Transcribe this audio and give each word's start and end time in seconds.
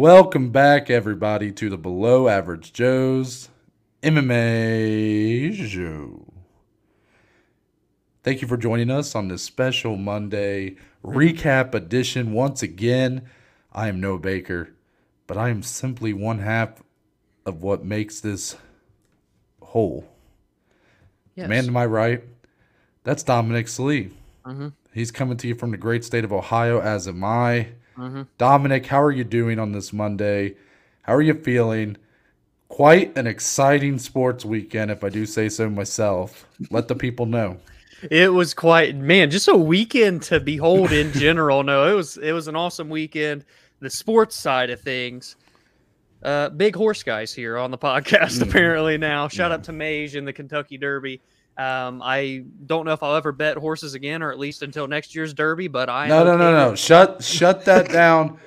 Welcome 0.00 0.48
back, 0.48 0.88
everybody, 0.88 1.52
to 1.52 1.68
the 1.68 1.76
Below 1.76 2.26
Average 2.26 2.72
Joe's 2.72 3.50
MMA 4.02 5.54
show. 5.68 6.26
Thank 8.22 8.40
you 8.40 8.48
for 8.48 8.56
joining 8.56 8.90
us 8.90 9.14
on 9.14 9.28
this 9.28 9.42
special 9.42 9.98
Monday 9.98 10.76
recap 11.04 11.74
edition. 11.74 12.32
Once 12.32 12.62
again, 12.62 13.28
I 13.74 13.88
am 13.88 14.00
Noah 14.00 14.20
Baker, 14.20 14.70
but 15.26 15.36
I 15.36 15.50
am 15.50 15.62
simply 15.62 16.14
one 16.14 16.38
half 16.38 16.82
of 17.44 17.62
what 17.62 17.84
makes 17.84 18.20
this 18.20 18.56
whole. 19.60 20.08
Yes. 21.34 21.46
Man 21.46 21.64
to 21.64 21.72
my 21.72 21.84
right, 21.84 22.24
that's 23.04 23.22
Dominic 23.22 23.68
Slee. 23.68 24.12
Mhm. 24.46 24.72
He's 24.94 25.10
coming 25.10 25.36
to 25.36 25.46
you 25.46 25.54
from 25.54 25.72
the 25.72 25.76
great 25.76 26.06
state 26.06 26.24
of 26.24 26.32
Ohio, 26.32 26.80
as 26.80 27.06
am 27.06 27.22
I. 27.22 27.72
Mhm. 28.00 28.26
Dominic, 28.38 28.86
how 28.86 29.02
are 29.02 29.12
you 29.12 29.24
doing 29.24 29.58
on 29.58 29.72
this 29.72 29.92
Monday? 29.92 30.54
How 31.02 31.14
are 31.14 31.22
you 31.22 31.34
feeling? 31.34 31.96
Quite 32.68 33.16
an 33.18 33.26
exciting 33.26 33.98
sports 33.98 34.44
weekend, 34.44 34.90
if 34.90 35.02
I 35.02 35.08
do 35.08 35.26
say 35.26 35.48
so 35.48 35.68
myself. 35.68 36.46
Let 36.70 36.88
the 36.88 36.94
people 36.94 37.26
know. 37.26 37.58
It 38.10 38.32
was 38.32 38.54
quite 38.54 38.96
man, 38.96 39.30
just 39.30 39.48
a 39.48 39.56
weekend 39.56 40.22
to 40.22 40.40
behold 40.40 40.92
in 40.92 41.12
general. 41.26 41.62
No, 41.62 41.90
it 41.90 41.94
was 41.94 42.16
it 42.16 42.32
was 42.32 42.48
an 42.48 42.56
awesome 42.56 42.88
weekend. 42.88 43.44
The 43.80 43.90
sports 43.90 44.36
side 44.36 44.70
of 44.70 44.80
things. 44.80 45.36
Uh 46.22 46.48
big 46.50 46.76
horse 46.76 47.02
guys 47.02 47.32
here 47.34 47.58
on 47.58 47.70
the 47.70 47.78
podcast 47.78 48.38
Mhm. 48.38 48.42
apparently 48.48 48.98
now. 48.98 49.26
Shout 49.28 49.50
Yeah. 49.50 49.54
out 49.56 49.64
to 49.64 49.72
Mage 49.72 50.14
in 50.16 50.24
the 50.24 50.32
Kentucky 50.32 50.78
Derby. 50.78 51.20
Um, 51.58 52.00
I 52.02 52.44
don't 52.66 52.86
know 52.86 52.92
if 52.92 53.02
I'll 53.02 53.16
ever 53.16 53.32
bet 53.32 53.56
horses 53.58 53.94
again, 53.94 54.22
or 54.22 54.30
at 54.32 54.38
least 54.38 54.62
until 54.62 54.86
next 54.86 55.14
year's 55.14 55.34
Derby. 55.34 55.68
But 55.68 55.88
I 55.90 56.04
am 56.04 56.08
No, 56.08 56.24
no, 56.24 56.36
no, 56.36 56.44
okay 56.46 56.52
no. 56.64 56.70
with- 56.70 56.78
Shut, 56.80 57.22
shut 57.22 57.64
that 57.66 57.90
down. 57.90 58.38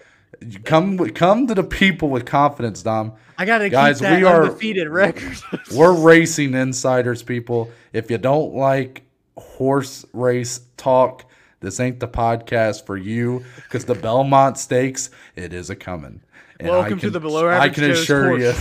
You 0.41 0.59
Come, 0.63 0.98
come 1.12 1.48
to 1.48 1.55
the 1.55 1.63
people 1.63 2.09
with 2.09 2.26
confidence, 2.26 2.81
Dom. 2.84 3.13
I 3.38 3.45
gotta 3.45 3.70
Guys, 3.70 3.99
keep 3.99 4.09
that 4.09 4.20
we 4.20 4.26
are- 4.26 4.45
defeated 4.45 4.89
record. 4.89 5.37
We're 5.76 5.93
racing 5.93 6.54
insiders, 6.54 7.21
people. 7.23 7.71
If 7.93 8.10
you 8.12 8.18
don't 8.18 8.54
like 8.55 9.04
horse 9.38 10.05
race 10.13 10.62
talk, 10.77 11.26
this 11.60 11.79
ain't 11.79 11.99
the 11.99 12.07
podcast 12.07 12.85
for 12.85 12.98
you. 12.98 13.43
Because 13.55 13.85
the 13.85 13.95
Belmont 13.95 14.57
Stakes, 14.57 15.10
it 15.35 15.54
is 15.54 15.70
a 15.70 15.76
coming. 15.76 16.21
And 16.60 16.70
I 16.70 16.79
Welcome 16.79 16.98
to 16.99 17.05
can- 17.07 17.13
the 17.13 17.20
Below 17.20 17.48
average. 17.49 17.71
I 17.71 17.73
can 17.73 17.91
assure 17.91 18.40
you, 18.40 18.54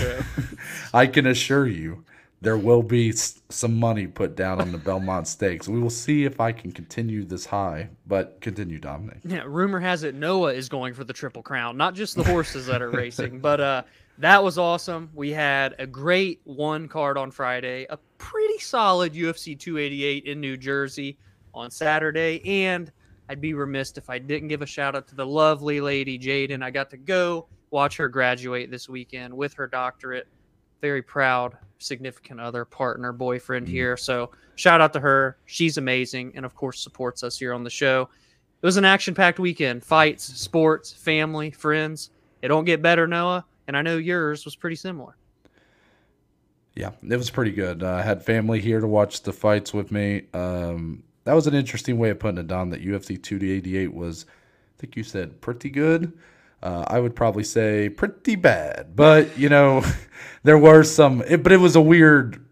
I 0.94 1.06
can 1.06 1.26
assure 1.26 1.66
you, 1.66 2.04
there 2.42 2.58
will 2.58 2.82
be 2.82 3.12
some 3.12 3.78
money 3.78 4.06
put 4.06 4.34
down 4.34 4.60
on 4.60 4.72
the 4.72 4.78
Belmont 4.86 5.28
Stakes. 5.28 5.68
We 5.68 5.80
will 5.80 5.90
see 5.90 6.24
if 6.24 6.40
I 6.40 6.50
can 6.50 6.72
continue 6.72 7.24
this 7.24 7.46
high. 7.46 7.88
But 8.06 8.40
continue, 8.40 8.80
Dominic. 8.80 9.18
Yeah, 9.24 9.44
rumor 9.46 9.78
has 9.78 10.02
it 10.02 10.16
Noah 10.16 10.52
is 10.52 10.68
going 10.68 10.92
for 10.92 11.04
the 11.04 11.12
triple 11.12 11.42
crown, 11.42 11.76
not 11.76 11.94
just 11.94 12.16
the 12.16 12.24
horses 12.32 12.66
that 12.66 12.82
are 12.82 12.90
racing, 12.90 13.38
but 13.38 13.60
uh 13.60 13.82
that 14.18 14.44
was 14.44 14.58
awesome. 14.58 15.08
We 15.14 15.30
had 15.30 15.74
a 15.78 15.86
great 15.86 16.42
one 16.44 16.86
card 16.86 17.16
on 17.16 17.30
Friday, 17.30 17.86
a 17.88 17.96
pretty 18.18 18.58
solid 18.58 19.14
UFC 19.14 19.58
288 19.58 20.24
in 20.26 20.40
New 20.40 20.56
Jersey 20.56 21.16
on 21.54 21.70
Saturday, 21.70 22.42
and 22.44 22.92
I'd 23.28 23.40
be 23.40 23.54
remiss 23.54 23.92
if 23.96 24.10
I 24.10 24.18
didn't 24.18 24.48
give 24.48 24.60
a 24.60 24.66
shout 24.66 24.94
out 24.94 25.08
to 25.08 25.14
the 25.14 25.26
lovely 25.26 25.80
lady 25.80 26.18
Jaden. 26.18 26.62
I 26.62 26.70
got 26.70 26.90
to 26.90 26.98
go 26.98 27.46
watch 27.70 27.96
her 27.96 28.08
graduate 28.08 28.70
this 28.70 28.88
weekend 28.88 29.32
with 29.32 29.54
her 29.54 29.66
doctorate. 29.66 30.28
Very 30.82 31.00
proud, 31.00 31.56
significant 31.78 32.40
other, 32.40 32.64
partner, 32.64 33.12
boyfriend 33.12 33.66
Mhm. 33.68 33.70
here. 33.70 33.96
So 33.96 34.32
shout 34.56 34.80
out 34.80 34.92
to 34.94 35.00
her. 35.00 35.36
She's 35.46 35.78
amazing, 35.78 36.32
and 36.34 36.44
of 36.44 36.54
course 36.56 36.80
supports 36.80 37.22
us 37.22 37.38
here 37.38 37.54
on 37.54 37.62
the 37.62 37.70
show. 37.70 38.08
It 38.60 38.66
was 38.66 38.76
an 38.76 38.84
action-packed 38.84 39.38
weekend: 39.38 39.84
fights, 39.84 40.24
sports, 40.24 40.92
family, 40.92 41.52
friends. 41.52 42.10
It 42.42 42.48
don't 42.48 42.64
get 42.64 42.82
better, 42.82 43.06
Noah, 43.06 43.44
and 43.68 43.76
I 43.76 43.82
know 43.82 43.96
yours 43.96 44.44
was 44.44 44.56
pretty 44.56 44.74
similar. 44.76 45.16
Yeah, 46.74 46.90
it 47.08 47.16
was 47.16 47.30
pretty 47.30 47.52
good. 47.52 47.82
Uh, 47.84 47.92
I 47.94 48.02
had 48.02 48.24
family 48.24 48.60
here 48.60 48.80
to 48.80 48.86
watch 48.86 49.22
the 49.22 49.32
fights 49.32 49.72
with 49.72 49.92
me. 49.92 50.24
Um, 50.34 51.04
that 51.24 51.34
was 51.34 51.46
an 51.46 51.54
interesting 51.54 51.96
way 51.98 52.10
of 52.10 52.18
putting 52.18 52.38
it 52.38 52.48
down. 52.48 52.70
That 52.70 52.80
UFC 52.82 53.16
288 53.16 53.94
was, 53.94 54.26
I 54.28 54.80
think 54.80 54.96
you 54.96 55.04
said, 55.04 55.40
pretty 55.40 55.70
good. 55.70 56.12
Uh, 56.62 56.84
I 56.86 57.00
would 57.00 57.16
probably 57.16 57.44
say 57.44 57.88
pretty 57.88 58.36
bad, 58.36 58.94
but 58.94 59.36
you 59.38 59.48
know, 59.48 59.82
there 60.44 60.58
were 60.58 60.82
some. 60.84 61.22
It, 61.26 61.42
but 61.42 61.52
it 61.52 61.56
was 61.56 61.74
a 61.76 61.80
weird, 61.80 62.44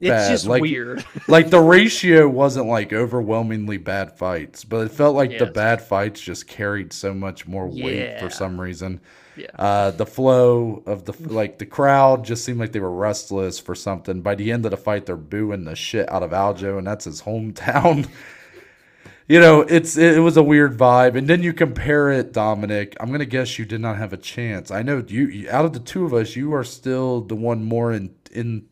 It's 0.00 0.28
just 0.28 0.46
like- 0.46 0.60
weird. 0.62 1.04
like 1.28 1.48
the 1.50 1.60
ratio 1.60 2.28
wasn't 2.28 2.66
like 2.66 2.92
overwhelmingly 2.92 3.78
bad 3.78 4.18
fights, 4.18 4.64
but 4.64 4.86
it 4.86 4.92
felt 4.92 5.16
like 5.16 5.38
the 5.38 5.46
bad 5.46 5.80
fights 5.80 6.20
just 6.20 6.46
carried 6.46 6.92
so 6.92 7.14
much 7.14 7.46
more 7.46 7.66
weight 7.66 7.96
Yeah. 7.98 8.20
for 8.20 8.28
some 8.30 8.60
reason. 8.60 9.00
Yeah. 9.38 9.48
Uh, 9.58 9.90
the 9.90 10.06
flow 10.06 10.82
of 10.86 11.04
the 11.04 11.12
like 11.32 11.58
the 11.58 11.66
crowd 11.66 12.24
just 12.24 12.42
seemed 12.44 12.58
like 12.58 12.72
they 12.72 12.80
were 12.80 12.90
restless 12.90 13.58
for 13.58 13.74
something. 13.74 14.22
By 14.22 14.34
the 14.34 14.50
end 14.50 14.64
of 14.64 14.70
the 14.70 14.78
fight, 14.78 15.04
they're 15.06 15.16
booing 15.16 15.64
the 15.64 15.76
shit 15.76 16.10
out 16.10 16.22
of 16.22 16.30
Aljo, 16.30 16.78
and 16.78 16.86
that's 16.86 17.04
his 17.04 17.22
hometown. 17.22 18.08
you 19.28 19.40
know, 19.40 19.60
it's 19.62 19.96
it, 19.96 20.20
was 20.20 20.36
a 20.36 20.42
weird 20.42 20.76
vibe. 20.78 21.16
And 21.16 21.28
then 21.28 21.42
you 21.42 21.52
compare 21.52 22.10
it, 22.10 22.32
Dominic. 22.32 22.96
I'm 23.00 23.10
gonna 23.10 23.24
guess 23.24 23.58
you 23.58 23.64
did 23.64 23.80
not 23.80 23.96
have 23.96 24.12
a 24.12 24.16
chance. 24.16 24.70
I 24.70 24.82
know 24.82 25.02
you, 25.06 25.26
you 25.28 25.50
out 25.50 25.64
of 25.64 25.72
the 25.72 25.80
two 25.80 26.04
of 26.04 26.14
us, 26.14 26.36
you 26.36 26.54
are 26.54 26.64
still 26.64 27.22
the 27.22 27.34
one 27.36 27.64
more 27.64 27.92
in 27.92 28.14
in 28.32 28.66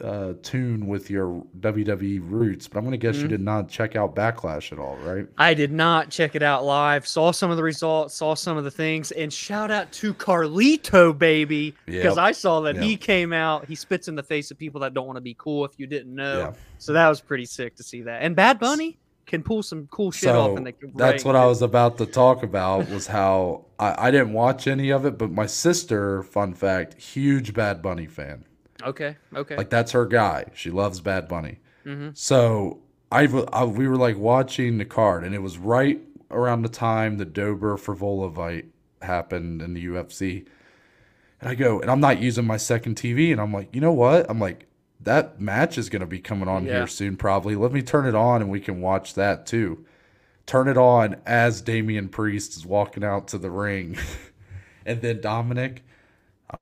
uh, 0.00 0.34
tune 0.44 0.86
with 0.86 1.10
your 1.10 1.44
WWE 1.58 2.20
roots. 2.22 2.68
But 2.68 2.78
I'm 2.78 2.84
gonna 2.84 2.96
guess 2.96 3.16
you 3.16 3.24
Mhm. 3.24 3.30
did 3.30 3.40
not 3.40 3.68
check 3.68 3.96
out 3.96 4.14
Backlash 4.14 4.70
at 4.70 4.78
all, 4.78 4.96
right? 5.04 5.26
I 5.38 5.54
did 5.54 5.72
not 5.72 6.08
check 6.10 6.36
it 6.36 6.42
out 6.44 6.64
live. 6.64 7.04
Saw 7.04 7.32
some 7.32 7.50
of 7.50 7.56
the 7.56 7.64
results, 7.64 8.14
saw 8.14 8.34
some 8.34 8.56
of 8.56 8.62
the 8.62 8.70
things, 8.70 9.10
and 9.10 9.32
shout 9.32 9.72
out 9.72 9.90
to 9.94 10.14
Carlito, 10.14 11.18
baby, 11.18 11.74
because 11.84 12.14
Yep. 12.14 12.18
I 12.18 12.30
saw 12.30 12.60
that 12.60 12.76
Yep. 12.76 12.84
he 12.84 12.96
came 12.96 13.32
out. 13.32 13.66
He 13.66 13.74
spits 13.74 14.06
in 14.06 14.14
the 14.14 14.22
face 14.22 14.52
of 14.52 14.58
people 14.58 14.80
that 14.82 14.94
don't 14.94 15.06
want 15.08 15.16
to 15.16 15.20
be 15.20 15.34
cool. 15.36 15.64
If 15.64 15.72
you 15.78 15.88
didn't 15.88 16.14
know, 16.14 16.38
Yeah. 16.38 16.52
so 16.78 16.92
that 16.92 17.08
was 17.08 17.20
pretty 17.20 17.46
sick 17.46 17.74
to 17.74 17.82
see 17.82 18.02
that. 18.02 18.22
And 18.22 18.36
Bad 18.36 18.60
Bunny 18.60 18.98
can 19.28 19.42
pull 19.42 19.62
some 19.62 19.86
cool 19.88 20.10
shit 20.10 20.30
So 20.30 20.40
off 20.40 20.56
the 20.56 20.74
that's 20.96 21.24
what 21.24 21.36
I 21.36 21.46
was 21.46 21.62
about 21.62 21.98
to 21.98 22.06
talk 22.06 22.42
about 22.42 22.88
was 22.88 23.06
how 23.06 23.66
I, 23.78 24.08
I 24.08 24.10
didn't 24.10 24.32
watch 24.32 24.66
any 24.66 24.90
of 24.90 25.04
it, 25.04 25.16
but 25.18 25.30
my 25.30 25.46
sister, 25.46 26.24
fun 26.24 26.54
fact, 26.54 27.00
huge 27.00 27.54
Bad 27.54 27.80
Bunny 27.80 28.06
fan. 28.06 28.44
Okay, 28.82 29.16
okay. 29.34 29.56
Like 29.56 29.70
that's 29.70 29.92
her 29.92 30.06
guy. 30.06 30.46
She 30.54 30.70
loves 30.70 31.00
Bad 31.00 31.28
Bunny. 31.28 31.58
Mm-hmm. 31.84 32.10
So 32.14 32.80
I, 33.12 33.26
I 33.52 33.64
we 33.64 33.86
were 33.86 33.96
like 33.96 34.16
watching 34.16 34.78
the 34.78 34.84
card, 34.84 35.24
and 35.24 35.34
it 35.34 35.42
was 35.42 35.58
right 35.58 36.00
around 36.30 36.62
the 36.62 36.68
time 36.68 37.18
the 37.18 37.24
Dober 37.24 37.76
Frevola 37.76 38.34
fight 38.34 38.66
happened 39.02 39.62
in 39.62 39.74
the 39.74 39.86
UFC. 39.86 40.46
And 41.40 41.50
I 41.50 41.54
go, 41.54 41.80
and 41.80 41.90
I'm 41.90 42.00
not 42.00 42.20
using 42.20 42.46
my 42.46 42.56
second 42.56 42.96
TV, 42.96 43.30
and 43.30 43.40
I'm 43.40 43.52
like, 43.52 43.74
you 43.74 43.80
know 43.80 43.92
what? 43.92 44.26
I'm 44.28 44.40
like, 44.40 44.67
that 45.00 45.40
match 45.40 45.78
is 45.78 45.88
gonna 45.88 46.06
be 46.06 46.18
coming 46.18 46.48
on 46.48 46.64
Yeah. 46.64 46.78
here 46.78 46.86
soon, 46.86 47.16
probably. 47.16 47.54
Let 47.56 47.72
me 47.72 47.82
turn 47.82 48.06
it 48.06 48.14
on, 48.14 48.42
and 48.42 48.50
we 48.50 48.60
can 48.60 48.80
watch 48.80 49.14
that 49.14 49.46
too. 49.46 49.84
Turn 50.46 50.66
it 50.68 50.78
on 50.78 51.16
as 51.26 51.60
Damian 51.60 52.08
Priest 52.08 52.56
is 52.56 52.64
walking 52.66 53.04
out 53.04 53.28
to 53.28 53.38
the 53.38 53.50
ring, 53.50 53.96
and 54.86 55.00
then 55.02 55.20
Dominic. 55.20 55.84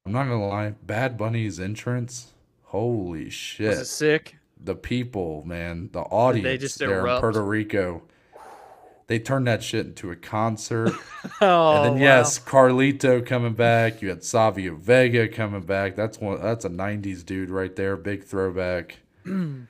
I'm 0.04 0.12
not 0.12 0.24
gonna 0.24 0.46
lie, 0.46 0.74
Bad 0.84 1.16
Bunny's 1.16 1.60
entrance. 1.60 2.32
Holy 2.64 3.26
was 3.26 3.32
shit! 3.32 3.78
it 3.78 3.84
sick? 3.86 4.36
the 4.62 4.74
people, 4.74 5.44
man, 5.46 5.90
the 5.92 6.00
audience 6.00 6.44
They 6.44 6.58
just 6.58 6.78
there 6.78 7.06
in? 7.06 7.20
Puerto 7.20 7.42
Rico. 7.42 8.02
They 9.08 9.18
turned 9.20 9.46
that 9.46 9.62
shit 9.62 9.86
into 9.86 10.10
a 10.10 10.16
concert. 10.16 10.92
Oh, 11.40 11.74
and 11.74 11.84
then 11.84 11.92
wow. 11.94 11.98
yes, 11.98 12.38
Carlito 12.38 13.24
coming 13.26 13.52
back. 13.54 14.00
You 14.00 14.10
had 14.10 14.22
Savio 14.22 14.76
Vega 14.76 15.26
coming 15.26 15.62
back. 15.62 15.96
That's 15.96 16.20
one 16.20 16.40
that's 16.40 16.64
a 16.64 16.70
90s 16.70 17.26
dude 17.26 17.50
right 17.50 17.74
there, 17.74 17.96
big 17.96 18.22
throwback. 18.22 18.98
it 19.24 19.66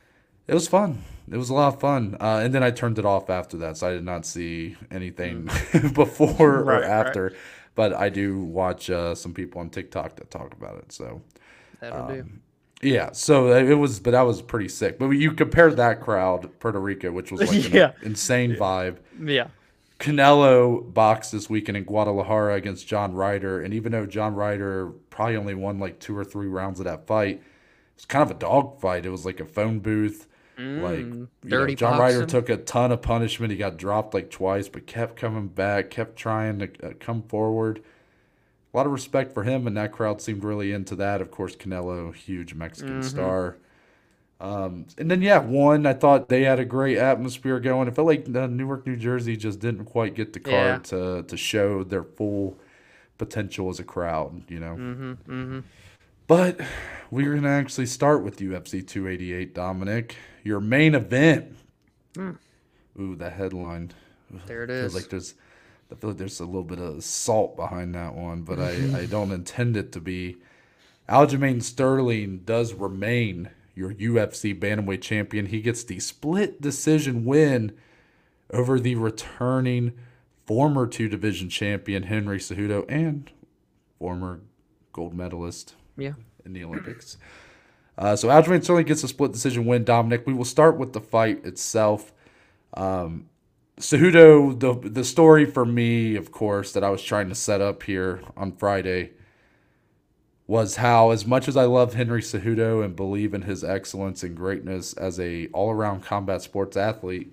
was 0.54 0.68
fun. 0.68 1.02
It 1.30 1.38
was 1.38 1.48
a 1.48 1.54
lot 1.54 1.74
of 1.74 1.80
fun. 1.80 2.16
Uh, 2.20 2.42
and 2.44 2.54
then 2.54 2.62
I 2.62 2.70
turned 2.70 2.98
it 2.98 3.06
off 3.06 3.30
after 3.30 3.56
that, 3.56 3.78
so 3.78 3.88
I 3.88 3.92
did 3.92 4.04
not 4.04 4.26
see 4.26 4.76
anything 4.90 5.48
before 5.94 6.28
Right, 6.62 6.76
or 6.76 6.80
right. 6.80 6.84
after. 6.84 7.34
But 7.74 7.94
I 7.94 8.10
do 8.10 8.38
watch 8.38 8.90
uh, 8.90 9.14
some 9.14 9.32
people 9.34 9.60
on 9.62 9.70
TikTok 9.70 10.16
that 10.16 10.30
talk 10.30 10.52
about 10.52 10.76
it. 10.76 10.92
So 10.92 11.22
that'll 11.80 12.06
do. 12.06 12.26
Yeah, 12.86 13.10
so 13.12 13.52
it 13.52 13.74
was, 13.74 14.00
but 14.00 14.12
that 14.12 14.22
was 14.22 14.40
pretty 14.42 14.68
sick. 14.68 14.98
But 14.98 15.10
you 15.10 15.32
compare 15.32 15.70
that 15.74 16.00
crowd, 16.00 16.48
Puerto 16.60 16.78
Rico, 16.80 17.10
which 17.10 17.30
was 17.32 17.40
like 17.40 17.72
Yeah. 17.72 17.92
an 18.00 18.06
insane 18.06 18.54
vibe. 18.56 18.98
Yeah, 19.20 19.48
Canelo 19.98 20.92
boxed 20.92 21.32
this 21.32 21.48
weekend 21.50 21.76
in 21.76 21.84
Guadalajara 21.84 22.54
against 22.54 22.86
John 22.86 23.14
Ryder, 23.14 23.60
and 23.62 23.72
even 23.74 23.92
though 23.92 24.06
John 24.06 24.34
Ryder 24.34 24.92
probably 25.10 25.36
only 25.36 25.54
won 25.54 25.78
like 25.78 25.98
two 25.98 26.16
or 26.16 26.24
three 26.24 26.46
rounds 26.48 26.80
of 26.80 26.84
that 26.84 27.06
fight, 27.06 27.36
it 27.36 27.42
was 27.96 28.04
kind 28.04 28.22
of 28.22 28.30
a 28.30 28.38
dog 28.38 28.80
fight. 28.80 29.06
It 29.06 29.10
was 29.10 29.24
like 29.24 29.40
a 29.40 29.44
phone 29.46 29.80
booth. 29.80 30.26
like 30.58 30.64
Mm, 31.04 31.12
know, 31.14 31.28
dirty 31.46 31.74
John 31.74 31.98
Ryder 31.98 32.24
took 32.26 32.48
a 32.48 32.56
ton 32.56 32.92
of 32.92 33.02
punishment. 33.02 33.50
He 33.52 33.58
got 33.58 33.76
dropped 33.76 34.14
like 34.14 34.30
twice, 34.30 34.68
but 34.68 34.86
kept 34.86 35.16
coming 35.16 35.48
back, 35.48 35.90
kept 35.90 36.16
trying 36.16 36.58
to 36.60 36.68
uh, 36.82 36.92
come 37.00 37.22
forward. 37.22 37.82
A 38.76 38.78
lot 38.78 38.84
of 38.84 38.92
respect 38.92 39.32
for 39.32 39.42
him, 39.42 39.66
and 39.66 39.74
that 39.78 39.90
crowd 39.90 40.20
seemed 40.20 40.44
really 40.44 40.70
into 40.70 40.94
that. 40.96 41.22
Of 41.22 41.30
course, 41.30 41.56
Canelo, 41.56 42.14
huge 42.14 42.52
Mexican 42.52 43.00
Mhm. 43.00 43.04
star. 43.04 43.56
Um, 44.38 44.84
and 44.98 45.10
then 45.10 45.22
yeah, 45.22 45.38
one 45.38 45.86
I 45.86 45.94
thought 45.94 46.28
they 46.28 46.42
had 46.44 46.58
a 46.58 46.64
great 46.66 46.98
atmosphere 46.98 47.58
going. 47.58 47.88
It 47.88 47.94
felt 47.94 48.06
like 48.06 48.26
uh, 48.28 48.46
Newark, 48.48 48.86
New 48.86 48.96
Jersey, 48.96 49.34
just 49.34 49.60
didn't 49.60 49.86
quite 49.86 50.14
get 50.14 50.34
the 50.34 50.40
card 50.40 50.84
to 50.84 51.22
to 51.22 51.36
show 51.38 51.84
their 51.84 52.02
full 52.04 52.58
potential 53.16 53.70
as 53.70 53.80
a 53.80 53.82
crowd, 53.84 54.42
you 54.50 54.60
know. 54.60 54.76
Mm-hmm. 54.76 55.12
Mm-hmm. 55.12 55.58
But 56.26 56.60
we're 57.10 57.34
gonna 57.34 57.48
actually 57.48 57.86
start 57.86 58.24
with 58.24 58.40
UFC 58.42 58.82
288, 58.82 59.54
Dominic. 59.54 60.16
Your 60.44 60.60
main 60.60 60.94
event. 60.94 61.56
Mm. 62.12 62.36
Ooh, 63.00 63.16
that 63.16 63.32
headline. 63.32 63.92
There 64.46 64.64
it 64.64 64.68
is. 64.70 64.92
Feels 64.92 64.94
like 65.02 65.08
there's, 65.10 65.34
I 65.90 65.94
feel 65.94 66.10
like 66.10 66.18
there's 66.18 66.40
a 66.40 66.44
little 66.44 66.64
bit 66.64 66.80
of 66.80 67.02
salt 67.04 67.56
behind 67.56 67.94
that 67.94 68.14
one, 68.14 68.42
but 68.42 68.58
I, 68.58 69.00
I 69.00 69.06
don't 69.10 69.32
intend 69.32 69.76
it 69.76 69.92
to 69.92 70.00
be. 70.00 70.36
Aljamain 71.08 71.62
Sterling 71.62 72.40
does 72.44 72.74
remain 72.74 73.50
your 73.74 73.92
UFC 73.92 74.58
bantamweight 74.58 75.02
champion. 75.02 75.46
He 75.46 75.60
gets 75.60 75.84
the 75.84 76.00
split 76.00 76.60
decision 76.60 77.24
win 77.24 77.72
over 78.50 78.80
the 78.80 78.96
returning 78.96 79.92
former 80.46 80.86
two 80.86 81.08
division 81.08 81.48
champion 81.48 82.04
Henry 82.04 82.38
Cejudo 82.38 82.84
and 82.88 83.30
former 83.98 84.40
gold 84.92 85.14
medalist 85.14 85.74
yeah. 85.96 86.14
in 86.44 86.52
the 86.52 86.64
Olympics. 86.64 87.18
Uh, 87.98 88.16
so 88.16 88.28
Aljamain 88.28 88.62
Sterling 88.62 88.86
gets 88.86 89.04
a 89.04 89.08
split 89.08 89.32
decision 89.32 89.66
win. 89.66 89.84
Dominic, 89.84 90.26
we 90.26 90.34
will 90.34 90.44
start 90.44 90.76
with 90.76 90.92
the 90.92 91.00
fight 91.00 91.44
itself. 91.44 92.12
Um, 92.74 93.28
Cejudo, 93.78 94.58
the 94.58 94.88
the 94.88 95.04
story 95.04 95.44
for 95.44 95.64
me, 95.66 96.16
of 96.16 96.32
course, 96.32 96.72
that 96.72 96.84
I 96.84 96.90
was 96.90 97.02
trying 97.02 97.28
to 97.28 97.34
set 97.34 97.60
up 97.60 97.82
here 97.82 98.22
on 98.36 98.52
Friday 98.52 99.12
was 100.46 100.76
how, 100.76 101.10
as 101.10 101.26
much 101.26 101.48
as 101.48 101.56
I 101.56 101.64
love 101.64 101.94
Henry 101.94 102.22
Cejudo 102.22 102.84
and 102.84 102.94
believe 102.94 103.34
in 103.34 103.42
his 103.42 103.64
excellence 103.64 104.22
and 104.22 104.36
greatness 104.36 104.92
as 104.94 105.18
a 105.20 105.48
all 105.48 105.70
around 105.70 106.04
combat 106.04 106.40
sports 106.40 106.76
athlete, 106.76 107.32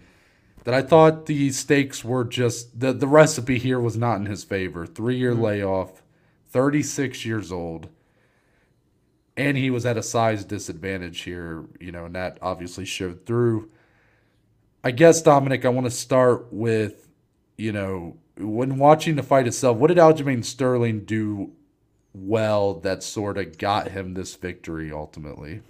that 0.65 0.73
I 0.73 0.81
thought 0.81 1.27
the 1.27 1.51
stakes 1.51 2.03
were 2.03 2.25
just 2.25 2.79
the 2.79 2.91
the 2.91 3.07
recipe 3.07 3.57
here 3.59 3.79
was 3.79 3.97
not 3.97 4.17
in 4.17 4.25
his 4.25 4.43
favor. 4.43 4.85
Three 4.85 5.17
year 5.17 5.33
mm-hmm. 5.33 5.43
layoff, 5.43 6.03
thirty 6.49 6.83
six 6.83 7.25
years 7.25 7.51
old 7.51 7.89
and 9.35 9.57
he 9.57 9.69
was 9.69 9.85
at 9.85 9.97
a 9.97 10.03
size 10.03 10.45
disadvantage 10.45 11.21
here, 11.21 11.65
you 11.79 11.91
know, 11.91 12.05
and 12.05 12.15
that 12.15 12.37
obviously 12.41 12.85
showed 12.85 13.25
through. 13.25 13.69
I 14.83 14.91
guess 14.91 15.21
Dominic, 15.21 15.65
I 15.65 15.69
want 15.69 15.85
to 15.85 15.91
start 15.91 16.51
with, 16.51 17.07
you 17.57 17.71
know, 17.71 18.17
when 18.37 18.77
watching 18.77 19.15
the 19.15 19.23
fight 19.23 19.47
itself, 19.47 19.77
what 19.77 19.87
did 19.87 19.97
Aljamain 19.97 20.43
Sterling 20.43 21.05
do 21.05 21.51
well 22.13 22.75
that 22.75 23.01
sort 23.01 23.37
of 23.37 23.57
got 23.57 23.89
him 23.89 24.13
this 24.13 24.35
victory 24.35 24.91
ultimately? 24.91 25.61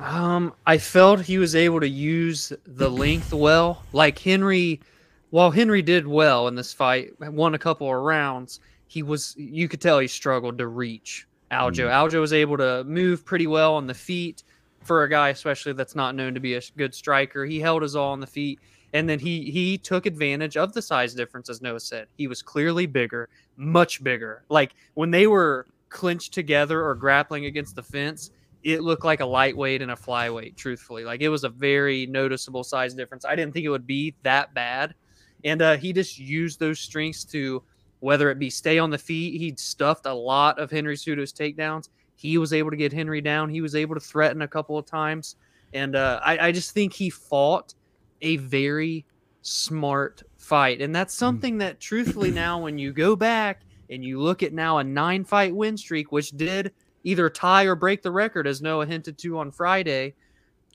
Um, 0.00 0.52
I 0.66 0.78
felt 0.78 1.20
he 1.20 1.38
was 1.38 1.54
able 1.54 1.80
to 1.80 1.88
use 1.88 2.52
the 2.66 2.90
length 2.90 3.32
well. 3.32 3.82
Like 3.92 4.18
Henry, 4.18 4.80
while 5.30 5.50
Henry 5.50 5.80
did 5.82 6.06
well 6.06 6.48
in 6.48 6.54
this 6.54 6.72
fight, 6.72 7.18
won 7.20 7.54
a 7.54 7.58
couple 7.58 7.88
of 7.88 8.02
rounds, 8.02 8.60
he 8.88 9.02
was 9.02 9.34
you 9.38 9.68
could 9.68 9.80
tell 9.80 9.98
he 9.98 10.06
struggled 10.06 10.58
to 10.58 10.66
reach 10.66 11.26
Aljo. 11.50 11.88
Aljo 11.88 12.20
was 12.20 12.32
able 12.32 12.56
to 12.58 12.84
move 12.84 13.24
pretty 13.24 13.46
well 13.46 13.74
on 13.74 13.86
the 13.86 13.94
feet 13.94 14.42
for 14.86 15.02
a 15.02 15.10
guy, 15.10 15.30
especially 15.30 15.72
that's 15.72 15.94
not 15.94 16.14
known 16.14 16.34
to 16.34 16.40
be 16.40 16.54
a 16.54 16.62
good 16.76 16.94
striker. 16.94 17.44
He 17.44 17.60
held 17.60 17.82
his 17.82 17.96
all 17.96 18.12
on 18.12 18.20
the 18.20 18.26
feet, 18.26 18.60
and 18.92 19.08
then 19.08 19.18
he 19.18 19.50
he 19.50 19.76
took 19.76 20.06
advantage 20.06 20.56
of 20.56 20.72
the 20.72 20.82
size 20.82 21.14
difference, 21.14 21.50
as 21.50 21.60
Noah 21.60 21.80
said. 21.80 22.08
He 22.16 22.26
was 22.26 22.42
clearly 22.42 22.86
bigger, 22.86 23.28
much 23.56 24.02
bigger. 24.02 24.44
Like 24.48 24.74
when 24.94 25.10
they 25.10 25.26
were 25.26 25.66
clinched 25.88 26.32
together 26.32 26.84
or 26.84 26.94
grappling 26.94 27.46
against 27.46 27.74
the 27.74 27.82
fence, 27.82 28.30
it 28.62 28.82
looked 28.82 29.04
like 29.04 29.20
a 29.20 29.26
lightweight 29.26 29.82
and 29.82 29.90
a 29.90 29.96
flyweight. 29.96 30.56
Truthfully, 30.56 31.04
like 31.04 31.20
it 31.20 31.28
was 31.28 31.44
a 31.44 31.48
very 31.48 32.06
noticeable 32.06 32.64
size 32.64 32.94
difference. 32.94 33.24
I 33.24 33.34
didn't 33.34 33.52
think 33.52 33.66
it 33.66 33.70
would 33.70 33.86
be 33.86 34.14
that 34.22 34.54
bad, 34.54 34.94
and 35.44 35.60
uh, 35.60 35.76
he 35.76 35.92
just 35.92 36.18
used 36.18 36.60
those 36.60 36.80
strengths 36.80 37.24
to 37.24 37.62
whether 38.00 38.30
it 38.30 38.38
be 38.38 38.50
stay 38.50 38.78
on 38.78 38.90
the 38.90 38.98
feet. 38.98 39.38
He'd 39.38 39.58
stuffed 39.58 40.06
a 40.06 40.14
lot 40.14 40.58
of 40.58 40.70
Henry 40.70 40.96
Cejudo's 40.96 41.32
takedowns. 41.32 41.88
He 42.16 42.38
was 42.38 42.52
able 42.52 42.70
to 42.70 42.76
get 42.76 42.92
Henry 42.92 43.20
down. 43.20 43.48
He 43.48 43.60
was 43.60 43.74
able 43.74 43.94
to 43.94 44.00
threaten 44.00 44.42
a 44.42 44.48
couple 44.48 44.76
of 44.76 44.86
times, 44.86 45.36
and 45.72 45.94
uh, 45.94 46.20
I, 46.24 46.48
I 46.48 46.52
just 46.52 46.72
think 46.72 46.92
he 46.92 47.10
fought 47.10 47.74
a 48.22 48.36
very 48.38 49.04
smart 49.42 50.22
fight, 50.36 50.80
and 50.80 50.94
that's 50.94 51.14
something 51.14 51.58
that, 51.58 51.78
truthfully, 51.78 52.30
now 52.30 52.58
when 52.58 52.78
you 52.78 52.92
go 52.92 53.14
back 53.14 53.62
and 53.90 54.04
you 54.04 54.20
look 54.20 54.42
at 54.42 54.52
now 54.52 54.78
a 54.78 54.84
nine 54.84 55.24
fight 55.24 55.54
win 55.54 55.76
streak, 55.76 56.10
which 56.10 56.30
did 56.30 56.72
either 57.04 57.30
tie 57.30 57.64
or 57.64 57.76
break 57.76 58.02
the 58.02 58.10
record, 58.10 58.46
as 58.46 58.60
Noah 58.60 58.86
hinted 58.86 59.16
to 59.18 59.38
on 59.38 59.52
Friday. 59.52 60.14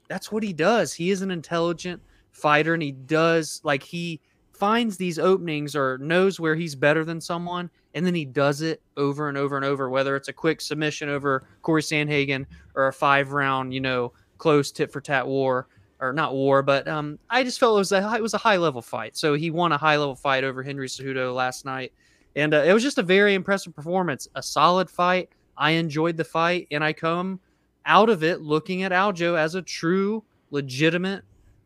That's 0.07 0.31
what 0.31 0.43
he 0.43 0.53
does. 0.53 0.93
He 0.93 1.11
is 1.11 1.21
an 1.21 1.31
intelligent 1.31 2.01
fighter, 2.31 2.73
and 2.73 2.81
he 2.83 2.91
does 2.91 3.59
like 3.63 3.83
he 3.83 4.21
finds 4.53 4.95
these 4.95 5.17
openings 5.17 5.75
or 5.75 5.97
knows 5.97 6.39
where 6.39 6.55
he's 6.55 6.75
better 6.75 7.03
than 7.03 7.19
someone, 7.19 7.69
and 7.93 8.05
then 8.05 8.15
he 8.15 8.25
does 8.25 8.61
it 8.61 8.81
over 8.97 9.29
and 9.29 9.37
over 9.37 9.55
and 9.55 9.65
over. 9.65 9.89
Whether 9.89 10.15
it's 10.15 10.27
a 10.27 10.33
quick 10.33 10.61
submission 10.61 11.09
over 11.09 11.47
Corey 11.61 11.81
Sandhagen 11.81 12.45
or 12.75 12.87
a 12.87 12.93
five 12.93 13.31
round, 13.33 13.73
you 13.73 13.81
know, 13.81 14.13
close 14.37 14.71
tit 14.71 14.91
for 14.91 15.01
tat 15.01 15.27
war 15.27 15.67
or 15.99 16.11
not 16.11 16.33
war, 16.33 16.63
but 16.63 16.87
um, 16.87 17.19
I 17.29 17.43
just 17.43 17.59
felt 17.59 17.75
it 17.75 17.79
was 17.79 17.91
a 17.91 18.15
it 18.15 18.21
was 18.21 18.33
a 18.33 18.39
high 18.39 18.57
level 18.57 18.81
fight. 18.81 19.15
So 19.15 19.35
he 19.35 19.51
won 19.51 19.71
a 19.71 19.77
high 19.77 19.97
level 19.97 20.15
fight 20.15 20.43
over 20.43 20.63
Henry 20.63 20.87
Cejudo 20.87 21.33
last 21.33 21.63
night, 21.63 21.93
and 22.35 22.53
uh, 22.53 22.63
it 22.65 22.73
was 22.73 22.83
just 22.83 22.97
a 22.97 23.03
very 23.03 23.35
impressive 23.35 23.75
performance. 23.75 24.27
A 24.35 24.43
solid 24.43 24.89
fight. 24.89 25.29
I 25.57 25.71
enjoyed 25.71 26.17
the 26.17 26.23
fight, 26.23 26.67
and 26.71 26.83
I 26.83 26.93
come 26.93 27.39
out 27.85 28.09
of 28.09 28.23
it 28.23 28.41
looking 28.41 28.83
at 28.83 28.91
Aljo 28.91 29.37
as 29.37 29.55
a 29.55 29.61
true, 29.61 30.23
legitimate, 30.49 31.23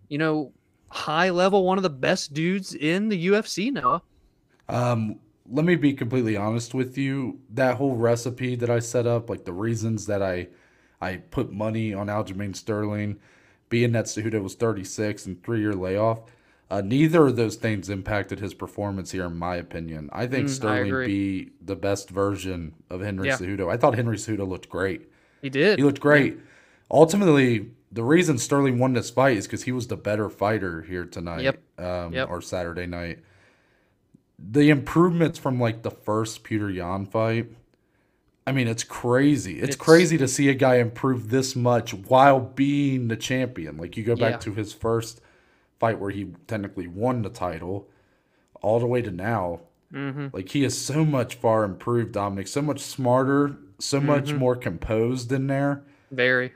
you 0.09 0.17
know, 0.17 0.51
high 0.89 1.29
level, 1.29 1.65
one 1.65 1.77
of 1.77 1.83
the 1.83 1.89
best 1.89 2.33
dudes 2.33 2.73
in 2.75 3.09
the 3.09 3.27
UFC. 3.27 3.71
Noah. 3.71 4.01
Um, 4.67 5.19
let 5.49 5.65
me 5.65 5.75
be 5.75 5.93
completely 5.93 6.35
honest 6.35 6.73
with 6.73 6.97
you. 6.97 7.39
That 7.51 7.77
whole 7.77 7.95
recipe 7.95 8.55
that 8.55 8.69
I 8.69 8.79
set 8.79 9.05
up, 9.07 9.29
like 9.29 9.45
the 9.45 9.53
reasons 9.53 10.05
that 10.07 10.21
I 10.21 10.47
I 11.01 11.17
put 11.17 11.51
money 11.51 11.93
on 11.93 12.07
Aljamain 12.07 12.55
Sterling, 12.55 13.17
being 13.69 13.91
that 13.91 14.05
Cejudo 14.05 14.41
was 14.41 14.55
36 14.55 15.25
and 15.25 15.43
three 15.43 15.59
year 15.59 15.73
layoff, 15.73 16.21
uh, 16.71 16.81
neither 16.81 17.27
of 17.27 17.35
those 17.35 17.57
things 17.57 17.89
impacted 17.89 18.39
his 18.39 18.53
performance 18.53 19.11
here, 19.11 19.25
in 19.25 19.35
my 19.37 19.55
opinion. 19.57 20.09
I 20.13 20.25
think 20.25 20.47
Mm, 20.47 20.51
Sterling 20.51 20.87
agree. 20.87 21.05
be 21.07 21.51
the 21.63 21.75
best 21.75 22.09
version 22.09 22.73
of 22.89 23.01
Henry 23.01 23.27
Yeah. 23.27 23.37
Cejudo. 23.37 23.69
I 23.71 23.77
thought 23.77 23.95
Henry 23.95 24.17
Cejudo 24.17 24.47
looked 24.47 24.69
great. 24.69 25.09
He 25.41 25.49
did. 25.49 25.77
He 25.77 25.83
looked 25.85 25.99
great. 25.99 26.39
Ultimately, 26.89 27.71
the 27.91 28.03
reason 28.03 28.37
Sterling 28.37 28.79
won 28.79 28.93
this 28.93 29.09
fight 29.09 29.37
is 29.37 29.45
because 29.47 29.63
he 29.63 29.71
was 29.71 29.87
the 29.87 29.97
better 29.97 30.29
fighter 30.29 30.81
here 30.83 31.05
tonight 31.05 31.41
Yep. 31.43 31.59
Um, 31.77 32.13
Yep. 32.13 32.29
or 32.29 32.41
Saturday 32.41 32.85
night. 32.85 33.19
The 34.37 34.69
improvements 34.69 35.39
from 35.39 35.59
like 35.59 35.81
the 35.83 35.91
first 35.91 36.43
Peter 36.43 36.69
Yan 36.69 37.05
fight, 37.05 37.51
I 38.47 38.51
mean, 38.51 38.67
it's 38.67 38.83
crazy. 38.83 39.53
It's, 39.55 39.63
It's- 39.75 39.75
crazy 39.75 40.17
to 40.17 40.27
see 40.27 40.49
a 40.49 40.53
guy 40.53 40.75
improve 40.75 41.29
this 41.29 41.55
much 41.55 41.93
while 41.93 42.39
being 42.39 43.07
the 43.07 43.15
champion. 43.15 43.77
Like 43.77 43.97
you 43.97 44.03
go 44.03 44.15
back 44.15 44.33
Yeah. 44.33 44.37
to 44.39 44.53
his 44.53 44.73
first 44.73 45.21
fight 45.79 45.99
where 45.99 46.11
he 46.11 46.27
technically 46.47 46.87
won 46.87 47.21
the 47.21 47.29
title, 47.29 47.87
all 48.61 48.79
the 48.79 48.87
way 48.87 49.01
to 49.01 49.11
now. 49.11 49.61
hmm 49.91 50.27
Like 50.33 50.49
he 50.49 50.63
is 50.63 50.77
so 50.79 51.05
much 51.05 51.35
far 51.35 51.63
improved, 51.63 52.11
Dominic. 52.11 52.47
So 52.47 52.61
much 52.61 52.79
smarter, 52.81 53.55
so 53.79 53.99
much 54.01 54.25
Mm-hmm. 54.29 54.37
more 54.37 54.55
composed 54.55 55.31
in 55.31 55.47
there 55.47 55.83
Very. 56.11 56.53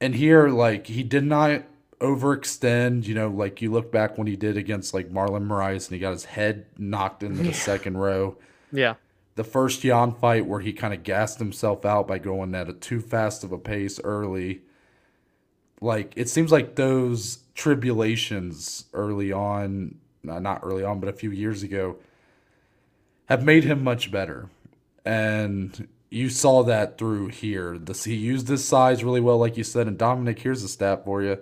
and 0.00 0.14
here 0.16 0.48
like 0.48 0.86
he 0.88 1.02
did 1.02 1.24
not 1.24 1.62
overextend 2.00 3.06
you 3.06 3.14
know 3.14 3.28
like 3.28 3.60
you 3.60 3.72
look 3.72 3.90
back 3.90 4.16
when 4.16 4.26
he 4.26 4.36
did 4.36 4.56
against 4.56 4.94
like 4.94 5.10
marlon 5.10 5.46
moraes 5.46 5.88
and 5.88 5.94
he 5.94 5.98
got 5.98 6.12
his 6.12 6.24
head 6.24 6.66
knocked 6.78 7.22
into 7.22 7.42
the 7.42 7.52
second 7.52 7.96
row. 7.98 8.36
Yeah. 8.72 8.94
the 9.34 9.44
first 9.44 9.82
Yan 9.82 10.12
fight 10.12 10.46
where 10.46 10.60
he 10.60 10.72
kind 10.72 10.92
of 10.92 11.02
gassed 11.02 11.38
himself 11.38 11.84
out 11.84 12.06
by 12.06 12.18
going 12.18 12.54
at 12.54 12.68
a 12.68 12.72
too 12.72 13.00
fast 13.00 13.44
of 13.44 13.52
a 13.52 13.58
pace 13.58 13.98
early. 14.04 14.62
Like 15.80 16.12
it 16.16 16.28
seems 16.28 16.52
like 16.52 16.76
those 16.76 17.38
tribulations 17.54 18.84
early 18.92 19.32
on 19.32 19.96
uh, 20.28 20.38
not 20.38 20.60
early 20.62 20.84
on 20.84 21.00
but 21.00 21.08
a 21.08 21.12
few 21.12 21.30
years 21.30 21.62
ago 21.62 21.96
have 23.26 23.44
made 23.44 23.64
him 23.64 23.82
much 23.82 24.12
better. 24.12 24.50
And 25.04 25.88
you 26.10 26.28
saw 26.28 26.62
that 26.64 26.96
through 26.96 27.28
here. 27.28 27.76
This 27.76 28.04
he 28.04 28.14
used 28.14 28.46
his 28.46 28.64
size 28.64 29.02
really 29.02 29.20
well 29.20 29.38
like 29.38 29.56
you 29.56 29.64
said 29.64 29.88
and 29.88 29.98
dominic 29.98 30.38
here's 30.38 30.62
a 30.62 30.68
stat 30.68 31.04
for 31.04 31.22
you 31.22 31.38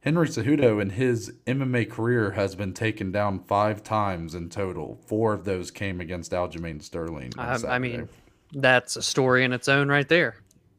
henry 0.00 0.26
cejudo 0.26 0.80
in 0.80 0.90
his 0.90 1.32
mma 1.46 1.88
career 1.88 2.32
has 2.32 2.54
been 2.54 2.72
taken 2.72 3.12
down 3.12 3.38
five 3.38 3.82
times 3.82 4.34
in 4.34 4.48
total 4.48 5.00
four 5.06 5.32
of 5.32 5.44
those 5.44 5.70
came 5.70 6.00
against 6.00 6.32
aljamain 6.32 6.82
sterling 6.82 7.32
I, 7.38 7.56
I 7.66 7.78
mean, 7.78 8.08
that's 8.52 8.96
a 8.96 9.02
story 9.02 9.44
in 9.44 9.52
its 9.52 9.68
own 9.68 9.88
right 9.88 10.08
there. 10.08 10.36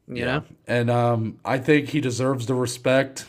You 0.08 0.24
know. 0.24 0.44
And 0.66 0.90
um, 0.90 1.38
I 1.44 1.58
think 1.58 1.88
he 1.88 2.00
deserves 2.00 2.46
the 2.46 2.54
respect. 2.54 3.24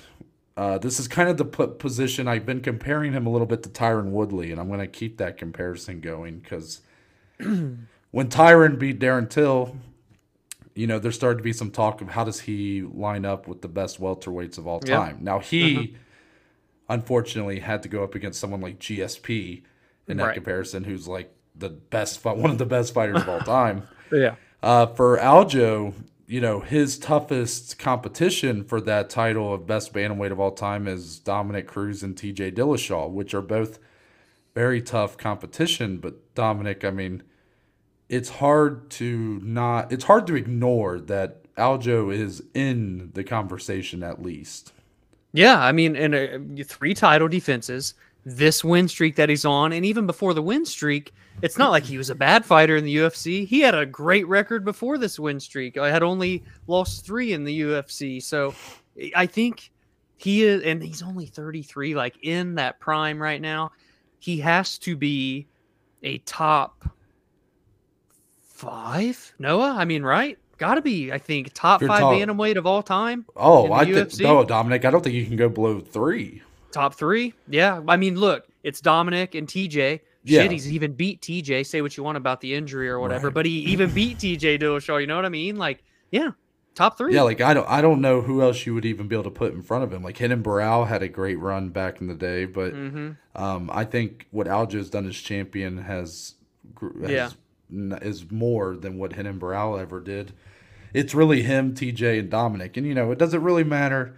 Uh, 0.57 0.77
this 0.77 0.99
is 0.99 1.07
kind 1.07 1.29
of 1.29 1.37
the 1.37 1.45
p- 1.45 1.67
position 1.77 2.27
I've 2.27 2.45
been 2.45 2.61
comparing 2.61 3.13
him 3.13 3.25
a 3.25 3.29
little 3.29 3.47
bit 3.47 3.63
to 3.63 3.69
Tyron 3.69 4.09
Woodley, 4.09 4.51
and 4.51 4.59
I'm 4.59 4.67
going 4.67 4.79
to 4.79 4.87
keep 4.87 5.17
that 5.17 5.37
comparison 5.37 6.01
going 6.01 6.39
because 6.39 6.81
when 7.37 7.87
Tyron 8.11 8.77
beat 8.77 8.99
Darren 8.99 9.29
Till, 9.29 9.77
you 10.75 10.87
know, 10.87 10.97
there 10.99 11.11
started 11.11 11.37
to 11.37 11.43
be 11.43 11.53
some 11.53 11.69
talk 11.71 12.01
of 12.01 12.09
how 12.09 12.23
does 12.23 12.41
he 12.41 12.81
line 12.81 13.25
up 13.25 13.47
with 13.47 13.61
the 13.61 13.67
best 13.67 13.99
welterweights 14.01 14.57
of 14.57 14.65
all 14.67 14.79
time. 14.79 15.17
Now 15.21 15.39
he, 15.39 15.95
unfortunately, 16.89 17.59
had 17.59 17.83
to 17.83 17.89
go 17.89 18.03
up 18.03 18.15
against 18.15 18.39
someone 18.39 18.61
like 18.61 18.79
GSP 18.79 19.63
in 20.07 20.17
that 20.17 20.23
Right. 20.25 20.33
comparison, 20.33 20.83
who's 20.83 21.07
like 21.07 21.33
the 21.55 21.69
best 21.69 22.23
one 22.25 22.49
of 22.49 22.57
the 22.57 22.65
best 22.65 22.93
fighters 22.93 23.21
of 23.21 23.29
all 23.29 23.39
time. 23.59 23.83
Yeah. 24.11 24.35
Uh, 24.61 24.87
for 24.87 25.17
Aljo, 25.17 25.93
you 26.25 26.41
know, 26.41 26.59
his 26.61 26.97
toughest 26.97 27.77
competition 27.77 28.63
for 28.63 28.81
that 28.81 29.09
title 29.09 29.53
of 29.53 29.67
best 29.67 29.93
bantamweight 29.93 30.31
of 30.31 30.39
all 30.39 30.51
time 30.51 30.87
is 30.87 31.19
Dominick 31.19 31.67
Cruz 31.67 32.01
and 32.01 32.15
TJ 32.15 32.55
Dillashaw, 32.55 33.09
which 33.11 33.33
are 33.33 33.41
both 33.41 33.77
very 34.55 34.81
tough 34.81 35.17
competition. 35.17 35.97
But 35.97 36.33
Dominic, 36.33 36.83
I 36.85 36.91
mean, 36.91 37.23
it's 38.09 38.29
hard 38.29 38.89
to 38.91 39.39
not, 39.43 39.91
it's 39.91 40.03
hard 40.03 40.27
to 40.27 40.35
ignore 40.35 40.99
that 40.99 41.53
Aljo 41.55 42.13
is 42.13 42.43
in 42.53 43.11
the 43.13 43.23
conversation 43.23 44.03
at 44.03 44.21
least. 44.21 44.73
Yeah, 45.33 45.59
I 45.59 45.71
mean, 45.71 45.95
in 45.95 46.13
a, 46.13 46.63
three 46.63 46.93
title 46.93 47.27
defenses, 47.27 47.95
this 48.25 48.63
win 48.63 48.87
streak 48.87 49.15
that 49.15 49.29
he's 49.29 49.45
on, 49.45 49.73
and 49.73 49.85
even 49.85 50.05
before 50.05 50.33
the 50.33 50.41
win 50.41 50.65
streak, 50.65 51.11
it's 51.41 51.57
not 51.57 51.71
like 51.71 51.83
he 51.83 51.97
was 51.97 52.09
a 52.09 52.15
bad 52.15 52.45
fighter 52.45 52.77
in 52.77 52.85
the 52.85 52.95
UFC. 52.95 53.45
He 53.45 53.59
had 53.59 53.75
a 53.75 53.85
great 53.85 54.27
record 54.27 54.63
before 54.63 54.97
this 54.97 55.19
win 55.19 55.39
streak. 55.39 55.77
I 55.77 55.89
had 55.89 56.03
only 56.03 56.43
lost 56.67 57.05
three 57.05 57.33
in 57.33 57.43
the 57.43 57.61
UFC. 57.61 58.21
So 58.21 58.53
I 59.15 59.25
think 59.25 59.71
he 60.17 60.43
is, 60.43 60.61
and 60.63 60.81
he's 60.81 61.01
only 61.01 61.25
33, 61.25 61.95
like 61.95 62.15
in 62.21 62.55
that 62.55 62.79
prime 62.79 63.21
right 63.21 63.41
now. 63.41 63.71
He 64.19 64.39
has 64.39 64.77
to 64.79 64.95
be 64.95 65.47
a 66.03 66.19
top 66.19 66.85
five, 68.63 69.33
Noah. 69.39 69.75
I 69.77 69.85
mean, 69.85 70.03
right? 70.03 70.37
Got 70.57 70.75
to 70.75 70.81
be, 70.81 71.11
I 71.11 71.17
think, 71.17 71.51
top 71.53 71.81
five 71.81 72.01
bantamweight 72.03 72.57
of 72.57 72.65
all 72.65 72.83
time. 72.83 73.25
Oh, 73.35 73.71
I 73.71 73.85
think 73.85 74.19
no, 74.19 74.43
Dominic. 74.43 74.85
I 74.85 74.91
don't 74.91 75.03
think 75.03 75.15
you 75.15 75.25
can 75.25 75.35
go 75.35 75.49
below 75.49 75.79
three. 75.79 76.41
Top 76.71 76.95
three? 76.95 77.33
Yeah. 77.47 77.81
I 77.87 77.97
mean, 77.97 78.15
look, 78.15 78.47
it's 78.63 78.79
Dominic 78.81 79.35
and 79.35 79.47
TJ. 79.47 79.99
Yeah. 80.23 80.43
Shit, 80.43 80.51
he's 80.51 80.71
even 80.71 80.93
beat 80.93 81.21
TJ. 81.21 81.65
Say 81.65 81.81
what 81.81 81.97
you 81.97 82.03
want 82.03 82.17
about 82.17 82.39
the 82.39 82.53
injury 82.53 82.87
or 82.87 82.99
whatever, 82.99 83.27
Right. 83.27 83.33
but 83.33 83.45
he 83.45 83.59
even 83.71 83.93
beat 83.93 84.19
TJ 84.19 84.59
Dillashaw. 84.59 85.01
You 85.01 85.07
know 85.07 85.17
what 85.17 85.25
I 85.25 85.29
mean? 85.29 85.57
Like, 85.57 85.83
yeah, 86.11 86.31
top 86.75 86.97
three. 86.97 87.13
Yeah, 87.13 87.23
like 87.23 87.41
I 87.41 87.53
don't, 87.53 87.67
I 87.67 87.81
don't 87.81 87.99
know 87.99 88.21
who 88.21 88.41
else 88.41 88.65
you 88.65 88.73
would 88.73 88.85
even 88.85 89.07
be 89.09 89.15
able 89.15 89.25
to 89.25 89.31
put 89.31 89.53
in 89.53 89.61
front 89.61 89.83
of 89.83 89.91
him. 89.91 90.01
Like 90.01 90.19
Renan 90.19 90.41
Barão 90.41 90.87
had 90.87 91.03
a 91.03 91.09
great 91.09 91.39
run 91.39 91.69
back 91.69 91.99
in 91.99 92.07
the 92.07 92.15
day, 92.15 92.45
but 92.45 92.71
hmm 92.71 93.11
um, 93.35 93.69
I 93.73 93.83
think 93.83 94.27
what 94.31 94.47
Aljo's 94.47 94.89
done 94.91 95.07
as 95.07 95.17
champion 95.17 95.79
has, 95.79 96.35
has 97.01 97.09
Yeah. 97.11 97.29
Is 98.01 98.29
more 98.31 98.75
than 98.75 98.97
what 98.97 99.15
Renan 99.17 99.39
Barão 99.39 99.79
ever 99.79 99.99
did. 99.99 100.33
It's 100.93 101.15
really 101.15 101.41
him, 101.41 101.73
TJ, 101.73 102.19
and 102.19 102.29
Dominic, 102.29 102.77
and 102.77 102.85
you 102.85 102.93
know 102.93 103.11
it 103.11 103.17
doesn't 103.17 103.43
really 103.43 103.63
matter. 103.63 104.15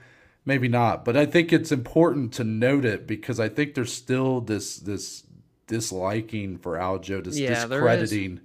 Maybe 0.48 0.68
not, 0.68 1.06
but 1.06 1.18
I 1.18 1.26
think 1.26 1.52
it's 1.52 1.72
important 1.72 2.32
to 2.34 2.44
note 2.44 2.86
it 2.86 3.08
because 3.08 3.40
I 3.40 3.50
think 3.50 3.74
there's 3.74 3.94
still 3.94 4.42
this 4.42 4.78
this 4.78 5.24
disliking 5.68 6.58
for 6.58 6.78
Aljo, 6.78 7.24
this 7.24 7.38
Yeah, 7.40 7.66
discrediting 7.66 8.42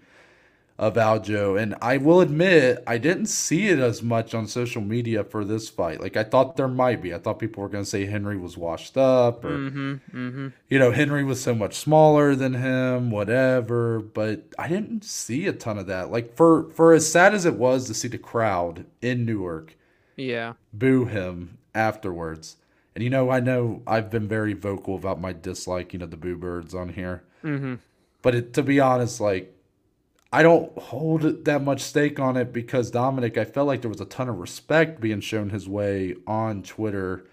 of 0.81 0.95
Aljo. 0.95 1.61
And 1.63 1.77
I 1.83 1.99
will 1.99 2.21
admit, 2.23 2.83
I 2.87 2.97
didn't 2.99 3.27
see 3.27 3.69
it 3.69 3.79
as 3.79 4.03
much 4.03 4.35
on 4.35 4.47
social 4.49 4.81
media 4.83 5.23
for 5.23 5.45
this 5.45 5.69
fight. 5.69 6.01
Like 6.01 6.17
I 6.17 6.25
thought 6.25 6.57
there 6.57 6.69
might 6.69 7.03
be. 7.03 7.15
I 7.15 7.19
thought 7.19 7.39
people 7.39 7.63
were 7.63 7.69
going 7.69 7.85
to 7.85 7.91
say 7.91 8.07
Henry 8.07 8.39
was 8.39 8.57
washed 8.57 8.97
up 8.97 9.45
or 9.45 9.57
hmm 9.71 9.95
hmm 10.11 10.49
you 10.69 10.79
know, 10.79 10.91
Henry 10.91 11.23
was 11.23 11.41
so 11.43 11.55
much 11.55 11.75
smaller 11.77 12.35
than 12.35 12.55
him, 12.55 13.11
whatever, 13.11 14.01
but 14.01 14.45
I 14.59 14.69
didn't 14.69 15.05
see 15.05 15.47
a 15.47 15.53
ton 15.53 15.79
of 15.79 15.87
that. 15.89 16.11
Like 16.11 16.35
for 16.35 16.71
for 16.71 16.95
as 16.95 17.11
sad 17.11 17.35
as 17.35 17.45
it 17.45 17.57
was 17.57 17.87
to 17.87 17.95
see 17.95 18.09
the 18.09 18.19
crowd 18.19 18.87
in 19.03 19.27
Newark 19.27 19.77
Yeah. 20.17 20.55
boo 20.73 21.05
him 21.05 21.59
afterwards. 21.75 22.57
And 22.95 23.05
you 23.05 23.11
know, 23.11 23.31
I 23.31 23.41
know 23.41 23.83
I've 23.87 24.11
been 24.11 24.27
very 24.29 24.55
vocal 24.55 24.97
about 24.97 25.21
my 25.21 25.33
disliking 25.33 26.03
of 26.03 26.11
the 26.11 26.17
Boo 26.17 26.37
Birds 26.37 26.75
on 26.75 26.89
here. 26.91 27.23
hmm 27.43 27.75
But 28.23 28.35
it, 28.35 28.53
to 28.55 28.63
be 28.63 28.81
honest, 28.81 29.21
like 29.21 29.55
I 30.33 30.43
don't 30.43 30.77
hold 30.79 31.45
that 31.45 31.63
much 31.63 31.81
stake 31.81 32.21
on 32.21 32.37
it 32.37 32.53
because 32.53 32.91
Dominic, 32.91 33.37
I 33.37 33.45
felt 33.45 33.67
like 33.67 33.81
there 33.83 33.89
was 33.91 34.01
a 34.01 34.05
ton 34.07 34.29
of 34.29 34.39
respect 34.39 35.01
being 35.01 35.21
shown 35.21 35.51
his 35.51 35.69
way 35.69 36.15
on 36.27 36.63
Twitter, 36.63 37.25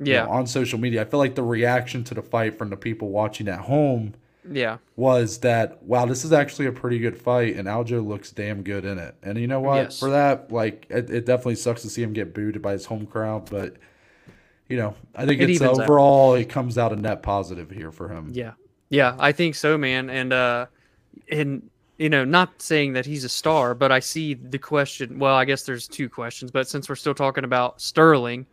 you 0.00 0.12
Yeah. 0.14 0.24
know, 0.24 0.30
on 0.32 0.46
social 0.48 0.78
media. 0.78 1.02
I 1.02 1.04
feel 1.04 1.18
like 1.20 1.36
the 1.36 1.44
reaction 1.44 2.02
to 2.04 2.14
the 2.14 2.22
fight 2.22 2.58
from 2.58 2.70
the 2.70 2.76
people 2.76 3.10
watching 3.10 3.46
at 3.46 3.60
home 3.60 4.14
Yeah. 4.50 4.78
was 4.96 5.38
that 5.38 5.80
wow, 5.84 6.06
this 6.06 6.24
is 6.24 6.32
actually 6.32 6.66
a 6.66 6.72
pretty 6.72 6.98
good 6.98 7.16
fight, 7.16 7.54
and 7.54 7.68
Aljo 7.68 8.04
looks 8.04 8.32
damn 8.32 8.62
good 8.62 8.84
in 8.84 8.98
it. 8.98 9.14
And 9.22 9.38
you 9.38 9.46
know 9.46 9.60
what? 9.60 9.76
Yes. 9.76 10.00
For 10.00 10.10
that, 10.10 10.50
like, 10.50 10.86
it, 10.90 11.08
it 11.08 11.26
definitely 11.26 11.54
sucks 11.54 11.82
to 11.82 11.88
see 11.88 12.02
him 12.02 12.12
get 12.12 12.34
booed 12.34 12.60
by 12.60 12.72
his 12.72 12.86
home 12.86 13.06
crowd, 13.06 13.48
but 13.48 13.76
you 14.68 14.76
know, 14.76 14.94
I 15.14 15.24
think 15.24 15.40
It 15.40 15.50
it's 15.50 15.60
evens 15.60 15.78
out. 15.78 15.84
overall 15.84 16.34
it 16.34 16.48
comes 16.48 16.78
out 16.78 16.92
a 16.92 16.96
net 16.96 17.22
positive 17.22 17.70
here 17.70 17.92
for 17.92 18.08
him. 18.08 18.30
Yeah. 18.32 18.52
Yeah, 18.88 19.14
I 19.20 19.30
think 19.30 19.54
so, 19.54 19.78
man. 19.78 20.10
And 20.10 20.32
uh 20.32 20.66
and 21.30 21.69
you 22.00 22.08
know, 22.08 22.24
not 22.24 22.62
saying 22.62 22.94
that 22.94 23.04
he's 23.04 23.24
a 23.24 23.28
star, 23.28 23.74
but 23.74 23.92
I 23.92 24.00
see 24.00 24.32
the 24.32 24.58
question. 24.58 25.18
Well, 25.18 25.34
I 25.34 25.44
guess 25.44 25.64
there's 25.64 25.86
two 25.86 26.08
questions, 26.08 26.50
but 26.50 26.66
since 26.66 26.88
we're 26.88 26.96
still 26.96 27.14
talking 27.14 27.44
about 27.44 27.78
Sterling, 27.78 28.46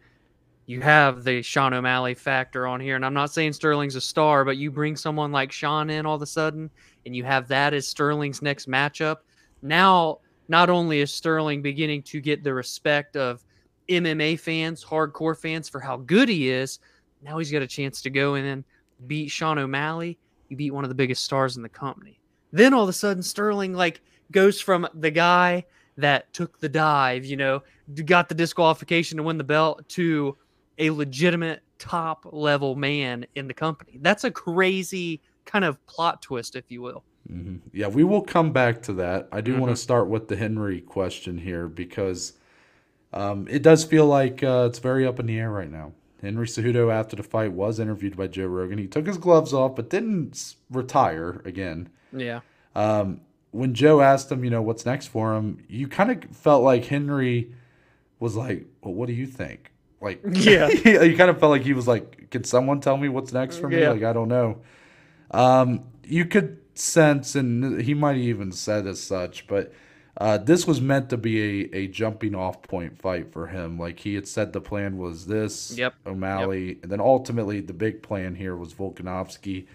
you 0.65 0.81
have 0.81 1.23
the 1.23 1.41
Sean 1.41 1.73
O'Malley 1.73 2.13
factor 2.13 2.67
on 2.67 2.81
here. 2.81 2.97
And 2.97 3.05
I'm 3.05 3.13
not 3.13 3.31
saying 3.31 3.53
Sterling's 3.53 3.95
a 3.95 4.01
star, 4.01 4.43
but 4.43 4.57
you 4.57 4.69
bring 4.69 4.97
someone 4.97 5.31
like 5.31 5.53
Sean 5.53 5.89
in 5.89 6.05
all 6.05 6.15
of 6.15 6.21
a 6.21 6.25
sudden 6.25 6.69
and 7.05 7.15
you 7.15 7.23
have 7.23 7.47
that 7.47 7.73
as 7.73 7.87
Sterling's 7.87 8.41
next 8.41 8.67
matchup. 8.67 9.19
Now, 9.61 10.19
not 10.49 10.69
only 10.69 10.99
is 10.99 11.13
Sterling 11.13 11.61
beginning 11.61 12.03
to 12.03 12.19
get 12.19 12.43
the 12.43 12.53
respect 12.53 13.15
of 13.15 13.45
MMA 13.87 14.41
fans, 14.41 14.83
hardcore 14.83 15.37
fans 15.37 15.69
for 15.69 15.79
how 15.79 15.95
good 15.95 16.27
he 16.27 16.49
is, 16.49 16.79
now 17.21 17.37
he's 17.37 17.49
got 17.49 17.61
a 17.61 17.67
chance 17.67 18.01
to 18.01 18.09
go 18.09 18.35
in 18.35 18.43
and 18.43 18.65
beat 19.07 19.31
Sean 19.31 19.57
O'Malley. 19.57 20.19
You 20.49 20.57
beat 20.57 20.71
one 20.71 20.83
of 20.83 20.89
the 20.89 20.95
biggest 20.95 21.23
stars 21.23 21.55
in 21.55 21.63
the 21.63 21.69
company. 21.69 22.19
Then 22.51 22.73
all 22.73 22.83
of 22.83 22.89
a 22.89 22.93
sudden, 22.93 23.23
Sterling 23.23 23.73
like 23.73 24.01
goes 24.31 24.59
from 24.61 24.87
the 24.93 25.11
guy 25.11 25.65
that 25.97 26.31
took 26.33 26.59
the 26.59 26.69
dive, 26.69 27.25
you 27.25 27.37
know, 27.37 27.63
got 28.05 28.29
the 28.29 28.35
disqualification 28.35 29.17
to 29.17 29.23
win 29.23 29.37
the 29.37 29.43
belt, 29.43 29.87
to 29.89 30.37
a 30.77 30.89
legitimate 30.91 31.61
top 31.79 32.25
level 32.31 32.75
man 32.75 33.25
in 33.35 33.47
the 33.47 33.53
company. 33.53 33.97
That's 34.01 34.23
a 34.23 34.31
crazy 34.31 35.21
kind 35.45 35.65
of 35.65 35.83
plot 35.87 36.21
twist, 36.21 36.55
if 36.55 36.65
you 36.69 36.81
will. 36.81 37.03
hmm 37.27 37.57
Yeah, 37.73 37.87
we 37.87 38.03
will 38.03 38.21
come 38.21 38.51
back 38.51 38.81
to 38.83 38.93
that. 38.93 39.27
I 39.31 39.41
do 39.41 39.53
want 39.53 39.71
Mhm. 39.71 39.75
to 39.75 39.81
start 39.81 40.07
with 40.07 40.27
the 40.27 40.35
Henry 40.35 40.81
question 40.81 41.37
here 41.37 41.67
because 41.67 42.33
um, 43.13 43.47
it 43.49 43.63
does 43.63 43.83
feel 43.85 44.05
like 44.05 44.43
uh, 44.43 44.67
it's 44.69 44.79
very 44.79 45.05
up 45.07 45.19
in 45.19 45.25
the 45.25 45.39
air 45.39 45.49
right 45.49 45.71
now. 45.71 45.93
Henry 46.21 46.45
Cejudo, 46.45 46.91
after 46.91 47.15
the 47.15 47.23
fight, 47.23 47.53
was 47.53 47.79
interviewed 47.79 48.17
by 48.17 48.27
Joe 48.27 48.47
Rogan. 48.47 48.77
He 48.77 48.87
took 48.87 49.07
his 49.07 49.17
gloves 49.17 49.53
off, 49.53 49.75
but 49.75 49.89
didn't 49.89 50.55
retire 50.69 51.41
again. 51.45 51.89
Yeah. 52.11 52.41
Um, 52.75 53.21
when 53.51 53.73
Joe 53.73 54.01
asked 54.01 54.31
him, 54.31 54.43
you 54.43 54.49
know, 54.49 54.61
what's 54.61 54.85
next 54.85 55.07
for 55.07 55.33
him, 55.35 55.63
you 55.67 55.87
kind 55.87 56.11
of 56.11 56.35
felt 56.35 56.63
like 56.63 56.85
Henry 56.85 57.53
was 58.19 58.35
like, 58.35 58.65
well, 58.81 58.93
what 58.93 59.07
do 59.07 59.13
you 59.13 59.25
think? 59.25 59.71
Like, 60.01 60.21
Yeah. 60.31 60.67
you 60.69 61.17
kind 61.17 61.29
of 61.29 61.39
felt 61.39 61.51
like 61.51 61.63
he 61.63 61.73
was 61.73 61.87
like, 61.87 62.29
can 62.29 62.43
someone 62.43 62.81
tell 62.81 62.97
me 62.97 63.09
what's 63.09 63.33
next 63.33 63.57
for 63.57 63.69
me? 63.69 63.81
Yeah. 63.81 63.91
Like, 63.91 64.03
I 64.03 64.13
don't 64.13 64.27
know. 64.27 64.61
Um, 65.31 65.83
you 66.03 66.25
could 66.25 66.59
sense, 66.75 67.35
and 67.35 67.81
he 67.81 67.93
might 67.93 68.17
even 68.17 68.51
said 68.51 68.85
as 68.87 69.01
such, 69.01 69.47
but 69.47 69.73
uh, 70.19 70.37
this 70.37 70.65
was 70.65 70.81
meant 70.81 71.09
to 71.09 71.17
be 71.17 71.65
a, 71.73 71.75
a 71.75 71.87
jumping 71.87 72.33
off 72.35 72.61
point 72.63 72.97
fight 72.97 73.31
for 73.31 73.47
him. 73.47 73.77
Like 73.79 73.99
he 73.99 74.15
had 74.15 74.27
said, 74.27 74.53
the 74.53 74.61
plan 74.61 74.97
was 74.97 75.25
this 75.27 75.77
Yep. 75.77 75.93
O'Malley, 76.05 76.79
and 76.81 76.91
then 76.91 76.99
ultimately 77.01 77.61
the 77.61 77.73
big 77.73 78.01
plan 78.01 78.35
here 78.35 78.55
was 78.55 78.73
Volkanovski 78.73 79.67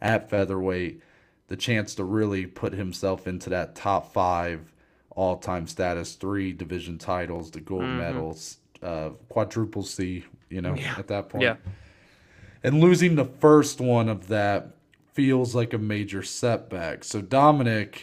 at 0.00 0.30
featherweight, 0.30 1.02
the 1.48 1.56
chance 1.56 1.94
to 1.96 2.04
really 2.04 2.46
put 2.46 2.72
himself 2.72 3.26
into 3.26 3.50
that 3.50 3.74
top 3.74 4.12
five 4.12 4.72
all 5.10 5.36
time 5.36 5.66
status, 5.66 6.14
three 6.14 6.52
division 6.52 6.96
titles, 6.98 7.50
the 7.50 7.60
gold 7.60 7.82
Mhm. 7.82 7.96
medals, 7.98 8.58
uh, 8.82 9.10
quadruple 9.28 9.82
C, 9.82 10.24
you 10.48 10.60
know, 10.62 10.74
Yeah. 10.74 10.94
at 10.96 11.08
that 11.08 11.28
point. 11.28 11.42
Yeah. 11.42 11.56
And 12.62 12.80
losing 12.80 13.16
the 13.16 13.24
first 13.24 13.80
one 13.80 14.08
of 14.08 14.28
that 14.28 14.70
feels 15.14 15.54
like 15.54 15.72
a 15.72 15.78
major 15.78 16.22
setback. 16.22 17.02
So 17.04 17.20
Dominic, 17.20 18.02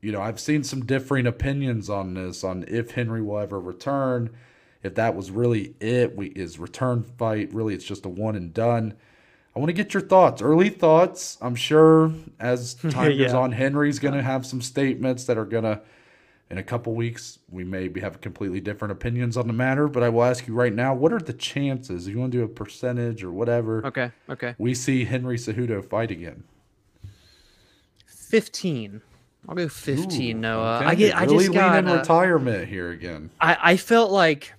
you 0.00 0.10
know, 0.12 0.20
I've 0.20 0.40
seen 0.40 0.64
some 0.64 0.84
differing 0.84 1.26
opinions 1.26 1.88
on 1.90 2.14
this, 2.14 2.42
on 2.42 2.64
if 2.68 2.92
Henry 2.92 3.22
will 3.22 3.38
ever 3.38 3.60
return, 3.60 4.30
if 4.82 4.94
that 4.94 5.14
was 5.14 5.30
really 5.30 5.74
it. 5.80 6.16
We 6.16 6.32
his 6.34 6.58
return 6.58 7.02
fight 7.02 7.52
really 7.52 7.74
it's 7.74 7.84
just 7.84 8.04
a 8.06 8.08
one 8.08 8.34
and 8.36 8.52
done. 8.54 8.94
I 9.58 9.60
want 9.60 9.70
to 9.70 9.72
get 9.72 9.92
your 9.92 10.04
thoughts, 10.04 10.40
early 10.40 10.68
thoughts. 10.68 11.36
I'm 11.40 11.56
sure 11.56 12.12
as 12.38 12.74
time 12.90 13.18
goes 13.18 13.34
on, 13.34 13.50
Henry's 13.50 13.98
going 13.98 14.14
to 14.14 14.22
have 14.22 14.46
some 14.46 14.62
statements 14.62 15.24
that 15.24 15.36
are 15.36 15.44
going 15.44 15.64
to, 15.64 15.80
in 16.48 16.58
a 16.58 16.62
couple 16.62 16.94
weeks, 16.94 17.40
we 17.50 17.64
may 17.64 17.88
be, 17.88 18.00
have 18.00 18.20
completely 18.20 18.60
different 18.60 18.92
opinions 18.92 19.36
on 19.36 19.48
the 19.48 19.52
matter. 19.52 19.88
But 19.88 20.04
I 20.04 20.10
will 20.10 20.22
ask 20.22 20.46
you 20.46 20.54
right 20.54 20.72
now, 20.72 20.94
what 20.94 21.12
are 21.12 21.18
the 21.18 21.32
chances? 21.32 22.06
If 22.06 22.14
you 22.14 22.20
want 22.20 22.30
to 22.30 22.38
do 22.38 22.44
a 22.44 22.48
percentage 22.48 23.24
or 23.24 23.32
whatever, 23.32 23.84
Okay. 23.84 24.12
Okay. 24.30 24.54
we 24.58 24.74
see 24.76 25.04
Henry 25.04 25.36
Cejudo 25.36 25.84
fight 25.84 26.12
again. 26.12 26.44
15. 28.06 29.00
I'll 29.48 29.56
go 29.56 29.68
15, 29.68 30.36
Ooh, 30.36 30.40
Noah. 30.40 30.76
okay. 30.76 30.86
I 30.86 30.94
get 30.94 31.16
I 31.16 31.24
really 31.24 31.38
just 31.46 31.52
got 31.52 31.74
leaning 31.74 31.90
uh, 31.90 31.96
retirement 31.98 32.68
here 32.68 32.90
again. 32.92 33.30
I, 33.40 33.58
I 33.60 33.76
felt 33.76 34.12
like, 34.12 34.52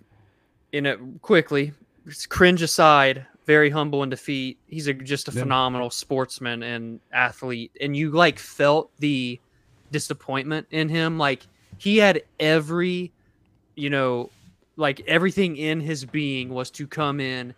in 0.73 0.85
a 0.85 0.97
quickly, 1.21 1.71
cringe 2.27 2.61
aside, 2.61 3.25
very 3.49 3.71
humble 3.71 4.03
in 4.03 4.11
defeat. 4.11 4.59
He's 4.67 4.85
a, 4.85 4.93
just 4.93 5.27
a 5.27 5.31
Yeah. 5.31 5.41
phenomenal 5.41 5.89
sportsman 5.89 6.61
and 6.61 6.99
athlete. 7.11 7.71
And 7.81 7.97
you 7.97 8.11
like 8.11 8.37
felt 8.37 8.91
the 8.99 9.39
disappointment 9.91 10.67
in 10.69 10.87
him. 10.87 11.17
Like 11.17 11.47
he 11.79 11.97
had 11.97 12.21
every, 12.39 13.11
you 13.75 13.89
know, 13.89 14.29
like 14.75 15.01
everything 15.07 15.57
in 15.57 15.79
his 15.81 16.05
being 16.05 16.49
was 16.49 16.69
to 16.69 16.85
come 16.85 17.19
in 17.19 17.55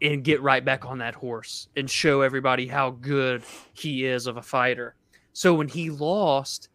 and 0.00 0.22
get 0.22 0.40
right 0.42 0.64
back 0.64 0.84
on 0.86 0.98
that 0.98 1.16
horse 1.16 1.66
and 1.76 1.90
show 1.90 2.20
everybody 2.20 2.68
how 2.68 2.90
good 2.90 3.42
he 3.72 4.04
is 4.06 4.28
of 4.28 4.36
a 4.36 4.42
fighter. 4.42 4.94
So 5.32 5.54
when 5.54 5.66
he 5.66 5.90
lost, 5.90 6.68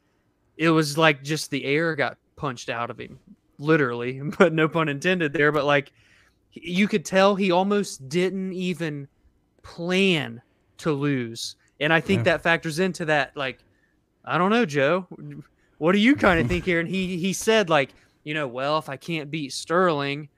it 0.58 0.72
was 0.72 0.98
like 0.98 1.24
just 1.24 1.52
the 1.52 1.64
air 1.64 1.96
got 1.96 2.18
punched 2.36 2.68
out 2.68 2.90
of 2.90 3.00
him, 3.00 3.18
literally, 3.60 4.20
but 4.38 4.52
no 4.52 4.68
pun 4.68 4.90
intended 4.90 5.32
there. 5.32 5.54
But 5.54 5.64
like 5.64 5.94
you 6.54 6.88
could 6.88 7.06
tell 7.06 7.36
he 7.36 7.52
almost 7.52 8.08
didn't 8.10 8.54
even 8.54 9.08
plan 9.64 10.42
to 10.78 10.92
lose. 10.92 11.56
And 11.80 11.94
I 11.94 12.00
think 12.02 12.20
Yeah. 12.20 12.34
that 12.34 12.44
factors 12.44 12.80
into 12.80 13.06
that. 13.06 13.36
Like, 13.36 13.60
I 14.26 14.38
don't 14.38 14.50
know, 14.52 14.66
Joe. 14.66 15.08
What 15.78 15.92
do 15.92 16.00
you 16.00 16.16
kind 16.16 16.40
of 16.40 16.48
think 16.48 16.66
here? 16.66 16.80
And 16.80 16.90
he 16.90 17.18
he 17.18 17.34
said, 17.34 17.70
like, 17.70 17.94
you 18.24 18.34
know, 18.34 18.48
well, 18.48 18.78
if 18.78 18.90
I 18.90 18.98
can't 18.98 19.30
beat 19.30 19.54
Sterling, 19.54 20.30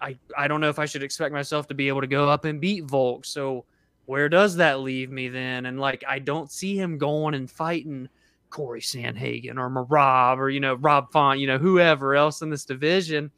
I 0.00 0.16
I 0.36 0.48
don't 0.48 0.60
know 0.60 0.70
if 0.70 0.78
I 0.78 0.86
should 0.86 1.02
expect 1.02 1.32
myself 1.32 1.68
to 1.68 1.74
be 1.74 1.88
able 1.88 2.00
to 2.00 2.06
go 2.06 2.28
up 2.28 2.44
and 2.44 2.60
beat 2.60 2.84
Volk. 2.84 3.24
So 3.24 3.64
where 4.06 4.28
does 4.28 4.56
that 4.56 4.80
leave 4.80 5.10
me 5.10 5.28
then? 5.28 5.66
And 5.66 5.78
like, 5.78 6.02
I 6.08 6.18
don't 6.18 6.50
see 6.50 6.76
him 6.76 6.98
going 6.98 7.34
and 7.34 7.50
fighting 7.50 8.08
Corey 8.50 8.80
Sandhagen 8.80 9.58
or 9.58 9.70
Merab 9.70 10.38
or 10.38 10.48
you 10.50 10.60
know 10.60 10.74
Rob 10.74 11.12
Font, 11.12 11.38
you 11.38 11.46
know 11.46 11.58
whoever 11.58 12.14
else 12.14 12.42
in 12.42 12.50
this 12.50 12.64
division. 12.64 13.30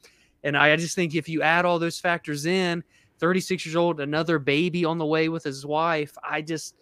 And 0.44 0.56
I 0.56 0.76
just 0.76 0.94
think 0.94 1.14
if 1.14 1.28
you 1.28 1.42
add 1.42 1.64
all 1.64 1.78
those 1.78 1.98
factors 1.98 2.46
in, 2.46 2.84
36 3.18 3.64
years 3.64 3.76
old, 3.76 4.00
another 4.00 4.38
baby 4.38 4.84
on 4.84 4.98
the 4.98 5.06
way 5.06 5.28
with 5.28 5.42
his 5.42 5.64
wife, 5.64 6.14
I 6.22 6.42
just 6.42 6.76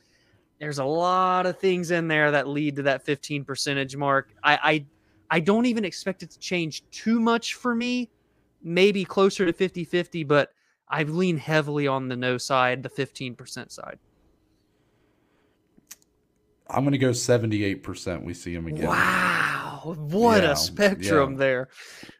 there's 0.59 0.79
a 0.79 0.85
lot 0.85 1.47
of 1.47 1.59
things 1.59 1.91
in 1.91 2.09
there 2.09 2.31
that 2.31 2.49
lead 2.49 2.77
to 2.77 2.83
that 2.83 3.05
15 3.05 3.45
percentage 3.45 3.97
mark. 3.97 4.33
I, 4.43 4.59
I 4.63 4.87
I 5.37 5.41
don't 5.41 5.67
even 5.67 5.85
expect 5.85 6.23
it 6.23 6.31
to 6.33 6.39
change 6.39 6.85
too 6.91 7.21
much 7.21 7.55
for 7.55 7.75
me. 7.75 8.11
Maybe 8.63 9.05
closer 9.05 9.51
to 9.51 9.53
50-50, 9.53 10.27
but 10.29 10.53
I 10.89 11.03
lean 11.05 11.37
heavily 11.37 11.87
on 11.87 12.09
the 12.09 12.17
no 12.17 12.39
side, 12.39 12.83
the 12.83 12.91
15% 12.91 13.73
side. 13.73 13.99
I'm 16.69 16.85
gonna 16.85 16.99
go 16.99 17.11
78%. 17.11 18.23
We 18.23 18.35
see 18.35 18.55
him 18.55 18.67
again. 18.67 18.87
Wow. 18.87 19.52
What 19.97 20.45
Yeah, 20.45 20.45
a 20.45 20.57
spectrum 20.57 21.37
yeah. 21.37 21.37
there. 21.37 21.69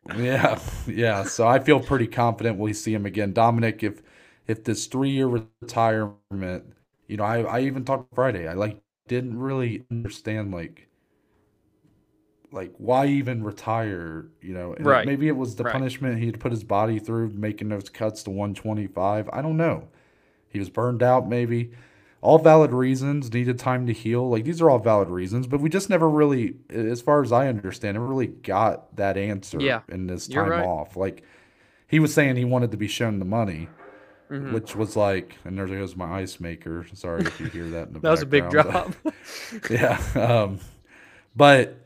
Yeah, 0.05 0.61
yeah. 0.87 1.25
So 1.25 1.47
I 1.47 1.59
feel 1.59 1.81
pretty 1.81 2.07
confident 2.07 2.59
we 2.59 2.73
see 2.73 2.95
him 2.95 3.07
again. 3.07 3.33
Dominic, 3.33 3.83
if 3.83 4.03
if 4.47 4.65
this 4.65 4.87
three 4.87 5.11
year 5.11 5.27
retirement, 5.29 6.75
you 7.09 7.17
know, 7.17 7.25
I 7.25 7.43
I 7.43 7.61
even 7.63 7.85
talked 7.85 8.15
Friday. 8.15 8.49
I 8.49 8.55
like 8.55 8.81
didn't 9.09 9.39
really 9.39 9.85
understand 9.91 10.53
like 10.53 10.89
like 12.51 12.73
why 12.77 13.07
even 13.07 13.43
retire, 13.43 14.27
you 14.43 14.53
know? 14.55 14.75
And 14.75 14.89
Right, 14.89 15.05
Maybe 15.05 15.29
it 15.29 15.37
was 15.37 15.57
the 15.57 15.65
right. 15.65 15.65
punishment 15.65 16.19
he'd 16.19 16.41
put 16.41 16.53
his 16.53 16.65
body 16.65 16.99
through 16.99 17.31
making 17.31 17.69
those 17.69 17.89
cuts 17.89 18.23
to 18.25 18.31
125. 18.31 19.29
I 19.33 19.41
don't 19.43 19.57
know. 19.57 19.89
He 20.49 20.59
was 20.59 20.71
burned 20.71 21.03
out 21.03 21.29
maybe. 21.29 21.73
All 22.23 22.39
valid 22.39 22.73
reasons, 22.73 23.33
needed 23.35 23.59
time 23.59 23.87
to 23.89 23.93
heal. 23.93 24.29
Like 24.31 24.45
these 24.45 24.63
are 24.63 24.71
all 24.71 24.79
valid 24.79 25.11
reasons, 25.11 25.47
but 25.49 25.61
we 25.61 25.69
just 25.69 25.91
never 25.91 26.09
really, 26.09 26.55
as 26.71 27.03
far 27.03 27.23
as 27.23 27.33
I 27.33 27.49
understand, 27.49 27.97
never 27.97 28.07
really 28.07 28.29
got 28.29 28.95
that 28.97 29.17
answer 29.19 29.61
Yeah, 29.61 29.81
in 29.91 30.07
this 30.07 30.29
time 30.29 30.49
right. 30.49 30.65
off. 30.65 30.97
Like 30.97 31.25
he 31.89 31.99
was 31.99 32.15
saying 32.15 32.37
he 32.37 32.45
wanted 32.45 32.71
to 32.71 32.77
be 32.79 32.89
shown 32.89 33.19
the 33.19 33.25
money, 33.25 33.69
Mhm. 34.31 34.53
which 34.53 34.77
was 34.77 34.97
like, 34.97 35.37
and 35.45 35.59
there 35.59 35.67
goes 35.67 35.97
my 35.97 36.21
ice 36.21 36.39
maker. 36.41 36.87
Sorry 36.95 37.23
if 37.23 37.41
you 37.41 37.47
hear 37.47 37.69
that 37.71 37.89
in 37.89 37.95
the 37.95 38.01
That 38.03 38.11
was 38.13 38.23
a 38.23 38.27
big 38.27 38.49
drop. 38.51 38.95
yeah. 39.71 40.01
Um, 40.15 40.61
but 41.37 41.77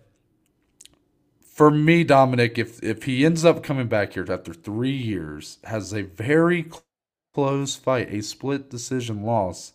for 1.40 1.70
me, 1.70 2.04
Dominic, 2.04 2.58
if 2.58 2.82
if 2.82 3.04
he 3.04 3.24
ends 3.24 3.44
up 3.44 3.62
coming 3.62 3.88
back 3.88 4.12
here 4.12 4.26
after 4.30 4.52
three 4.52 4.90
years, 4.90 5.58
has 5.64 5.94
a 5.94 6.02
very 6.02 6.62
cl- 6.64 6.84
close 7.32 7.74
fight, 7.76 8.12
a 8.12 8.22
split 8.22 8.68
decision 8.68 9.22
loss. 9.22 9.72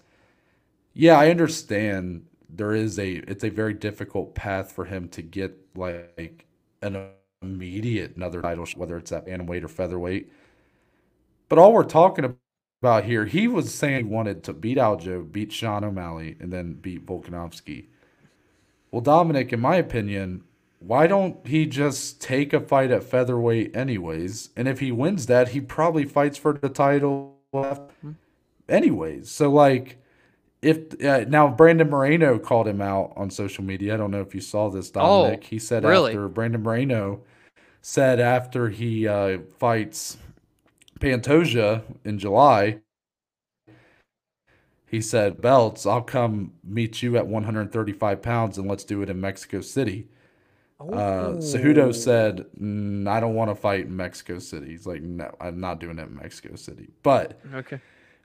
Yeah, 0.93 1.17
I 1.17 1.29
understand 1.29 2.25
there 2.49 2.73
is 2.73 2.99
a 2.99 3.15
it's 3.27 3.43
a 3.43 3.49
very 3.49 3.73
difficult 3.73 4.35
path 4.35 4.71
for 4.71 4.85
him 4.85 5.07
to 5.09 5.21
get 5.21 5.57
like 5.75 6.45
an 6.81 7.09
immediate 7.41 8.15
another 8.15 8.41
title, 8.41 8.67
whether 8.75 8.97
it's 8.97 9.11
at 9.11 9.25
bantamweight 9.25 9.63
or 9.63 9.67
featherweight. 9.67 10.31
But 11.49 11.59
all 11.59 11.73
we're 11.73 11.83
talking 11.83 12.37
about 12.81 13.05
here, 13.05 13.25
he 13.25 13.47
was 13.47 13.73
saying 13.73 14.05
he 14.05 14.11
wanted 14.11 14.43
to 14.43 14.53
beat 14.53 14.77
Aljo, 14.77 15.31
beat 15.31 15.51
Sean 15.51 15.83
O'Malley, 15.83 16.35
and 16.39 16.51
then 16.51 16.73
beat 16.73 17.05
Volkanovski. 17.05 17.87
Well, 18.89 19.01
Dominic, 19.01 19.53
in 19.53 19.59
my 19.59 19.75
opinion, 19.75 20.43
why 20.79 21.07
don't 21.07 21.45
he 21.45 21.65
just 21.65 22.21
take 22.21 22.53
a 22.53 22.59
fight 22.59 22.91
at 22.91 23.03
featherweight 23.03 23.75
anyways? 23.75 24.49
And 24.57 24.67
if 24.67 24.79
he 24.79 24.91
wins 24.91 25.27
that, 25.27 25.49
he 25.49 25.61
probably 25.61 26.05
fights 26.05 26.37
for 26.37 26.53
the 26.53 26.69
title 26.69 27.37
hmm. 27.53 28.11
anyways. 28.67 29.29
So 29.29 29.51
like 29.51 30.00
if 30.61 31.03
uh, 31.03 31.25
now 31.27 31.47
Brandon 31.47 31.89
Moreno 31.89 32.37
called 32.37 32.67
him 32.67 32.81
out 32.81 33.13
on 33.15 33.29
social 33.29 33.63
media. 33.63 33.93
I 33.93 33.97
don't 33.97 34.11
know 34.11 34.21
if 34.21 34.35
you 34.35 34.41
saw 34.41 34.69
this, 34.69 34.91
Oh, 34.95 35.23
Dominic. 35.23 35.43
he 35.45 35.59
said 35.59 35.83
really? 35.83 36.11
after 36.11 36.27
Brandon 36.27 36.61
Moreno 36.61 37.21
said 37.81 38.19
after 38.19 38.69
he 38.69 39.07
uh, 39.07 39.39
fights 39.57 40.17
Pantoja 40.99 41.81
in 42.05 42.19
July, 42.19 42.81
he 44.85 45.01
said, 45.01 45.41
"Belts, 45.41 45.85
I'll 45.85 46.01
come 46.03 46.53
meet 46.63 47.01
you 47.01 47.17
at 47.17 47.25
135 47.25 48.21
pounds 48.21 48.57
and 48.57 48.67
let's 48.67 48.83
do 48.83 49.01
it 49.01 49.09
in 49.09 49.19
Mexico 49.19 49.61
City." 49.61 50.07
Uh, 50.79 51.33
Cejudo 51.37 51.93
said, 51.93 52.45
mm, 52.59 53.07
"I 53.07 53.19
don't 53.19 53.35
want 53.35 53.49
to 53.51 53.55
fight 53.55 53.85
in 53.85 53.95
Mexico 53.95 54.39
City." 54.39 54.67
He's 54.71 54.85
like, 54.85 55.01
"No, 55.01 55.31
I'm 55.39 55.59
not 55.59 55.79
doing 55.79 55.97
it 55.99 56.07
in 56.07 56.15
Mexico 56.15 56.55
City." 56.55 56.89
But 57.03 57.39
Okay. 57.53 57.79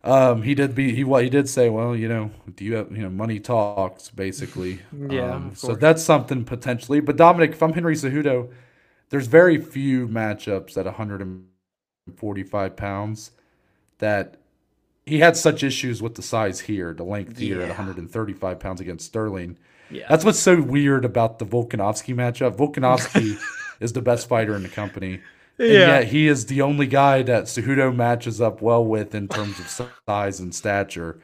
Um, 0.06 0.42
he 0.42 0.54
did 0.54 0.74
be 0.74 0.94
he 0.94 1.02
what 1.02 1.24
he 1.24 1.30
did 1.30 1.48
say, 1.48 1.68
well, 1.68 1.96
you 1.96 2.08
know, 2.08 2.30
do 2.54 2.64
you 2.64 2.74
have 2.76 2.92
you 2.92 3.02
know 3.02 3.10
money 3.10 3.40
talks 3.40 4.08
basically. 4.10 4.80
Yeah, 5.08 5.34
Um, 5.34 5.54
so 5.54 5.74
that's 5.74 6.02
something 6.02 6.44
potentially. 6.44 7.00
But 7.00 7.16
Dominic, 7.16 7.52
if 7.52 7.62
I'm 7.62 7.72
Henry 7.72 7.94
Cejudo, 7.94 8.50
there's 9.10 9.26
very 9.26 9.60
few 9.60 10.08
matchups 10.08 10.76
at 10.76 10.84
145 10.86 12.76
pounds 12.76 13.32
that 13.98 14.36
he 15.04 15.18
had 15.20 15.36
such 15.36 15.62
issues 15.62 16.02
with 16.02 16.14
the 16.14 16.22
size 16.22 16.60
here, 16.60 16.94
the 16.94 17.04
length 17.04 17.38
here 17.38 17.60
at 17.60 17.68
135 17.68 18.58
pounds 18.60 18.80
against 18.80 19.06
Sterling. 19.06 19.58
Yeah. 19.90 20.06
That's 20.08 20.24
what's 20.24 20.40
so 20.40 20.60
weird 20.60 21.04
about 21.04 21.38
the 21.38 21.46
Volkanovski 21.46 22.14
matchup. 22.14 22.56
Volkanovski 22.58 23.38
is 23.80 23.92
the 23.92 24.02
best 24.02 24.28
fighter 24.28 24.54
in 24.56 24.62
the 24.62 24.68
company. 24.68 25.20
And 25.64 25.72
Yeah. 25.72 26.02
he 26.02 26.28
is 26.28 26.46
the 26.46 26.62
only 26.62 26.86
guy 26.86 27.22
that 27.22 27.44
Cejudo 27.44 27.94
matches 27.94 28.40
up 28.40 28.62
well 28.62 28.84
with 28.84 29.14
in 29.14 29.28
terms 29.28 29.58
of 29.58 29.68
size 29.68 30.40
and 30.40 30.54
stature. 30.54 31.18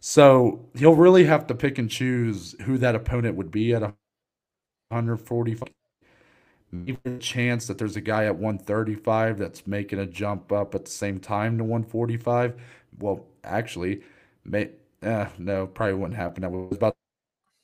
So 0.00 0.66
he'll 0.74 0.96
really 0.96 1.24
have 1.24 1.46
to 1.48 1.54
pick 1.54 1.78
and 1.78 1.90
choose 1.90 2.54
who 2.62 2.78
that 2.78 2.94
opponent 2.96 3.36
would 3.36 3.50
be 3.52 3.74
at 3.74 3.82
145. 4.90 5.70
Maybe 6.86 6.98
a 7.06 7.18
chance 7.18 7.66
that 7.68 7.78
there's 7.78 7.96
a 7.96 8.00
guy 8.02 8.26
at 8.26 8.36
135 8.36 9.38
that's 9.38 9.66
making 9.66 9.98
a 10.00 10.06
jump 10.06 10.52
up 10.52 10.74
at 10.74 10.84
the 10.86 10.90
same 10.90 11.20
time 11.20 11.58
to 11.58 11.64
145. 11.64 12.54
Well, 13.00 13.26
actually, 13.44 14.02
may 14.44 14.70
eh, 15.02 15.28
no, 15.38 15.66
probably 15.66 15.94
wouldn't 15.94 16.16
happen. 16.18 16.44
I 16.44 16.48
was 16.48 16.76
about 16.76 16.96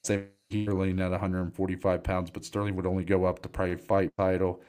the 0.04 0.08
same 0.08 0.28
Sterling 0.50 1.00
at 1.00 1.10
145 1.12 2.02
pounds, 2.04 2.30
but 2.30 2.44
Sterling 2.44 2.76
would 2.76 2.86
only 2.86 3.04
go 3.04 3.24
up 3.24 3.40
to 3.42 3.48
probably 3.48 3.76
fight 3.76 4.12
title. 4.18 4.60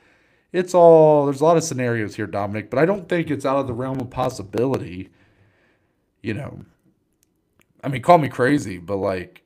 It's 0.53 0.73
all 0.73 1.25
there's 1.25 1.41
a 1.41 1.45
lot 1.45 1.57
of 1.57 1.63
scenarios 1.63 2.15
here, 2.15 2.27
Dominic, 2.27 2.69
but 2.69 2.79
I 2.79 2.85
don't 2.85 3.07
think 3.07 3.31
it's 3.31 3.45
out 3.45 3.57
of 3.57 3.67
the 3.67 3.73
realm 3.73 3.99
of 3.99 4.09
possibility. 4.09 5.09
You 6.21 6.33
know, 6.35 6.65
I 7.83 7.87
mean, 7.87 8.01
call 8.01 8.17
me 8.17 8.27
crazy, 8.29 8.77
but 8.77 8.97
like, 8.97 9.43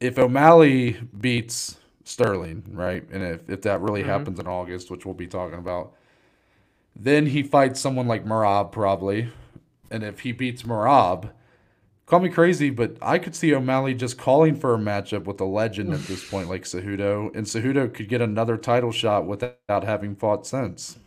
if 0.00 0.18
O'Malley 0.18 0.96
beats 1.18 1.78
Sterling, 2.04 2.64
right, 2.72 3.04
and 3.10 3.22
if, 3.22 3.48
if 3.48 3.62
that 3.62 3.80
really 3.80 4.02
Mhm. 4.02 4.06
happens 4.06 4.38
in 4.40 4.46
August, 4.46 4.90
which 4.90 5.04
we'll 5.04 5.14
be 5.14 5.26
talking 5.26 5.58
about, 5.58 5.92
then 6.94 7.26
he 7.26 7.42
fights 7.42 7.80
someone 7.80 8.06
like 8.08 8.24
Merab 8.24 8.72
probably, 8.72 9.30
and 9.90 10.02
if 10.02 10.20
he 10.20 10.32
beats 10.32 10.62
Merab, 10.62 11.30
call 12.06 12.20
me 12.20 12.28
crazy, 12.28 12.70
but 12.70 12.96
I 13.02 13.18
could 13.18 13.34
see 13.34 13.54
O'Malley 13.54 13.94
just 13.94 14.16
calling 14.16 14.54
for 14.54 14.74
a 14.74 14.78
matchup 14.78 15.24
with 15.24 15.40
a 15.40 15.44
legend 15.44 15.92
at 15.92 16.00
this 16.04 16.28
point, 16.28 16.48
like 16.48 16.62
Cejudo, 16.62 17.34
and 17.36 17.46
Cejudo 17.46 17.92
could 17.92 18.08
get 18.08 18.20
another 18.22 18.56
title 18.56 18.92
shot 18.92 19.26
without 19.26 19.84
having 19.84 20.14
fought 20.16 20.46
since. 20.46 20.98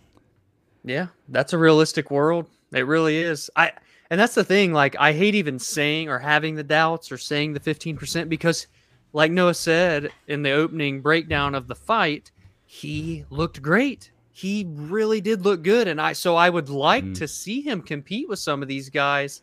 Yeah, 0.83 1.07
that's 1.29 1.53
a 1.53 1.57
realistic 1.57 2.11
world. 2.11 2.47
It 2.71 2.85
really 2.85 3.17
is. 3.17 3.49
I 3.55 3.71
and 4.09 4.19
that's 4.19 4.35
the 4.35 4.43
thing. 4.43 4.73
Like, 4.73 4.95
I 4.99 5.13
hate 5.13 5.35
even 5.35 5.59
saying 5.59 6.09
or 6.09 6.17
having 6.19 6.55
the 6.55 6.63
doubts 6.63 7.11
or 7.11 7.17
saying 7.17 7.53
the 7.53 7.59
fifteen 7.59 7.97
percent 7.97 8.29
because, 8.29 8.67
like 9.13 9.31
Noah 9.31 9.53
said 9.53 10.09
in 10.27 10.41
the 10.41 10.51
opening 10.51 11.01
breakdown 11.01 11.55
of 11.55 11.67
the 11.67 11.75
fight, 11.75 12.31
he 12.65 13.25
looked 13.29 13.61
great. 13.61 14.11
He 14.31 14.65
really 14.69 15.19
did 15.21 15.43
look 15.43 15.63
good, 15.63 15.87
and 15.87 15.99
I 15.99 16.13
so 16.13 16.35
I 16.35 16.49
would 16.49 16.69
like 16.69 17.03
Mm. 17.03 17.17
to 17.19 17.27
see 17.27 17.61
him 17.61 17.81
compete 17.81 18.29
with 18.29 18.39
some 18.39 18.61
of 18.61 18.67
these 18.67 18.89
guys. 18.89 19.41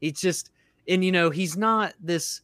It's 0.00 0.20
just, 0.20 0.50
and 0.88 1.04
you 1.04 1.12
know, 1.12 1.30
he's 1.30 1.56
not 1.56 1.94
this 2.00 2.40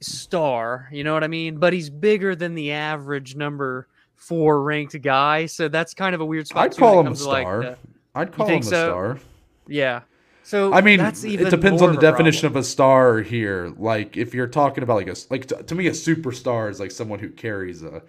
star, 0.00 0.88
you 0.92 1.04
know 1.04 1.14
what 1.14 1.24
I 1.24 1.28
mean? 1.28 1.58
But 1.58 1.72
he's 1.72 1.90
bigger 1.90 2.34
than 2.34 2.54
the 2.54 2.72
average 2.72 3.36
number 3.36 3.88
four 4.16 4.62
ranked 4.62 5.00
guy. 5.02 5.46
So 5.46 5.68
that's 5.68 5.94
kind 5.94 6.14
of 6.14 6.20
a 6.20 6.24
weird 6.24 6.46
spot. 6.46 6.64
I'd 6.64 6.76
call 6.76 7.00
him 7.00 7.12
a 7.12 7.14
to, 7.16 7.28
like, 7.28 7.42
star. 7.44 7.62
the- 7.62 7.78
I'd 8.14 8.32
call 8.32 8.46
him 8.48 8.60
a 8.60 8.62
so? 8.62 8.70
star. 8.70 9.18
yeah. 9.66 10.02
So 10.44 10.72
I 10.72 10.80
mean, 10.80 10.98
that's 10.98 11.24
even 11.24 11.46
it 11.46 11.50
depends 11.50 11.80
on 11.82 11.94
the 11.94 12.00
definition 12.00 12.48
problem. 12.48 12.58
of 12.58 12.64
a 12.64 12.68
star 12.68 13.20
here. 13.20 13.72
Like, 13.78 14.16
if 14.16 14.34
you're 14.34 14.48
talking 14.48 14.82
about 14.82 14.96
like 14.96 15.06
a 15.06 15.14
like 15.30 15.46
to, 15.46 15.62
to 15.62 15.74
me, 15.76 15.86
a 15.86 15.92
superstar 15.92 16.68
is 16.68 16.80
like 16.80 16.90
someone 16.90 17.20
who 17.20 17.28
carries 17.30 17.84
a 17.84 18.02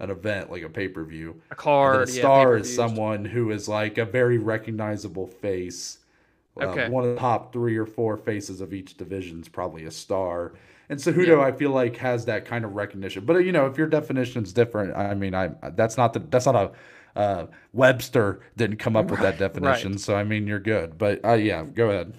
an 0.00 0.10
event 0.10 0.50
like 0.50 0.62
a 0.62 0.68
pay 0.68 0.88
per 0.88 1.04
view. 1.04 1.40
a 1.52 1.54
card. 1.54 2.08
a 2.08 2.12
yeah, 2.12 2.18
star 2.18 2.56
is 2.56 2.74
someone 2.74 3.24
who 3.24 3.52
is 3.52 3.68
like 3.68 3.98
a 3.98 4.04
very 4.04 4.36
recognizable 4.36 5.28
face. 5.28 5.98
Uh, 6.60 6.66
Okay. 6.66 6.88
one 6.88 7.04
of 7.04 7.10
the 7.10 7.20
top 7.20 7.52
three 7.52 7.76
or 7.76 7.86
four 7.86 8.16
faces 8.16 8.60
of 8.60 8.72
each 8.72 8.96
division 8.96 9.40
is 9.40 9.48
probably 9.48 9.84
a 9.84 9.90
star. 9.90 10.54
And 10.88 10.98
Cejudo, 10.98 11.38
Yeah. 11.38 11.40
I 11.40 11.52
feel 11.52 11.70
like 11.70 11.96
has 11.96 12.24
that 12.26 12.44
kind 12.44 12.64
of 12.64 12.74
recognition. 12.74 13.24
But 13.24 13.38
you 13.44 13.52
know, 13.52 13.66
if 13.66 13.76
your 13.76 13.88
definition 13.88 14.42
is 14.42 14.52
different, 14.52 14.96
I 14.96 15.14
mean, 15.14 15.34
I 15.34 15.50
that's 15.74 15.96
not 15.96 16.12
the 16.12 16.20
that's 16.20 16.46
not 16.46 16.54
a 16.54 16.70
uh, 17.18 17.46
Webster 17.72 18.40
didn't 18.56 18.76
come 18.76 18.94
up 18.96 19.10
with 19.10 19.20
that 19.20 19.38
definition. 19.46 19.98
So 19.98 20.14
I 20.14 20.22
mean, 20.24 20.46
you're 20.46 20.60
good. 20.60 20.96
But 20.96 21.24
uh, 21.24 21.32
yeah, 21.34 21.64
go 21.64 21.90
ahead. 21.90 22.14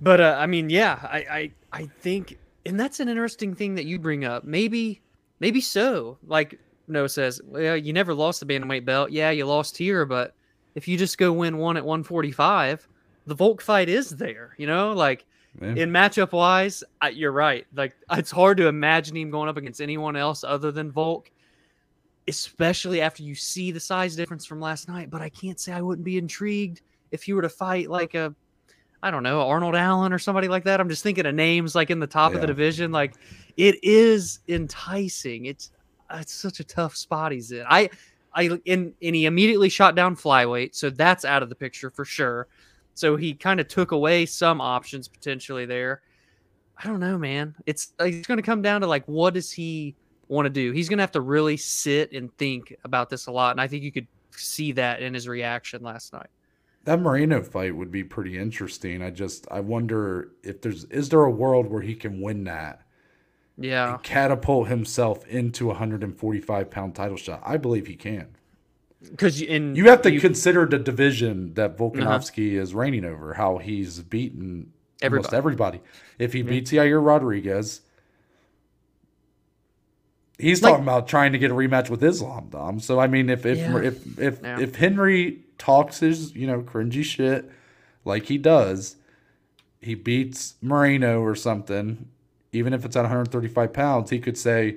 But 0.00 0.20
uh, 0.20 0.36
I 0.38 0.46
mean, 0.46 0.70
yeah, 0.70 0.98
I, 1.02 1.18
I 1.18 1.52
I 1.72 1.86
think, 2.00 2.38
and 2.64 2.78
that's 2.78 3.00
an 3.00 3.08
interesting 3.08 3.54
thing 3.54 3.74
that 3.74 3.84
you 3.84 3.98
bring 3.98 4.24
up. 4.24 4.44
Maybe, 4.44 5.00
maybe 5.40 5.60
so. 5.60 6.16
Like 6.26 6.58
Noah 6.88 7.08
says, 7.08 7.40
well, 7.44 7.76
you 7.76 7.92
never 7.92 8.14
lost 8.14 8.40
the 8.40 8.46
bantamweight 8.46 8.84
belt. 8.84 9.10
Yeah, 9.10 9.30
you 9.30 9.46
lost 9.46 9.76
here, 9.76 10.06
but 10.06 10.34
if 10.74 10.86
you 10.86 10.96
just 10.96 11.18
go 11.18 11.32
win 11.32 11.58
one 11.58 11.76
at 11.76 11.84
145, 11.84 12.86
the 13.30 13.34
Volk 13.36 13.62
fight 13.62 13.88
is 13.88 14.10
there. 14.10 14.54
You 14.58 14.66
know, 14.66 14.92
like 14.92 15.24
Yeah. 15.62 15.68
in 15.68 15.90
matchup 15.90 16.32
wise, 16.32 16.82
I, 17.00 17.10
you're 17.10 17.30
right. 17.32 17.64
Like 17.74 17.94
it's 18.10 18.30
hard 18.32 18.56
to 18.58 18.66
imagine 18.66 19.16
him 19.16 19.30
going 19.30 19.48
up 19.48 19.56
against 19.56 19.80
anyone 19.80 20.16
else 20.16 20.42
other 20.42 20.72
than 20.72 20.90
Volk, 20.90 21.30
especially 22.28 23.00
after 23.00 23.22
you 23.22 23.34
see 23.36 23.70
the 23.70 23.78
size 23.80 24.16
difference 24.16 24.44
from 24.44 24.60
last 24.60 24.88
night. 24.88 25.10
But 25.10 25.22
I 25.22 25.28
can't 25.28 25.58
say 25.60 25.72
I 25.72 25.80
wouldn't 25.80 26.04
be 26.04 26.18
intrigued 26.18 26.82
if 27.12 27.28
you 27.28 27.36
were 27.36 27.42
to 27.42 27.48
fight 27.48 27.88
like 27.88 28.14
a, 28.14 28.34
I 29.02 29.12
don't 29.12 29.22
know, 29.22 29.40
Arnold 29.48 29.76
Allen 29.76 30.12
or 30.12 30.18
somebody 30.18 30.48
like 30.48 30.64
that. 30.64 30.80
I'm 30.80 30.88
just 30.88 31.04
thinking 31.04 31.24
of 31.24 31.34
names 31.34 31.74
like 31.76 31.90
in 31.90 32.00
the 32.00 32.06
top 32.08 32.34
of 32.34 32.40
the 32.40 32.46
division. 32.48 32.90
Like 32.90 33.14
it 33.56 33.76
is 33.84 34.40
enticing. 34.48 35.46
It's 35.46 35.70
it's 36.12 36.32
such 36.32 36.58
a 36.58 36.64
tough 36.64 36.96
spot 36.96 37.30
he's 37.30 37.52
in. 37.52 37.64
I 37.68 37.90
I 38.34 38.58
and, 38.66 38.92
and 39.00 39.14
he 39.14 39.26
immediately 39.26 39.68
shot 39.68 39.94
down 39.94 40.16
flyweight, 40.16 40.74
so 40.74 40.90
that's 40.90 41.24
out 41.24 41.44
of 41.44 41.48
the 41.48 41.54
picture 41.54 41.90
for 41.90 42.04
sure. 42.04 42.48
So 42.94 43.16
he 43.16 43.34
kind 43.34 43.60
of 43.60 43.68
took 43.68 43.92
away 43.92 44.26
some 44.26 44.60
options 44.60 45.08
potentially 45.08 45.66
there. 45.66 46.02
I 46.76 46.86
don't 46.86 47.00
know, 47.00 47.18
man. 47.18 47.54
It's 47.66 47.92
uh, 48.00 48.04
it's 48.04 48.26
going 48.26 48.38
to 48.38 48.42
come 48.42 48.62
down 48.62 48.80
to 48.80 48.86
like 48.86 49.04
what 49.06 49.34
does 49.34 49.50
he 49.50 49.94
want 50.28 50.46
to 50.46 50.50
do? 50.50 50.72
He's 50.72 50.88
going 50.88 50.98
to 50.98 51.02
have 51.02 51.12
to 51.12 51.20
really 51.20 51.56
sit 51.56 52.12
and 52.12 52.34
think 52.38 52.74
about 52.84 53.10
this 53.10 53.26
a 53.26 53.32
lot, 53.32 53.52
and 53.52 53.60
I 53.60 53.66
think 53.68 53.82
you 53.82 53.92
could 53.92 54.06
see 54.30 54.72
that 54.72 55.02
in 55.02 55.14
his 55.14 55.28
reaction 55.28 55.82
last 55.82 56.12
night. 56.12 56.28
That 56.84 57.00
Moreno 57.00 57.42
fight 57.42 57.76
would 57.76 57.90
be 57.90 58.04
pretty 58.04 58.38
interesting. 58.38 59.02
I 59.02 59.10
just 59.10 59.46
I 59.50 59.60
wonder 59.60 60.30
if 60.42 60.62
there's 60.62 60.84
is 60.84 61.10
there 61.10 61.24
a 61.24 61.30
world 61.30 61.66
where 61.66 61.82
he 61.82 61.94
can 61.94 62.20
win 62.20 62.44
that 62.44 62.82
Yeah, 63.58 63.94
and 63.94 64.02
catapult 64.02 64.68
himself 64.68 65.26
into 65.26 65.66
a 65.66 65.68
145 65.68 66.70
pound 66.70 66.94
title 66.94 67.18
shot. 67.18 67.42
I 67.44 67.58
believe 67.58 67.86
he 67.86 67.96
can. 67.96 68.36
Because 69.02 69.40
in 69.40 69.74
You 69.74 69.88
have 69.88 70.02
to 70.02 70.12
you- 70.12 70.20
consider 70.20 70.66
the 70.66 70.78
division 70.78 71.54
that 71.54 71.72
uh-huh. 71.72 71.84
Volkanovski 71.90 72.52
is 72.52 72.74
reigning 72.74 73.04
over, 73.04 73.34
how 73.34 73.58
he's 73.58 74.00
beaten 74.00 74.72
almost 75.02 75.32
Everybody. 75.32 75.36
everybody. 75.36 75.80
If 76.18 76.32
he 76.34 76.40
Yeah. 76.40 76.44
beats 76.50 76.72
Yair 76.72 77.04
Rodriguez, 77.04 77.80
he's 80.38 80.62
Like- 80.62 80.72
talking 80.72 80.84
about 80.84 81.08
trying 81.08 81.32
to 81.32 81.38
get 81.38 81.50
a 81.50 81.54
rematch 81.54 81.90
with 81.90 82.02
Islam, 82.02 82.48
Dom. 82.50 82.80
So 82.80 82.98
I 82.98 83.06
mean, 83.06 83.28
if 83.30 83.44
if 83.46 83.58
Yeah. 83.58 83.78
if 83.78 84.18
if, 84.18 84.40
Yeah. 84.42 84.60
if 84.60 84.76
Henry 84.76 85.40
talks 85.58 86.00
his 86.00 86.34
you 86.34 86.46
know 86.46 86.62
cringy 86.62 87.04
shit 87.04 87.50
like 88.04 88.24
he 88.24 88.38
does, 88.38 88.96
he 89.80 89.94
beats 89.94 90.54
Moreno 90.62 91.20
or 91.22 91.34
something. 91.34 92.06
Even 92.52 92.72
if 92.72 92.84
it's 92.84 92.96
at 92.96 93.04
135 93.04 93.72
pounds, 93.72 94.10
he 94.10 94.18
could 94.18 94.36
say, 94.36 94.76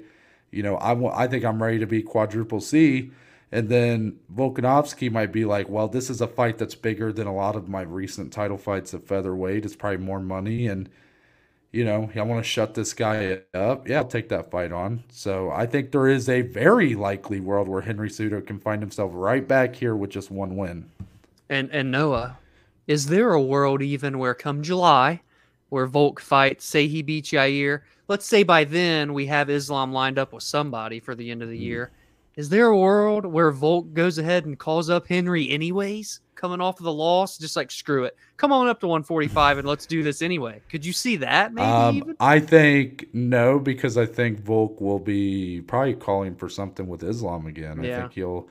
you 0.52 0.62
know, 0.62 0.76
I 0.76 0.94
want, 0.94 1.16
I 1.18 1.26
think 1.28 1.44
I'm 1.44 1.62
ready 1.64 1.80
to 1.80 1.88
be 1.88 2.04
quadruple 2.04 2.62
C. 2.62 3.10
And 3.54 3.70
then 3.70 4.18
Volkanovski 4.34 5.12
might 5.12 5.32
be 5.32 5.46
like, 5.46 5.70
well, 5.70 5.88
this 5.88 6.10
is 6.10 6.22
a 6.22 6.28
fight 6.28 6.58
that's 6.58 6.74
bigger 6.74 7.14
than 7.14 7.28
a 7.28 7.36
lot 7.36 7.56
of 7.56 7.70
my 7.70 7.84
recent 7.84 8.34
title 8.34 8.58
fights 8.58 8.96
at 8.96 9.08
featherweight. 9.08 9.64
It's 9.64 9.76
probably 9.76 10.04
more 10.04 10.20
money. 10.20 10.66
And, 10.66 10.90
you 11.72 11.86
know, 11.86 12.10
I 12.16 12.22
want 12.24 12.44
to 12.44 12.50
shut 12.50 12.74
this 12.74 12.94
guy 12.94 13.42
up. 13.54 13.88
Yeah, 13.88 13.98
I'll 14.00 14.08
take 14.08 14.30
that 14.30 14.50
fight 14.50 14.72
on. 14.72 15.04
So 15.10 15.52
I 15.52 15.68
think 15.68 15.92
there 15.92 16.08
is 16.08 16.30
a 16.30 16.42
very 16.42 16.96
likely 16.96 17.40
world 17.40 17.68
where 17.68 17.82
Henry 17.84 18.10
Cejudo 18.10 18.44
can 18.46 18.60
find 18.60 18.82
himself 18.82 19.12
right 19.14 19.48
back 19.48 19.76
here 19.76 19.96
with 19.96 20.10
just 20.10 20.32
one 20.32 20.58
win. 20.58 20.90
And 21.48 21.70
and 21.72 21.92
Noah, 21.92 22.40
is 22.88 23.06
there 23.06 23.34
a 23.34 23.42
world 23.42 23.84
even 23.84 24.18
where 24.18 24.34
come 24.34 24.64
July, 24.64 25.22
where 25.70 25.86
Volk 25.86 26.20
fights, 26.20 26.66
say 26.66 26.88
he 26.88 27.04
beats 27.04 27.30
Yair, 27.30 27.82
let's 28.08 28.26
say 28.26 28.42
by 28.42 28.64
then 28.64 29.14
we 29.14 29.28
have 29.28 29.48
Islam 29.52 29.94
lined 29.94 30.18
up 30.18 30.34
with 30.34 30.42
somebody 30.42 31.00
for 31.00 31.14
the 31.14 31.30
end 31.30 31.44
of 31.44 31.50
the 31.50 31.60
Mm. 31.60 31.62
year. 31.62 31.92
Is 32.36 32.50
there 32.50 32.68
a 32.68 32.78
world 32.78 33.26
where 33.26 33.52
Volk 33.52 33.94
goes 33.94 34.18
ahead 34.18 34.46
and 34.46 34.58
calls 34.58 34.90
up 34.90 35.08
Henry 35.08 35.50
anyways, 35.52 36.22
coming 36.34 36.60
off 36.62 36.80
of 36.80 36.84
the 36.84 36.92
loss, 36.94 37.38
just 37.38 37.56
like 37.56 37.70
screw 37.70 38.06
it, 38.06 38.16
come 38.38 38.52
on 38.52 38.68
up 38.68 38.80
to 38.80 38.88
145 38.88 39.60
and 39.60 39.68
let's 39.68 39.86
do 39.86 40.02
this 40.02 40.22
anyway? 40.24 40.60
Could 40.70 40.84
you 40.84 40.94
see 40.94 41.16
that 41.18 41.54
maybe 41.54 41.68
Um, 41.68 41.98
even? 41.98 42.16
I 42.20 42.40
think 42.40 43.06
no, 43.14 43.60
because 43.60 43.98
I 43.98 44.08
think 44.08 44.40
Volk 44.40 44.82
will 44.82 44.98
be 45.00 45.62
probably 45.62 45.94
calling 45.94 46.36
for 46.36 46.50
something 46.50 46.88
with 46.88 47.04
Islam 47.04 47.46
again. 47.46 47.80
I 47.80 47.84
think 48.02 48.14
he'll 48.14 48.48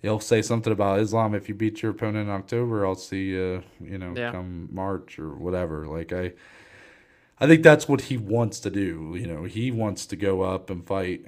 he'll 0.00 0.18
say 0.20 0.40
something 0.40 0.72
about 0.72 0.98
Islam. 1.00 1.34
If 1.34 1.48
you 1.50 1.54
beat 1.54 1.82
your 1.82 1.90
opponent 1.92 2.28
in 2.28 2.34
October, 2.34 2.86
I'll 2.86 2.94
see 2.94 3.24
you. 3.26 3.62
You 3.80 3.98
know, 3.98 4.14
Yeah. 4.16 4.32
come 4.32 4.68
March 4.72 5.18
or 5.18 5.34
whatever. 5.36 5.86
Like 5.86 6.12
I, 6.14 6.32
I 7.38 7.46
think 7.46 7.62
that's 7.62 7.86
what 7.88 8.00
he 8.02 8.16
wants 8.16 8.58
to 8.60 8.70
do. 8.70 9.14
You 9.20 9.26
know, 9.26 9.44
he 9.44 9.70
wants 9.70 10.06
to 10.06 10.16
go 10.16 10.40
up 10.42 10.70
and 10.70 10.84
fight 10.86 11.24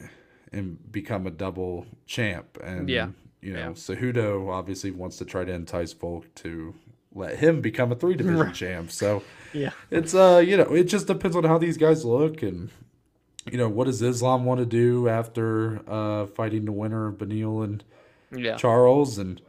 and 0.54 0.92
become 0.92 1.26
a 1.26 1.30
double 1.30 1.86
champ. 2.06 2.58
And 2.62 2.88
Yeah. 2.88 3.08
you 3.42 3.52
know, 3.52 3.58
Yeah. 3.58 3.68
Cejudo 3.70 4.48
obviously 4.50 4.90
wants 4.90 5.16
to 5.18 5.24
try 5.24 5.44
to 5.44 5.52
entice 5.52 5.92
Volk 5.92 6.32
to 6.36 6.74
let 7.14 7.38
him 7.38 7.60
become 7.60 7.92
a 7.92 7.94
three 7.94 8.14
division 8.14 8.52
champ. 8.52 8.90
So. 8.90 9.22
Yeah. 9.52 9.70
It's 9.88 10.14
uh, 10.16 10.42
you 10.44 10.56
know, 10.56 10.74
it 10.74 10.84
just 10.84 11.06
depends 11.06 11.36
on 11.36 11.44
how 11.44 11.58
these 11.58 11.76
guys 11.76 12.04
look 12.04 12.42
and 12.42 12.70
you 13.52 13.56
know, 13.56 13.68
what 13.68 13.84
does 13.84 14.02
Islam 14.02 14.44
want 14.44 14.58
to 14.58 14.66
do 14.66 15.08
after 15.08 15.80
uh 15.88 16.26
fighting 16.26 16.64
the 16.64 16.72
winner 16.72 17.06
of 17.06 17.18
Beneil 17.18 17.62
and 17.62 17.84
Yeah. 18.34 18.56
Charles 18.56 19.16
and 19.18 19.40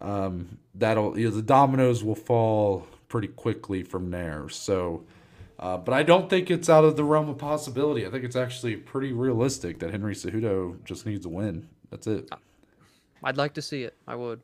um 0.00 0.58
that'll 0.74 1.18
you 1.18 1.28
know, 1.28 1.34
the 1.34 1.42
dominoes 1.42 2.04
will 2.04 2.14
fall 2.14 2.86
pretty 3.08 3.26
quickly 3.26 3.82
from 3.82 4.10
there. 4.12 4.48
So 4.48 5.04
uh, 5.60 5.76
but 5.76 5.92
I 5.94 6.02
don't 6.02 6.28
think 6.28 6.50
it's 6.50 6.68
out 6.68 6.84
of 6.84 6.96
the 6.96 7.04
realm 7.04 7.28
of 7.28 7.38
possibility. 7.38 8.04
I 8.06 8.10
think 8.10 8.24
it's 8.24 8.34
actually 8.34 8.76
pretty 8.76 9.12
realistic 9.12 9.78
that 9.80 9.90
Henry 9.92 10.14
Cejudo 10.14 10.82
just 10.84 11.06
needs 11.06 11.24
a 11.26 11.28
win. 11.28 11.68
That's 11.90 12.06
it. 12.08 12.28
I'd 13.22 13.36
like 13.36 13.54
to 13.54 13.62
see 13.62 13.82
it. 13.84 13.94
I 14.08 14.14
would. 14.16 14.40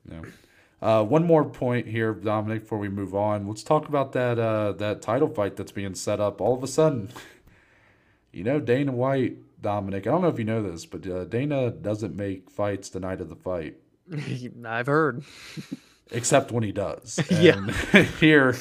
Uh, 0.82 1.02
one 1.02 1.24
more 1.24 1.44
point 1.44 1.86
here, 1.86 2.12
Dominic, 2.12 2.60
before 2.62 2.78
we 2.78 2.90
move 2.90 3.14
on. 3.14 3.48
Let's 3.48 3.62
talk 3.62 3.88
about 3.88 4.12
that 4.12 4.38
uh, 4.38 4.72
that 4.72 5.00
title 5.00 5.28
fight 5.28 5.56
that's 5.56 5.72
being 5.72 5.94
set 5.94 6.20
up. 6.20 6.40
All 6.42 6.54
of 6.54 6.62
a 6.62 6.66
sudden, 6.66 7.08
you 8.30 8.44
know, 8.44 8.60
Dana 8.60 8.92
White, 8.92 9.38
Dominic. 9.62 10.06
I 10.06 10.10
don't 10.10 10.20
know 10.20 10.28
if 10.28 10.38
you 10.38 10.44
know 10.44 10.62
this, 10.62 10.84
but 10.84 11.06
uh, 11.06 11.24
Dana 11.24 11.70
doesn't 11.70 12.14
make 12.14 12.50
fights 12.50 12.90
the 12.90 13.00
night 13.00 13.22
of 13.22 13.30
the 13.30 13.36
fight, 13.36 13.76
I've 14.66 14.86
heard. 14.86 15.24
except 16.10 16.52
when 16.52 16.62
he 16.62 16.72
does. 16.72 17.18
Yeah. 17.30 17.66
Here, 18.20 18.54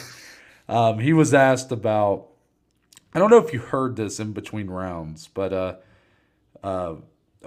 um, 0.70 1.00
he 1.00 1.12
was 1.12 1.34
asked 1.34 1.74
about. 1.74 2.28
I 3.16 3.20
don't 3.20 3.30
know 3.30 3.38
if 3.38 3.54
you 3.54 3.60
heard 3.60 3.96
this 3.96 4.20
in 4.20 4.34
between 4.34 4.68
rounds, 4.68 5.30
but 5.34 5.54
uh, 5.54 5.76
uh, 6.62 6.96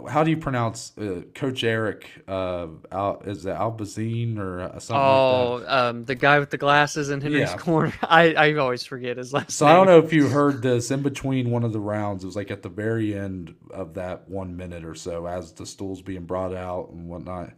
how 0.09 0.25
do 0.25 0.31
you 0.31 0.39
pronounce 0.39 0.97
uh, 0.97 1.23
Coach 1.35 1.63
Eric? 1.63 2.09
Uh, 2.27 2.69
Al, 2.91 3.21
is 3.27 3.45
it 3.45 3.51
Albazine 3.55 4.39
or 4.39 4.61
uh, 4.63 4.79
something 4.79 5.07
like 5.07 5.29
that? 5.29 5.59
Oh, 5.61 5.65
um, 5.67 6.05
the 6.07 6.15
guy 6.15 6.39
with 6.39 6.49
the 6.51 6.57
glasses 6.57 7.11
in 7.11 7.21
Henry's 7.21 7.51
Yeah. 7.51 7.57
corner. 7.59 7.93
I, 8.03 8.33
I 8.33 8.55
always 8.55 8.85
forget 8.85 9.19
his 9.19 9.35
last 9.35 9.51
So 9.51 9.67
name. 9.67 9.75
I 9.75 9.77
don't 9.77 9.87
know 9.87 9.99
if 9.99 10.13
you 10.13 10.29
heard 10.29 10.63
this 10.63 10.91
in 10.91 11.03
between 11.03 11.51
one 11.51 11.65
of 11.65 11.75
the 11.75 11.81
rounds. 11.81 12.25
It 12.25 12.27
was 12.29 12.37
like 12.37 12.51
at 12.51 12.63
the 12.63 12.71
very 12.71 13.15
end 13.15 13.55
of 13.71 13.95
that 13.95 14.27
one 14.29 14.57
minute 14.57 14.85
or 14.87 14.95
so, 14.95 15.27
as 15.27 15.53
the 15.53 15.67
stools 15.67 16.01
being 16.01 16.25
brought 16.25 16.55
out 16.55 16.89
and 16.91 17.09
whatnot. 17.11 17.53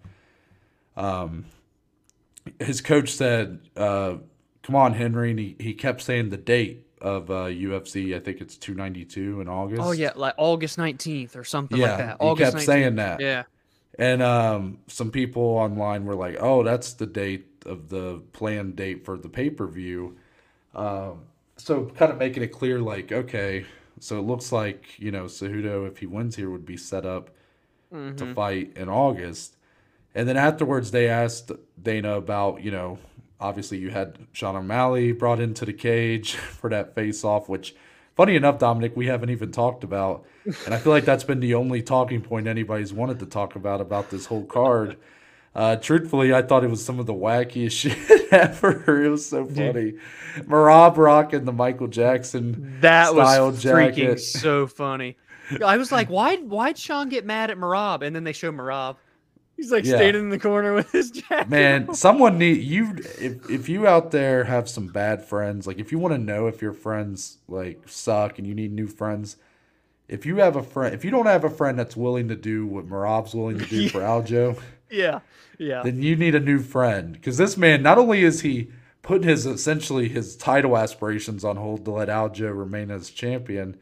Um, 0.97 1.45
his 2.59 2.81
coach 2.81 3.11
said, 3.13 3.61
uh, 3.77 4.17
"Come 4.63 4.75
on, 4.75 4.95
Henry," 4.95 5.31
and 5.31 5.39
he, 5.39 5.57
he 5.61 5.75
kept 5.75 6.03
saying 6.03 6.31
the 6.31 6.37
date 6.37 6.87
of 7.01 7.31
uh, 7.31 7.47
UFC. 7.47 8.15
I 8.17 8.21
think 8.21 8.41
it's 8.41 8.57
two 8.57 8.75
ninety 8.75 9.05
two 9.05 9.41
in 9.41 9.49
August. 9.49 9.83
Oh 9.85 9.93
yeah, 9.93 10.13
like 10.17 10.35
August 10.39 10.79
nineteenth 10.79 11.37
or 11.37 11.45
something 11.45 11.79
yeah. 11.79 11.87
like 11.89 11.99
that. 11.99 12.17
he 12.21 12.27
August 12.27 12.53
kept 12.53 12.57
19th. 12.57 12.67
saying 12.67 12.97
that. 12.97 13.21
Yeah, 13.21 13.45
And 13.99 14.23
um, 14.23 14.79
some 14.89 15.11
people 15.11 15.43
online 15.43 16.05
were 16.05 16.15
like, 16.15 16.37
"Oh, 16.41 16.63
that's 16.63 16.95
the 16.95 17.07
date 17.07 17.47
of 17.67 17.89
the 17.89 18.23
planned 18.33 18.77
date 18.77 19.05
for 19.05 19.19
the 19.19 19.29
pay 19.29 19.51
per 19.51 19.67
view." 19.67 20.17
Um, 20.75 21.23
so 21.57 21.87
kind 21.87 22.13
of 22.13 22.19
making 22.19 22.43
it 22.43 22.49
clear, 22.49 22.81
like, 22.81 23.13
okay, 23.13 23.67
so 23.99 24.19
it 24.19 24.23
looks 24.23 24.53
like 24.53 24.99
you 24.99 25.11
know 25.11 25.25
Cejudo, 25.25 25.87
if 25.89 25.99
he 25.99 26.07
wins 26.07 26.37
here, 26.37 26.51
would 26.51 26.67
be 26.67 26.77
set 26.77 27.05
up 27.07 27.31
Mm-hmm. 27.93 28.17
to 28.19 28.35
fight 28.35 28.73
in 28.77 28.89
August. 28.89 29.57
And 30.15 30.29
then 30.29 30.37
afterwards, 30.37 30.93
they 30.93 31.09
asked 31.09 31.51
Dana 31.83 32.17
about, 32.17 32.63
you 32.63 32.71
know, 32.71 32.99
obviously 33.41 33.79
you 33.79 33.91
had 33.91 34.19
Sean 34.33 34.57
O'Malley 34.57 35.13
brought 35.13 35.41
into 35.41 35.65
the 35.65 35.73
cage 35.73 36.35
for 36.35 36.71
that 36.71 36.95
face 36.95 37.25
off, 37.25 37.49
which, 37.49 37.75
funny 38.17 38.37
enough, 38.37 38.59
Dominic, 38.59 38.97
we 38.97 39.07
haven't 39.07 39.31
even 39.31 39.51
talked 39.53 39.85
about. 39.85 40.25
And 40.65 40.75
I 40.75 40.79
feel 40.79 40.93
like 40.93 41.05
that's 41.05 41.25
been 41.25 41.41
the 41.41 41.55
only 41.55 41.83
talking 41.83 42.21
point 42.23 42.47
anybody's 42.47 42.93
wanted 42.93 43.19
to 43.21 43.27
talk 43.27 43.57
about 43.57 43.81
about 43.81 44.11
this 44.11 44.27
whole 44.27 44.45
card. 44.45 44.97
Uh, 45.55 45.75
truthfully, 45.77 46.33
I 46.33 46.43
thought 46.43 46.63
it 46.63 46.71
was 46.71 46.85
some 46.85 47.01
of 47.01 47.07
the 47.07 47.15
wackiest 47.15 47.73
shit 47.73 48.33
ever. 48.33 49.05
It 49.05 49.09
was 49.11 49.27
so 49.27 49.45
funny. 49.47 49.95
Merab 50.39 50.97
rocking 50.97 51.45
the 51.45 51.53
Michael 51.53 51.89
Jackson 51.89 52.79
That 52.81 53.15
was 53.15 53.65
freaking 53.65 53.95
jacket. 53.97 54.21
so 54.21 54.67
funny. 54.69 55.17
I 55.65 55.77
was 55.77 55.91
like, 55.91 56.09
why 56.09 56.37
why'd 56.37 56.79
Sean 56.79 57.09
get 57.09 57.27
mad 57.27 57.51
at 57.51 57.57
Merab? 57.59 58.03
And 58.03 58.15
then 58.15 58.23
they 58.23 58.33
show 58.33 58.53
Merab. 58.53 58.97
He's 59.61 59.71
like 59.71 59.85
Yeah. 59.85 59.97
standing 59.97 60.23
in 60.23 60.29
the 60.31 60.39
corner 60.39 60.73
with 60.73 60.91
his 60.91 61.11
jacket. 61.11 61.51
Man, 61.51 61.89
on. 61.91 61.95
someone 61.95 62.39
need 62.39 62.63
you 62.63 62.95
if 63.21 63.51
if 63.51 63.69
you 63.69 63.87
out 63.87 64.11
there 64.11 64.45
have 64.45 64.71
some 64.71 64.87
bad 64.87 65.23
friends, 65.23 65.67
like 65.67 65.79
if 65.79 65.93
you 65.93 65.99
want 65.99 66.15
to 66.15 66.19
know 66.19 66.47
if 66.47 66.63
your 66.63 66.73
friends 66.73 67.37
like 67.47 67.83
suck 67.87 68.39
and 68.39 68.47
you 68.47 68.55
need 68.55 68.73
new 68.73 68.87
friends, 68.87 69.37
if 70.09 70.25
you 70.25 70.37
have 70.37 70.57
a 70.57 70.63
friend, 70.63 70.95
if 70.95 71.05
you 71.05 71.11
don't 71.11 71.27
have 71.27 71.45
a 71.45 71.51
friend 71.51 71.79
that's 71.79 71.95
willing 71.95 72.29
to 72.29 72.37
do 72.37 72.67
what 72.67 72.89
Merab's 72.89 73.35
willing 73.35 73.59
to 73.59 73.67
do 73.67 73.89
for 73.91 74.01
Aljo, 74.01 74.59
Yeah. 74.91 75.21
Yeah. 75.59 75.83
then 75.83 76.01
you 76.03 76.17
need 76.17 76.35
a 76.35 76.41
new 76.41 76.61
friend 76.61 77.13
because 77.13 77.37
this 77.37 77.59
man 77.59 77.83
not 77.83 77.99
only 77.99 78.23
is 78.25 78.41
he 78.41 78.71
putting 79.03 79.29
his 79.29 79.45
essentially 79.45 80.09
his 80.09 80.37
title 80.37 80.77
aspirations 80.79 81.45
on 81.45 81.57
hold 81.57 81.85
to 81.85 81.91
let 81.91 82.09
Aljo 82.09 82.57
remain 82.59 82.91
as 82.91 83.11
champion, 83.11 83.77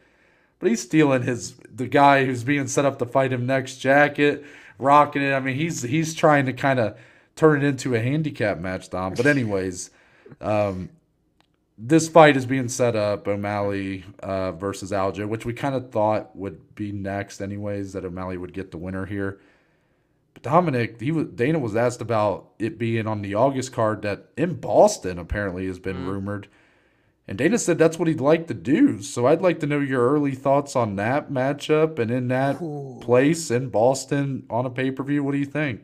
but 0.59 0.71
he's 0.71 0.83
stealing 0.83 1.23
his 1.23 1.55
the 1.73 1.87
guy 1.87 2.25
who's 2.25 2.43
being 2.43 2.67
set 2.67 2.85
up 2.85 2.99
to 2.99 3.07
fight 3.07 3.33
him 3.33 3.47
next 3.47 3.77
jacket, 3.77 4.45
rocking 4.79 5.23
it. 5.23 5.33
I 5.33 5.41
mean, 5.41 5.57
he's 5.57 5.83
he's 5.83 6.15
trying 6.15 6.47
to 6.47 6.53
kind 6.53 6.79
of 6.79 6.97
turn 7.37 7.63
it 7.63 7.69
into 7.69 7.95
a 7.95 8.01
handicap 8.01 8.59
match, 8.59 8.91
Dom. 8.91 9.15
But 9.15 9.27
anyways, 9.27 9.91
um, 10.41 10.91
this 11.77 12.09
fight 12.09 12.37
is 12.37 12.47
being 12.47 12.69
set 12.69 12.97
up 12.97 13.29
O'Malley 13.29 14.05
uh, 14.23 14.53
versus 14.53 14.91
Aljo, 14.91 15.29
which 15.29 15.45
we 15.45 15.53
kind 15.53 15.75
of 15.75 15.91
thought 15.91 16.35
would 16.35 16.75
be 16.75 16.93
next, 16.93 17.41
anyways. 17.41 17.93
That 17.93 18.05
O'Malley 18.05 18.37
would 18.37 18.53
get 18.53 18.71
the 18.71 18.79
winner 18.79 19.07
here. 19.07 19.41
But 20.35 20.43
Dominic, 20.43 21.01
he 21.01 21.13
was 21.13 21.29
Dana 21.29 21.59
was 21.59 21.77
asked 21.77 22.01
about 22.01 22.51
it 22.59 22.79
being 22.79 23.07
on 23.07 23.23
the 23.23 23.35
August 23.35 23.73
card 23.73 24.03
that 24.03 24.29
in 24.37 24.55
Boston 24.55 25.19
apparently 25.19 25.67
has 25.67 25.79
been 25.79 26.07
rumored. 26.07 26.49
And 27.29 27.37
Dana 27.39 27.59
said 27.59 27.79
that's 27.79 27.99
what 27.99 28.09
he'd 28.09 28.21
like 28.21 28.47
to 28.49 28.55
do. 28.55 29.03
So 29.03 29.27
I'd 29.27 29.43
like 29.43 29.61
to 29.61 29.67
know 29.67 29.81
your 29.81 30.09
early 30.11 30.35
thoughts 30.35 30.75
on 30.77 30.97
that 30.97 31.31
matchup 31.31 31.99
and 31.99 32.11
in 32.11 32.29
that 32.29 32.67
place 33.01 33.51
in 33.51 33.69
Boston 33.69 34.47
on 34.51 34.67
a 34.67 34.71
pay 34.71 34.91
per 34.91 35.03
view. 35.05 35.23
What 35.23 35.33
do 35.33 35.39
you 35.39 35.47
think? 35.47 35.83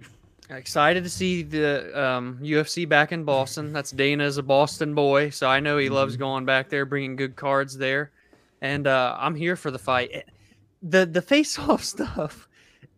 Excited 0.51 1.03
to 1.05 1.11
see 1.11 1.43
the 1.43 1.99
um, 2.01 2.39
UFC 2.43 2.87
back 2.87 3.13
in 3.13 3.25
Boston. 3.25 3.73
That's 3.73 3.91
Dana's 3.91 4.37
a 4.37 4.43
Boston 4.43 4.95
boy, 4.95 5.31
so 5.31 5.49
I 5.49 5.61
know 5.61 5.79
he 5.79 5.89
Mm-hmm. 5.89 5.95
loves 5.95 6.17
going 6.19 6.45
back 6.45 6.69
there, 6.69 6.85
bringing 6.85 7.17
good 7.17 7.35
cards 7.35 7.79
there, 7.79 8.13
and 8.61 8.87
uh, 8.87 9.17
I'm 9.19 9.35
here 9.35 9.57
for 9.57 9.71
the 9.71 9.79
fight. 9.79 10.25
The 10.83 11.07
The 11.07 11.23
face 11.23 11.59
off 11.59 11.83
stuff 11.95 12.47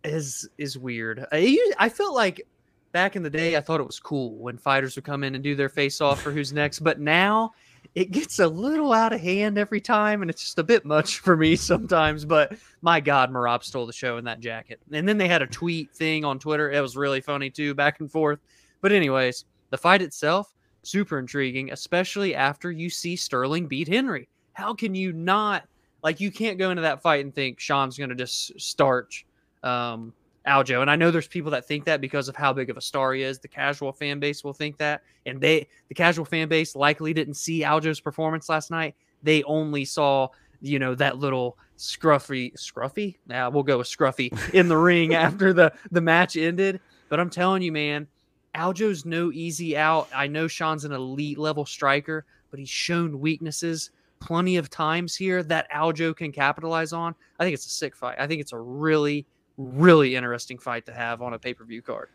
is 0.03 0.49
is 0.59 0.77
weird. 0.77 1.25
I 1.33 1.89
felt 1.89 2.17
like 2.17 2.49
back 2.91 3.15
in 3.15 3.23
the 3.23 3.31
day, 3.31 3.57
I 3.57 3.61
thought 3.61 3.81
it 3.81 3.87
was 3.87 4.01
cool 4.01 4.37
when 4.39 4.59
fighters 4.59 4.97
would 4.97 5.05
come 5.05 5.23
in 5.23 5.37
and 5.37 5.45
do 5.45 5.55
their 5.55 5.69
face 5.69 6.01
off 6.01 6.21
for 6.21 6.33
who's 6.33 6.53
next, 6.53 6.81
but 6.81 6.99
now 6.99 7.53
it 7.97 8.11
gets 8.11 8.39
a 8.41 8.47
little 8.47 8.93
out 8.93 9.15
of 9.15 9.23
hand 9.23 9.57
every 9.57 9.81
time, 9.81 10.21
and 10.21 10.31
it's 10.31 10.43
just 10.43 10.59
a 10.59 10.63
bit 10.63 10.85
much 10.85 11.19
for 11.21 11.35
me 11.35 11.57
sometimes. 11.57 12.27
But 12.27 12.53
my 12.83 13.01
God, 13.01 13.33
Merab 13.33 13.65
stole 13.65 13.87
the 13.87 13.93
show 13.93 14.19
in 14.19 14.25
that 14.27 14.41
jacket. 14.41 14.81
And 14.93 15.09
then 15.09 15.17
they 15.17 15.27
had 15.27 15.41
a 15.41 15.47
tweet 15.47 15.91
thing 15.93 16.23
on 16.23 16.39
Twitter. 16.39 16.71
It 16.71 16.81
was 16.81 16.95
really 16.95 17.23
funny 17.23 17.49
too, 17.49 17.75
back 17.75 18.01
and 18.01 18.13
forth. 18.13 18.39
But 18.83 18.93
anyways, 18.93 19.47
the 19.71 19.79
fight 19.79 20.03
itself, 20.03 20.55
super 20.83 21.19
intriguing, 21.19 21.73
especially 21.73 22.35
after 22.35 22.71
you 22.71 22.91
see 22.91 23.17
Sterling 23.17 23.67
beat 23.67 23.89
Henry. 23.89 24.29
How 24.53 24.75
can 24.75 24.95
you 24.95 25.15
not 25.15 25.65
like 26.03 26.21
you 26.21 26.31
can't 26.31 26.59
go 26.59 26.71
into 26.71 26.83
that 26.83 27.01
fight 27.01 27.25
and 27.25 27.35
think 27.35 27.59
Sean's 27.59 27.97
gonna 27.97 28.15
just 28.15 28.61
starch 28.61 29.25
um 29.63 30.13
Aljo. 30.47 30.81
And 30.81 30.91
I 30.91 30.97
know 30.97 31.11
there's 31.11 31.29
people 31.29 31.51
that 31.51 31.67
think 31.67 31.85
that 31.85 32.01
because 32.01 32.29
of 32.29 32.37
how 32.37 32.53
big 32.53 32.71
of 32.71 32.77
a 32.77 32.81
star 32.81 33.15
he 33.15 33.23
is. 33.23 33.39
The 33.39 33.49
casual 33.49 33.93
fan 33.93 34.21
base 34.21 34.45
will 34.45 34.53
think 34.53 34.77
that. 34.79 35.03
And 35.27 35.41
they 35.41 35.69
the 35.89 35.95
casual 35.95 36.25
fan 36.25 36.49
base 36.49 36.77
likely 36.77 37.13
didn't 37.13 37.35
see 37.35 37.63
Aljo's 37.63 38.01
performance 38.01 38.49
last 38.49 38.71
night. 38.71 38.95
They 39.23 39.43
only 39.45 39.85
saw, 39.85 40.29
you 40.61 40.79
know, 40.79 40.95
that 40.95 41.19
little 41.19 41.59
scruffy 41.79 42.55
scruffy. 42.55 43.17
Now 43.27 43.51
we'll 43.51 43.63
go 43.63 43.79
with 43.79 43.89
scruffy 43.89 44.33
in 44.55 44.69
the 44.69 44.77
ring 44.77 45.15
after 45.15 45.53
the 45.53 45.73
the 45.91 46.01
match 46.01 46.37
ended. 46.37 46.81
But 47.09 47.21
I'm 47.21 47.31
telling 47.31 47.63
you, 47.63 47.73
man, 47.73 48.07
Aljo's 48.55 49.05
no 49.05 49.31
easy 49.33 49.77
out. 49.77 50.09
I 50.15 50.27
know 50.27 50.49
Sean's 50.49 50.85
an 50.85 50.93
elite 50.93 51.39
level 51.39 51.67
striker, 51.67 52.25
but 52.51 52.59
he's 52.59 52.71
shown 52.71 53.21
weaknesses 53.21 53.91
plenty 54.19 54.57
of 54.57 54.71
times 54.71 55.15
here 55.15 55.43
that 55.45 55.71
Aljo 55.71 56.17
can 56.17 56.33
capitalize 56.33 56.93
on. 56.93 57.15
I 57.39 57.45
think 57.45 57.55
it's 57.55 57.67
a 57.67 57.71
sick 57.71 57.95
fight. 57.95 58.17
I 58.19 58.27
think 58.27 58.41
it's 58.41 58.53
a 58.53 58.59
really, 58.59 59.27
really 59.57 60.15
interesting 60.17 60.59
fight 60.59 60.87
to 60.87 60.93
have 60.93 61.23
on 61.23 61.35
a 61.35 61.39
pay 61.39 61.55
per 61.55 61.65
view 61.65 61.83
card. 61.83 62.09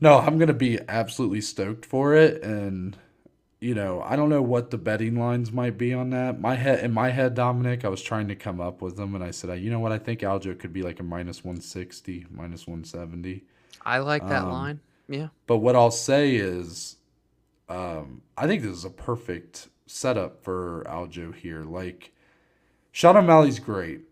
No, 0.00 0.18
I'm 0.18 0.38
gonna 0.38 0.52
be 0.52 0.78
absolutely 0.88 1.40
stoked 1.40 1.86
for 1.86 2.14
it, 2.14 2.42
and 2.42 2.96
you 3.60 3.74
know, 3.74 4.02
I 4.02 4.16
don't 4.16 4.28
know 4.30 4.42
what 4.42 4.70
the 4.70 4.78
betting 4.78 5.18
lines 5.18 5.52
might 5.52 5.78
be 5.78 5.94
on 5.94 6.10
that. 6.10 6.40
My 6.40 6.56
head, 6.56 6.84
in 6.84 6.92
my 6.92 7.10
head, 7.10 7.34
Dominic, 7.34 7.84
I 7.84 7.88
was 7.88 8.02
trying 8.02 8.28
to 8.28 8.36
come 8.36 8.60
up 8.60 8.82
with 8.82 8.96
them, 8.96 9.14
and 9.14 9.24
I 9.24 9.30
said, 9.32 9.60
you 9.60 9.70
know 9.70 9.80
what, 9.80 9.92
I 9.92 9.98
think 9.98 10.20
Aljo 10.20 10.58
could 10.58 10.72
be 10.72 10.82
like 10.82 11.00
a 11.00 11.04
minus 11.04 11.44
160, 11.44 12.26
minus 12.30 12.66
170. 12.66 13.44
I 13.84 13.98
like 13.98 14.26
that 14.26 14.48
Um, 14.48 14.48
line. 14.48 14.80
Yeah. 15.08 15.28
But 15.46 15.58
what 15.58 15.76
I'll 15.76 15.90
say 15.92 16.36
is, 16.36 16.96
um, 17.68 18.22
I 18.36 18.46
think 18.46 18.62
this 18.62 18.72
is 18.72 18.84
a 18.86 18.90
perfect 18.90 19.68
setup 19.86 20.44
for 20.44 20.84
Aljo 20.88 21.34
here. 21.34 21.64
Like, 21.64 22.12
Sean 22.92 23.16
O'Malley's 23.16 23.60
great, 23.60 24.02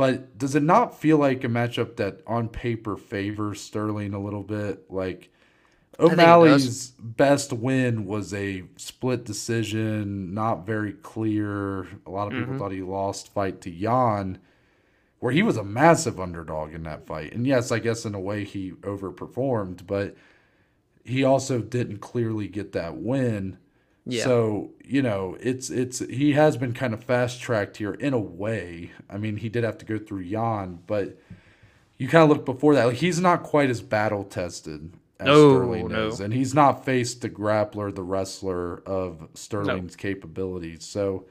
but 0.00 0.38
does 0.38 0.54
it 0.54 0.62
not 0.62 0.98
feel 0.98 1.18
like 1.18 1.44
a 1.44 1.48
matchup 1.48 1.96
that 1.96 2.22
on 2.26 2.48
paper 2.48 2.96
favors 2.96 3.60
Sterling 3.60 4.14
a 4.14 4.18
little 4.18 4.42
bit? 4.42 4.90
Like. 4.90 5.30
O'Malley's 5.98 6.92
best 6.98 7.52
win 7.52 8.06
was 8.06 8.32
a 8.32 8.64
split 8.76 9.26
decision, 9.26 10.32
not 10.32 10.64
very 10.64 10.94
clear. 10.94 11.82
A 12.06 12.10
lot 12.10 12.28
of 12.28 12.32
people 12.38 12.54
Mhm. 12.54 12.58
thought 12.58 12.72
he 12.72 12.80
lost 12.80 13.34
fight 13.34 13.60
to 13.60 13.70
Yan, 13.70 14.38
where 15.18 15.32
he 15.32 15.42
was 15.42 15.58
a 15.58 15.64
massive 15.64 16.18
underdog 16.18 16.72
in 16.72 16.84
that 16.84 17.04
fight. 17.06 17.34
And 17.34 17.46
yes, 17.46 17.70
I 17.70 17.80
guess 17.80 18.06
in 18.06 18.14
a 18.14 18.20
way 18.20 18.44
he 18.44 18.70
overperformed, 18.80 19.86
but 19.86 20.16
he 21.04 21.22
also 21.22 21.60
didn't 21.60 21.98
clearly 21.98 22.48
get 22.48 22.72
that 22.72 22.96
win. 22.96 23.58
Yeah. 24.06 24.24
So, 24.24 24.70
you 24.84 25.02
know, 25.02 25.36
it's 25.40 25.70
it's 25.70 25.98
he 26.00 26.32
has 26.32 26.56
been 26.56 26.72
kind 26.72 26.94
of 26.94 27.04
fast 27.04 27.40
tracked 27.40 27.76
here 27.76 27.94
in 27.94 28.14
a 28.14 28.18
way. 28.18 28.92
I 29.08 29.18
mean, 29.18 29.36
he 29.36 29.48
did 29.48 29.62
have 29.64 29.78
to 29.78 29.84
go 29.84 29.98
through 29.98 30.20
Yan, 30.20 30.80
but 30.86 31.18
you 31.98 32.08
kind 32.08 32.24
of 32.30 32.36
look 32.36 32.46
before 32.46 32.74
that. 32.74 32.86
Like 32.86 32.96
he's 32.96 33.20
not 33.20 33.42
quite 33.42 33.70
as 33.70 33.82
battle 33.82 34.24
tested 34.24 34.92
as 35.18 35.26
No, 35.26 35.50
Sterling 35.54 35.88
no. 35.88 36.08
is. 36.08 36.20
And 36.20 36.32
he's 36.32 36.54
not 36.54 36.84
faced 36.84 37.20
the 37.20 37.28
grappler, 37.28 37.94
the 37.94 38.02
wrestler 38.02 38.82
of 38.86 39.28
Sterling's 39.34 39.96
capabilities. 39.96 40.84
So 40.84 41.26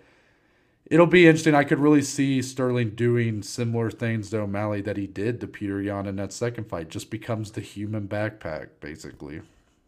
it'll 0.85 1.07
be 1.07 1.25
interesting. 1.27 1.55
I 1.55 1.63
could 1.63 1.79
really 1.79 2.03
see 2.03 2.41
Sterling 2.43 2.91
doing 2.91 3.41
similar 3.41 3.89
things 3.89 4.29
to 4.29 4.41
O'Malley 4.41 4.81
that 4.81 4.95
he 4.97 5.07
did 5.07 5.41
to 5.41 5.47
Peter 5.47 5.81
Yan 5.81 6.05
in 6.05 6.17
that 6.17 6.31
second 6.33 6.65
fight. 6.69 6.89
Just 6.89 7.09
becomes 7.09 7.51
the 7.51 7.61
human 7.61 8.07
backpack, 8.07 8.69
basically. 8.79 9.41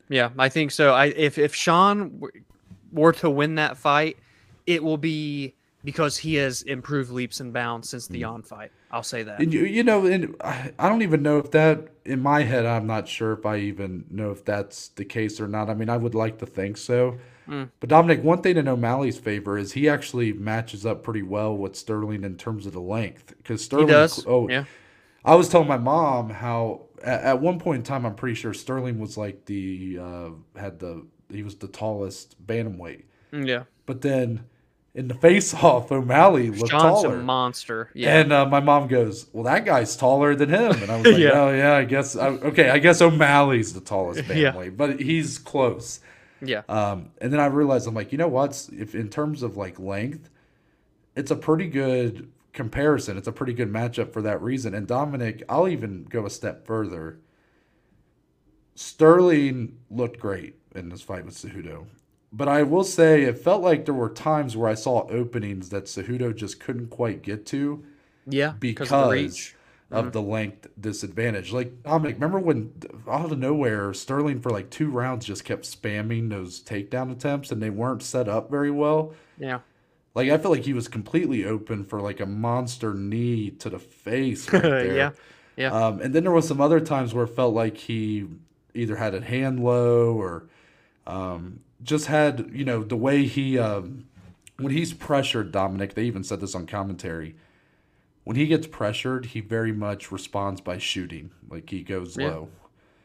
Yeah, 0.09 0.31
I 0.37 0.49
think 0.49 0.71
so. 0.71 0.93
I 0.93 1.05
if 1.07 1.37
if 1.37 1.55
Sean 1.55 2.21
were 2.91 3.13
to 3.13 3.29
win 3.29 3.55
that 3.55 3.77
fight, 3.77 4.17
it 4.65 4.83
will 4.83 4.97
be 4.97 5.55
because 5.83 6.17
he 6.17 6.35
has 6.35 6.61
improved 6.61 7.09
leaps 7.11 7.39
and 7.39 7.53
bounds 7.53 7.89
since 7.89 8.07
the 8.07 8.23
on 8.23 8.43
fight. 8.43 8.71
I'll 8.91 9.03
say 9.03 9.23
that. 9.23 9.39
And 9.39 9.53
you, 9.53 9.65
you 9.65 9.83
know, 9.83 10.05
and 10.05 10.35
I 10.41 10.71
I 10.77 10.89
don't 10.89 11.01
even 11.01 11.23
know 11.23 11.37
if 11.37 11.51
that 11.51 11.87
in 12.05 12.21
my 12.21 12.43
head. 12.43 12.65
I'm 12.65 12.87
not 12.87 13.07
sure 13.07 13.33
if 13.33 13.45
I 13.45 13.57
even 13.57 14.05
know 14.09 14.31
if 14.31 14.45
that's 14.45 14.89
the 14.89 15.05
case 15.05 15.39
or 15.39 15.47
not. 15.47 15.69
I 15.69 15.73
mean, 15.73 15.89
I 15.89 15.97
would 15.97 16.15
like 16.15 16.37
to 16.39 16.45
think 16.45 16.77
so. 16.77 17.17
Mm. 17.47 17.69
But 17.79 17.89
Dominic, 17.89 18.23
one 18.23 18.41
thing 18.41 18.57
in 18.57 18.67
O'Malley's 18.67 19.17
favor 19.17 19.57
is 19.57 19.73
he 19.73 19.89
actually 19.89 20.33
matches 20.33 20.85
up 20.85 21.03
pretty 21.03 21.23
well 21.23 21.55
with 21.55 21.75
Sterling 21.75 22.23
in 22.23 22.37
terms 22.37 22.65
of 22.65 22.73
the 22.73 22.81
length. 22.81 23.33
Because 23.37 23.63
Sterling. 23.63 23.87
He 23.87 23.93
does. 23.93 24.25
oh, 24.27 24.47
yeah. 24.47 24.65
I 25.25 25.35
was 25.35 25.49
telling 25.49 25.67
my 25.67 25.77
mom 25.77 26.29
how 26.29 26.83
at, 27.03 27.21
at 27.21 27.41
one 27.41 27.59
point 27.59 27.77
in 27.77 27.83
time, 27.83 28.05
I'm 28.05 28.15
pretty 28.15 28.35
sure 28.35 28.53
Sterling 28.53 28.99
was 28.99 29.17
like 29.17 29.45
the 29.45 29.99
uh, 29.99 30.29
had 30.59 30.79
the 30.79 31.05
he 31.33 31.43
was 31.43 31.55
the 31.55 31.67
tallest 31.67 32.45
bantamweight. 32.45 33.03
Mm, 33.33 33.47
Yeah. 33.47 33.63
But 33.85 34.01
then 34.01 34.45
in 34.93 35.07
the 35.07 35.13
face 35.15 35.53
off, 35.53 35.91
O'Malley 35.91 36.49
looked 36.49 36.71
Sean's 36.71 37.01
taller. 37.03 37.19
a 37.19 37.23
monster. 37.23 37.89
Yeah. 37.93 38.17
And 38.19 38.31
uh, 38.33 38.45
my 38.45 38.59
mom 38.59 38.87
goes, 38.87 39.27
"Well, 39.33 39.43
that 39.45 39.65
guy's 39.65 39.95
taller 39.95 40.35
than 40.35 40.49
him." 40.49 40.71
And 40.83 40.91
I 40.91 40.97
was 40.97 41.05
like, 41.11 41.17
Yeah. 41.17 41.31
"Oh 41.33 41.51
yeah, 41.51 41.75
I 41.75 41.85
guess 41.85 42.15
I, 42.15 42.27
okay. 42.27 42.69
I 42.69 42.79
guess 42.79 43.01
O'Malley's 43.01 43.73
the 43.73 43.81
tallest 43.81 44.23
Yeah. 44.33 44.69
but 44.69 44.99
he's 45.01 45.37
close." 45.37 45.99
Yeah. 46.43 46.63
Um, 46.69 47.11
and 47.21 47.31
then 47.31 47.39
I 47.39 47.45
realized 47.45 47.87
I'm 47.87 47.93
like, 47.93 48.11
you 48.11 48.17
know 48.17 48.27
what? 48.27 48.67
If 48.73 48.95
in 48.95 49.09
terms 49.09 49.43
of 49.43 49.57
like 49.57 49.79
length, 49.79 50.29
it's 51.15 51.31
a 51.31 51.35
pretty 51.35 51.67
good 51.67 52.31
comparison. 52.53 53.15
It's 53.17 53.27
a 53.27 53.31
pretty 53.31 53.53
good 53.53 53.71
matchup 53.71 54.11
for 54.11 54.21
that 54.23 54.41
reason. 54.41 54.73
And 54.73 54.87
Dominic, 54.87 55.43
I'll 55.47 55.67
even 55.69 56.03
go 56.05 56.25
a 56.25 56.29
step 56.29 56.65
further. 56.65 57.19
Sterling 58.75 59.77
looked 59.89 60.19
great 60.19 60.55
in 60.75 60.89
this 60.89 61.01
fight 61.01 61.25
with 61.25 61.35
Cejudo. 61.35 61.85
But 62.33 62.47
I 62.47 62.63
will 62.63 62.83
say 62.85 63.23
it 63.23 63.37
felt 63.37 63.61
like 63.61 63.85
there 63.85 63.93
were 63.93 64.09
times 64.09 64.55
where 64.55 64.69
I 64.69 64.73
saw 64.73 65.05
openings 65.09 65.69
that 65.69 65.85
Cejudo 65.85 66.33
just 66.35 66.59
couldn't 66.59 66.87
quite 66.89 67.21
get 67.21 67.45
to 67.47 67.83
Yeah. 68.25 68.53
because 68.59 68.91
of 68.91 68.99
of 68.99 69.09
the 69.09 69.15
the, 69.15 69.23
reach. 69.23 69.55
Mhm. 69.91 70.29
length 70.31 70.67
disadvantage. 70.79 71.51
Like 71.51 71.83
Dominic, 71.83 72.15
remember 72.15 72.39
when 72.39 72.71
out 73.09 73.31
of 73.31 73.37
nowhere 73.37 73.93
Sterling 73.93 74.39
for 74.39 74.49
like 74.49 74.69
two 74.69 74.89
rounds 74.89 75.25
just 75.25 75.43
kept 75.43 75.63
spamming 75.65 76.29
those 76.29 76.61
takedown 76.63 77.11
attempts 77.11 77.51
and 77.51 77.61
they 77.61 77.69
weren't 77.69 78.01
set 78.01 78.29
up 78.29 78.49
very 78.49 78.71
well. 78.71 79.13
Yeah. 79.37 79.59
Like 80.15 80.29
I 80.29 80.37
feel 80.37 80.51
like 80.51 80.63
he 80.63 80.73
was 80.73 80.87
completely 80.87 81.45
open 81.45 81.83
for 81.83 81.99
like 82.01 82.21
a 82.21 82.25
monster 82.25 82.93
knee 82.93 83.49
to 83.59 83.69
the 83.69 83.79
face 83.79 84.51
right 84.53 84.61
there. 84.61 84.95
Yeah, 84.95 85.11
yeah. 85.57 85.71
Um, 85.73 85.99
and 86.01 86.13
then 86.15 86.23
there 86.23 86.31
was 86.31 86.47
some 86.47 86.61
other 86.61 86.79
times 86.79 87.13
where 87.13 87.25
it 87.25 87.35
felt 87.35 87.53
like 87.53 87.75
he 87.75 88.27
either 88.73 88.95
had 88.95 89.13
a 89.13 89.21
hand 89.21 89.61
low 89.61 90.13
or 90.13 90.47
um, 91.07 91.61
just 91.83 92.05
had 92.07 92.49
you 92.53 92.65
know 92.65 92.83
the 92.83 92.95
way 92.97 93.25
he 93.25 93.57
um, 93.59 94.05
when 94.57 94.71
he's 94.71 94.93
pressured 94.93 95.51
Dominic. 95.51 95.93
They 95.95 96.03
even 96.03 96.23
said 96.23 96.39
this 96.41 96.55
on 96.55 96.65
commentary. 96.67 97.35
When 98.23 98.35
he 98.35 98.45
gets 98.45 98.67
pressured, 98.67 99.27
he 99.27 99.39
very 99.41 99.71
much 99.71 100.11
responds 100.11 100.61
by 100.61 100.77
shooting. 100.77 101.31
Like 101.49 101.69
he 101.71 101.81
goes 101.81 102.15
Yeah. 102.17 102.27
low 102.27 102.49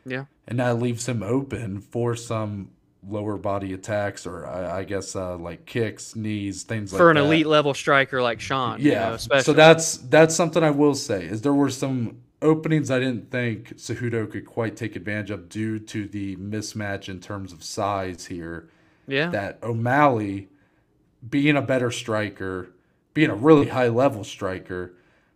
Yeah. 0.05 0.25
and 0.47 0.59
that 0.61 0.79
leaves 0.79 1.09
him 1.09 1.23
open 1.23 1.81
for 1.81 2.15
some 2.15 2.71
lower 3.09 3.39
body 3.39 3.73
attacks 3.73 4.27
or 4.27 4.47
I, 4.47 4.81
I 4.81 4.85
guess 4.85 5.17
uh, 5.17 5.39
like 5.39 5.65
kicks, 5.65 6.15
knees, 6.17 6.65
things 6.65 6.93
like 6.93 6.99
that. 6.99 7.03
For 7.03 7.11
an 7.11 7.17
elite 7.17 7.47
level 7.47 7.73
striker 7.73 8.21
like 8.21 8.41
Sean. 8.41 8.79
you 8.81 8.91
Yeah, 8.93 9.09
know, 9.09 9.15
especially. 9.15 9.45
so 9.45 9.53
that's 9.55 9.97
that's 9.97 10.35
something 10.35 10.63
I 10.63 10.71
will 10.71 10.95
say 10.95 11.25
is 11.25 11.41
there 11.41 11.55
were 11.55 11.71
some 11.71 12.19
openings 12.43 12.91
I 12.91 12.99
didn't 12.99 13.31
think 13.31 13.77
Cejudo 13.77 14.31
could 14.31 14.47
quite 14.47 14.77
take 14.77 14.97
advantage 14.97 15.31
of 15.31 15.49
due 15.49 15.79
to 15.79 16.07
the 16.07 16.37
mismatch 16.37 17.09
in 17.09 17.21
terms 17.21 17.53
of 17.53 17.63
size 17.65 18.27
here. 18.27 18.69
yeah. 19.07 19.31
That 19.31 19.59
O'Malley, 19.63 20.49
being 21.29 21.57
a 21.57 21.63
better 21.63 21.91
striker, 21.91 22.71
being 23.15 23.31
a 23.31 23.35
really 23.35 23.69
high 23.69 23.89
level 23.89 24.25
striker, 24.25 24.93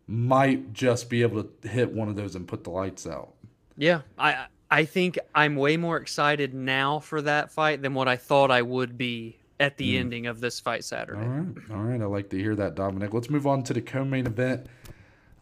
might 0.07 0.73
just 0.73 1.09
be 1.09 1.23
able 1.23 1.45
to 1.45 1.69
hit 1.69 1.93
one 1.93 2.09
of 2.09 2.17
those 2.17 2.35
and 2.35 2.47
put 2.47 2.65
the 2.65 2.71
lights 2.71 3.07
out. 3.07 3.33
Yeah, 3.77 4.03
I 4.19 4.47
I 4.71 4.85
think 4.85 5.19
I'm 5.35 5.57
way 5.57 5.77
more 5.77 5.97
excited 5.97 6.55
now 6.55 6.99
for 7.01 7.23
that 7.23 7.51
fight 7.51 7.83
than 7.83 7.95
what 7.95 8.07
I 8.09 8.17
thought 8.17 8.51
I 8.51 8.63
would 8.63 8.97
be 8.99 9.37
at 9.59 9.77
the 9.77 9.95
Mm. 9.97 10.01
ending 10.01 10.27
of 10.27 10.41
this 10.41 10.61
fight 10.61 10.85
Saturday. 10.85 11.21
All 11.21 11.27
right. 11.29 11.57
All 11.73 11.83
right. 11.83 12.01
I 12.01 12.05
like 12.07 12.29
to 12.31 12.39
hear 12.39 12.55
that, 12.57 12.75
Dominic. 12.77 13.13
Let's 13.15 13.31
move 13.31 13.47
on 13.47 13.63
to 13.65 13.73
the 13.75 13.81
co 13.81 14.05
main 14.05 14.27
event 14.27 14.67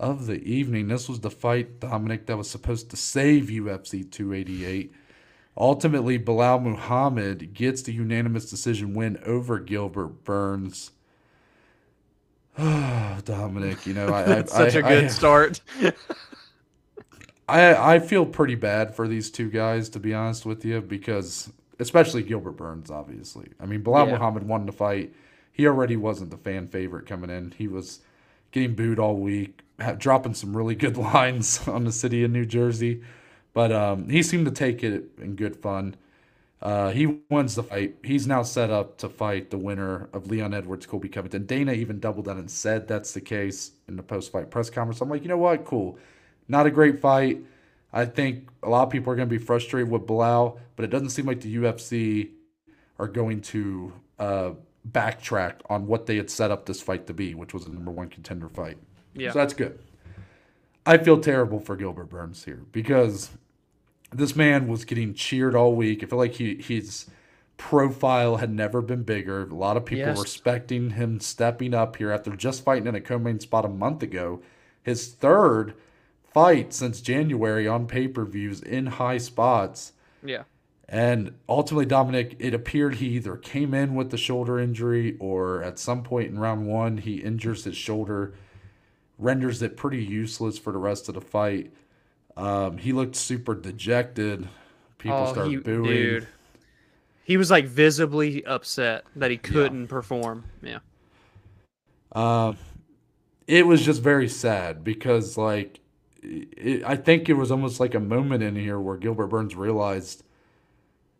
of 0.00 0.26
the 0.26 0.42
evening. 0.42 0.88
This 0.88 1.08
was 1.08 1.20
the 1.20 1.30
fight, 1.30 1.80
Dominic, 1.80 2.26
that 2.26 2.36
was 2.36 2.48
supposed 2.50 2.90
to 2.90 2.96
save 2.96 3.44
UFC 3.46 4.08
288. 4.10 4.92
Ultimately, 5.56 6.18
Belal 6.18 6.62
Muhammad 6.62 7.52
gets 7.52 7.82
the 7.82 7.92
unanimous 7.92 8.48
decision 8.48 8.94
win 8.94 9.18
over 9.24 9.58
Gilbert 9.58 10.24
Burns. 10.24 10.92
Dominic, 12.56 13.86
you 13.86 13.94
know, 13.94 14.08
I, 14.08 14.38
I, 14.38 14.44
Such 14.44 14.74
a 14.74 14.78
a 14.78 14.82
good 14.82 15.10
start. 15.10 15.60
I 17.48 17.94
I 17.94 17.98
feel 17.98 18.26
pretty 18.26 18.54
bad 18.56 18.94
for 18.94 19.08
these 19.08 19.30
two 19.30 19.50
guys 19.50 19.88
to 19.90 20.00
be 20.00 20.12
honest 20.14 20.44
with 20.44 20.64
you 20.64 20.80
because 20.80 21.50
especially 21.78 22.22
Gilbert 22.22 22.52
Burns 22.52 22.90
obviously. 22.90 23.50
I 23.60 23.66
mean 23.66 23.82
Belal 23.82 24.06
Yeah. 24.06 24.12
Muhammad 24.12 24.46
won 24.46 24.66
the 24.66 24.72
fight. 24.72 25.14
He 25.52 25.66
already 25.66 25.96
wasn't 25.96 26.30
the 26.30 26.36
fan 26.36 26.68
favorite 26.68 27.06
coming 27.06 27.30
in. 27.30 27.52
He 27.56 27.68
was 27.68 28.00
getting 28.52 28.74
booed 28.74 28.98
all 28.98 29.16
week, 29.16 29.62
dropping 29.98 30.34
some 30.34 30.56
really 30.56 30.74
good 30.74 30.96
lines 30.98 31.66
on 31.68 31.84
the 31.84 31.92
city 31.92 32.24
of 32.24 32.30
New 32.30 32.46
Jersey, 32.46 33.02
but 33.52 33.72
um, 33.72 34.08
he 34.08 34.22
seemed 34.22 34.46
to 34.46 34.52
take 34.52 34.82
it 34.82 35.10
in 35.18 35.36
good 35.36 35.56
fun. 35.56 35.96
Uh, 36.60 36.90
he 36.90 37.06
wins 37.30 37.54
the 37.54 37.62
fight. 37.62 37.96
He's 38.02 38.26
now 38.26 38.42
set 38.42 38.70
up 38.70 38.98
to 38.98 39.08
fight 39.08 39.50
the 39.50 39.58
winner 39.58 40.08
of 40.12 40.26
Leon 40.28 40.54
Edwards, 40.54 40.86
Colby 40.86 41.08
Covington. 41.08 41.46
Dana 41.46 41.72
even 41.72 42.00
doubled 42.00 42.26
down 42.26 42.38
and 42.38 42.50
said 42.50 42.88
that's 42.88 43.12
the 43.12 43.20
case 43.20 43.72
in 43.86 43.96
the 43.96 44.02
post-fight 44.02 44.50
press 44.50 44.68
conference. 44.68 45.00
I'm 45.00 45.08
like, 45.08 45.22
you 45.22 45.28
know 45.28 45.38
what? 45.38 45.64
Cool. 45.64 45.98
Not 46.48 46.66
a 46.66 46.70
great 46.70 46.98
fight. 46.98 47.38
I 47.92 48.04
think 48.06 48.48
a 48.62 48.68
lot 48.68 48.82
of 48.82 48.90
people 48.90 49.12
are 49.12 49.16
going 49.16 49.28
to 49.28 49.38
be 49.38 49.42
frustrated 49.42 49.90
with 49.90 50.06
Blau, 50.06 50.58
but 50.74 50.84
it 50.84 50.88
doesn't 50.88 51.10
seem 51.10 51.26
like 51.26 51.40
the 51.40 51.56
UFC 51.56 52.30
are 52.98 53.08
going 53.08 53.40
to 53.40 53.92
uh, 54.18 54.50
backtrack 54.90 55.60
on 55.70 55.86
what 55.86 56.06
they 56.06 56.16
had 56.16 56.28
set 56.28 56.50
up 56.50 56.66
this 56.66 56.80
fight 56.80 57.06
to 57.06 57.14
be, 57.14 57.34
which 57.34 57.54
was 57.54 57.66
a 57.66 57.70
number 57.70 57.92
one 57.92 58.08
contender 58.08 58.48
fight. 58.48 58.78
Yeah. 59.14 59.32
So 59.32 59.38
that's 59.38 59.54
good. 59.54 59.78
I 60.86 60.98
feel 60.98 61.20
terrible 61.20 61.60
for 61.60 61.76
Gilbert 61.76 62.08
Burns 62.08 62.44
here 62.44 62.62
because 62.72 63.30
this 64.12 64.34
man 64.34 64.68
was 64.68 64.84
getting 64.84 65.12
cheered 65.14 65.54
all 65.54 65.74
week. 65.74 66.02
I 66.02 66.06
feel 66.06 66.18
like 66.18 66.34
he 66.34 66.54
his 66.56 67.06
profile 67.58 68.36
had 68.36 68.50
never 68.52 68.80
been 68.80 69.02
bigger. 69.02 69.42
A 69.42 69.54
lot 69.54 69.76
of 69.76 69.84
people 69.84 70.06
Yes. 70.06 70.20
respecting 70.22 70.90
him 70.90 71.20
stepping 71.20 71.74
up 71.74 71.96
here 71.96 72.10
after 72.12 72.30
just 72.36 72.64
fighting 72.64 72.86
in 72.86 72.94
a 72.94 73.00
co-main 73.00 73.40
spot 73.40 73.64
a 73.64 73.68
month 73.68 74.02
ago. 74.02 74.40
His 74.82 75.08
third 75.08 75.74
fight 76.32 76.72
since 76.72 77.00
January 77.00 77.66
on 77.66 77.86
pay-per-views 77.86 78.62
in 78.62 78.86
high 78.86 79.18
spots. 79.18 79.92
yeah. 80.24 80.44
And 80.90 81.34
ultimately, 81.50 81.84
Dominic, 81.84 82.34
it 82.38 82.54
appeared 82.54 82.94
he 82.94 83.08
either 83.08 83.36
came 83.36 83.74
in 83.74 83.94
with 83.94 84.10
the 84.10 84.16
shoulder 84.16 84.58
injury 84.58 85.18
or 85.20 85.62
at 85.62 85.78
some 85.78 86.02
point 86.02 86.30
in 86.30 86.38
round 86.38 86.66
one, 86.66 86.96
he 86.96 87.16
injures 87.16 87.64
his 87.64 87.76
shoulder, 87.76 88.32
renders 89.18 89.62
it 89.62 89.76
pretty 89.76 90.02
useless 90.02 90.58
for 90.58 90.72
the 90.72 90.78
rest 90.78 91.08
of 91.08 91.14
the 91.14 91.20
fight. 91.20 91.72
Um, 92.36 92.78
he 92.78 92.92
looked 92.92 93.16
super 93.16 93.54
dejected. 93.54 94.48
People 94.98 95.26
oh, 95.28 95.32
start 95.32 95.48
he, 95.48 95.56
booing. 95.56 95.84
dude. 95.84 96.28
He 97.24 97.36
was 97.36 97.50
like 97.50 97.66
visibly 97.66 98.44
upset 98.46 99.04
that 99.16 99.30
he 99.30 99.36
couldn't 99.36 99.88
perform. 99.88 100.44
Yeah. 100.62 100.78
Uh, 102.12 102.54
it 103.46 103.66
was 103.66 103.84
just 103.84 104.02
very 104.02 104.28
sad 104.28 104.82
because, 104.82 105.36
like, 105.36 105.80
it, 106.22 106.84
I 106.84 106.96
think 106.96 107.28
it 107.28 107.34
was 107.34 107.50
almost 107.50 107.80
like 107.80 107.94
a 107.94 108.00
moment 108.00 108.42
in 108.42 108.56
here 108.56 108.80
where 108.80 108.96
Gilbert 108.96 109.26
Burns 109.26 109.54
realized, 109.54 110.22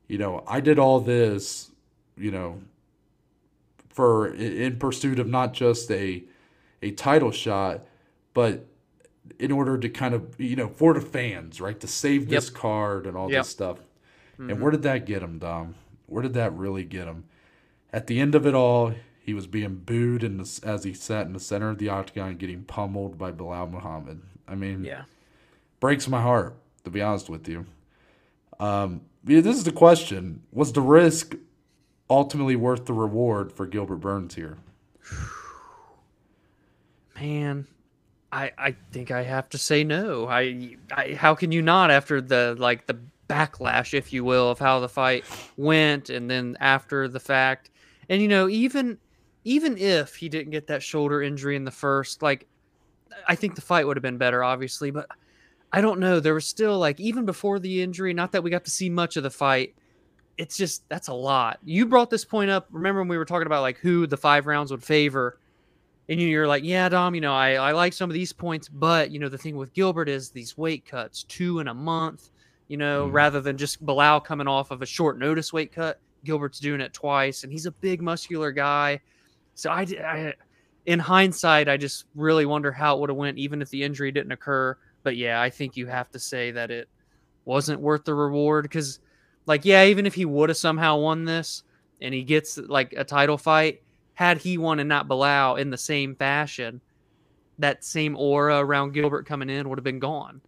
you 0.07 0.19
know, 0.19 0.45
I 0.47 0.61
did 0.61 0.79
all 0.79 1.01
this, 1.01 1.71
you 2.17 2.31
know, 2.31 2.61
for 3.91 4.33
in 4.35 4.79
pursuit 4.79 5.19
of 5.19 5.27
not 5.29 5.53
just 5.53 5.91
a 5.91 6.23
a 6.83 6.93
title 6.93 7.33
shot, 7.33 7.85
but 8.39 8.67
in 9.41 9.51
order 9.51 9.77
to 9.77 9.89
kind 9.89 10.15
of, 10.15 10.41
you 10.41 10.55
know, 10.55 10.69
for 10.69 10.95
the 10.95 11.01
fans, 11.01 11.61
right, 11.61 11.81
to 11.81 11.89
save 11.89 12.29
this 12.29 12.51
card 12.51 13.05
and 13.05 13.17
all 13.17 13.29
Yep. 13.29 13.41
this 13.41 13.49
stuff. 13.49 13.79
Mm-hmm. 14.35 14.51
And 14.51 14.61
where 14.63 14.71
did 14.71 14.83
that 14.83 15.07
get 15.07 15.25
him, 15.25 15.41
Dom? 15.41 15.75
Where 16.07 16.23
did 16.23 16.35
that 16.35 16.53
really 16.57 16.85
get 16.85 17.09
him? 17.09 17.25
At 17.93 18.07
the 18.07 18.21
end 18.21 18.37
of 18.37 18.47
it 18.47 18.55
all, 18.55 18.95
he 19.21 19.35
was 19.35 19.49
being 19.49 19.75
booed 19.85 20.23
in 20.23 20.37
the, 20.37 20.61
as 20.63 20.85
he 20.85 20.93
sat 20.95 21.27
in 21.27 21.33
the 21.33 21.41
center 21.41 21.69
of 21.69 21.79
the 21.79 21.89
octagon, 21.89 22.37
getting 22.37 22.63
pummeled 22.63 23.19
by 23.19 23.33
Belal 23.33 23.69
Muhammad. 23.69 24.23
I 24.47 24.55
mean, 24.55 24.85
Yeah. 24.85 25.03
breaks 25.81 26.07
my 26.07 26.23
heart 26.23 26.55
to 26.85 26.91
be 26.91 27.03
honest 27.03 27.29
with 27.29 27.49
you. 27.49 27.67
Um, 28.61 29.01
yeah, 29.27 29.41
this 29.41 29.57
is 29.57 29.65
the 29.65 29.73
question: 29.73 30.43
Was 30.53 30.73
the 30.75 30.81
risk 30.81 31.35
ultimately 32.09 32.55
worth 32.55 32.87
the 32.87 32.93
reward 32.93 33.51
for 33.53 33.67
Gilbert 33.67 33.97
Burns 33.97 34.37
here? 34.37 34.59
Man, 37.21 37.67
I 38.33 38.53
I 38.59 38.77
think 38.93 39.11
I 39.11 39.23
have 39.23 39.49
to 39.51 39.59
say 39.59 39.85
no. 39.85 40.27
I, 40.29 40.77
I 40.93 41.15
how 41.15 41.35
can 41.35 41.53
you 41.53 41.63
not 41.63 41.91
after 41.91 42.21
the 42.21 42.57
like 42.59 42.87
the 42.87 42.99
backlash, 43.29 43.95
if 43.95 44.13
you 44.13 44.25
will, 44.25 44.51
of 44.51 44.59
how 44.59 44.81
the 44.81 44.89
fight 44.89 45.25
went, 45.57 46.11
and 46.11 46.31
then 46.31 46.57
after 46.61 47.09
the 47.09 47.21
fact, 47.21 47.71
and 48.09 48.21
you 48.21 48.29
know 48.29 48.49
even 48.49 48.99
even 49.45 49.79
if 49.79 50.17
he 50.17 50.29
didn't 50.29 50.51
get 50.51 50.67
that 50.67 50.83
shoulder 50.83 51.23
injury 51.23 51.57
in 51.57 51.65
the 51.65 51.71
first, 51.71 52.23
like 52.23 52.47
I 53.27 53.35
think 53.35 53.55
the 53.55 53.61
fight 53.63 53.87
would 53.87 53.97
have 53.97 54.03
been 54.03 54.19
better, 54.19 54.45
obviously, 54.45 54.91
but 54.91 55.07
I 55.73 55.81
don't 55.81 56.01
know. 56.01 56.21
There 56.21 56.35
was 56.35 56.47
still 56.47 56.79
like 56.79 57.01
even 57.01 57.25
before 57.25 57.59
the 57.59 57.83
injury, 57.83 58.13
not 58.13 58.33
that 58.33 58.43
we 58.43 58.51
got 58.51 58.65
to 58.65 58.71
see 58.71 58.91
much 58.91 59.17
of 59.17 59.23
the 59.23 59.31
fight. 59.31 59.75
It's 60.37 60.57
just 60.57 60.89
that's 60.89 61.09
a 61.09 61.15
lot. 61.15 61.59
You 61.65 61.87
brought 61.87 62.11
this 62.11 62.25
point 62.25 62.51
up. 62.51 62.69
Remember 62.71 63.01
when 63.01 63.09
we 63.09 63.19
were 63.19 63.25
talking 63.25 63.47
about 63.47 63.63
like 63.63 63.79
who 63.79 64.07
the 64.07 64.17
five 64.17 64.47
rounds 64.47 64.71
would 64.71 64.85
favor? 64.85 65.39
And 66.09 66.21
you're 66.21 66.49
like, 66.49 66.65
yeah, 66.65 66.89
Dom, 66.89 67.15
you 67.15 67.21
know, 67.21 67.35
I, 67.35 67.53
I 67.55 67.73
like 67.73 67.93
some 67.93 68.09
of 68.09 68.15
these 68.15 68.33
points, 68.33 68.69
but 68.69 69.11
you 69.11 69.19
know, 69.19 69.29
the 69.29 69.37
thing 69.39 69.57
with 69.57 69.75
Gilbert 69.75 70.09
is 70.09 70.31
these 70.31 70.57
weight 70.57 70.87
cuts, 70.87 71.25
two 71.25 71.61
in 71.61 71.69
a 71.69 71.75
month, 71.75 72.31
you 72.69 72.77
know, 72.79 73.09
Mhm. 73.09 73.13
rather 73.13 73.41
than 73.41 73.59
just 73.59 73.85
Belal 73.85 74.25
coming 74.25 74.49
off 74.49 74.71
of 74.71 74.81
a 74.83 74.87
short 74.87 75.19
notice 75.19 75.53
weight 75.53 75.73
cut, 75.73 76.01
Gilbert's 76.25 76.61
doing 76.61 76.81
it 76.81 76.95
twice, 76.95 77.43
and 77.45 77.53
he's 77.53 77.67
a 77.67 77.73
big 77.73 78.01
muscular 78.01 78.53
guy. 78.53 79.01
So 79.55 79.71
I, 79.71 80.35
in 80.87 80.99
hindsight, 81.01 81.69
I 81.69 81.77
just 81.77 82.07
really 82.15 82.47
wonder 82.47 82.73
how 82.73 82.97
it 82.97 83.01
would 83.01 83.11
have 83.11 83.17
went, 83.17 83.39
even 83.39 83.61
if 83.63 83.71
the 83.71 83.83
injury 83.83 84.11
didn't 84.13 84.33
occur. 84.33 84.77
But 85.03 85.17
yeah, 85.17 85.41
I 85.41 85.51
think 85.51 85.77
you 85.77 85.87
have 85.87 86.11
to 86.13 86.19
say 86.19 86.51
that 86.53 86.71
it 86.71 86.89
wasn't 87.45 87.81
worth 87.81 88.05
the 88.05 88.15
reward 88.15 88.65
because 88.65 89.01
Like, 89.47 89.65
yeah, 89.65 89.85
even 89.87 90.07
if 90.07 90.15
he 90.15 90.25
would 90.27 90.51
have 90.51 90.59
somehow 90.59 90.99
won 90.99 91.25
this 91.25 91.65
and 92.03 92.15
he 92.15 92.23
gets 92.25 92.59
like 92.59 92.93
a 92.97 93.05
title 93.05 93.39
fight, 93.39 93.83
had 94.19 94.39
he 94.39 94.59
won 94.59 94.81
and 94.81 94.89
not 94.89 95.07
Belal 95.07 95.61
in 95.61 95.71
the 95.71 95.79
same 95.79 96.17
fashion, 96.17 96.81
that 97.61 97.85
same 97.85 98.17
aura 98.17 98.59
around 98.59 98.91
Gilbert 98.91 99.27
coming 99.27 99.49
in 99.49 99.69
would 99.69 99.79
have 99.79 99.85
been 99.85 100.01
gone. 100.01 100.41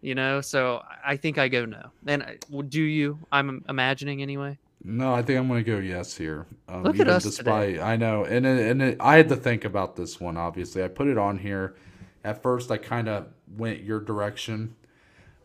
You 0.00 0.14
know, 0.14 0.40
so 0.40 0.80
I 1.04 1.16
think 1.16 1.36
I 1.36 1.48
go 1.48 1.64
no. 1.64 1.90
And 2.06 2.38
do 2.68 2.80
you? 2.80 3.18
I'm 3.32 3.64
imagining 3.68 4.22
anyway. 4.22 4.58
No, 4.84 5.12
I 5.12 5.22
think 5.22 5.40
I'm 5.40 5.48
going 5.48 5.64
to 5.64 5.68
go 5.68 5.78
yes 5.78 6.16
here. 6.16 6.46
Um, 6.68 6.84
Look 6.84 7.00
at 7.00 7.08
us 7.08 7.24
despite, 7.24 7.72
today. 7.72 7.82
I 7.82 7.96
know, 7.96 8.26
and 8.26 8.46
it, 8.46 8.70
and 8.70 8.80
it, 8.80 8.96
I 9.00 9.16
had 9.16 9.28
to 9.30 9.36
think 9.36 9.64
about 9.64 9.96
this 9.96 10.20
one. 10.20 10.36
Obviously, 10.36 10.84
I 10.84 10.86
put 10.86 11.08
it 11.08 11.18
on 11.18 11.36
here. 11.36 11.74
At 12.22 12.44
first, 12.44 12.70
I 12.70 12.76
kind 12.76 13.08
of 13.08 13.26
went 13.56 13.82
your 13.82 13.98
direction, 13.98 14.76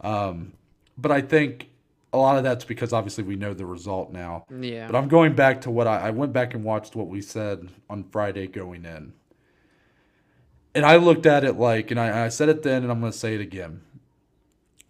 um, 0.02 0.54
but 1.00 1.12
I 1.12 1.22
think 1.22 1.69
a 2.12 2.18
lot 2.18 2.38
of 2.38 2.44
that's 2.44 2.66
because 2.66 2.94
obviously 2.94 3.24
we 3.24 3.36
know 3.36 3.54
the 3.54 3.66
result 3.66 4.12
now. 4.12 4.46
Yeah. 4.60 4.88
But 4.88 4.96
I'm 4.96 5.08
going 5.08 5.36
back 5.36 5.62
to 5.62 5.72
what 5.72 5.88
I, 5.88 6.08
I 6.08 6.10
went 6.10 6.34
back 6.34 6.54
and 6.54 6.64
watched 6.64 6.96
what 6.96 7.08
we 7.08 7.22
said 7.22 7.70
on 7.90 8.04
Friday 8.04 8.48
going 8.48 8.86
in, 8.86 9.14
and 10.74 10.86
I 10.86 10.96
looked 10.98 11.26
at 11.26 11.44
it 11.44 11.58
like, 11.58 11.92
and 11.92 12.00
I, 12.00 12.26
I 12.26 12.30
said 12.30 12.50
it 12.50 12.64
then, 12.64 12.84
and 12.84 12.92
I'm 12.92 13.00
going 13.00 13.12
to 13.12 13.18
say 13.18 13.36
it 13.36 13.42
again. 13.42 13.82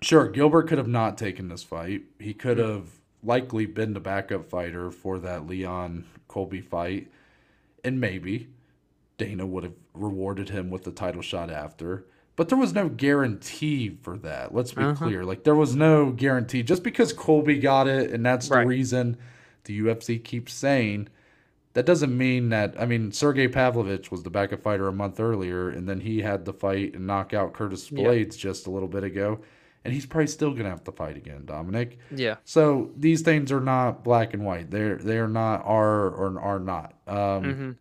Sure, 0.02 0.30
Gilbert 0.30 0.68
could 0.68 0.78
have 0.78 0.88
not 0.88 1.18
taken 1.18 1.50
this 1.50 1.64
fight. 1.64 2.04
He 2.20 2.34
could 2.34 2.58
have 2.58 2.88
likely 3.22 3.66
been 3.66 3.94
the 3.94 4.00
backup 4.00 4.50
fighter 4.50 4.92
for 4.92 5.20
that 5.20 5.46
Leon 5.46 6.06
Colby 6.30 6.62
fight, 6.62 7.12
and 7.84 8.00
maybe 8.00 8.48
Dana 9.18 9.46
would 9.46 9.64
have 9.64 9.74
rewarded 9.94 10.50
him 10.50 10.70
with 10.70 10.86
the 10.86 10.92
title 10.92 11.22
shot 11.22 11.50
after. 11.50 12.06
But 12.40 12.48
there 12.48 12.58
was 12.58 12.74
no 12.74 12.88
guarantee 12.88 13.98
for 14.02 14.18
that. 14.20 14.56
Let's 14.56 14.72
be 14.72 14.82
uh-huh. 14.82 14.94
clear. 15.08 15.26
Like 15.26 15.44
there 15.44 15.56
was 15.56 15.76
no 15.76 16.12
guarantee 16.12 16.64
just 16.64 16.84
because 16.84 17.12
Colby 17.12 17.60
got 17.60 17.90
it, 17.90 18.12
and 18.12 18.26
that's 18.26 18.50
right. 18.50 18.62
the 18.62 18.68
reason 18.68 19.18
the 19.66 19.82
UFC 19.82 20.24
keeps 20.24 20.54
saying 20.54 21.10
that 21.74 21.86
doesn't 21.86 22.18
mean 22.18 22.48
that. 22.48 22.80
I 22.80 22.86
mean, 22.86 23.12
Sergey 23.12 23.50
Pavlovich 23.50 24.10
was 24.10 24.24
the 24.24 24.30
backup 24.30 24.62
fighter 24.62 24.88
a 24.88 24.94
month 24.94 25.20
earlier, 25.20 25.68
and 25.68 25.86
then 25.86 26.00
he 26.00 26.22
had 26.22 26.46
the 26.46 26.54
fight 26.54 26.94
and 26.94 27.06
knock 27.06 27.34
out 27.34 27.52
Curtis 27.52 27.90
Blaydes 27.90 28.38
just 28.38 28.68
a 28.68 28.72
little 28.72 28.88
bit 28.88 29.04
ago 29.04 29.42
and 29.84 29.94
he's 29.94 30.06
probably 30.06 30.28
still 30.28 30.54
gonna 30.54 30.70
have 30.70 30.84
to 30.86 30.92
fight 30.92 31.18
again, 31.18 31.44
Dominic. 31.46 31.98
Yeah. 32.12 32.36
So 32.46 32.92
these 32.96 33.22
things 33.22 33.52
are 33.52 33.60
not 33.60 34.04
black 34.04 34.34
and 34.34 34.46
white. 34.46 34.72
They're 34.72 34.96
they 34.96 35.18
are 35.18 35.28
not 35.28 35.66
are 35.66 36.10
or 36.10 36.40
are 36.40 36.60
not. 36.60 36.94
Um, 37.06 37.16
mm-hmm. 37.16 37.72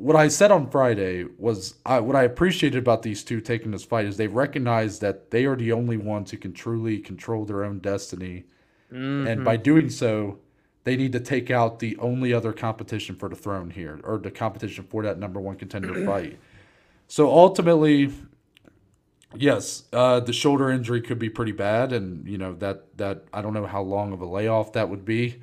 What 0.00 0.16
I 0.16 0.28
said 0.28 0.50
on 0.50 0.70
Friday 0.70 1.26
was 1.36 1.74
I, 1.84 2.00
what 2.00 2.16
I 2.16 2.22
appreciated 2.22 2.78
about 2.78 3.02
these 3.02 3.22
two 3.22 3.42
taking 3.42 3.70
this 3.70 3.84
fight 3.84 4.06
is 4.06 4.16
they 4.16 4.28
recognize 4.28 4.98
that 5.00 5.30
they 5.30 5.44
are 5.44 5.56
the 5.56 5.72
only 5.72 5.98
ones 5.98 6.30
who 6.30 6.38
can 6.38 6.54
truly 6.54 6.98
control 6.98 7.44
their 7.44 7.62
own 7.64 7.80
destiny, 7.80 8.44
mm-hmm. 8.90 9.26
and 9.26 9.44
by 9.44 9.58
doing 9.58 9.90
so, 9.90 10.38
they 10.84 10.96
need 10.96 11.12
to 11.12 11.20
take 11.20 11.50
out 11.50 11.80
the 11.80 11.98
only 11.98 12.32
other 12.32 12.54
competition 12.54 13.14
for 13.14 13.28
the 13.28 13.36
throne 13.36 13.68
here, 13.68 14.00
or 14.02 14.16
the 14.16 14.30
competition 14.30 14.86
for 14.88 15.02
that 15.02 15.18
number 15.18 15.38
one 15.38 15.56
contender 15.56 16.04
fight. 16.06 16.38
So 17.06 17.28
ultimately, 17.30 18.10
Yes, 19.36 19.84
uh, 19.92 20.20
the 20.20 20.32
shoulder 20.32 20.70
injury 20.70 21.00
could 21.00 21.18
be 21.18 21.30
pretty 21.30 21.52
bad, 21.52 21.92
and 21.92 22.26
you 22.26 22.36
know 22.36 22.54
that 22.54 22.96
that 22.96 23.24
I 23.32 23.42
don't 23.42 23.52
know 23.52 23.66
how 23.66 23.82
long 23.82 24.12
of 24.12 24.20
a 24.20 24.26
layoff 24.26 24.72
that 24.72 24.88
would 24.88 25.04
be. 25.04 25.40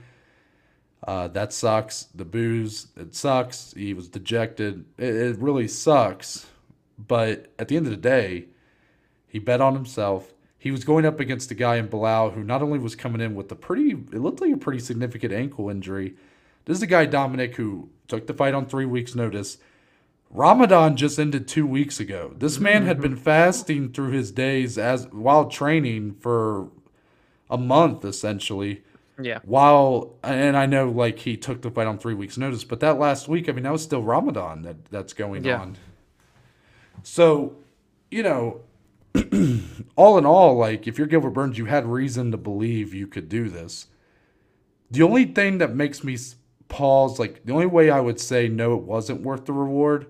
Uh, 1.05 1.27
that 1.29 1.53
sucks. 1.53 2.07
The 2.15 2.25
booze, 2.25 2.87
it 2.95 3.15
sucks. 3.15 3.73
He 3.75 3.93
was 3.93 4.07
dejected. 4.07 4.85
It, 4.97 5.15
it 5.15 5.37
really 5.39 5.67
sucks. 5.67 6.47
But 6.97 7.53
at 7.59 7.67
the 7.67 7.77
end 7.77 7.85
of 7.85 7.91
the 7.91 7.97
day, 7.97 8.47
he 9.27 9.39
bet 9.39 9.61
on 9.61 9.73
himself. 9.73 10.33
He 10.57 10.71
was 10.71 10.83
going 10.83 11.05
up 11.05 11.19
against 11.19 11.51
a 11.51 11.55
guy 11.55 11.75
in 11.75 11.87
Belal 11.87 12.33
who 12.33 12.43
not 12.43 12.63
only 12.63 12.79
was 12.79 12.95
coming 12.95 13.21
in 13.21 13.35
with 13.35 13.51
a 13.51 13.55
pretty, 13.55 13.91
it 13.91 14.19
looked 14.19 14.41
like 14.41 14.53
a 14.53 14.57
pretty 14.57 14.79
significant 14.79 15.31
ankle 15.31 15.69
injury. 15.69 16.15
This 16.65 16.77
is 16.77 16.83
a 16.83 16.87
guy 16.87 17.05
Dominic 17.05 17.55
who 17.55 17.89
took 18.07 18.25
the 18.25 18.33
fight 18.33 18.55
on 18.55 18.65
three 18.65 18.85
weeks' 18.85 19.15
notice 19.15 19.59
Ramadan 20.29 20.97
just 20.97 21.19
ended 21.19 21.47
two 21.47 21.65
weeks 21.65 21.99
ago. 21.99 22.33
This 22.37 22.59
man 22.59 22.85
had 22.85 22.99
been 22.99 23.15
fasting 23.15 23.91
through 23.91 24.11
his 24.11 24.31
days 24.31 24.77
as 24.77 25.07
while 25.07 25.47
training 25.47 26.15
for 26.15 26.69
a 27.49 27.57
month 27.57 28.03
essentially. 28.03 28.83
Yeah. 29.19 29.39
While 29.43 30.15
and 30.23 30.55
I 30.55 30.65
know 30.65 30.89
like 30.89 31.19
he 31.19 31.37
took 31.37 31.61
the 31.61 31.71
fight 31.71 31.87
on 31.87 31.97
three 31.97 32.13
weeks' 32.13 32.37
notice, 32.37 32.63
but 32.63 32.79
that 32.81 32.99
last 32.99 33.27
week, 33.27 33.49
I 33.49 33.51
mean, 33.51 33.63
that 33.63 33.71
was 33.71 33.83
still 33.83 34.03
Ramadan 34.03 34.61
that 34.63 34.85
that's 34.85 35.13
going 35.13 35.43
yeah. 35.43 35.59
on. 35.59 35.77
So, 37.03 37.55
you 38.11 38.23
know, 38.23 38.61
all 39.95 40.17
in 40.17 40.25
all, 40.25 40.55
like 40.57 40.87
if 40.87 40.97
you're 40.97 41.07
Gilbert 41.07 41.31
Burns, 41.31 41.57
you 41.57 41.65
had 41.65 41.85
reason 41.85 42.31
to 42.31 42.37
believe 42.37 42.93
you 42.93 43.07
could 43.07 43.29
do 43.29 43.49
this. 43.49 43.87
The 44.91 45.03
only 45.03 45.25
thing 45.25 45.57
that 45.57 45.75
makes 45.75 46.03
me 46.03 46.17
pause, 46.67 47.19
like 47.19 47.45
the 47.45 47.53
only 47.53 47.65
way 47.65 47.89
I 47.89 47.99
would 47.99 48.19
say 48.19 48.47
no, 48.47 48.75
it 48.75 48.83
wasn't 48.83 49.21
worth 49.21 49.45
the 49.45 49.53
reward 49.53 50.07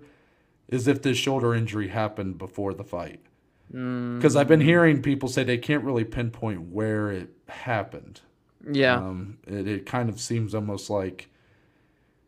is 0.68 0.88
if 0.88 1.02
this 1.02 1.18
shoulder 1.18 1.54
injury 1.56 1.88
happened 1.88 2.38
before 2.38 2.74
the 2.74 2.84
fight. 2.84 3.22
Because 3.70 4.36
mm. 4.36 4.38
I've 4.38 4.48
been 4.48 4.62
hearing 4.62 5.02
people 5.02 5.30
say 5.30 5.44
they 5.44 5.58
can't 5.58 5.84
really 5.84 6.06
pinpoint 6.06 6.72
where 6.72 7.12
it 7.12 7.30
happened. 7.50 8.22
Yeah. 8.70 8.96
Um, 8.96 9.38
it, 9.48 9.68
it 9.68 9.86
kind 9.86 10.10
of 10.10 10.20
seems 10.20 10.54
almost 10.56 10.90
like 10.90 11.30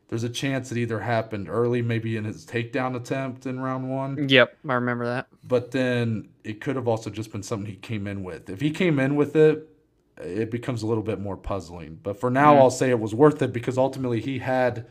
there's 0.07 0.23
a 0.23 0.29
chance 0.29 0.71
it 0.71 0.77
either 0.77 0.99
happened 0.99 1.49
early, 1.49 1.81
maybe 1.81 2.17
in 2.17 2.23
his 2.23 2.45
takedown 2.45 2.95
attempt 2.95 3.45
in 3.45 3.59
round 3.59 3.89
one. 3.89 4.27
Yep, 4.27 4.57
I 4.67 4.73
remember 4.73 5.05
that. 5.05 5.27
But 5.43 5.71
then 5.71 6.29
it 6.43 6.61
could 6.61 6.75
have 6.75 6.87
also 6.87 7.09
just 7.09 7.31
been 7.31 7.43
something 7.43 7.69
he 7.69 7.75
came 7.75 8.07
in 8.07 8.23
with. 8.23 8.49
If 8.49 8.61
he 8.61 8.71
came 8.71 8.99
in 8.99 9.15
with 9.15 9.35
it, 9.35 9.69
it 10.17 10.51
becomes 10.51 10.81
a 10.81 10.87
little 10.87 11.03
bit 11.03 11.19
more 11.19 11.37
puzzling. 11.37 11.99
But 12.01 12.19
for 12.19 12.29
now, 12.29 12.55
mm. 12.55 12.59
I'll 12.59 12.71
say 12.71 12.89
it 12.89 12.99
was 12.99 13.13
worth 13.13 13.41
it 13.41 13.53
because 13.53 13.77
ultimately 13.77 14.19
he 14.19 14.39
had 14.39 14.87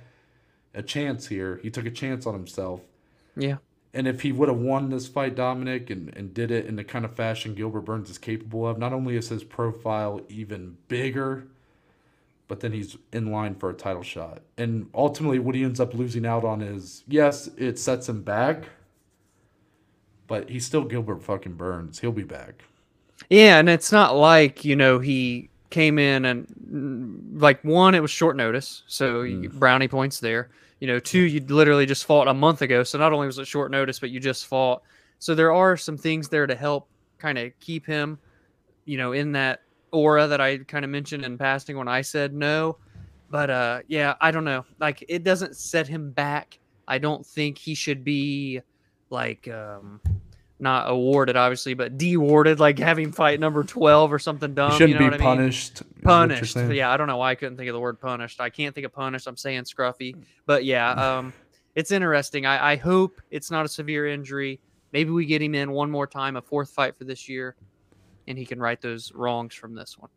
a 0.75 0.83
chance 0.83 1.27
here. 1.27 1.59
He 1.63 1.71
took 1.71 1.87
a 1.87 1.91
chance 1.91 2.27
on 2.27 2.35
himself 2.35 2.81
yeah. 3.39 3.57
And 3.99 4.07
if 4.07 4.21
he 4.21 4.31
would 4.31 4.49
have 4.49 4.59
won 4.59 4.91
this 4.91 5.09
fight, 5.09 5.35
Dominic, 5.35 5.91
and, 5.91 6.17
and 6.17 6.33
did 6.33 6.53
it 6.53 6.67
in 6.67 6.77
the 6.77 6.85
kind 6.85 7.05
of 7.05 7.17
fashion 7.17 7.57
Gilbert 7.57 7.81
Burns 7.81 8.09
is 8.09 8.17
capable 8.17 8.65
of, 8.65 8.79
not 8.79 8.93
only 8.93 9.17
is 9.17 9.29
his 9.29 9.43
profile 9.43 10.21
even 10.29 10.77
bigger, 10.87 11.49
but 12.47 12.61
then 12.61 12.71
he's 12.71 12.97
in 13.13 13.33
line 13.33 13.57
for 13.57 13.71
a 13.71 13.75
title 13.75 14.05
shot. 14.05 14.43
And 14.57 14.89
ultimately, 14.95 15.41
what 15.41 15.57
he 15.57 15.65
ends 15.65 15.81
up 15.81 15.95
losing 15.95 16.25
out 16.25 16.45
on 16.45 16.63
is 16.63 17.03
yes, 17.09 17.49
it 17.57 17.77
sets 17.77 18.09
him 18.09 18.23
back, 18.23 18.67
but 20.29 20.49
he's 20.49 20.65
still 20.65 20.85
Gilbert 20.85 21.25
fucking 21.25 21.55
Burns. 21.55 21.99
He'll 21.99 22.13
be 22.13 22.23
back. 22.23 22.63
Yeah, 23.29 23.59
and 23.59 23.69
it's 23.69 23.91
not 23.91 24.15
like, 24.15 24.65
you 24.65 24.77
know, 24.77 25.01
he 25.01 25.51
came 25.71 25.99
in 25.99 26.25
and, 26.25 27.41
like, 27.41 27.63
one, 27.65 27.95
it 27.95 28.03
was 28.03 28.11
short 28.11 28.37
notice. 28.37 28.83
So 28.87 29.23
mm. 29.25 29.53
brownie 29.53 29.89
points 29.89 30.21
there. 30.21 30.51
You 30.81 30.87
know, 30.87 31.01
two, 31.01 31.21
you 31.21 31.41
literally 31.41 31.87
just 31.87 32.05
fought 32.05 32.29
a 32.29 32.35
month 32.35 32.63
ago. 32.63 32.85
So 32.85 32.99
not 32.99 33.13
only 33.13 33.27
was 33.27 33.39
it 33.39 33.47
short 33.47 33.71
notice, 33.71 33.99
but 33.99 34.11
you 34.11 34.21
just 34.21 34.47
fought. 34.47 34.83
So 35.19 35.35
there 35.35 35.53
are 35.53 35.77
some 35.77 35.97
things 35.99 36.29
there 36.29 36.47
to 36.47 36.55
help 36.55 36.89
kind 37.19 37.37
of 37.37 37.53
keep 37.61 37.85
him, 37.85 38.19
you 38.85 38.97
know, 38.97 39.13
in 39.13 39.33
that 39.33 39.63
aura 39.91 40.27
that 40.27 40.41
I 40.41 40.59
kind 40.59 40.85
of 40.85 40.91
mentioned 40.91 41.25
in 41.25 41.39
passing 41.39 41.77
when 41.77 41.89
I 41.89 42.03
said 42.03 42.33
no. 42.33 42.77
But 43.31 43.51
uh 43.51 43.81
yeah, 43.89 44.15
I 44.21 44.31
don't 44.31 44.45
know. 44.45 44.65
Like 44.81 45.05
it 45.09 45.25
doesn't 45.25 45.57
set 45.57 45.89
him 45.89 46.11
back. 46.13 46.59
I 46.87 46.99
don't 46.99 47.27
think 47.27 47.59
he 47.59 47.75
should 47.75 48.05
be 48.05 48.63
like 49.11 49.49
um 49.49 50.01
not 50.61 50.91
awarded, 50.91 51.37
obviously, 51.37 51.75
but 51.75 51.99
dewarded, 51.99 52.59
like 52.59 52.79
having 52.79 53.13
fight 53.13 53.41
number 53.41 53.63
twelve 53.63 54.13
or 54.13 54.19
something 54.19 54.55
dumb. 54.55 54.73
He 54.73 54.79
shouldn't 54.79 55.01
you 55.01 55.11
know 55.11 55.17
be 55.17 55.23
punished. 55.23 55.83
I 55.83 55.85
mean? 55.85 56.03
Punished. 56.03 56.57
Yeah, 56.57 56.91
I 56.91 56.97
don't 56.97 57.07
know 57.07 57.17
why 57.19 57.31
I 57.31 57.35
couldn't 57.35 57.57
think 57.57 57.69
of 57.69 57.75
the 57.75 57.81
word 57.81 58.01
punished. 58.01 58.41
I 58.41 58.51
can't 58.51 58.75
think 58.75 58.85
of 58.85 58.93
punished. 58.93 59.27
I'm 59.27 59.37
saying 59.37 59.63
scruffy, 59.63 60.17
but 60.47 60.65
yeah, 60.65 60.91
um, 61.19 61.33
it's 61.75 61.93
interesting. 61.93 62.47
I, 62.47 62.73
I 62.73 62.77
hope 62.77 63.21
it's 63.31 63.51
not 63.51 63.65
a 63.65 63.69
severe 63.69 64.09
injury. 64.09 64.61
Maybe 64.93 65.11
we 65.11 65.27
get 65.27 65.43
him 65.43 65.55
in 65.55 65.71
one 65.71 65.91
more 65.91 66.07
time, 66.07 66.37
a 66.37 66.43
fourth 66.43 66.71
fight 66.71 66.97
for 66.97 67.05
this 67.05 67.29
year, 67.29 67.57
and 68.27 68.39
he 68.39 68.47
can 68.47 68.59
right 68.59 68.81
those 68.81 69.13
wrongs 69.13 69.55
from 69.55 69.75
this 69.75 69.99
one. 69.99 70.11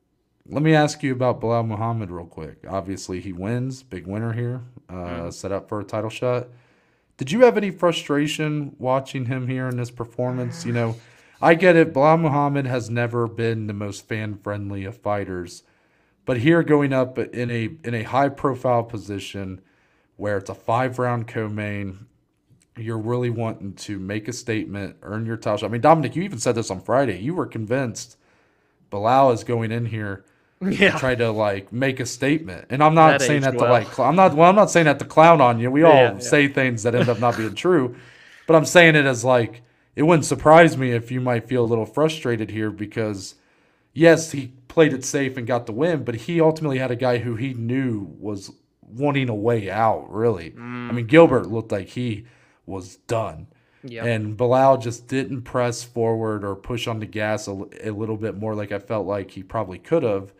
Let 0.47 0.63
me 0.63 0.73
ask 0.73 1.03
you 1.03 1.11
about 1.11 1.39
Belal 1.39 1.67
Muhammad 1.67 2.09
real 2.09 2.25
quick. 2.25 2.65
Obviously, 2.67 3.19
he 3.19 3.31
wins, 3.31 3.83
big 3.83 4.07
winner 4.07 4.33
here, 4.33 4.63
uh, 4.89 4.93
mm. 4.93 5.33
set 5.33 5.51
up 5.51 5.69
for 5.69 5.79
a 5.79 5.83
title 5.83 6.09
shot. 6.09 6.47
Did 7.21 7.31
you 7.31 7.41
have 7.41 7.55
any 7.55 7.69
frustration 7.69 8.75
watching 8.79 9.27
him 9.27 9.47
here 9.47 9.67
in 9.67 9.77
this 9.77 9.91
performance? 9.91 10.65
You 10.65 10.73
know, 10.73 10.95
I 11.39 11.53
get 11.53 11.75
it. 11.75 11.93
Belal 11.93 12.19
Muhammad 12.19 12.65
has 12.65 12.89
never 12.89 13.27
been 13.27 13.67
the 13.67 13.73
most 13.73 14.07
fan 14.07 14.39
friendly 14.39 14.85
of 14.85 14.97
fighters, 14.97 15.61
but 16.25 16.37
here 16.37 16.63
going 16.63 16.93
up 16.93 17.19
in 17.19 17.51
a 17.51 17.77
in 17.83 17.93
a 17.93 18.01
high 18.01 18.29
profile 18.29 18.81
position 18.81 19.61
where 20.15 20.37
it's 20.37 20.49
a 20.49 20.55
five 20.55 20.97
round 20.97 21.27
co-main, 21.27 22.07
you're 22.75 22.97
really 22.97 23.29
wanting 23.29 23.73
to 23.73 23.99
make 23.99 24.27
a 24.27 24.33
statement, 24.33 24.95
earn 25.03 25.27
your 25.27 25.37
title. 25.37 25.67
I 25.67 25.71
mean, 25.71 25.81
Dominic, 25.81 26.15
you 26.15 26.23
even 26.23 26.39
said 26.39 26.55
this 26.55 26.71
on 26.71 26.81
Friday. 26.81 27.19
You 27.19 27.35
were 27.35 27.45
convinced 27.45 28.17
Belal 28.91 29.31
is 29.31 29.43
going 29.43 29.71
in 29.71 29.85
here 29.85 30.25
yeah. 30.61 30.97
try 30.97 31.15
to 31.15 31.31
like 31.31 31.71
make 31.73 31.99
a 31.99 32.05
statement. 32.05 32.67
And 32.69 32.83
I'm 32.83 32.93
not 32.93 33.19
that 33.19 33.25
saying 33.25 33.41
that 33.41 33.55
well. 33.55 33.65
to 33.65 33.71
like 33.71 33.99
I'm 33.99 34.15
not 34.15 34.35
well 34.35 34.49
I'm 34.49 34.55
not 34.55 34.71
saying 34.71 34.85
that 34.85 34.99
to 34.99 35.05
clown 35.05 35.41
on 35.41 35.59
you. 35.59 35.71
We 35.71 35.83
all 35.83 35.93
yeah, 35.93 36.13
yeah. 36.13 36.19
say 36.19 36.47
things 36.47 36.83
that 36.83 36.95
end 36.95 37.09
up 37.09 37.19
not 37.19 37.37
being 37.37 37.55
true. 37.55 37.95
But 38.47 38.55
I'm 38.55 38.65
saying 38.65 38.95
it 38.95 39.05
as 39.05 39.23
like 39.23 39.61
it 39.95 40.03
wouldn't 40.03 40.25
surprise 40.25 40.77
me 40.77 40.91
if 40.91 41.11
you 41.11 41.21
might 41.21 41.47
feel 41.47 41.63
a 41.63 41.67
little 41.67 41.85
frustrated 41.85 42.51
here 42.51 42.69
because 42.69 43.35
yes, 43.93 44.31
he 44.31 44.53
played 44.67 44.93
it 44.93 45.03
safe 45.03 45.37
and 45.37 45.45
got 45.45 45.65
the 45.65 45.73
win, 45.73 46.03
but 46.03 46.15
he 46.15 46.39
ultimately 46.39 46.77
had 46.77 46.91
a 46.91 46.95
guy 46.95 47.17
who 47.17 47.35
he 47.35 47.53
knew 47.53 48.15
was 48.19 48.51
wanting 48.81 49.29
a 49.29 49.35
way 49.35 49.69
out, 49.69 50.11
really. 50.11 50.51
Mm. 50.51 50.89
I 50.89 50.91
mean, 50.93 51.07
Gilbert 51.07 51.47
looked 51.47 51.71
like 51.71 51.89
he 51.89 52.25
was 52.65 52.95
done. 52.95 53.47
Yeah. 53.83 54.05
And 54.05 54.37
Belal 54.37 54.81
just 54.81 55.07
didn't 55.07 55.41
press 55.41 55.83
forward 55.83 56.43
or 56.43 56.55
push 56.55 56.87
on 56.87 56.99
the 56.99 57.05
gas 57.05 57.47
a, 57.47 57.65
a 57.83 57.89
little 57.89 58.17
bit 58.17 58.37
more 58.37 58.53
like 58.53 58.71
I 58.71 58.79
felt 58.79 59.07
like 59.07 59.31
he 59.31 59.43
probably 59.43 59.79
could 59.79 60.03
have 60.03 60.33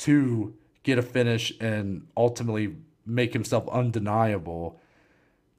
to 0.00 0.54
get 0.82 0.98
a 0.98 1.02
finish 1.02 1.52
and 1.60 2.06
ultimately 2.16 2.76
make 3.06 3.32
himself 3.32 3.68
undeniable. 3.68 4.78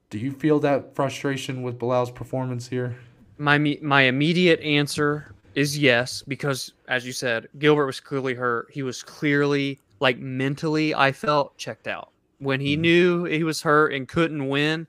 Do 0.09 0.17
you 0.17 0.31
feel 0.31 0.59
that 0.59 0.95
frustration 0.95 1.61
with 1.63 1.79
Belal's 1.79 2.11
performance 2.11 2.67
here? 2.67 2.97
My 3.37 3.77
my 3.81 4.03
immediate 4.03 4.59
answer 4.59 5.33
is 5.55 5.77
yes 5.77 6.23
because 6.27 6.73
as 6.87 7.05
you 7.05 7.11
said, 7.11 7.47
Gilbert 7.59 7.85
was 7.85 7.99
clearly 7.99 8.33
hurt. 8.33 8.69
He 8.71 8.83
was 8.83 9.03
clearly 9.03 9.79
like 9.99 10.17
mentally 10.17 10.93
I 10.95 11.11
felt 11.11 11.57
checked 11.57 11.87
out. 11.87 12.09
When 12.39 12.59
he 12.59 12.73
mm-hmm. 12.73 12.81
knew 12.81 13.23
he 13.25 13.43
was 13.43 13.61
hurt 13.61 13.93
and 13.93 14.07
couldn't 14.07 14.47
win, 14.47 14.87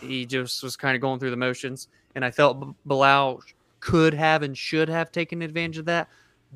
he 0.00 0.24
just 0.26 0.62
was 0.62 0.76
kind 0.76 0.94
of 0.94 1.02
going 1.02 1.20
through 1.20 1.30
the 1.30 1.36
motions 1.36 1.88
and 2.14 2.24
I 2.24 2.30
felt 2.30 2.74
Belal 2.88 3.42
could 3.80 4.14
have 4.14 4.42
and 4.42 4.56
should 4.56 4.88
have 4.88 5.12
taken 5.12 5.42
advantage 5.42 5.78
of 5.78 5.84
that. 5.84 6.08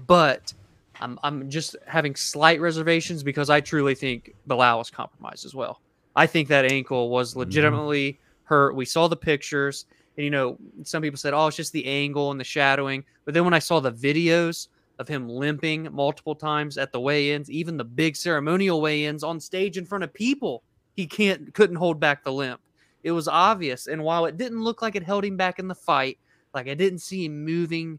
But 0.06 0.54
I'm 1.00 1.18
I'm 1.22 1.48
just 1.50 1.76
having 1.86 2.14
slight 2.14 2.60
reservations 2.60 3.22
because 3.22 3.50
I 3.50 3.60
truly 3.60 3.94
think 3.94 4.34
Belal 4.48 4.78
was 4.78 4.90
compromised 4.90 5.44
as 5.44 5.54
well. 5.54 5.80
I 6.16 6.26
think 6.26 6.48
that 6.48 6.70
ankle 6.70 7.10
was 7.10 7.30
mm-hmm. 7.30 7.40
legitimately 7.40 8.20
hurt. 8.44 8.74
We 8.74 8.84
saw 8.84 9.08
the 9.08 9.16
pictures, 9.16 9.86
and 10.16 10.24
you 10.24 10.30
know, 10.30 10.58
some 10.84 11.02
people 11.02 11.18
said, 11.18 11.34
"Oh, 11.34 11.46
it's 11.46 11.56
just 11.56 11.72
the 11.72 11.86
angle 11.86 12.30
and 12.30 12.38
the 12.40 12.44
shadowing." 12.44 13.04
But 13.24 13.34
then 13.34 13.44
when 13.44 13.54
I 13.54 13.58
saw 13.58 13.80
the 13.80 13.92
videos 13.92 14.68
of 14.98 15.08
him 15.08 15.28
limping 15.28 15.88
multiple 15.92 16.34
times 16.34 16.76
at 16.76 16.92
the 16.92 17.00
weigh-ins, 17.00 17.50
even 17.50 17.76
the 17.76 17.84
big 17.84 18.16
ceremonial 18.16 18.80
weigh-ins 18.82 19.24
on 19.24 19.40
stage 19.40 19.78
in 19.78 19.86
front 19.86 20.04
of 20.04 20.12
people, 20.12 20.62
he 20.94 21.06
can't 21.06 21.54
couldn't 21.54 21.76
hold 21.76 21.98
back 21.98 22.22
the 22.22 22.32
limp. 22.32 22.60
It 23.02 23.12
was 23.12 23.28
obvious, 23.28 23.86
and 23.86 24.02
while 24.02 24.26
it 24.26 24.36
didn't 24.36 24.62
look 24.62 24.82
like 24.82 24.96
it 24.96 25.02
held 25.02 25.24
him 25.24 25.36
back 25.36 25.58
in 25.58 25.68
the 25.68 25.74
fight, 25.74 26.18
like 26.52 26.68
I 26.68 26.74
didn't 26.74 26.98
see 26.98 27.24
him 27.24 27.44
moving, 27.44 27.98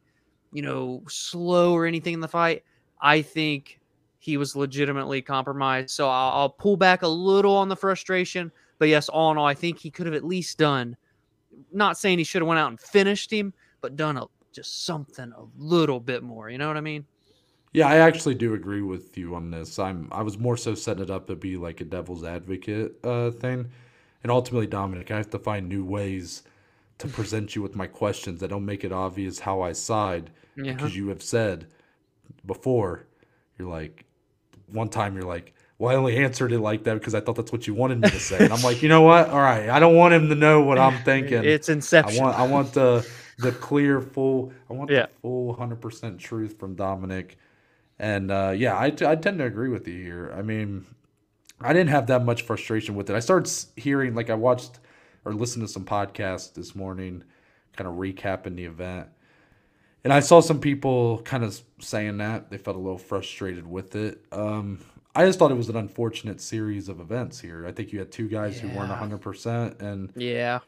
you 0.54 0.62
know, 0.62 1.02
slow 1.08 1.74
or 1.74 1.86
anything 1.86 2.14
in 2.14 2.20
the 2.20 2.28
fight. 2.28 2.64
I 3.02 3.22
think 3.22 3.80
he 4.20 4.38
was 4.38 4.56
legitimately 4.56 5.22
compromised. 5.22 5.90
So 5.90 6.08
I'll, 6.08 6.32
I'll 6.32 6.50
pull 6.50 6.78
back 6.78 7.02
a 7.02 7.08
little 7.08 7.56
on 7.56 7.70
the 7.70 7.76
frustration. 7.76 8.52
But 8.78 8.88
yes, 8.90 9.10
all 9.10 9.32
in 9.32 9.38
all, 9.38 9.46
I 9.46 9.54
think 9.54 9.80
he 9.80 9.90
could 9.90 10.06
have 10.06 10.16
at 10.16 10.24
least 10.24 10.58
done. 10.58 10.96
Not 11.72 11.98
saying 11.98 12.18
he 12.18 12.24
should 12.24 12.42
have 12.42 12.48
went 12.48 12.60
out 12.60 12.70
and 12.70 12.80
finished 12.80 13.32
him, 13.32 13.54
but 13.82 13.96
done 13.96 14.18
a, 14.18 14.26
just 14.54 14.86
something 14.86 15.32
a 15.36 15.44
little 15.58 16.00
bit 16.00 16.24
more. 16.24 16.50
You 16.50 16.58
know 16.58 16.68
what 16.68 16.78
I 16.78 16.82
mean? 16.82 17.06
Yeah, 17.74 17.88
I 17.88 17.98
actually 17.98 18.36
do 18.36 18.54
agree 18.54 18.82
with 18.82 19.18
you 19.18 19.34
on 19.34 19.50
this. 19.50 19.80
I'm 19.80 20.10
I 20.12 20.24
was 20.24 20.38
more 20.38 20.58
so 20.58 20.76
setting 20.76 21.04
it 21.04 21.10
up 21.10 21.28
to 21.28 21.36
be 21.36 21.56
like 21.56 21.80
a 21.80 21.86
devil's 21.86 22.24
advocate 22.24 22.96
uh, 23.04 23.32
thing, 23.32 23.70
and 24.24 24.32
ultimately, 24.32 24.68
Dominic, 24.68 25.10
I 25.10 25.18
have 25.18 25.30
to 25.30 25.40
find 25.40 25.70
new 25.70 25.86
ways 25.86 26.44
to 26.98 27.08
present 27.08 27.56
you 27.56 27.62
with 27.62 27.76
my 27.76 27.88
questions 27.88 28.42
that 28.42 28.50
don't 28.50 28.66
make 28.66 28.84
it 28.84 28.92
obvious 28.92 29.40
how 29.40 29.62
I 29.62 29.72
side, 29.72 30.32
Yeah. 30.58 30.74
because 30.74 30.96
you 30.98 31.08
have 31.08 31.24
said 31.24 31.68
before, 32.46 33.06
you're 33.58 33.70
like, 33.70 34.06
one 34.68 34.90
time 34.90 35.16
you're 35.16 35.26
like, 35.26 35.54
well, 35.78 35.92
I 35.92 35.96
only 35.98 36.18
answered 36.18 36.52
it 36.52 36.60
like 36.60 36.84
that 36.84 36.96
because 36.96 37.16
I 37.16 37.22
thought 37.22 37.36
that's 37.36 37.52
what 37.52 37.66
you 37.68 37.74
wanted 37.74 38.00
me 38.00 38.10
to 38.12 38.20
say, 38.20 38.44
and 38.44 38.54
I'm 38.54 38.62
like, 38.62 38.84
you 38.84 38.90
know 38.90 39.02
what? 39.02 39.30
All 39.30 39.40
right, 39.42 39.68
I 39.70 39.80
don't 39.80 39.96
want 39.96 40.14
him 40.14 40.30
to 40.30 40.36
know 40.36 40.62
what 40.62 40.78
I'm 40.78 41.04
thinking. 41.04 41.44
It's 41.44 41.70
I 41.70 41.74
Inception. 41.74 42.22
want 42.24 42.38
I 42.38 42.44
want 42.48 42.74
the 42.74 43.06
the 43.40 43.52
clear 43.52 44.00
full 44.02 44.54
I 44.70 44.74
want 44.74 44.92
Yeah. 44.92 45.08
the 45.08 45.12
full 45.22 45.54
hundred 45.54 45.82
percent 45.82 46.20
truth 46.20 46.60
from 46.60 46.76
Dominic, 46.76 47.38
and 47.98 48.30
uh, 48.32 48.54
yeah, 48.56 48.80
I, 48.80 48.92
t- 48.92 49.06
I 49.06 49.16
tend 49.16 49.40
to 49.40 49.46
agree 49.46 49.70
with 49.70 49.88
you 49.88 50.04
here. 50.04 50.32
I 50.38 50.44
mean, 50.44 50.86
I 51.60 51.74
didn't 51.74 51.90
have 51.90 52.08
that 52.08 52.24
much 52.26 52.44
frustration 52.44 52.96
with 52.96 53.10
it. 53.10 53.16
I 53.16 53.20
started 53.20 53.52
hearing 53.76 54.14
like 54.14 54.30
I 54.30 54.36
watched 54.36 54.80
or 55.26 55.34
listened 55.34 55.66
to 55.66 55.72
some 55.72 55.86
podcasts 55.86 56.54
this 56.54 56.76
morning, 56.76 57.24
kind 57.76 57.88
of 57.88 57.96
recapping 57.96 58.56
the 58.56 58.66
event, 58.66 59.08
and 60.04 60.12
I 60.14 60.20
saw 60.20 60.40
some 60.42 60.60
people 60.60 61.22
kind 61.24 61.44
of 61.44 61.60
saying 61.80 62.18
that 62.18 62.50
they 62.50 62.58
felt 62.58 62.76
a 62.76 62.80
little 62.80 62.98
frustrated 62.98 63.68
with 63.70 63.96
it. 63.96 64.24
Um, 64.32 64.80
I 65.16 65.26
just 65.26 65.38
thought 65.40 65.52
it 65.52 65.58
was 65.58 65.70
an 65.70 65.76
unfortunate 65.76 66.40
series 66.42 66.88
of 66.90 67.00
events 67.00 67.40
here. 67.40 67.66
I 67.68 67.72
think 67.72 67.92
you 67.92 68.00
had 68.00 68.12
two 68.12 68.28
guys 68.30 68.60
who 68.60 68.70
weren't 68.70 68.92
hundred 68.92 69.20
percent, 69.22 69.82
and 69.82 70.12
yeah. 70.16 70.60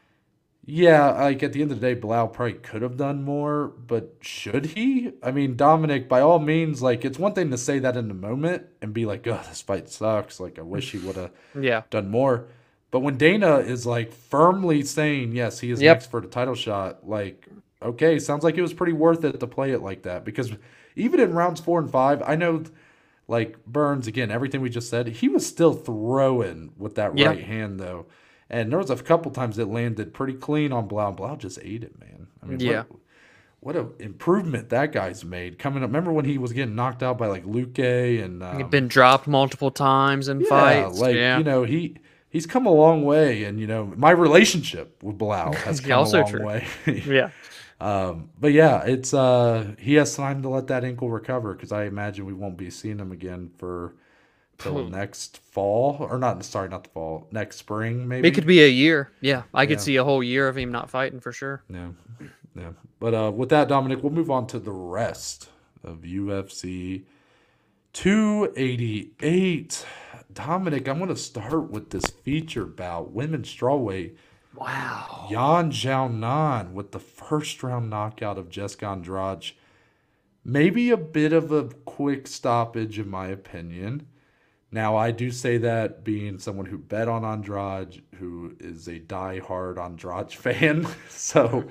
yeah, 0.66 1.10
like 1.12 1.42
at 1.42 1.52
the 1.54 1.62
end 1.62 1.72
of 1.72 1.80
the 1.80 1.86
day, 1.86 1.94
Blau 1.98 2.26
probably 2.26 2.54
could 2.54 2.82
have 2.82 2.96
done 2.96 3.22
more, 3.22 3.68
but 3.68 4.16
should 4.20 4.66
he? 4.66 5.12
I 5.22 5.30
mean, 5.30 5.56
Dominic, 5.56 6.08
by 6.08 6.20
all 6.20 6.38
means, 6.38 6.82
like 6.82 7.04
it's 7.04 7.18
one 7.18 7.32
thing 7.32 7.50
to 7.50 7.58
say 7.58 7.78
that 7.78 7.96
in 7.96 8.08
the 8.08 8.14
moment 8.14 8.66
and 8.82 8.92
be 8.92 9.06
like, 9.06 9.26
"Oh, 9.26 9.40
this 9.48 9.62
fight 9.62 9.88
sucks." 9.88 10.38
Like 10.40 10.58
I 10.58 10.62
wish 10.62 10.92
he 10.92 10.98
would 10.98 11.16
have 11.16 11.30
Yeah. 11.60 11.82
done 11.90 12.10
more. 12.10 12.46
But 12.90 13.00
when 13.00 13.16
Dana 13.16 13.56
is 13.58 13.86
like 13.86 14.12
firmly 14.12 14.82
saying, 14.82 15.32
"Yes, 15.32 15.60
he 15.60 15.70
is 15.70 15.80
Yep. 15.82 15.96
next 15.96 16.10
for 16.10 16.20
the 16.20 16.28
title 16.28 16.54
shot," 16.54 17.08
like, 17.08 17.48
okay, 17.84 18.18
sounds 18.18 18.42
like 18.44 18.56
it 18.56 18.62
was 18.62 18.72
pretty 18.74 18.92
worth 18.94 19.24
it 19.24 19.38
to 19.40 19.46
play 19.46 19.72
it 19.72 19.82
like 19.82 20.02
that 20.02 20.24
because 20.24 20.52
even 20.96 21.20
in 21.20 21.32
rounds 21.34 21.60
four 21.60 21.78
and 21.78 21.90
five, 21.90 22.22
I 22.26 22.36
know. 22.36 22.64
Like 23.26 23.64
Burns 23.64 24.06
again, 24.06 24.30
everything 24.30 24.60
we 24.60 24.68
just 24.68 24.90
said, 24.90 25.06
he 25.08 25.30
was 25.30 25.46
still 25.46 25.72
throwing 25.72 26.72
with 26.76 26.96
that 26.96 27.16
Yeah. 27.16 27.28
right 27.28 27.42
hand 27.42 27.80
though. 27.80 28.04
And 28.50 28.70
there 28.70 28.78
was 28.78 28.90
a 28.90 28.96
couple 28.96 29.30
times 29.30 29.58
it 29.58 29.66
landed 29.66 30.12
pretty 30.12 30.34
clean 30.34 30.72
on 30.72 30.86
Blau. 30.88 31.10
Blau 31.12 31.34
just 31.36 31.58
ate 31.62 31.82
it, 31.84 31.98
man. 31.98 32.26
I 32.42 32.46
mean, 32.46 32.60
Yeah. 32.60 32.82
what, 33.60 33.74
what 33.74 33.76
a 33.76 34.02
improvement 34.02 34.68
that 34.68 34.92
guy's 34.92 35.24
made. 35.24 35.58
Coming 35.58 35.82
up, 35.82 35.88
remember 35.88 36.12
when 36.12 36.26
he 36.26 36.36
was 36.36 36.52
getting 36.52 36.74
knocked 36.74 37.02
out 37.02 37.16
by 37.16 37.28
like 37.28 37.46
Luque 37.46 38.22
and 38.22 38.42
um, 38.42 38.58
He'd 38.58 38.68
been 38.68 38.88
dropped 38.88 39.26
multiple 39.26 39.70
times 39.70 40.28
in 40.28 40.40
yeah, 40.40 40.46
fights. 40.50 40.98
like 40.98 41.16
yeah. 41.16 41.38
you 41.38 41.44
know 41.44 41.64
he 41.64 41.96
he's 42.28 42.44
come 42.44 42.66
a 42.66 42.70
long 42.70 43.04
way, 43.06 43.44
and 43.44 43.58
you 43.58 43.66
know 43.66 43.90
my 43.96 44.10
relationship 44.10 45.02
with 45.02 45.16
Blau 45.16 45.52
has 45.64 45.80
come 45.80 45.92
also 46.00 46.18
a 46.18 46.20
long 46.24 46.30
true. 46.30 46.44
way. 46.46 46.66
yeah. 47.06 47.30
Um, 47.84 48.30
but 48.40 48.52
yeah, 48.52 48.82
it's 48.84 49.12
uh 49.12 49.74
he 49.78 49.94
has 49.94 50.16
time 50.16 50.40
to 50.42 50.48
let 50.48 50.68
that 50.68 50.84
ankle 50.84 51.10
recover 51.10 51.52
because 51.54 51.72
I 51.72 51.84
imagine 51.84 52.24
we 52.24 52.32
won't 52.32 52.56
be 52.56 52.70
seeing 52.70 52.98
him 52.98 53.12
again 53.12 53.50
for 53.58 53.94
till 54.56 54.88
next 54.88 55.38
fall 55.38 55.96
or 56.00 56.18
not. 56.18 56.42
Sorry, 56.44 56.68
not 56.68 56.84
the 56.84 56.90
fall. 56.90 57.26
Next 57.30 57.56
spring, 57.56 58.08
maybe. 58.08 58.26
It 58.28 58.34
could 58.34 58.46
be 58.46 58.62
a 58.62 58.68
year. 58.68 59.10
Yeah. 59.20 59.42
I 59.52 59.66
could 59.66 59.78
Yeah. 59.78 59.84
see 59.84 59.96
a 59.96 60.04
whole 60.04 60.22
year 60.22 60.48
of 60.48 60.56
him 60.56 60.70
not 60.72 60.88
fighting 60.88 61.20
for 61.20 61.32
sure. 61.32 61.62
Yeah, 61.68 61.88
yeah. 62.56 62.70
But 63.00 63.14
uh, 63.14 63.32
with 63.34 63.48
that, 63.50 63.68
Dominic, 63.68 64.02
we'll 64.02 64.12
move 64.12 64.30
on 64.30 64.46
to 64.48 64.58
the 64.58 64.72
rest 64.72 65.50
of 65.82 65.98
UFC 66.04 67.02
288. 67.92 69.86
Dominic, 70.32 70.88
I'm 70.88 70.98
going 70.98 71.08
to 71.10 71.16
start 71.16 71.70
with 71.70 71.90
this 71.90 72.06
feature 72.06 72.64
bout, 72.64 73.12
women's 73.12 73.54
strawweight. 73.54 74.14
Wow. 74.54 75.26
Yan 75.30 75.70
Xiaonan 75.70 76.72
with 76.72 76.92
the 76.92 76.98
first 76.98 77.62
round 77.62 77.90
knockout 77.90 78.38
of 78.38 78.50
Jessica 78.50 78.86
Andrade. 78.86 79.52
Maybe 80.44 80.90
a 80.90 80.96
bit 80.96 81.32
of 81.32 81.50
a 81.50 81.64
quick 81.84 82.26
stoppage, 82.26 82.98
in 82.98 83.08
my 83.08 83.28
opinion. 83.28 84.06
Now, 84.70 84.96
I 84.96 85.10
do 85.12 85.30
say 85.30 85.56
that 85.58 86.04
being 86.04 86.38
someone 86.38 86.66
who 86.66 86.78
bet 86.78 87.08
on 87.08 87.24
Andrade, 87.24 88.02
who 88.16 88.56
is 88.60 88.88
a 88.88 88.98
die-hard 88.98 89.78
Andrade 89.78 90.32
fan. 90.32 90.86
So 91.08 91.68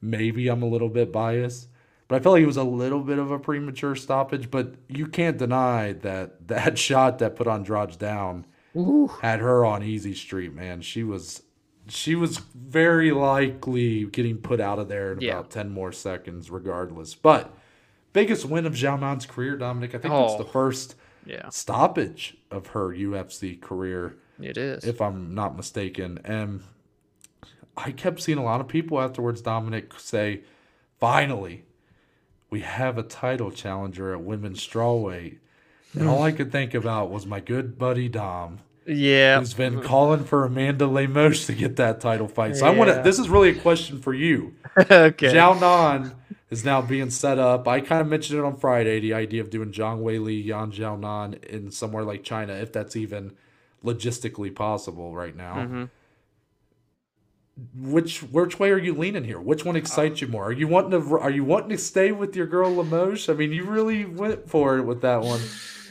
maybe 0.00 0.48
I'm 0.48 0.62
a 0.62 0.68
little 0.68 0.88
bit 0.88 1.12
biased. 1.12 1.68
But 2.08 2.16
I 2.16 2.18
felt 2.20 2.34
like 2.34 2.42
it 2.42 2.46
was 2.46 2.56
a 2.56 2.64
little 2.64 3.00
bit 3.00 3.18
of 3.18 3.30
a 3.30 3.38
premature 3.38 3.96
stoppage. 3.96 4.50
But 4.50 4.74
you 4.88 5.06
can't 5.06 5.38
deny 5.38 5.92
that 5.92 6.46
that 6.48 6.78
shot 6.78 7.18
that 7.18 7.36
put 7.36 7.46
Andrade 7.48 7.98
down 7.98 8.46
Ooh. 8.76 9.08
had 9.20 9.40
her 9.40 9.64
on 9.64 9.82
easy 9.82 10.14
street, 10.14 10.54
man. 10.54 10.82
She 10.82 11.02
was 11.02 11.42
she 11.88 12.14
was 12.14 12.38
very 12.54 13.12
likely 13.12 14.04
getting 14.06 14.38
put 14.38 14.60
out 14.60 14.78
of 14.78 14.88
there 14.88 15.12
in 15.12 15.20
Yeah. 15.20 15.34
about 15.34 15.50
10 15.50 15.70
more 15.70 15.92
seconds 15.92 16.50
regardless. 16.50 17.14
But 17.14 17.54
biggest 18.12 18.44
win 18.46 18.66
of 18.66 18.74
Xiaonan's 18.74 19.26
career, 19.26 19.56
Dominic. 19.56 19.90
I 19.94 19.98
think 19.98 20.12
it's 20.14 20.34
Oh. 20.34 20.38
the 20.38 20.44
first 20.44 20.94
Yeah. 21.24 21.48
stoppage 21.50 22.36
of 22.50 22.68
her 22.68 22.92
UFC 22.92 23.56
career, 23.56 24.16
It 24.40 24.56
is. 24.56 24.84
if 24.84 25.00
I'm 25.00 25.34
not 25.34 25.56
mistaken. 25.56 26.18
And 26.24 26.62
I 27.76 27.92
kept 27.92 28.20
seeing 28.20 28.38
a 28.38 28.44
lot 28.44 28.60
of 28.60 28.68
people 28.68 29.00
afterwards, 29.00 29.42
Dominic, 29.42 29.92
say, 29.98 30.42
finally, 30.98 31.64
we 32.50 32.60
have 32.60 32.96
a 32.96 33.02
title 33.02 33.50
challenger 33.50 34.12
at 34.12 34.22
women's 34.22 34.66
strawweight. 34.66 35.38
And 35.92 36.08
all 36.08 36.22
I 36.22 36.32
mm. 36.32 36.36
could 36.36 36.52
think 36.52 36.74
about 36.74 37.10
was 37.10 37.26
my 37.26 37.40
good 37.40 37.78
buddy 37.78 38.08
Dom, 38.08 38.60
yeah. 38.86 39.38
who's 39.38 39.54
been 39.54 39.82
calling 39.82 40.24
for 40.24 40.44
Amanda 40.44 40.86
Lemos 40.86 41.46
to 41.46 41.52
get 41.52 41.76
that 41.76 42.00
title 42.00 42.28
fight. 42.28 42.56
So 42.56 42.66
I 42.66 42.70
want 42.70 42.90
to. 42.90 43.02
This 43.02 43.18
is 43.18 43.28
really 43.28 43.50
a 43.50 43.54
question 43.54 44.00
for 44.00 44.14
you. 44.14 44.54
okay. 44.78 45.32
Xiaonan 45.32 46.14
is 46.50 46.64
now 46.64 46.80
being 46.80 47.10
set 47.10 47.38
up. 47.38 47.66
I 47.66 47.80
kind 47.80 48.00
of 48.00 48.08
mentioned 48.08 48.38
it 48.38 48.44
on 48.44 48.56
Friday. 48.56 49.00
The 49.00 49.14
idea 49.14 49.40
of 49.40 49.50
doing 49.50 49.72
Zhang 49.72 50.02
Weili, 50.02 50.44
Yan 50.44 50.72
Xiaonan 50.72 51.44
in 51.44 51.70
somewhere 51.70 52.04
like 52.04 52.22
China, 52.22 52.52
if 52.54 52.72
that's 52.72 52.96
even 52.96 53.32
logistically 53.84 54.54
possible 54.54 55.14
right 55.14 55.36
now. 55.36 55.54
Mhm. 55.56 55.90
which 57.74 58.22
which 58.22 58.58
way 58.58 58.70
are 58.70 58.78
you 58.78 58.92
leaning 58.92 59.24
here? 59.24 59.40
Which 59.40 59.64
one 59.64 59.76
excites 59.76 60.20
you 60.20 60.28
more? 60.28 60.44
Are 60.44 60.52
you 60.52 60.68
wanting 60.68 60.90
to 60.90 61.18
are 61.18 61.30
you 61.30 61.42
wanting 61.42 61.70
to 61.70 61.78
stay 61.78 62.12
with 62.12 62.36
your 62.36 62.46
girl 62.46 62.74
Lemos? 62.74 63.30
I 63.30 63.32
mean, 63.32 63.50
you 63.52 63.64
really 63.64 64.04
went 64.04 64.48
for 64.48 64.76
it 64.76 64.82
with 64.82 65.00
that 65.00 65.22
one, 65.22 65.40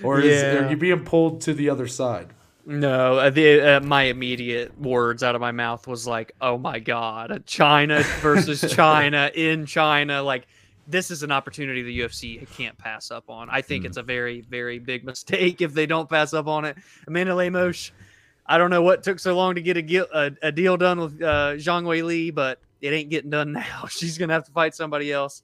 or 0.03 0.19
is, 0.19 0.43
are 0.43 0.69
you 0.69 0.77
being 0.77 1.03
pulled 1.03 1.41
to 1.41 1.53
the 1.55 1.69
other 1.69 1.87
side? 1.87 2.27
No, 2.65 3.19
uh, 3.19 3.29
the 3.29 3.61
uh, 3.61 3.79
my 3.81 4.03
immediate 4.03 4.79
words 4.79 5.21
out 5.21 5.35
of 5.35 5.41
my 5.41 5.51
mouth 5.51 5.87
was 5.87 6.07
like, 6.07 6.31
"Oh 6.41 6.57
my 6.57 6.79
god, 6.79 7.43
China 7.45 8.01
versus 8.21 8.61
China 8.75 9.29
in 9.35 9.65
China." 9.67 10.23
Like 10.23 10.47
this 10.87 11.11
is 11.11 11.21
an 11.23 11.31
opportunity 11.31 11.83
the 11.83 11.99
UFC 11.99 12.47
can't 12.57 12.77
pass 12.77 13.11
up 13.11 13.29
on. 13.29 13.49
I 13.51 13.61
think 13.61 13.83
Mm. 13.83 13.87
it's 13.87 13.97
a 13.97 14.03
very 14.03 14.41
very 14.41 14.79
big 14.79 15.03
mistake 15.05 15.61
if 15.61 15.73
they 15.73 15.85
don't 15.85 16.09
pass 16.09 16.33
up 16.33 16.47
on 16.47 16.65
it. 16.65 16.75
Amanda 17.07 17.35
Lemos, 17.35 17.91
I 18.47 18.57
don't 18.57 18.71
know 18.71 18.81
what 18.81 19.03
took 19.03 19.19
so 19.19 19.35
long 19.35 19.55
to 19.55 19.61
get 19.61 19.77
a, 19.77 20.07
a, 20.17 20.31
a 20.47 20.51
deal 20.51 20.75
done 20.75 20.99
with 20.99 21.21
uh, 21.21 21.53
Zhang 21.57 21.83
Weili, 21.83 22.33
but 22.33 22.59
it 22.81 22.93
ain't 22.93 23.09
getting 23.11 23.29
done 23.29 23.51
now. 23.53 23.85
She's 23.89 24.17
gonna 24.17 24.33
have 24.33 24.45
to 24.45 24.51
fight 24.51 24.73
somebody 24.73 25.11
else. 25.11 25.43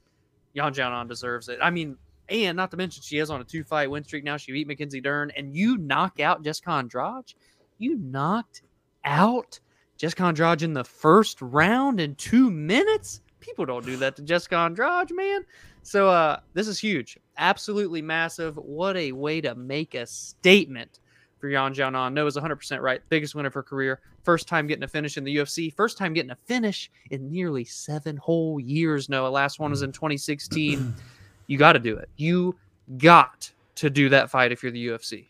Yan 0.53 0.73
Xiaonan 0.73 1.07
deserves 1.07 1.49
it. 1.49 1.59
I 1.61 1.69
mean, 1.69 1.97
and 2.31 2.55
not 2.55 2.71
to 2.71 2.77
mention, 2.77 3.03
she 3.03 3.17
is 3.17 3.29
on 3.29 3.41
a 3.41 3.43
two 3.43 3.63
fight 3.63 3.89
win 3.89 4.03
streak 4.03 4.23
now. 4.23 4.37
She 4.37 4.51
beat 4.51 4.67
Mackenzie 4.67 5.01
Dern, 5.01 5.31
and 5.35 5.55
you 5.55 5.77
knock 5.77 6.19
out 6.19 6.43
Jessica 6.43 6.71
Andrade. 6.71 7.33
You 7.77 7.97
knocked 7.97 8.61
out 9.03 9.59
Jessica 9.97 10.23
Andrade 10.23 10.61
in 10.61 10.73
the 10.73 10.83
first 10.83 11.41
round 11.41 11.99
in 11.99 12.15
two 12.15 12.49
minutes. 12.49 13.21
People 13.39 13.65
don't 13.65 13.85
do 13.85 13.97
that 13.97 14.15
to 14.15 14.21
Jessica 14.21 14.55
Andrade, 14.55 15.11
man. 15.11 15.45
So 15.83 16.09
uh, 16.09 16.39
this 16.53 16.67
is 16.67 16.79
huge, 16.79 17.17
absolutely 17.37 18.01
massive. 18.01 18.55
What 18.55 18.95
a 18.95 19.11
way 19.11 19.41
to 19.41 19.55
make 19.55 19.95
a 19.95 20.05
statement 20.05 20.99
for 21.39 21.49
Yan 21.49 21.73
Xiaonan. 21.73 22.13
Noah's 22.13 22.37
100% 22.37 22.81
right. 22.81 23.01
Biggest 23.09 23.35
win 23.35 23.45
of 23.47 23.53
her 23.53 23.63
career. 23.63 23.99
First 24.23 24.47
time 24.47 24.67
getting 24.67 24.83
a 24.83 24.87
finish 24.87 25.17
in 25.17 25.23
the 25.23 25.35
UFC. 25.35 25.73
First 25.73 25.97
time 25.97 26.13
getting 26.13 26.31
a 26.31 26.35
finish 26.35 26.91
in 27.09 27.29
nearly 27.29 27.65
seven 27.65 28.15
whole 28.15 28.59
years. 28.59 29.09
Noah. 29.09 29.29
Last 29.29 29.59
one 29.59 29.71
was 29.71 29.81
in 29.81 29.91
2016. 29.91 30.95
you 31.51 31.57
got 31.57 31.73
to 31.73 31.79
do 31.79 31.97
it. 31.97 32.07
You 32.15 32.55
got 32.97 33.51
to 33.75 33.89
do 33.89 34.07
that 34.09 34.29
fight 34.29 34.51
if 34.53 34.63
you're 34.63 34.71
the 34.71 34.87
UFC. 34.87 35.27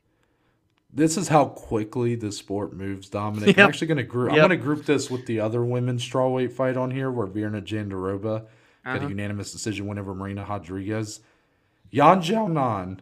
This 0.94 1.18
is 1.18 1.30
how 1.30 1.46
quickly 1.46 2.16
the 2.16 2.32
sport 2.32 2.74
moves, 2.74 3.10
Dominic. 3.10 3.58
I'm 3.58 3.70
actually 3.70 3.88
gonna 3.88 4.04
group. 4.04 4.32
I'm 4.34 4.38
gonna 4.40 4.58
group 4.58 4.86
this 4.86 5.10
with 5.10 5.26
the 5.26 5.40
other 5.40 5.64
women's 5.64 6.08
strawweight 6.08 6.52
fight 6.52 6.76
on 6.78 6.92
here, 6.92 7.10
where 7.10 7.28
Virna 7.28 7.62
Jandiroba 7.64 8.22
got 8.22 8.98
Uh-huh. 8.98 9.06
a 9.06 9.10
unanimous 9.10 9.52
decision 9.52 9.88
win 9.88 9.98
over 9.98 10.14
Marina 10.14 10.46
Rodriguez. 10.48 11.22
Yan 11.92 12.22
Xiaonan, 12.22 13.00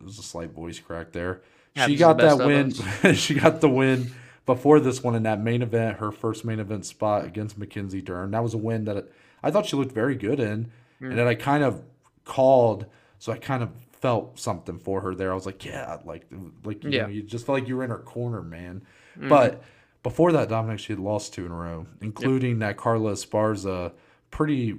there's 0.00 0.18
a 0.18 0.22
slight 0.22 0.50
voice 0.50 0.78
crack 0.78 1.12
there. 1.12 1.40
She 1.86 1.96
got 1.96 2.18
that 2.18 2.38
win. 2.38 2.72
she 3.14 3.34
got 3.34 3.60
the 3.60 3.68
win 3.70 4.10
before 4.46 4.78
this 4.78 5.02
one 5.02 5.14
in 5.14 5.22
that 5.24 5.40
main 5.40 5.62
event, 5.62 5.98
her 5.98 6.12
first 6.12 6.44
main 6.44 6.60
event 6.60 6.84
spot 6.84 7.24
against 7.24 7.56
Mackenzie 7.58 8.02
Dern. 8.02 8.30
That 8.32 8.42
was 8.42 8.52
a 8.54 8.58
win 8.58 8.84
that 8.84 9.08
I 9.42 9.50
thought 9.50 9.66
she 9.66 9.76
looked 9.76 9.92
very 9.92 10.14
good 10.14 10.38
in, 10.40 10.70
Mm. 11.00 11.08
and 11.10 11.18
that 11.18 11.26
I 11.26 11.34
kind 11.34 11.64
of 11.64 11.82
called. 12.24 12.86
So 13.18 13.32
I 13.32 13.38
kind 13.38 13.62
of 13.62 13.70
felt 14.00 14.38
something 14.38 14.78
for 14.78 15.00
her 15.00 15.14
there. 15.14 15.30
I 15.30 15.34
was 15.34 15.46
like, 15.46 15.64
yeah, 15.64 15.98
like, 16.04 16.26
like 16.64 16.84
you 16.84 16.90
Yeah. 16.90 17.02
know, 17.02 17.08
you 17.08 17.22
just 17.22 17.46
felt 17.46 17.58
like 17.60 17.68
you 17.68 17.76
were 17.76 17.84
in 17.84 17.90
her 17.90 17.98
corner, 17.98 18.42
man. 18.42 18.82
Mhm. 19.18 19.28
But 19.28 19.62
before 20.02 20.32
that, 20.32 20.48
Dominic, 20.50 20.78
she 20.78 20.92
had 20.92 21.00
lost 21.00 21.32
two 21.32 21.46
in 21.46 21.52
a 21.52 21.54
row, 21.56 21.86
including 22.02 22.58
that 22.58 22.76
Carla 22.76 23.12
Esparza 23.12 23.92
pretty 24.30 24.78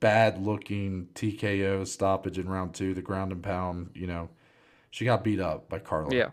bad 0.00 0.44
looking 0.44 1.08
TKO 1.14 1.84
stoppage 1.86 2.38
in 2.38 2.48
round 2.48 2.74
two, 2.74 2.92
the 2.92 3.00
ground 3.00 3.32
and 3.32 3.42
pound. 3.42 3.90
You 3.94 4.06
know, 4.08 4.28
she 4.90 5.04
got 5.06 5.24
beat 5.24 5.40
up 5.40 5.68
by 5.70 5.78
Carla. 5.78 6.14
yeah. 6.14 6.30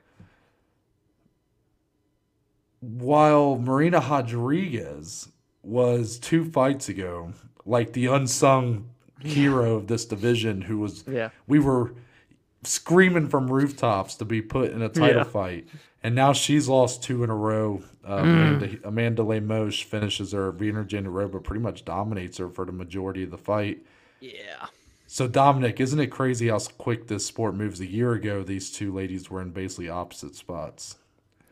While 2.82 3.58
Marina 3.58 4.00
Rodriguez 4.00 5.30
was 5.64 6.18
two 6.18 6.46
fights 6.46 6.88
ago, 6.88 7.34
like 7.66 7.92
the 7.94 8.06
unsung 8.08 8.90
hero 9.24 9.76
of 9.76 9.88
this 9.88 10.06
division, 10.06 10.62
who 10.62 10.80
was 10.80 11.04
Yeah. 11.08 11.30
we 11.48 11.60
were 11.60 11.94
screaming 12.64 13.28
from 13.28 13.50
rooftops 13.50 14.16
to 14.16 14.26
be 14.26 14.42
put 14.42 14.72
in 14.72 14.82
a 14.82 14.90
title 14.90 15.18
Yeah. 15.18 15.24
fight, 15.24 15.68
and 16.04 16.14
now 16.16 16.34
she's 16.34 16.68
lost 16.68 17.04
two 17.04 17.24
in 17.24 17.30
a 17.30 17.36
row. 17.36 17.82
Uh, 18.08 18.16
Amanda, 18.18 18.70
Amanda 18.84 19.24
Lemos 19.24 19.80
finishes 19.80 20.32
her. 20.32 20.52
Virna 20.52 20.86
Jandiroba 20.88 21.44
pretty 21.44 21.62
much 21.62 21.86
dominates 21.86 22.38
her 22.38 22.50
for 22.50 22.66
the 22.66 22.72
majority 22.72 23.24
of 23.24 23.32
the 23.32 23.38
fight. 23.38 23.80
Yeah. 24.20 24.66
So 25.08 25.28
Dominic, 25.28 25.80
isn't 25.80 26.00
it 26.00 26.08
crazy 26.08 26.50
how 26.50 26.60
quick 26.60 27.08
this 27.08 27.26
sport 27.26 27.56
moves? 27.56 27.80
A 27.80 27.86
year 27.88 28.14
ago, 28.14 28.44
these 28.44 28.70
two 28.72 28.94
ladies 28.94 29.30
were 29.30 29.42
in 29.42 29.50
basically 29.52 29.90
opposite 29.90 30.36
spots. 30.36 30.98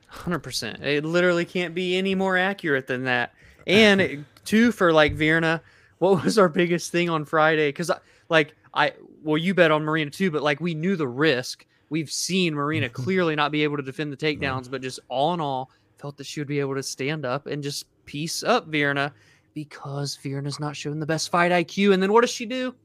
Hundred 0.08 0.40
percent. 0.40 0.84
It 0.84 1.04
literally 1.06 1.44
can't 1.46 1.74
be 1.76 1.98
any 1.98 2.16
more 2.16 2.38
accurate 2.38 2.88
than 2.88 3.04
that. 3.06 3.34
And 3.66 4.00
it- 4.02 4.20
two 4.46 4.72
for 4.72 4.94
like 4.94 5.16
Virna. 5.18 5.62
What 6.00 6.24
was 6.24 6.38
our 6.38 6.50
biggest 6.50 6.92
thing 6.92 7.10
on 7.10 7.26
Friday? 7.26 7.70
Because 7.70 7.92
like 8.30 8.56
I, 8.74 8.94
well, 9.24 9.38
you 9.38 9.54
bet 9.54 9.72
on 9.72 9.84
Marina 9.84 10.12
too, 10.12 10.32
but 10.32 10.44
like 10.44 10.60
we 10.60 10.74
knew 10.74 10.96
the 10.96 11.08
risk. 11.08 11.66
We've 11.90 12.12
seen 12.12 12.54
Marina 12.54 12.90
clearly 13.04 13.36
not 13.36 13.52
be 13.52 13.64
able 13.64 13.78
to 13.78 13.84
defend 13.84 14.12
the 14.14 14.18
takedowns, 14.18 14.70
but 14.70 14.82
just 14.82 15.00
all 15.10 15.34
in 15.34 15.42
all, 15.42 15.72
felt 15.98 16.18
that 16.18 16.26
she 16.26 16.40
would 16.40 16.48
be 16.48 16.60
able 16.60 16.76
to 16.76 16.84
stand 16.84 17.26
up 17.26 17.48
and 17.48 17.64
just 17.64 17.86
piece 18.06 18.44
up 18.44 18.70
Virna 18.70 19.12
because 19.54 20.18
Virna's 20.18 20.60
not 20.60 20.76
showing 20.76 21.00
the 21.00 21.06
best 21.06 21.32
fight 21.32 21.52
IQ. 21.52 21.94
And 21.94 22.04
then 22.04 22.14
what 22.14 22.22
does 22.22 22.30
she 22.30 22.46
do? 22.46 22.76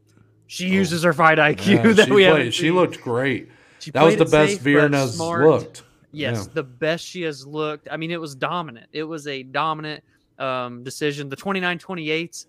She 0.47 0.69
uses 0.69 1.03
her 1.03 1.13
fight 1.13 1.39
IQ 1.39 1.67
Yeah, 1.85 1.93
that 1.93 2.11
we 2.11 2.23
haven't 2.25 2.53
she 2.53 2.71
looked 2.71 3.01
great. 3.01 3.49
She 3.79 3.91
That 3.91 4.05
was 4.05 4.17
the 4.17 4.25
best 4.25 4.55
safe, 4.55 4.63
Virna's 4.63 5.19
looked. 5.19 5.83
Yes, 6.13 6.47
Yeah. 6.47 6.53
the 6.55 6.63
best 6.63 7.05
she 7.05 7.23
has 7.23 7.47
looked. 7.47 7.89
I 7.91 7.97
mean, 7.97 8.11
it 8.11 8.21
was 8.21 8.35
dominant. 8.35 8.87
It 8.93 9.03
was 9.05 9.27
a 9.27 9.43
dominant 9.43 10.05
um, 10.39 10.83
decision. 10.83 11.29
The 11.29 11.37
29 11.37 11.79
28s 11.79 12.47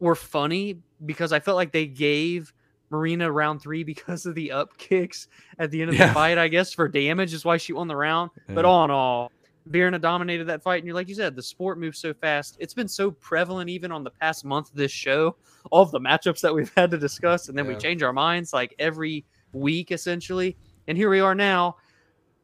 were 0.00 0.14
funny 0.14 0.80
because 1.04 1.32
I 1.32 1.40
felt 1.40 1.56
like 1.56 1.72
they 1.72 1.86
gave 1.86 2.52
Marina 2.90 3.30
round 3.30 3.60
three 3.62 3.82
because 3.84 4.26
of 4.26 4.34
the 4.34 4.52
up 4.52 4.76
kicks 4.78 5.28
at 5.58 5.70
the 5.70 5.82
end 5.82 5.90
of 5.90 5.96
Yeah. 5.96 6.08
the 6.08 6.14
fight, 6.14 6.38
I 6.38 6.48
guess, 6.48 6.72
for 6.72 6.88
damage 6.88 7.32
is 7.34 7.44
why 7.44 7.56
she 7.56 7.72
won 7.72 7.88
the 7.88 7.96
round. 7.96 8.30
But 8.48 8.64
Yeah. 8.64 8.70
all 8.70 8.84
in 8.84 8.90
all, 8.90 9.32
Virna 9.68 10.00
dominated 10.00 10.44
that 10.44 10.62
fight. 10.62 10.76
And 10.78 10.86
you're 10.86 10.94
like 10.94 11.08
you 11.08 11.14
said, 11.16 11.34
the 11.34 11.42
sport 11.42 11.78
moves 11.78 11.98
so 11.98 12.14
fast. 12.14 12.56
It's 12.60 12.74
been 12.74 12.86
so 12.86 13.10
prevalent 13.10 13.68
even 13.68 13.90
on 13.90 14.04
the 14.04 14.10
past 14.10 14.44
month 14.44 14.70
of 14.70 14.76
this 14.76 14.92
show, 14.92 15.36
all 15.72 15.82
of 15.82 15.90
the 15.90 15.98
matchups 15.98 16.40
that 16.42 16.54
we've 16.54 16.72
had 16.76 16.90
to 16.92 16.98
discuss, 16.98 17.48
and 17.48 17.58
then 17.58 17.66
we 17.66 17.74
change 17.76 18.02
our 18.02 18.12
minds 18.12 18.52
like 18.52 18.74
every 18.78 19.24
week 19.52 19.90
essentially. 19.90 20.56
And 20.86 20.96
here 20.96 21.10
we 21.10 21.18
are 21.20 21.34
now. 21.34 21.76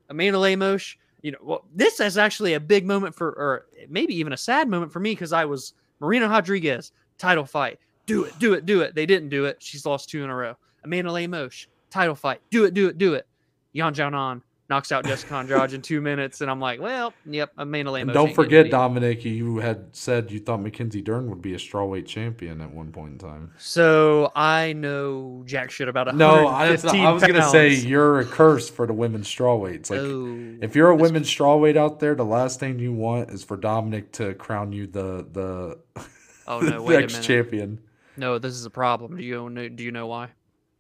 Amanda 0.09 0.39
Lemos, 0.39 0.97
you 1.23 1.31
know, 1.31 1.39
well, 1.43 1.65
this 1.73 2.01
is 2.01 2.19
actually 2.19 2.55
a 2.55 2.61
big 2.61 2.85
moment 2.85 3.15
for, 3.15 3.29
or 3.29 3.67
maybe 3.89 4.15
even 4.17 4.33
a 4.33 4.37
sad 4.37 4.69
moment 4.69 4.93
for 4.93 4.99
me 4.99 5.13
because 5.13 5.33
I 5.33 5.45
was 5.45 5.75
Marina 6.01 6.29
Rodriguez 6.29 6.91
title 7.23 7.47
fight. 7.47 7.79
Do 8.07 8.25
it, 8.25 8.37
do 8.41 8.53
it, 8.55 8.67
do 8.67 8.81
it. 8.81 8.97
They 8.97 9.07
didn't 9.07 9.29
do 9.29 9.45
it. 9.45 9.59
She's 9.63 9.87
lost 9.87 10.11
two 10.11 10.25
in 10.25 10.29
a 10.31 10.35
row. 10.35 10.57
Amanda 10.85 11.13
Lemos 11.13 11.69
title 11.89 12.17
fight. 12.17 12.41
Do 12.51 12.65
it, 12.65 12.75
do 12.75 12.89
it, 12.89 12.99
do 12.99 13.15
it. 13.15 13.27
Yan 13.75 13.95
Xiaonan 13.95 14.43
knocks 14.69 14.91
out 14.91 15.05
Jessica 15.07 15.35
Andrade 15.37 15.73
in 15.75 15.83
two 15.83 16.01
minutes, 16.01 16.41
and 16.41 16.51
I'm 16.51 16.59
like, 16.59 16.81
well, 16.81 17.13
yep, 17.27 17.53
Amanda 17.59 17.93
Lemos. 17.93 18.09
And 18.09 18.27
don't 18.27 18.35
forget. 18.35 18.71
Dominic, 18.71 19.25
you 19.25 19.59
had 19.59 19.85
said 19.95 20.33
you 20.33 20.41
thought 20.41 20.61
Mackenzie 20.63 21.01
Dern 21.01 21.31
would 21.31 21.41
be 21.41 21.55
a 21.55 21.59
strawweight 21.59 22.07
champion 22.07 22.61
at 22.61 22.73
one 22.73 22.91
point 22.91 23.13
in 23.13 23.19
time. 23.19 23.53
So 23.57 24.33
I 24.35 24.73
know 24.73 25.45
jack 25.47 25.71
shit 25.71 25.89
about 25.89 26.09
it. 26.09 26.17
No, 26.17 26.49
I, 26.49 26.71
that's 26.71 26.83
not- 26.83 26.97
I 26.97 27.13
was 27.13 27.23
gonna 27.23 27.49
say 27.51 27.69
you're 27.75 28.19
a 28.19 28.25
curse 28.25 28.69
for 28.69 28.87
the 28.87 28.95
women's 28.95 29.29
strawweights. 29.29 29.91
Like, 29.91 30.01
oh, 30.01 30.59
if 30.61 30.75
you're 30.75 30.91
a 30.91 30.97
women's 30.97 31.29
strawweight 31.31 31.77
out 31.77 32.01
there, 32.01 32.17
the 32.17 32.25
last 32.25 32.59
thing 32.59 32.81
you 32.81 32.93
want 32.93 33.31
is 33.31 33.45
for 33.45 33.57
Dominic 33.57 34.11
to 34.13 34.35
crown 34.35 34.73
you 34.73 34.89
the 34.89 35.25
the, 35.33 36.03
oh 36.47 36.61
no, 36.61 36.83
wait 36.85 36.97
a 36.97 37.01
next 37.01 37.13
minute. 37.15 37.25
champion. 37.27 37.79
No, 38.17 38.39
this 38.39 38.53
is 38.53 38.65
a 38.65 38.71
problem. 38.71 39.17
Do 39.17 39.23
you 39.23 39.49
know? 39.49 39.69
Do 39.69 39.83
you 39.85 39.91
know 39.93 40.07
why? 40.07 40.29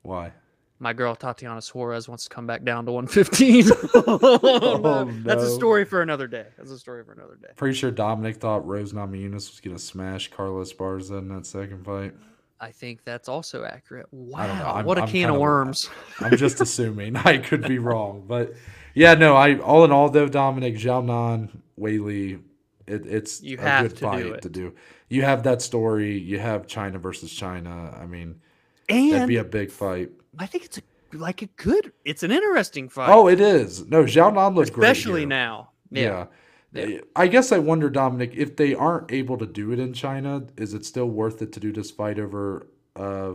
Why? 0.02 0.32
My 0.78 0.92
girl 0.92 1.14
Tatiana 1.14 1.62
Suarez 1.62 2.08
wants 2.08 2.24
to 2.24 2.30
come 2.30 2.44
back 2.44 2.64
down 2.64 2.84
to 2.86 2.92
115. 2.92 3.66
Oh, 3.94 5.04
That's 5.24 5.42
a 5.44 5.50
story 5.54 5.84
for 5.84 6.02
another 6.02 6.26
day. 6.26 6.46
That's 6.58 6.72
a 6.72 6.78
story 6.78 7.04
for 7.04 7.12
another 7.12 7.36
day. 7.36 7.48
Pretty 7.54 7.76
sure 7.76 7.90
Dominic 7.92 8.36
thought 8.36 8.66
Rose 8.66 8.92
Namajunas 8.92 9.50
was 9.50 9.60
gonna 9.64 9.78
smash 9.78 10.28
Carla 10.30 10.64
Esparza 10.64 11.18
in 11.18 11.28
that 11.28 11.46
second 11.46 11.84
fight. 11.84 12.14
I 12.60 12.70
think 12.72 13.04
that's 13.04 13.28
also 13.28 13.64
accurate. 13.64 14.06
I 14.34 14.46
don't 14.46 14.58
know. 14.58 14.64
Wow, 14.64 14.82
what 14.84 14.98
a 14.98 15.02
I'm 15.02 15.08
can 15.08 15.30
of 15.30 15.36
worms. 15.36 15.88
I'm 16.20 16.36
just 16.36 16.60
assuming. 16.60 17.16
I 17.16 17.38
could 17.38 17.62
be 17.66 17.78
wrong, 17.78 18.24
but 18.26 18.52
yeah, 18.94 19.14
no. 19.14 19.34
I 19.36 19.58
all 19.58 19.84
in 19.84 19.92
all 19.92 20.08
though, 20.08 20.28
Dominic 20.28 20.74
Xiaonan, 20.76 21.48
Weili, 21.78 22.40
it, 22.86 23.06
it's 23.06 23.42
You 23.42 23.56
a 23.58 23.60
have 23.60 23.82
good 23.84 23.90
to 23.90 23.96
do 23.96 24.00
fight 24.06 24.26
it. 24.26 24.42
to 24.42 24.48
do. 24.48 24.74
You 25.12 25.22
have 25.22 25.42
that 25.42 25.60
story. 25.60 26.18
You 26.18 26.38
have 26.38 26.66
China 26.66 26.98
versus 26.98 27.30
China. 27.30 27.94
I 28.00 28.06
mean, 28.06 28.40
And 28.88 29.12
that'd 29.12 29.28
be 29.28 29.36
a 29.36 29.44
big 29.44 29.70
fight. 29.70 30.10
I 30.38 30.46
think 30.46 30.64
it's 30.64 30.78
a 30.78 30.82
like 31.12 31.42
a 31.42 31.46
good. 31.46 31.92
It's 32.06 32.22
an 32.22 32.30
interesting 32.30 32.88
fight. 32.88 33.10
Oh, 33.10 33.28
it 33.28 33.38
is. 33.38 33.86
No, 33.86 34.04
Xiaonan 34.04 34.54
looks 34.54 34.70
great. 34.70 34.90
especially 34.90 35.26
now. 35.26 35.68
Yeah. 35.90 36.26
Yeah. 36.72 37.00
I 37.14 37.26
guess 37.26 37.52
I 37.52 37.58
wonder, 37.58 37.90
Dominic, 37.90 38.32
if 38.34 38.56
they 38.56 38.74
aren't 38.74 39.12
able 39.12 39.36
to 39.36 39.44
do 39.44 39.72
it 39.72 39.78
in 39.78 39.92
China, 39.92 40.46
is 40.56 40.72
it 40.72 40.86
still 40.86 41.10
worth 41.10 41.42
it 41.42 41.52
to 41.52 41.60
do 41.60 41.72
this 41.72 41.90
fight 41.90 42.18
over 42.18 42.68
uh 42.96 43.34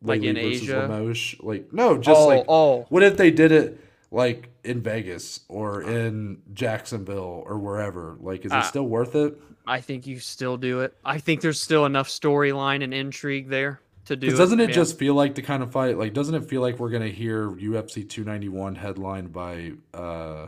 Like 0.00 0.22
in 0.22 0.36
versus 0.36 0.62
Asia? 0.62 0.86
Lemos? 0.88 1.34
Like 1.40 1.70
no, 1.70 1.98
just 1.98 2.18
oh, 2.18 2.26
like 2.28 2.44
oh, 2.48 2.86
what 2.88 3.02
if 3.02 3.18
they 3.18 3.30
did 3.30 3.52
it 3.52 3.78
like 4.10 4.48
in 4.68 4.80
Vegas 4.82 5.40
or 5.48 5.82
in 5.82 6.38
Jacksonville 6.52 7.42
or 7.46 7.58
wherever? 7.58 8.16
Like, 8.20 8.44
is 8.44 8.52
it 8.52 8.56
Uh, 8.56 8.62
still 8.62 8.86
worth 8.86 9.14
it? 9.14 9.36
I 9.66 9.80
think 9.80 10.06
you 10.06 10.18
still 10.18 10.56
do 10.56 10.80
it. 10.80 10.94
I 11.04 11.18
think 11.18 11.40
there's 11.40 11.60
still 11.60 11.84
enough 11.86 12.08
storyline 12.08 12.82
and 12.84 12.94
intrigue 12.94 13.48
there 13.48 13.80
to 14.06 14.16
do. 14.16 14.30
Doesn't 14.34 14.60
it 14.60 14.70
Yeah. 14.70 14.74
just 14.74 14.98
feel 14.98 15.14
like 15.14 15.34
the 15.34 15.42
kind 15.42 15.62
of 15.62 15.72
fight? 15.72 15.98
Like, 15.98 16.14
doesn't 16.14 16.34
it 16.34 16.44
feel 16.44 16.62
like 16.62 16.78
we're 16.78 16.90
gonna 16.90 17.08
hear 17.08 17.50
UFC 17.50 18.04
291 18.04 18.76
headlined 18.76 19.32
by 19.32 19.72
uh, 19.92 20.46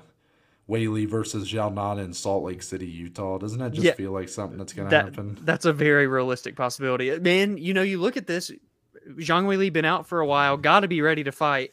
Weili 0.68 1.06
versus 1.08 1.50
Xiaonan 1.52 2.02
in 2.02 2.12
Salt 2.12 2.44
Lake 2.44 2.62
City, 2.62 2.86
Utah? 2.86 3.38
Doesn't 3.38 3.58
that 3.58 3.72
just 3.72 3.84
Yeah. 3.84 3.92
feel 3.94 4.12
like 4.12 4.28
something 4.28 4.56
that's 4.56 4.72
gonna 4.72 4.88
that 4.90 5.04
happen? 5.06 5.36
that's 5.42 5.64
a 5.66 5.72
very 5.72 6.06
realistic 6.06 6.56
possibility. 6.56 7.18
Man, 7.18 7.58
you 7.58 7.74
know, 7.74 7.82
you 7.82 8.00
look 8.00 8.16
at 8.16 8.26
this. 8.26 8.50
Zhang 9.18 9.44
Weili 9.46 9.72
been 9.72 9.84
out 9.84 10.06
for 10.06 10.20
a 10.20 10.26
while, 10.26 10.56
got 10.56 10.80
to 10.80 10.88
be 10.88 11.02
ready 11.02 11.24
to 11.24 11.32
fight. 11.32 11.72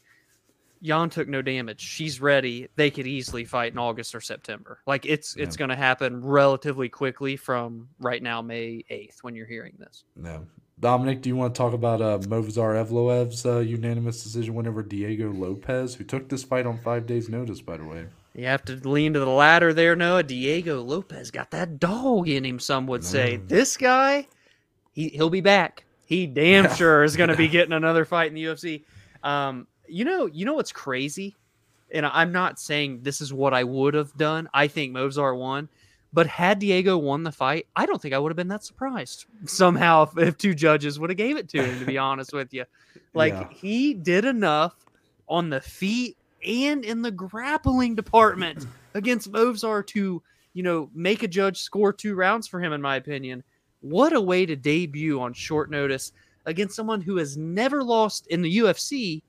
Yan 0.82 1.10
took 1.10 1.28
no 1.28 1.42
damage. 1.42 1.82
She's 1.82 2.22
ready. 2.22 2.68
They 2.76 2.92
could 2.92 3.08
easily 3.08 3.46
fight 3.46 3.74
in 3.74 3.80
August 3.80 4.14
or 4.16 4.22
September. 4.22 4.80
Like 4.86 5.06
it's 5.06 5.36
it's 5.36 5.58
going 5.58 5.70
to 5.70 5.76
happen 5.76 6.24
relatively 6.24 6.90
quickly 6.90 7.36
from 7.38 7.90
right 8.00 8.22
now, 8.22 8.42
May 8.42 8.84
eighth, 8.90 9.20
when 9.24 9.36
you're 9.36 9.48
hearing 9.48 9.74
this. 9.80 10.04
No. 10.16 10.46
Dominic, 10.80 11.22
do 11.24 11.30
you 11.30 11.36
want 11.36 11.56
to 11.56 11.58
talk 11.58 11.74
about 11.74 12.02
uh, 12.04 12.20
Movsar 12.20 12.76
Evloev's 12.86 13.46
uh, 13.48 13.60
unanimous 13.60 14.22
decision 14.24 14.54
win 14.54 14.68
over 14.68 14.84
Diego 14.84 15.32
Lopes, 15.32 15.96
who 15.96 16.04
took 16.04 16.30
this 16.30 16.44
fight 16.44 16.68
on 16.68 16.78
five 16.78 17.08
days' 17.08 17.30
notice, 17.30 17.62
by 17.62 17.78
the 17.78 17.84
way? 17.84 18.06
You 18.36 18.46
have 18.46 18.64
to 18.66 18.76
lean 18.88 19.14
to 19.14 19.20
the 19.20 19.26
ladder 19.26 19.74
there, 19.74 19.96
Noah. 19.96 20.22
Diego 20.22 20.84
Lopes 20.84 21.32
got 21.32 21.50
that 21.50 21.80
dog 21.80 22.30
in 22.30 22.46
him. 22.46 22.60
Some 22.60 22.86
would 22.86 23.04
say 23.04 23.40
Mm. 23.40 23.48
this 23.48 23.76
guy, 23.76 24.28
he 24.94 25.10
he'll 25.10 25.32
be 25.32 25.42
back. 25.42 25.84
He 26.06 26.28
damn 26.28 26.66
Yeah. 26.66 26.76
sure 26.76 27.04
is 27.04 27.18
going 27.18 27.30
to 27.32 27.36
be 27.36 27.48
getting 27.48 27.74
another 27.74 28.06
fight 28.06 28.28
in 28.28 28.36
the 28.36 28.44
UFC. 28.46 28.84
Um, 29.24 29.66
you 29.88 30.06
know, 30.06 30.26
you 30.28 30.46
know 30.46 30.54
what's 30.54 30.72
crazy, 30.72 31.36
and 31.92 32.06
I'm 32.06 32.32
not 32.32 32.60
saying 32.60 33.00
this 33.04 33.22
is 33.22 33.34
what 33.34 33.54
I 33.54 33.64
would 33.64 33.94
have 33.94 34.16
done. 34.18 34.50
I 34.54 34.68
think 34.68 34.92
Mozart 34.94 35.38
won, 35.38 35.70
but 36.14 36.28
had 36.28 36.60
Diego 36.60 36.98
won 36.98 37.24
the 37.24 37.32
fight, 37.32 37.68
I 37.76 37.86
don't 37.86 38.02
think 38.02 38.14
I 38.14 38.20
would 38.20 38.30
have 38.32 38.38
been 38.38 38.48
that 38.50 38.64
surprised 38.64 39.26
somehow 39.46 40.04
if, 40.04 40.18
if 40.18 40.38
two 40.38 40.54
judges 40.54 41.00
would 41.00 41.10
have 41.10 41.18
gave 41.18 41.38
it 41.38 41.50
to 41.50 41.64
him. 41.64 41.80
To 41.80 41.86
be 41.86 41.98
honest 42.10 42.34
with 42.34 42.54
you, 42.54 42.66
like 43.14 43.34
Yeah. 43.34 43.48
he 43.52 43.94
did 43.94 44.26
enough 44.26 44.76
on 45.28 45.50
the 45.50 45.62
feet 45.62 46.18
and 46.46 46.86
in 46.86 47.02
the 47.02 47.12
grappling 47.12 47.96
department 47.96 48.66
against 48.94 49.32
Movsar 49.32 49.86
to, 49.88 50.22
you 50.54 50.64
know, 50.64 50.90
make 50.94 51.24
a 51.24 51.28
judge 51.28 51.60
score 51.60 51.92
two 51.92 52.16
rounds 52.16 52.48
for 52.48 52.62
him, 52.62 52.72
in 52.74 52.82
my 52.82 52.96
opinion. 52.96 53.44
What 53.82 54.14
a 54.14 54.22
way 54.22 54.46
to 54.46 54.56
debut 54.56 55.20
on 55.22 55.34
short 55.34 55.70
notice 55.70 56.12
against 56.46 56.76
someone 56.76 57.02
who 57.02 57.18
has 57.18 57.36
never 57.38 57.84
lost 57.84 58.26
in 58.28 58.42
the 58.42 58.58
UFC, 58.60 59.22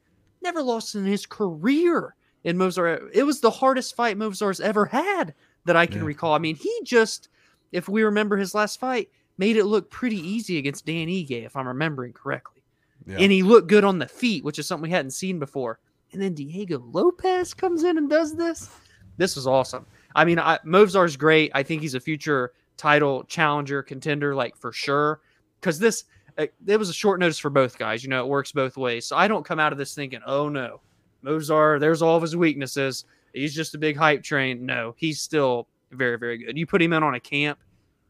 never 0.42 0.62
lost 0.62 0.94
in 0.94 1.04
his 1.04 1.26
career 1.26 2.14
in 2.44 2.56
Movsar. 2.56 3.08
It 3.12 3.24
was 3.24 3.40
the 3.40 3.50
hardest 3.50 3.94
fight 3.96 4.16
Movsar's 4.16 4.60
ever 4.60 4.86
had 4.86 5.34
that 5.64 5.76
I 5.76 5.86
can 5.86 5.98
Yeah. 6.00 6.06
recall. 6.06 6.34
I 6.34 6.38
mean, 6.38 6.56
he 6.56 6.80
just, 6.84 7.28
if 7.72 7.88
we 7.88 8.02
remember 8.02 8.36
his 8.36 8.54
last 8.54 8.78
fight, 8.80 9.10
made 9.36 9.56
it 9.56 9.64
look 9.66 9.90
pretty 9.90 10.16
easy 10.16 10.58
against 10.58 10.86
Dan 10.86 11.08
Ige, 11.08 11.44
if 11.44 11.56
I'm 11.56 11.68
remembering 11.68 12.12
correctly 12.12 12.62
Yeah. 13.06 13.18
and 13.20 13.30
he 13.32 13.42
looked 13.42 13.68
good 13.68 13.84
on 13.84 13.98
the 13.98 14.08
feet, 14.08 14.44
which 14.44 14.58
is 14.58 14.66
something 14.66 14.88
we 14.90 14.94
hadn't 14.94 15.10
seen 15.12 15.38
before. 15.38 15.78
And 16.12 16.22
then 16.22 16.34
Diego 16.34 16.78
Lopes 16.92 17.52
comes 17.54 17.82
in 17.84 17.98
and 17.98 18.08
does 18.08 18.34
this. 18.34 18.70
This 19.18 19.36
was 19.36 19.46
awesome. 19.46 19.84
I 20.16 20.24
mean, 20.24 20.38
I, 20.38 20.58
Movsar's 20.64 21.16
great. 21.16 21.50
I 21.54 21.62
think 21.62 21.82
he's 21.82 21.94
a 21.94 22.00
future 22.00 22.52
title 22.76 23.24
challenger 23.24 23.82
contender, 23.82 24.34
like 24.34 24.56
for 24.56 24.72
sure. 24.72 25.20
Because 25.60 25.78
this, 25.78 26.04
Uh, 26.38 26.46
it 26.66 26.76
was 26.76 26.88
a 26.88 26.94
short 26.94 27.18
notice 27.18 27.38
for 27.38 27.50
both 27.50 27.76
guys. 27.76 28.02
You 28.02 28.10
know, 28.10 28.24
it 28.24 28.28
works 28.28 28.52
both 28.52 28.76
ways. 28.76 29.06
So 29.06 29.16
I 29.16 29.28
don't 29.28 29.44
come 29.44 29.58
out 29.58 29.72
of 29.72 29.78
this 29.78 29.94
thinking, 29.94 30.20
oh 30.24 30.48
no, 30.48 30.80
Mozart, 31.22 31.80
there's 31.80 32.00
all 32.00 32.16
of 32.16 32.22
his 32.22 32.36
weaknesses. 32.36 33.04
He's 33.34 33.54
just 33.54 33.74
a 33.74 33.78
big 33.78 33.96
hype 33.96 34.22
train. 34.22 34.64
No, 34.64 34.94
he's 34.96 35.20
still 35.20 35.66
very, 35.90 36.16
very 36.16 36.38
good. 36.38 36.56
You 36.56 36.66
put 36.66 36.80
him 36.80 36.92
in 36.92 37.02
on 37.02 37.14
a 37.14 37.20
camp, 37.20 37.58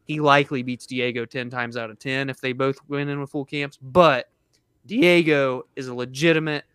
he 0.05 0.19
likely 0.19 0.63
beats 0.63 0.85
Diego 0.85 1.25
10 1.25 1.49
times 1.49 1.77
out 1.77 1.89
of 1.89 1.99
10 1.99 2.29
if 2.29 2.39
they 2.39 2.53
both 2.53 2.77
win 2.87 3.09
in 3.09 3.19
with 3.19 3.31
full 3.31 3.45
camps. 3.45 3.77
But 3.81 4.29
Diego 4.85 5.67
is 5.75 5.87
a 5.87 5.93
legitimate, 5.93 6.65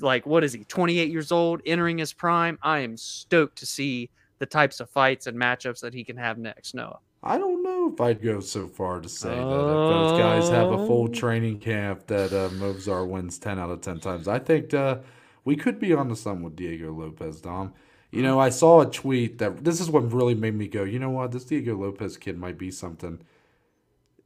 like, 0.00 0.26
what 0.26 0.44
is 0.44 0.52
he, 0.52 0.64
28 0.64 1.10
years 1.10 1.32
old, 1.32 1.62
entering 1.64 1.98
his 1.98 2.12
prime? 2.12 2.58
I 2.62 2.80
am 2.80 2.96
stoked 2.96 3.56
to 3.58 3.66
see 3.66 4.10
the 4.38 4.46
types 4.46 4.80
of 4.80 4.90
fights 4.90 5.26
and 5.26 5.38
matchups 5.38 5.80
that 5.80 5.94
he 5.94 6.04
can 6.04 6.16
have 6.16 6.38
next, 6.38 6.74
Noah. 6.74 6.98
I 7.22 7.38
don't 7.38 7.62
know 7.62 7.90
if 7.92 8.00
I'd 8.00 8.22
go 8.22 8.40
so 8.40 8.68
far 8.68 9.00
to 9.00 9.08
say 9.08 9.42
that 9.44 9.68
if 9.68 9.86
those 9.86 10.12
guys 10.12 10.48
have 10.50 10.70
a 10.70 10.78
full 10.78 11.08
Oh. 11.08 11.08
training 11.08 11.58
camp 11.58 12.06
that 12.06 12.32
uh, 12.32 12.50
Movsar 12.50 13.06
wins 13.08 13.38
10 13.38 13.58
out 13.58 13.70
of 13.70 13.80
10 13.80 14.00
times. 14.00 14.28
I 14.28 14.38
think 14.38 14.72
uh, 14.74 14.98
we 15.44 15.56
could 15.56 15.78
be 15.80 15.92
onto 15.92 16.14
something 16.14 16.44
with 16.44 16.56
Diego 16.56 16.92
Lopes, 16.92 17.40
Dom. 17.40 17.72
You 18.12 18.22
know, 18.22 18.38
I 18.38 18.50
saw 18.50 18.80
a 18.82 18.90
tweet 18.90 19.38
that 19.38 19.64
this 19.64 19.80
is 19.80 19.90
what 19.90 20.12
really 20.12 20.34
made 20.34 20.54
me 20.54 20.68
go, 20.68 20.84
you 20.84 20.98
know 20.98 21.10
what, 21.10 21.32
this 21.32 21.44
Diego 21.44 21.76
Lopes 21.76 22.16
kid 22.16 22.38
might 22.38 22.58
be 22.58 22.70
something. 22.70 23.20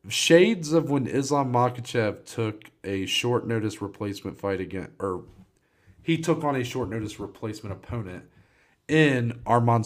Shades 0.08 0.72
of 0.72 0.90
when 0.90 1.06
Islam 1.06 1.52
Makhachev 1.52 2.24
took 2.24 2.70
a 2.84 3.06
short 3.06 3.46
notice 3.46 3.82
replacement 3.82 4.38
fight 4.38 4.60
again, 4.60 4.92
or 4.98 5.24
he 6.02 6.18
took 6.18 6.42
on 6.42 6.56
a 6.56 6.64
short 6.64 6.88
notice 6.88 7.20
replacement 7.20 7.72
opponent 7.74 8.24
in 8.88 9.40
Arman 9.46 9.84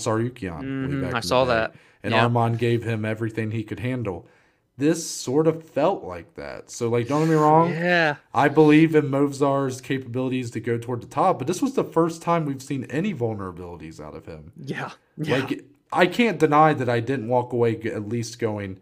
Mhm, 0.63 1.01
back 1.01 1.15
I 1.15 1.21
the 1.21 1.29
saw 1.29 1.45
day. 1.45 1.47
that. 1.47 1.75
And 2.05 2.13
Yeah. 2.13 2.25
Armand 2.25 2.59
gave 2.61 2.85
him 2.85 3.05
everything 3.05 3.51
he 3.51 3.65
could 3.65 3.81
handle. 3.81 4.29
This 4.77 5.09
sort 5.09 5.47
of 5.47 5.63
felt 5.65 6.05
like 6.05 6.35
that. 6.35 6.71
So, 6.71 6.89
like, 6.89 7.09
don't 7.09 7.23
get 7.23 7.31
me 7.31 7.35
wrong. 7.37 7.71
Yeah. 7.71 8.17
I 8.35 8.49
believe 8.49 8.95
in 8.95 9.05
Movsar's 9.11 9.81
capabilities 9.81 10.51
to 10.53 10.61
go 10.61 10.79
toward 10.79 11.01
the 11.01 11.07
top, 11.07 11.39
but 11.39 11.47
this 11.47 11.63
was 11.63 11.75
the 11.75 11.85
first 11.85 12.21
time 12.23 12.45
we've 12.45 12.63
seen 12.63 12.85
any 12.91 13.15
vulnerabilities 13.15 14.01
out 14.01 14.15
of 14.15 14.27
him. 14.27 14.53
Yeah. 14.57 14.91
yeah. 15.17 15.39
Like, 15.39 15.65
I 15.93 16.07
can't 16.07 16.39
deny 16.39 16.75
that 16.75 16.89
I 16.89 17.01
didn't 17.01 17.29
walk 17.29 17.53
away 17.53 17.81
at 17.83 18.09
least 18.09 18.39
going, 18.39 18.81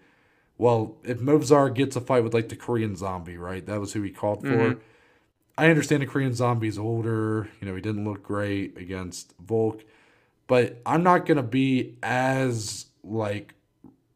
well, 0.58 0.96
if 1.04 1.20
Movzar 1.20 1.72
gets 1.74 1.94
a 1.94 2.00
fight 2.00 2.24
with 2.24 2.34
like 2.34 2.48
the 2.48 2.56
Korean 2.56 2.96
zombie, 2.96 3.36
right? 3.36 3.64
That 3.66 3.78
was 3.80 3.92
who 3.92 4.02
he 4.02 4.10
called 4.10 4.40
for. 4.42 4.48
Mhm. 4.56 4.78
I 5.58 5.68
understand 5.68 6.00
the 6.02 6.06
Korean 6.06 6.32
zombie's 6.34 6.78
older. 6.78 7.48
You 7.60 7.68
know, 7.68 7.74
he 7.74 7.82
didn't 7.82 8.04
look 8.04 8.22
great 8.22 8.78
against 8.78 9.34
Volk, 9.38 9.84
but 10.46 10.80
I'm 10.86 11.02
not 11.02 11.26
going 11.26 11.36
to 11.36 11.42
be 11.42 11.98
as 12.02 12.86
like 13.02 13.54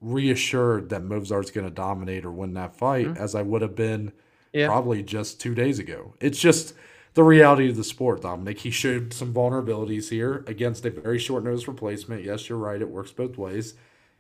reassured 0.01 0.91
that 0.91 1.03
Movsar's 1.03 1.51
going 1.51 1.67
to 1.67 1.73
dominate 1.73 2.25
or 2.25 2.31
win 2.31 2.55
that 2.55 2.77
fight 2.77 3.07
mm-hmm. 3.07 3.23
as 3.23 3.35
I 3.35 3.43
would 3.43 3.63
have 3.63 3.75
been 3.75 4.13
Yeah. 4.53 4.67
probably 4.67 5.03
just 5.03 5.41
two 5.41 5.55
days 5.55 5.79
ago. 5.79 6.15
It's 6.21 6.39
just 6.39 6.75
the 7.15 7.25
reality 7.25 7.71
of 7.71 7.77
the 7.77 7.85
sport, 7.85 8.23
Dominic. 8.23 8.59
He 8.59 8.71
showed 8.71 9.13
some 9.13 9.33
vulnerabilities 9.33 10.11
here 10.11 10.45
against 10.47 10.85
a 10.85 10.91
very 10.91 11.19
short 11.19 11.45
nose 11.45 11.67
replacement. 11.67 12.25
Yes, 12.25 12.49
you're 12.49 12.59
right. 12.59 12.81
It 12.81 12.91
works 12.91 13.11
both 13.11 13.39
ways. 13.39 13.75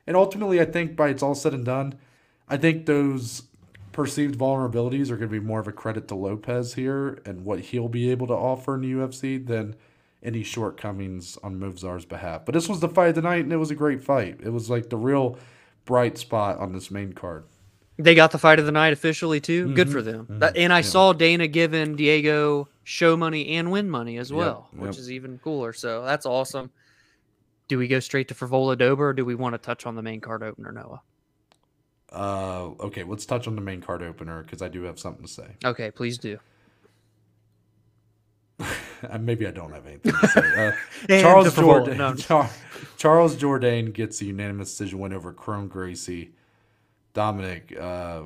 And 0.06 0.16
ultimately, 0.16 0.60
I 0.60 0.64
think 0.64 0.96
by 0.96 1.08
it's 1.08 1.22
all 1.22 1.34
said 1.34 1.52
and 1.52 1.64
done, 1.64 1.98
I 2.48 2.56
think 2.56 2.86
those 2.86 3.42
perceived 3.92 4.38
vulnerabilities 4.38 5.10
are 5.10 5.16
going 5.16 5.28
to 5.30 5.40
be 5.40 5.40
more 5.40 5.60
of 5.60 5.68
a 5.68 5.72
credit 5.72 6.06
to 6.08 6.14
Lopes 6.14 6.74
here 6.74 7.20
and 7.24 7.44
what 7.44 7.60
he'll 7.60 7.88
be 7.88 8.10
able 8.10 8.26
to 8.28 8.34
offer 8.34 8.74
in 8.74 8.82
the 8.82 8.92
UFC 8.92 9.44
than 9.44 9.74
any 10.26 10.42
shortcomings 10.42 11.38
on 11.42 11.58
Movsar's 11.58 12.04
behalf. 12.04 12.44
But 12.44 12.52
this 12.54 12.68
was 12.68 12.80
the 12.80 12.88
fight 12.88 13.10
of 13.10 13.14
the 13.14 13.22
night, 13.22 13.44
and 13.44 13.52
it 13.52 13.56
was 13.56 13.70
a 13.70 13.74
great 13.76 14.02
fight. 14.02 14.40
It 14.42 14.50
was 14.50 14.68
like 14.68 14.90
the 14.90 14.96
real 14.98 15.38
bright 15.84 16.18
spot 16.18 16.58
on 16.58 16.72
this 16.72 16.90
main 16.90 17.12
card. 17.12 17.44
They 17.96 18.14
got 18.14 18.32
the 18.32 18.38
fight 18.38 18.58
of 18.58 18.66
the 18.66 18.72
night 18.72 18.92
officially 18.92 19.40
too. 19.40 19.72
Good 19.72 19.88
Mhm, 19.88 19.92
for 19.92 20.02
them. 20.02 20.26
mhm, 20.26 20.38
That- 20.40 20.56
and 20.56 20.72
I 20.72 20.78
yeah. 20.78 20.82
saw 20.82 21.12
Dana 21.14 21.46
giving 21.46 21.94
Diego 21.96 22.68
show 22.84 23.16
money 23.16 23.48
and 23.56 23.70
win 23.70 23.88
money 23.88 24.18
as 24.18 24.30
Yep, 24.30 24.36
well, 24.36 24.68
which 24.72 24.92
yep. 24.96 24.98
is 24.98 25.10
even 25.10 25.38
cooler. 25.38 25.72
So 25.72 26.04
that's 26.04 26.26
awesome. 26.26 26.70
Do 27.68 27.78
we 27.78 27.88
go 27.88 28.00
straight 28.00 28.28
to 28.28 28.34
Frevola 28.34 28.76
Dober 28.76 29.08
or 29.08 29.12
do 29.14 29.24
we 29.24 29.34
want 29.34 29.54
to 29.54 29.58
touch 29.58 29.86
on 29.86 29.94
the 29.94 30.02
main 30.02 30.20
card 30.20 30.42
opener, 30.42 30.72
Noah? 30.72 31.00
Uh, 32.12 32.66
okay, 32.80 33.02
let's 33.02 33.26
touch 33.26 33.46
on 33.48 33.54
the 33.54 33.60
main 33.62 33.80
card 33.80 34.02
opener 34.02 34.42
because 34.42 34.60
I 34.62 34.68
do 34.68 34.82
have 34.82 34.98
something 34.98 35.24
to 35.24 35.30
say. 35.32 35.56
Okay, 35.64 35.90
please 35.90 36.18
do. 36.18 36.38
Maybe 39.20 39.46
I 39.46 39.50
don't 39.50 39.72
have 39.72 39.86
anything 39.86 40.12
to 40.12 40.28
say. 40.28 40.40
Uh, 40.68 40.72
Charles 41.20 41.54
Jourdain. 41.54 41.96
no. 41.96 42.14
Char- 42.14 42.50
Charles 42.96 43.36
Jourdain 43.36 43.92
gets 43.92 44.20
a 44.20 44.26
unanimous 44.26 44.70
decision 44.70 44.98
win 44.98 45.12
over 45.12 45.32
Kron 45.32 45.68
Gracie. 45.68 46.30
Dominic, 47.14 47.74
uh, 47.80 48.22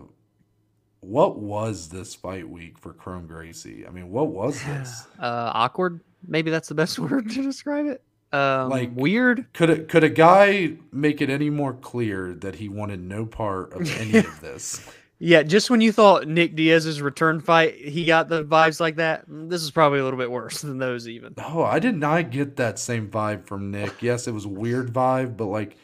what 1.01 1.39
was 1.39 1.89
this 1.89 2.15
fight 2.15 2.49
week 2.49 2.79
for 2.79 2.93
Kron 2.93 3.27
Gracie? 3.27 3.87
I 3.87 3.91
mean, 3.91 4.11
what 4.11 4.29
was 4.29 4.63
this? 4.65 5.07
Uh, 5.19 5.51
awkward. 5.55 6.01
Maybe 6.27 6.51
that's 6.51 6.69
the 6.69 6.75
best 6.75 6.99
word 6.99 7.31
to 7.31 7.43
describe 7.43 7.87
it. 7.87 8.03
Um, 8.33 8.69
Like- 8.69 8.91
weird. 8.95 9.47
Could 9.55 9.71
it, 9.71 9.89
could 9.89 10.05
a 10.05 10.09
guy 10.09 10.75
make 10.93 11.21
it 11.21 11.31
any 11.31 11.51
more 11.51 11.73
clear 11.75 12.35
that 12.35 12.57
he 12.57 12.69
wanted 12.69 13.01
no 13.01 13.27
part 13.27 13.73
of 13.73 13.91
any 13.99 14.19
of 14.19 14.41
this? 14.41 14.89
Yeah, 15.23 15.43
just 15.43 15.69
when 15.69 15.83
you 15.83 15.93
thought 15.93 16.27
Nick 16.27 16.57
Diaz's 16.57 17.03
return 17.03 17.41
fight, 17.41 17.75
he 17.75 18.07
got 18.07 18.31
the 18.31 18.43
vibes 18.43 18.81
like 18.81 18.97
that. 18.97 19.25
This 19.29 19.63
is 19.63 19.71
probably 19.71 19.99
a 19.99 20.05
little 20.05 20.19
bit 20.19 20.31
worse 20.31 20.63
than 20.63 20.79
those 20.79 21.07
even. 21.07 21.35
Oh, 21.37 21.63
I 21.63 21.79
did 21.79 21.95
not 21.95 22.31
get 22.31 22.57
that 22.57 22.79
same 22.79 23.09
vibe 23.09 23.45
from 23.47 23.71
Nick. 23.71 24.03
Yes, 24.03 24.27
it 24.27 24.33
was 24.33 24.47
a 24.47 24.49
weird 24.49 24.93
vibe, 24.95 25.37
but 25.37 25.45
like 25.47 25.77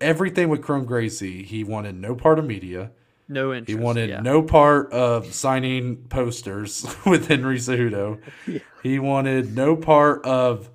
everything 0.00 0.48
with 0.48 0.62
Kron 0.62 0.84
Gracie, 0.84 1.42
he 1.42 1.64
wanted 1.64 1.96
no 1.96 2.14
part 2.14 2.38
of 2.38 2.44
media. 2.46 2.92
No 3.28 3.52
interest. 3.52 3.68
He 3.68 3.74
wanted 3.74 4.10
yeah. 4.10 4.20
no 4.20 4.42
part 4.42 4.92
of 4.92 5.34
signing 5.34 5.96
posters 6.08 6.86
with 7.06 7.28
Henry 7.28 7.58
Cejudo. 7.58 8.20
Yeah. 8.46 8.58
He 8.82 8.98
wanted 8.98 9.54
no 9.54 9.76
part 9.76 10.24
of 10.24 10.68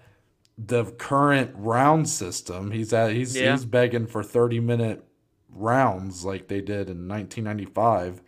the 0.57 0.85
current 0.85 1.51
round 1.55 2.09
system. 2.09 2.71
He's 2.71 2.91
at 2.93 3.11
he's 3.11 3.35
Yeah. 3.35 3.51
he's 3.51 3.65
begging 3.65 4.07
for 4.07 4.23
30 4.23 4.59
minute 4.61 5.03
rounds 5.57 6.23
like 6.25 6.47
they 6.47 6.61
did 6.61 6.89
in 6.89 7.07
1995. 7.07 8.21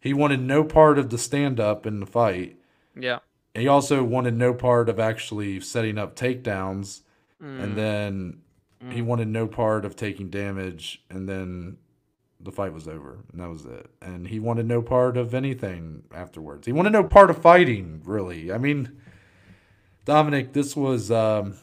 He 0.00 0.14
wanted 0.14 0.40
no 0.40 0.62
part 0.64 0.98
of 0.98 1.10
the 1.10 1.18
stand 1.18 1.58
up 1.60 1.86
in 1.86 2.00
the 2.00 2.06
fight. 2.06 2.56
Yeah. 2.98 3.18
He 3.54 3.66
also 3.66 4.04
wanted 4.04 4.34
no 4.36 4.54
part 4.54 4.88
of 4.88 5.00
actually 5.00 5.60
setting 5.60 5.98
up 5.98 6.14
takedowns, 6.14 7.02
Mm. 7.42 7.62
and 7.62 7.76
then 7.76 8.38
he 8.90 9.02
wanted 9.02 9.26
no 9.28 9.46
part 9.48 9.84
of 9.84 9.96
taking 9.96 10.28
damage, 10.30 11.02
and 11.10 11.28
then 11.28 11.78
the 12.40 12.52
fight 12.52 12.72
was 12.72 12.86
over, 12.86 13.18
and 13.32 13.40
that 13.40 13.48
was 13.48 13.64
it. 13.66 13.90
And 14.00 14.28
he 14.28 14.38
wanted 14.38 14.66
no 14.66 14.82
part 14.82 15.16
of 15.16 15.34
anything 15.34 16.04
afterwards. 16.14 16.66
He 16.66 16.72
wanted 16.72 16.92
no 16.92 17.02
part 17.02 17.30
of 17.30 17.38
fighting, 17.42 18.00
really. 18.04 18.52
I 18.52 18.58
mean, 18.58 18.96
Dominic, 20.04 20.52
this 20.52 20.76
was. 20.76 21.10
Um, 21.10 21.56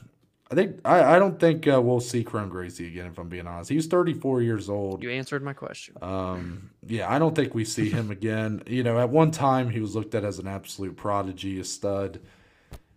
I 0.56 0.58
think 0.58 0.80
I, 0.86 1.16
I 1.16 1.20
don't 1.20 1.38
think 1.38 1.68
uh, 1.68 1.82
we'll 1.82 2.00
see 2.00 2.24
Kron 2.24 2.48
Gracie 2.48 2.88
again. 2.88 3.08
If 3.08 3.18
I'm 3.18 3.28
being 3.28 3.46
honest, 3.46 3.70
he 3.70 3.76
was 3.76 3.88
34 3.88 4.42
years 4.42 4.70
old. 4.70 5.04
You 5.04 5.12
answered 5.12 5.44
my 5.44 5.52
question. 5.52 5.96
Um, 6.02 6.70
yeah, 6.88 7.12
I 7.12 7.20
don't 7.20 7.36
think 7.36 7.54
we 7.54 7.66
see 7.66 7.90
him 7.90 8.10
again. 8.10 8.64
You 8.66 8.84
know, 8.84 8.98
at 8.98 9.10
one 9.10 9.32
time 9.32 9.70
he 9.70 9.82
was 9.82 9.96
looked 9.96 10.16
at 10.16 10.24
as 10.24 10.40
an 10.40 10.48
absolute 10.48 10.96
prodigy, 10.96 11.60
a 11.60 11.66
stud. 11.66 12.22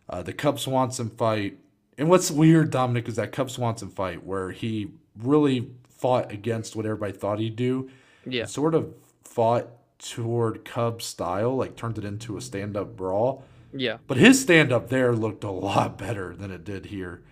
Uh, 0.08 0.22
the 0.22 0.32
Cub 0.32 0.60
Swanson 0.60 1.10
fight, 1.10 1.58
and 1.98 2.08
what's 2.08 2.30
weird, 2.30 2.70
Dominic, 2.70 3.08
is 3.08 3.16
that 3.16 3.32
Cub 3.32 3.50
Swanson 3.50 3.88
fight 3.88 4.24
where 4.24 4.52
he 4.52 4.92
really 5.16 5.72
fought 5.88 6.30
against 6.30 6.76
what 6.76 6.86
everybody 6.86 7.12
thought 7.12 7.40
he'd 7.40 7.56
do. 7.56 7.90
Yeah. 8.24 8.44
Sort 8.44 8.76
of 8.76 8.94
fought 9.24 9.66
toward 9.98 10.64
Cub 10.64 11.02
style, 11.02 11.56
like 11.56 11.74
turned 11.74 11.98
it 11.98 12.04
into 12.04 12.36
a 12.36 12.40
stand 12.40 12.76
up 12.76 12.96
brawl. 12.96 13.42
Yeah. 13.72 13.98
But 14.06 14.16
his 14.16 14.40
stand 14.40 14.72
up 14.72 14.90
there 14.90 15.12
looked 15.12 15.42
a 15.42 15.50
lot 15.50 15.98
better 15.98 16.36
than 16.36 16.52
it 16.52 16.64
did 16.64 16.86
here. 16.86 17.22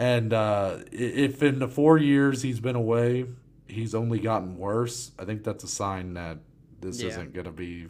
And 0.00 0.32
uh, 0.32 0.78
if 0.90 1.42
in 1.42 1.58
the 1.58 1.68
four 1.68 1.98
years 1.98 2.40
he's 2.40 2.58
been 2.58 2.74
away, 2.74 3.26
he's 3.68 3.94
only 3.94 4.18
gotten 4.18 4.56
worse, 4.56 5.12
I 5.18 5.26
think 5.26 5.44
that's 5.44 5.62
a 5.62 5.68
sign 5.68 6.14
that 6.14 6.38
this 6.80 7.02
Yeah. 7.02 7.08
isn't 7.08 7.34
going 7.34 7.44
to 7.44 7.52
be. 7.52 7.86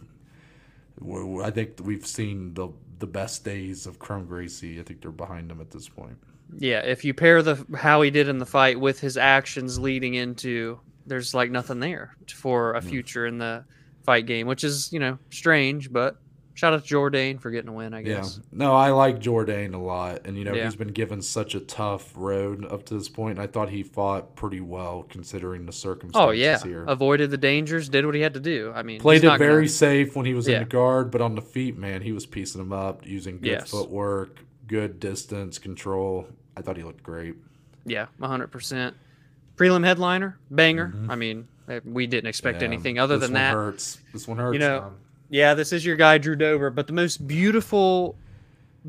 I 1.43 1.51
think 1.53 1.79
we've 1.83 2.05
seen 2.05 2.53
the 2.55 2.71
the 2.99 3.07
best 3.07 3.45
days 3.45 3.87
of 3.87 4.01
Kron 4.01 4.27
Gracie. 4.27 4.81
I 4.81 4.83
think 4.83 5.01
they're 5.03 5.13
behind 5.13 5.51
him 5.53 5.61
at 5.61 5.71
this 5.71 5.89
point. 5.89 6.19
Yeah. 6.59 6.81
If 6.81 7.05
you 7.05 7.15
pair 7.15 7.43
the 7.43 7.65
how 7.77 8.03
he 8.03 8.11
did 8.11 8.29
in 8.29 8.39
the 8.39 8.45
fight 8.45 8.79
with 8.81 8.99
his 8.99 9.17
actions 9.17 9.79
leading 9.79 10.15
into, 10.15 10.81
there's 11.07 11.33
like 11.33 11.53
nothing 11.53 11.79
there 11.79 12.17
for 12.35 12.75
a 12.75 12.83
future 12.83 13.25
in 13.27 13.39
the 13.39 13.65
fight 14.03 14.27
game, 14.27 14.49
which 14.49 14.65
is 14.65 14.93
you 14.93 14.99
know 14.99 15.17
strange. 15.31 15.93
But 15.93 16.17
shout 16.61 16.75
out 16.75 16.85
to 16.85 16.95
Jourdain 16.95 17.41
for 17.41 17.51
getting 17.51 17.71
a 17.71 17.73
win. 17.73 17.95
I 17.95 18.03
guess. 18.03 18.37
Yeah. 18.39 18.45
No, 18.53 18.75
I 18.75 18.91
like 18.91 19.19
Jourdain 19.19 19.73
a 19.75 19.79
lot. 19.79 20.27
And, 20.27 20.37
you 20.37 20.45
know, 20.45 20.53
Yeah. 20.55 20.65
he's 20.65 20.77
been 20.77 20.89
given 20.93 21.23
such 21.23 21.55
a 21.55 21.61
tough 21.61 22.13
road 22.15 22.67
up 22.71 22.85
to 22.87 22.95
this 22.95 23.09
point. 23.09 23.39
And 23.39 23.41
I 23.41 23.47
thought 23.51 23.71
he 23.71 23.83
fought 23.83 24.37
pretty 24.37 24.61
well 24.61 25.05
considering 25.09 25.65
the 25.65 25.73
circumstances 25.73 26.29
Oh 26.29 26.33
yeah. 26.33 26.59
here. 26.63 26.85
Avoided 26.87 27.31
the 27.31 27.39
dangers. 27.39 27.89
Did 27.89 28.05
what 28.05 28.15
he 28.15 28.21
had 28.21 28.35
to 28.35 28.41
do. 28.41 28.73
I 28.75 28.83
mean, 28.83 29.01
Played 29.01 29.17
he's 29.17 29.25
it 29.25 29.29
not 29.29 29.39
very 29.39 29.63
Gonna, 29.63 29.69
safe 29.69 30.15
when 30.15 30.27
he 30.27 30.35
was 30.35 30.47
Yeah. 30.47 30.57
in 30.59 30.63
the 30.65 30.69
guard, 30.69 31.11
but 31.11 31.21
on 31.23 31.35
the 31.35 31.43
feet, 31.43 31.79
man, 31.79 32.03
he 32.03 32.13
was 32.13 32.27
piecing 32.27 32.61
them 32.61 32.73
up 32.73 33.07
using 33.07 33.37
good 33.39 33.47
Yes. 33.49 33.71
footwork, 33.71 34.41
good 34.67 35.01
distance 35.01 35.59
control. 35.59 36.29
I 36.57 36.61
thought 36.61 36.77
he 36.77 36.83
looked 36.83 37.03
great. 37.03 37.37
yeah, 37.87 38.07
hundred 38.21 38.49
percent. 38.49 38.95
Prelim 39.57 39.85
headliner, 39.85 40.39
banger. 40.51 40.93
I 41.09 41.17
mean, 41.17 41.49
eh, 41.69 41.81
we 41.85 42.07
didn't 42.07 42.29
expect 42.29 42.57
Mm-hmm. 42.59 42.63
Yeah, 42.65 42.75
anything 42.75 42.99
other 42.99 43.17
this 43.19 43.29
than 43.29 43.35
one 43.35 43.43
that. 43.43 43.55
Hurts. 43.55 43.99
This 44.13 44.29
one 44.29 44.37
hurts. 44.39 44.53
You 44.55 44.59
know. 44.61 44.93
Yeah, 45.31 45.55
this 45.55 45.73
is 45.73 45.87
your 45.87 45.95
guy 45.95 46.19
Drew 46.19 46.35
Dober, 46.35 46.71
but 46.71 46.89
the 46.89 46.93
most 46.93 47.25
beautiful, 47.29 48.17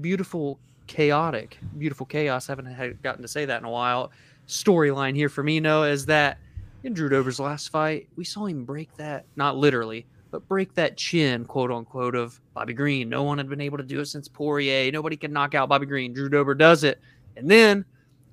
beautiful, 0.02 0.58
chaotic, 0.88 1.60
beautiful 1.78 2.08
chaos. 2.08 2.50
I 2.50 2.54
haven't 2.54 2.66
had, 2.66 3.00
gotten 3.04 3.22
to 3.22 3.28
say 3.28 3.46
that 3.46 3.60
in 3.60 3.66
a 3.66 3.70
while. 3.70 4.12
Storyline 4.48 5.16
here 5.16 5.30
for 5.30 5.44
me, 5.44 5.60
Noah, 5.60 5.90
is 5.90 6.04
that 6.08 6.40
in 6.84 6.96
Drew 6.96 7.10
Dober's 7.10 7.40
last 7.40 7.70
fight, 7.70 8.08
we 8.16 8.24
saw 8.24 8.48
him 8.48 8.66
break 8.66 8.92
that, 8.98 9.26
not 9.36 9.56
literally, 9.56 10.08
but 10.32 10.48
break 10.48 10.74
that 10.74 10.98
chin, 10.98 11.46
quote 11.46 11.70
unquote, 11.70 12.16
of 12.16 12.42
Bobby 12.56 12.74
Green. 12.74 13.08
No 13.08 13.22
one 13.22 13.38
had 13.38 13.48
been 13.48 13.62
able 13.62 13.78
to 13.78 13.84
do 13.84 14.00
it 14.00 14.08
since 14.08 14.28
Poirier. 14.28 14.92
Nobody 14.92 15.18
can 15.18 15.32
knock 15.32 15.54
out 15.54 15.70
Bobby 15.70 15.86
Green. 15.86 16.12
Drew 16.12 16.28
Dober 16.28 16.56
does 16.56 16.84
it, 16.84 17.00
and 17.38 17.52
then 17.52 17.86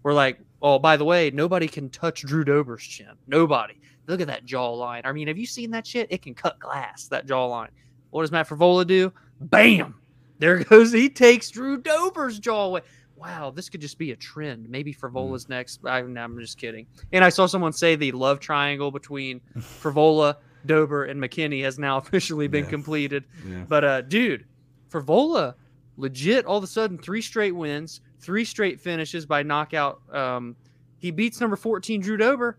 we're 0.02 0.14
like, 0.14 0.38
oh, 0.62 0.78
by 0.78 0.96
the 0.96 1.04
way, 1.04 1.30
nobody 1.30 1.68
can 1.68 1.90
touch 1.90 2.22
Drew 2.22 2.42
Dober's 2.42 2.84
chin. 2.84 3.12
Nobody. 3.26 3.74
Look 4.06 4.22
at 4.22 4.28
that 4.28 4.46
jawline. 4.46 5.02
I 5.04 5.12
mean, 5.12 5.28
have 5.28 5.36
you 5.36 5.44
seen 5.44 5.70
that 5.72 5.86
shit? 5.86 6.06
It 6.08 6.22
can 6.22 6.34
cut 6.34 6.58
glass. 6.58 7.06
That 7.08 7.26
jawline. 7.26 7.68
What 8.10 8.22
does 8.22 8.32
Matt 8.32 8.48
Frevola 8.48 8.86
do? 8.86 9.12
Bam! 9.40 9.94
There 10.38 10.58
goes. 10.64 10.92
He 10.92 11.08
takes 11.08 11.50
Drew 11.50 11.76
Dober's 11.78 12.38
jaw 12.38 12.64
away. 12.66 12.80
Wow, 13.16 13.50
this 13.50 13.68
could 13.68 13.80
just 13.80 13.98
be 13.98 14.12
a 14.12 14.16
trend. 14.16 14.68
Maybe 14.70 14.94
Frevola's 14.94 15.48
next. 15.48 15.80
I, 15.84 15.98
I'm 15.98 16.38
just 16.38 16.56
kidding. 16.56 16.86
And 17.12 17.24
I 17.24 17.30
saw 17.30 17.46
someone 17.46 17.72
say 17.72 17.96
the 17.96 18.12
love 18.12 18.38
triangle 18.38 18.92
between 18.92 19.40
Frevola, 19.58 20.36
Dober, 20.66 21.04
and 21.06 21.20
McKinney 21.20 21.62
has 21.64 21.78
now 21.80 21.96
officially 21.98 22.46
been 22.46 22.64
Yeah. 22.64 22.70
completed. 22.70 23.24
Yeah. 23.48 23.64
But 23.68 23.84
uh, 23.84 24.00
dude, 24.02 24.44
Frevola, 24.88 25.54
legit, 25.96 26.44
all 26.46 26.58
of 26.58 26.64
a 26.64 26.68
sudden, 26.68 26.96
three 26.96 27.20
straight 27.20 27.56
wins, 27.56 28.00
three 28.20 28.44
straight 28.44 28.80
finishes 28.80 29.26
by 29.26 29.42
knockout. 29.42 30.00
Um, 30.14 30.54
he 30.98 31.10
beats 31.10 31.40
number 31.40 31.56
14, 31.56 32.00
Drew 32.00 32.16
Dober. 32.16 32.58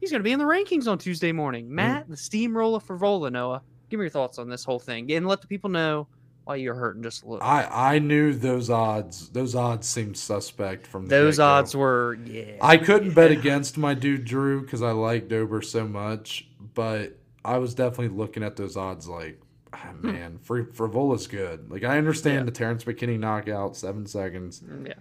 He's 0.00 0.10
going 0.10 0.18
to 0.20 0.24
be 0.24 0.32
in 0.32 0.40
the 0.40 0.44
rankings 0.44 0.88
on 0.90 0.98
Tuesday 0.98 1.30
morning. 1.30 1.72
Matt, 1.72 2.08
the 2.08 2.16
steamroller 2.16 2.80
Frevola, 2.80 3.30
Noah. 3.30 3.62
Give 3.92 3.98
me 4.00 4.04
your 4.04 4.10
thoughts 4.10 4.38
on 4.38 4.48
this 4.48 4.64
whole 4.64 4.78
thing 4.78 5.12
and 5.12 5.26
let 5.28 5.42
the 5.42 5.46
people 5.46 5.68
know 5.68 6.06
why 6.44 6.56
you're 6.56 6.74
hurting 6.74 7.02
just 7.02 7.24
a 7.24 7.28
little. 7.28 7.46
I, 7.46 7.64
I 7.94 7.98
knew 7.98 8.32
those 8.32 8.70
odds. 8.70 9.28
Those 9.28 9.54
odds 9.54 9.86
seemed 9.86 10.16
suspect 10.16 10.86
from 10.86 11.04
the 11.04 11.10
Those 11.14 11.36
get-go. 11.36 11.46
odds 11.46 11.76
were, 11.76 12.18
yeah. 12.24 12.56
I 12.62 12.76
couldn't 12.78 13.12
bet 13.12 13.30
against 13.30 13.76
my 13.76 13.92
dude 13.92 14.24
Drew 14.24 14.62
because 14.62 14.80
I 14.80 14.92
like 14.92 15.28
Dober 15.28 15.60
so 15.60 15.86
much, 15.86 16.48
but 16.74 17.18
I 17.44 17.58
was 17.58 17.74
definitely 17.74 18.16
looking 18.16 18.42
at 18.42 18.56
those 18.56 18.78
odds 18.78 19.06
like, 19.06 19.38
ah, 19.74 19.90
man, 20.00 20.38
Fri 20.38 20.64
Frevola's 20.64 21.26
good. 21.26 21.70
Like 21.70 21.84
I 21.84 21.98
understand 21.98 22.36
Hmm. 22.36 22.38
Yeah. 22.40 22.44
the 22.46 22.50
Terrence 22.52 22.84
McKinney 22.84 23.18
knockout, 23.18 23.76
seven 23.76 24.06
seconds. 24.06 24.62
yeah. 24.86 24.94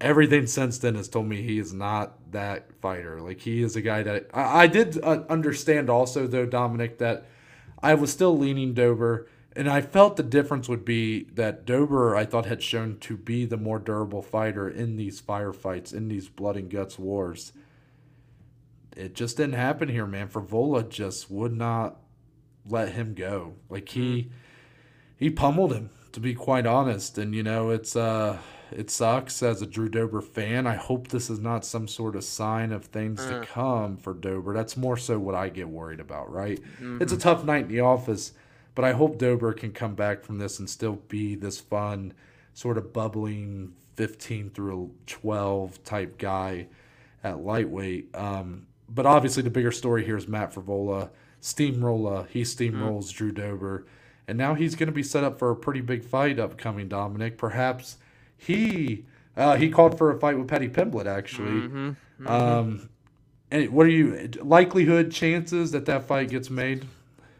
Everything 0.00 0.46
since 0.46 0.78
then 0.78 0.94
has 0.94 1.08
told 1.08 1.26
me 1.26 1.42
he 1.42 1.58
is 1.58 1.74
not 1.74 2.32
that 2.32 2.72
fighter. 2.80 3.20
Like 3.20 3.40
he 3.40 3.62
is 3.62 3.76
a 3.76 3.82
guy 3.82 4.02
that 4.04 4.30
I, 4.32 4.62
I 4.62 4.66
did 4.68 4.98
uh, 5.04 5.24
understand 5.28 5.90
also 5.90 6.26
though 6.26 6.46
Dominic 6.46 6.98
that 6.98 7.26
I 7.82 7.94
was 7.94 8.12
still 8.12 8.36
leaning 8.36 8.74
Dober. 8.74 9.28
And 9.56 9.68
I 9.68 9.80
felt 9.80 10.16
the 10.16 10.22
difference 10.22 10.68
would 10.68 10.84
be 10.84 11.24
that 11.34 11.64
Dober, 11.64 12.14
I 12.14 12.24
thought, 12.24 12.46
had 12.46 12.62
shown 12.62 12.98
to 13.00 13.16
be 13.16 13.44
the 13.44 13.56
more 13.56 13.80
durable 13.80 14.22
fighter 14.22 14.68
in 14.68 14.96
these 14.96 15.20
firefights, 15.20 15.92
in 15.92 16.06
these 16.06 16.28
blood 16.28 16.56
and 16.56 16.70
guts 16.70 16.96
wars. 16.96 17.52
It 18.96 19.14
just 19.14 19.36
didn't 19.36 19.54
happen 19.54 19.88
here, 19.88 20.06
man. 20.06 20.28
Vola 20.28 20.84
just 20.84 21.28
would 21.30 21.52
not 21.52 21.96
let 22.68 22.90
him 22.90 23.14
go. 23.14 23.54
Like 23.68 23.88
he 23.88 24.30
he 25.16 25.30
pummeled 25.30 25.72
him, 25.72 25.90
to 26.12 26.20
be 26.20 26.34
quite 26.34 26.66
honest. 26.66 27.18
And 27.18 27.34
you 27.34 27.42
know, 27.42 27.70
it's 27.70 27.96
uh 27.96 28.38
it 28.72 28.90
sucks 28.90 29.42
as 29.42 29.62
a 29.62 29.66
Drew 29.66 29.88
Dober 29.88 30.20
fan. 30.20 30.66
I 30.66 30.74
hope 30.76 31.08
this 31.08 31.30
is 31.30 31.38
not 31.40 31.64
some 31.64 31.88
sort 31.88 32.16
of 32.16 32.24
sign 32.24 32.72
of 32.72 32.84
things 32.86 33.24
to 33.26 33.40
Uh. 33.40 33.44
come 33.44 33.96
for 33.96 34.14
Dober. 34.14 34.52
That's 34.54 34.76
more 34.76 34.96
so 34.96 35.18
what 35.18 35.34
I 35.34 35.48
get 35.48 35.68
worried 35.68 36.00
about, 36.00 36.32
right? 36.32 36.60
Mm-hmm. 36.80 37.02
It's 37.02 37.12
a 37.12 37.18
tough 37.18 37.44
night 37.44 37.64
in 37.64 37.68
the 37.68 37.80
office, 37.80 38.32
but 38.74 38.84
I 38.84 38.92
hope 38.92 39.18
Dober 39.18 39.52
can 39.52 39.72
come 39.72 39.94
back 39.94 40.22
from 40.22 40.38
this 40.38 40.58
and 40.58 40.68
still 40.68 41.00
be 41.08 41.34
this 41.34 41.60
fun, 41.60 42.12
sort 42.54 42.78
of 42.78 42.92
bubbling 42.92 43.72
15 43.96 44.50
through 44.50 44.92
12 45.06 45.82
type 45.84 46.18
guy 46.18 46.68
at 47.24 47.40
lightweight. 47.40 48.14
Um, 48.14 48.66
but 48.88 49.06
obviously, 49.06 49.42
the 49.42 49.50
bigger 49.50 49.72
story 49.72 50.04
here 50.04 50.16
is 50.16 50.28
Matt 50.28 50.54
Frevola. 50.54 51.10
Steamroller, 51.40 52.26
he 52.30 52.42
steamrolls 52.42 53.12
Drew 53.12 53.32
Dober. 53.32 53.86
And 54.26 54.36
now 54.36 54.54
he's 54.54 54.74
going 54.74 54.88
to 54.88 54.92
be 54.92 55.02
set 55.02 55.24
up 55.24 55.38
for 55.38 55.50
a 55.50 55.56
pretty 55.56 55.80
big 55.80 56.04
fight 56.04 56.38
upcoming, 56.38 56.86
Dominic. 56.88 57.38
Perhaps 57.38 57.96
he 58.38 59.04
uh, 59.36 59.56
he 59.56 59.68
called 59.68 59.98
for 59.98 60.10
a 60.10 60.18
fight 60.18 60.38
with 60.38 60.48
Paddy 60.48 60.68
Pimblett, 60.68 61.06
actually. 61.06 61.68
Mhm. 61.68 61.96
Um, 62.26 62.88
and 63.50 63.68
what 63.70 63.86
are 63.86 63.90
you 63.90 64.30
likelihood 64.42 65.10
chances 65.12 65.70
that 65.72 65.84
that 65.86 66.04
fight 66.04 66.30
gets 66.30 66.48
made? 66.50 66.84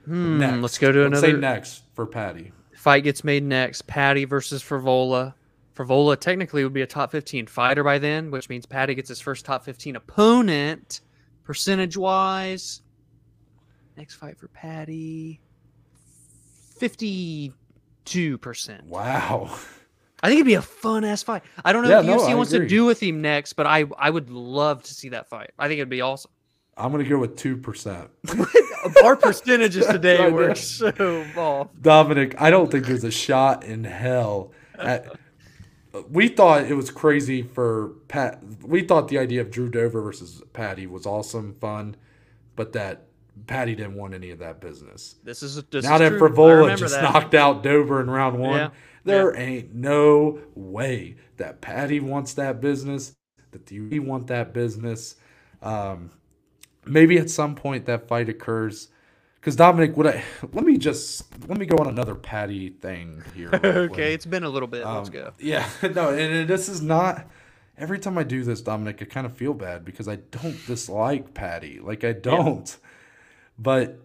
Hmm, 0.04 0.38
Next. 0.38 0.62
let's 0.62 0.78
go 0.78 0.92
to 0.92 1.08
Let's 1.08 1.20
say 1.20 1.32
next 1.32 1.82
for 1.94 2.06
Paddy. 2.06 2.52
fight 2.74 3.02
gets 3.04 3.24
made 3.24 3.42
next. 3.42 3.86
Paddy 3.86 4.24
versus 4.24 4.62
Frevola. 4.62 5.34
Frevola 5.76 6.18
technically 6.18 6.64
would 6.64 6.72
be 6.72 6.82
a 6.82 6.86
top 6.86 7.10
15 7.12 7.46
fighter 7.46 7.84
by 7.84 7.98
then, 7.98 8.30
which 8.30 8.48
means 8.48 8.66
Paddy 8.66 8.94
gets 8.94 9.08
his 9.08 9.20
first 9.20 9.44
top 9.44 9.64
15 9.64 9.96
opponent. 9.96 11.00
Percentage 11.44 11.96
wise, 11.96 12.82
next 13.96 14.14
fight 14.16 14.36
for 14.38 14.48
Paddy, 14.48 15.40
52%. 16.80 17.52
Wow. 18.86 19.56
I 20.22 20.28
think 20.28 20.38
it'd 20.38 20.46
be 20.46 20.54
a 20.54 20.62
fun 20.62 21.04
ass 21.04 21.22
fight. 21.22 21.42
I 21.64 21.72
don't 21.72 21.82
know 21.84 21.90
Yeah, 21.90 21.96
what 21.98 22.06
no, 22.06 22.16
UFC 22.18 22.30
I 22.30 22.34
wants 22.34 22.52
agree. 22.52 22.66
to 22.66 22.68
do 22.68 22.84
with 22.84 23.00
him 23.02 23.20
next, 23.22 23.52
but 23.54 23.66
I 23.66 23.84
I 23.98 24.10
would 24.10 24.30
love 24.30 24.82
to 24.84 24.94
see 24.94 25.10
that 25.10 25.28
fight. 25.28 25.50
I 25.58 25.68
think 25.68 25.78
it'd 25.78 25.88
be 25.88 26.00
awesome. 26.00 26.30
I'm 26.76 26.90
gonna 26.92 27.04
go 27.04 27.18
with 27.18 27.36
two 27.36 27.56
percent. 27.56 28.08
Our 29.04 29.16
percentages 29.16 29.86
today 29.90 30.18
know. 30.18 30.30
were 30.30 30.54
so 30.54 31.24
off. 31.36 31.68
Dominic, 31.80 32.40
I 32.40 32.50
don't 32.50 32.70
think 32.70 32.86
there's 32.86 33.04
a 33.04 33.10
shot 33.10 33.64
in 33.64 33.84
hell 33.84 34.52
at 34.78 35.16
we 36.10 36.28
thought 36.28 36.64
it 36.64 36.74
was 36.74 36.90
crazy 36.90 37.42
for 37.42 37.94
Pat. 38.08 38.40
We 38.62 38.82
thought 38.82 39.08
the 39.08 39.18
idea 39.18 39.40
of 39.40 39.50
Drew 39.50 39.68
Dober 39.68 40.00
versus 40.02 40.42
Paddy 40.52 40.86
was 40.86 41.06
awesome, 41.06 41.54
fun, 41.60 41.96
but 42.56 42.72
that 42.74 43.06
Paddy 43.46 43.74
didn't 43.74 43.94
want 43.94 44.14
any 44.14 44.30
of 44.30 44.38
that 44.40 44.60
business. 44.60 45.16
This 45.24 45.42
is 45.42 45.62
this 45.70 45.84
now 45.84 45.94
is 45.94 46.00
that 46.00 46.08
true. 46.10 46.28
Frevola 46.28 46.76
just 46.76 46.94
that. 46.94 47.02
knocked 47.02 47.34
out 47.34 47.62
Dober 47.62 48.00
in 48.00 48.10
round 48.10 48.38
one, 48.38 48.56
Yeah. 48.56 48.70
There 49.04 49.36
ain't 49.36 49.74
no 49.74 50.40
way 50.54 51.16
that 51.38 51.60
Paddy 51.60 52.00
wants 52.00 52.34
that 52.34 52.60
business, 52.60 53.14
that 53.52 53.70
UE 53.70 54.02
want 54.02 54.26
that 54.28 54.52
business. 54.52 55.16
Um, 55.62 56.10
maybe 56.86 57.18
at 57.18 57.30
some 57.30 57.54
point 57.54 57.86
that 57.86 58.08
fight 58.08 58.28
occurs. 58.28 58.88
Because 59.40 59.56
Dominic, 59.56 59.96
would 59.96 60.06
I 60.08 60.24
let 60.52 60.64
me 60.64 60.78
just 60.78 61.24
let 61.48 61.58
me 61.58 61.66
go 61.66 61.78
on 61.78 61.86
another 61.88 62.14
Paddy 62.16 62.70
thing 62.70 63.22
here. 63.34 63.58
real 63.62 63.74
quick. 63.88 63.92
okay, 63.92 64.14
it's 64.14 64.26
been 64.26 64.44
a 64.44 64.48
little 64.50 64.68
bit. 64.68 64.90
Let's 64.90 65.08
Um, 65.08 65.14
go. 65.14 65.32
Yeah, 65.40 65.68
no, 65.82 66.10
and, 66.10 66.34
and 66.34 66.48
this 66.50 66.68
is 66.68 66.82
not. 66.82 67.28
Every 67.78 68.00
time 68.00 68.18
I 68.18 68.24
do 68.24 68.44
this, 68.44 68.62
Dominic, 68.62 69.02
I 69.02 69.04
kind 69.06 69.26
of 69.26 69.36
feel 69.36 69.54
bad 69.54 69.84
because 69.84 70.08
I 70.08 70.16
don't 70.16 70.66
dislike 70.66 71.34
Paddy. 71.34 71.80
Like 71.80 72.04
I 72.04 72.12
don't. 72.12 72.76
But 73.58 74.00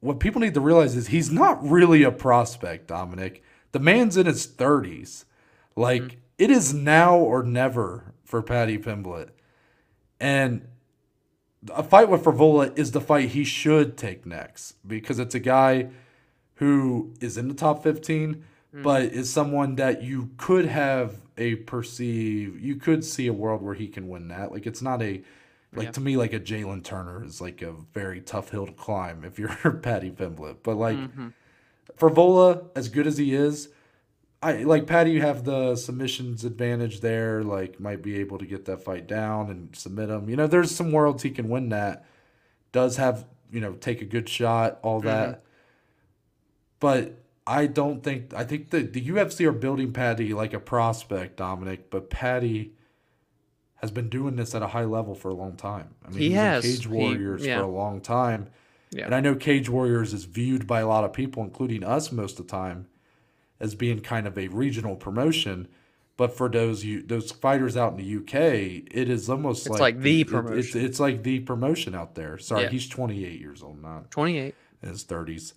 what 0.00 0.20
people 0.20 0.42
need 0.42 0.54
to 0.54 0.60
realize 0.60 0.96
is 0.96 1.08
he's 1.08 1.30
not 1.32 1.64
really 1.68 2.02
a 2.02 2.12
prospect, 2.12 2.88
Dominic. 2.88 3.43
The 3.74 3.80
man's 3.80 4.16
in 4.16 4.26
his 4.26 4.46
thirties. 4.46 5.24
Like 5.76 6.02
Mm-hmm. 6.02 6.18
it 6.38 6.50
is 6.50 6.72
now 6.72 7.16
or 7.16 7.42
never 7.42 8.14
for 8.24 8.40
Paddy 8.42 8.78
Pimblett, 8.78 9.30
and 10.20 10.66
a 11.74 11.82
fight 11.82 12.08
with 12.08 12.22
Frevola 12.24 12.76
is 12.78 12.92
the 12.92 13.00
fight 13.00 13.30
he 13.30 13.42
should 13.44 13.96
take 13.96 14.24
next 14.26 14.76
because 14.86 15.18
it's 15.18 15.34
a 15.34 15.40
guy 15.40 15.88
who 16.56 17.12
is 17.20 17.36
in 17.36 17.48
the 17.48 17.54
top 17.54 17.82
15 17.82 18.44
but 18.82 19.02
is 19.04 19.32
someone 19.32 19.76
that 19.76 20.02
you 20.02 20.30
could 20.36 20.66
have 20.66 21.16
a 21.38 21.54
perceive 21.56 22.60
you 22.60 22.76
could 22.76 23.04
see 23.04 23.26
a 23.28 23.32
world 23.32 23.62
where 23.62 23.74
he 23.74 23.86
can 23.88 24.08
win 24.08 24.28
that 24.28 24.50
like 24.52 24.66
it's 24.66 24.82
not 24.82 25.00
a 25.02 25.22
like 25.74 25.86
Yeah. 25.86 25.90
to 25.92 26.00
me 26.00 26.16
like 26.16 26.32
a 26.32 26.40
Jalen 26.40 26.82
Turner 26.84 27.24
is 27.24 27.40
like 27.40 27.62
a 27.62 27.72
very 27.92 28.20
tough 28.20 28.50
hill 28.50 28.66
to 28.66 28.72
climb 28.72 29.24
if 29.24 29.38
you're 29.38 29.48
Paddy 29.82 30.10
Pimblett 30.10 30.56
but 30.62 30.76
like 30.76 30.98
Mhm. 31.92 31.96
Frevola 31.96 32.64
as 32.74 32.88
good 32.88 33.06
as 33.06 33.18
he 33.18 33.34
is 33.34 33.68
I 34.42 34.62
like 34.64 34.86
Paddy 34.86 35.12
you 35.12 35.22
have 35.22 35.44
the 35.44 35.74
submissions 35.76 36.44
advantage 36.44 37.00
there 37.00 37.42
like 37.42 37.80
might 37.80 38.02
be 38.02 38.18
able 38.18 38.36
to 38.38 38.44
get 38.46 38.66
that 38.66 38.82
fight 38.82 39.06
down 39.06 39.48
and 39.50 39.74
submit 39.74 40.10
him 40.10 40.28
you 40.28 40.36
know 40.36 40.46
there's 40.46 40.70
some 40.74 40.92
worlds 40.92 41.22
he 41.22 41.30
can 41.30 41.48
win 41.48 41.70
that 41.70 42.04
does 42.72 42.96
have 42.98 43.24
you 43.50 43.60
know 43.60 43.72
take 43.74 44.02
a 44.02 44.04
good 44.04 44.28
shot 44.28 44.78
all 44.82 45.00
that 45.00 45.42
but 46.80 47.18
I 47.46 47.66
don't 47.66 48.02
think 48.02 48.32
I 48.34 48.44
think 48.44 48.70
the 48.70 48.80
the 48.82 49.06
UFC 49.08 49.46
are 49.46 49.52
building 49.52 49.92
Paddy 49.92 50.34
like 50.34 50.52
a 50.52 50.60
prospect 50.60 51.36
Dominic 51.36 51.90
but 51.90 52.10
Paddy 52.10 52.72
has 53.76 53.90
been 53.90 54.08
doing 54.08 54.36
this 54.36 54.54
at 54.54 54.62
a 54.62 54.68
high 54.68 54.84
level 54.84 55.14
for 55.14 55.28
a 55.30 55.34
long 55.34 55.56
time 55.56 55.94
I 56.04 56.10
mean 56.10 56.18
He 56.18 56.24
he's 56.28 56.34
has. 56.36 56.64
Cage 56.64 56.82
He- 56.86 56.88
Warriors 56.92 57.44
yeah. 57.46 57.58
for 57.58 57.64
a 57.64 57.68
long 57.70 58.00
time 58.00 58.48
Yeah. 58.94 59.06
and 59.06 59.14
I 59.14 59.20
know 59.20 59.34
Cage 59.34 59.68
Warriors 59.68 60.12
is 60.14 60.24
viewed 60.24 60.66
by 60.66 60.80
a 60.80 60.86
lot 60.86 61.04
of 61.04 61.12
people, 61.12 61.42
including 61.42 61.82
us 61.82 62.12
most 62.12 62.38
of 62.38 62.46
the 62.46 62.50
time, 62.50 62.86
as 63.60 63.74
being 63.74 64.00
kind 64.00 64.26
of 64.26 64.38
a 64.38 64.48
regional 64.48 64.96
promotion. 64.96 65.68
But 66.16 66.36
for 66.36 66.48
those 66.48 66.84
you 66.84 67.02
those 67.02 67.32
fighters 67.32 67.76
out 67.76 67.92
in 67.92 67.98
the 67.98 68.16
UK, 68.18 68.84
it 68.90 69.08
is 69.08 69.28
almost 69.28 69.66
It's 69.66 69.70
like, 69.72 69.80
like 69.80 70.00
the 70.00 70.20
it- 70.20 70.28
it- 70.28 70.30
promotion. 70.30 70.58
it's, 70.58 70.74
it's 70.76 71.00
like 71.00 71.24
the 71.24 71.40
promotion 71.40 71.94
out 71.94 72.14
there. 72.14 72.38
Sorry, 72.38 72.62
Yeah. 72.64 72.68
he's 72.70 72.88
28 72.88 73.40
years 73.40 73.62
old, 73.64 73.82
not 73.82 74.10
28. 74.12 74.54
in 74.82 74.88
his 74.90 75.02
30s. 75.04 75.54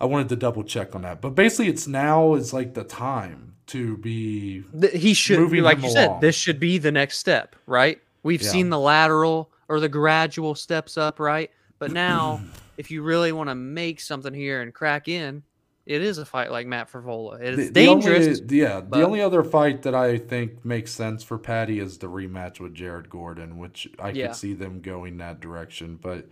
I 0.00 0.04
wanted 0.04 0.28
to 0.30 0.36
double 0.36 0.62
check 0.64 0.94
on 0.94 1.02
that, 1.02 1.20
but 1.20 1.30
basically, 1.34 1.68
it's 1.68 1.86
now 1.88 2.34
is 2.34 2.52
like 2.52 2.74
the 2.74 2.84
time 2.84 3.54
to 3.68 3.96
be 3.98 4.62
he 4.92 5.14
should 5.14 5.38
Moving 5.38 5.62
like 5.62 5.80
you 5.82 5.88
said 5.90 6.20
this 6.20 6.34
should 6.34 6.58
be 6.60 6.76
the 6.78 6.90
next 6.90 7.18
step 7.18 7.54
right 7.66 8.00
we've 8.24 8.42
Yeah. 8.42 8.48
seen 8.50 8.70
the 8.70 8.78
lateral 8.78 9.50
or 9.68 9.78
the 9.78 9.88
gradual 9.88 10.56
steps 10.56 10.98
up 10.98 11.20
right 11.20 11.48
but 11.82 11.92
now 11.92 12.40
if 12.76 12.90
you 12.90 13.02
really 13.02 13.32
want 13.32 13.48
to 13.50 13.54
make 13.54 13.98
something 14.00 14.32
here 14.32 14.60
and 14.62 14.72
crack 14.72 15.08
in 15.08 15.42
it 15.84 16.00
is 16.00 16.18
a 16.18 16.24
fight 16.24 16.52
like 16.52 16.64
matt 16.66 16.90
Frevola. 16.90 17.40
it's 17.40 17.56
The- 17.56 17.64
the 17.64 17.72
dangerous 17.72 18.40
only- 18.40 18.56
yeah, 18.56 18.80
the 18.88 19.04
only 19.04 19.20
other 19.20 19.42
fight 19.42 19.82
that 19.82 19.96
I 19.96 20.16
think 20.16 20.64
makes 20.64 20.92
sense 20.92 21.24
for 21.24 21.38
Paddy 21.38 21.80
is 21.80 21.98
the 21.98 22.06
rematch 22.06 22.60
with 22.60 22.72
Jared 22.72 23.10
Gordon, 23.10 23.58
which 23.58 23.88
I 23.98 24.10
Yeah. 24.10 24.28
could 24.28 24.36
see 24.36 24.54
them 24.54 24.80
going 24.80 25.16
that 25.18 25.40
direction. 25.40 25.98
But 26.00 26.28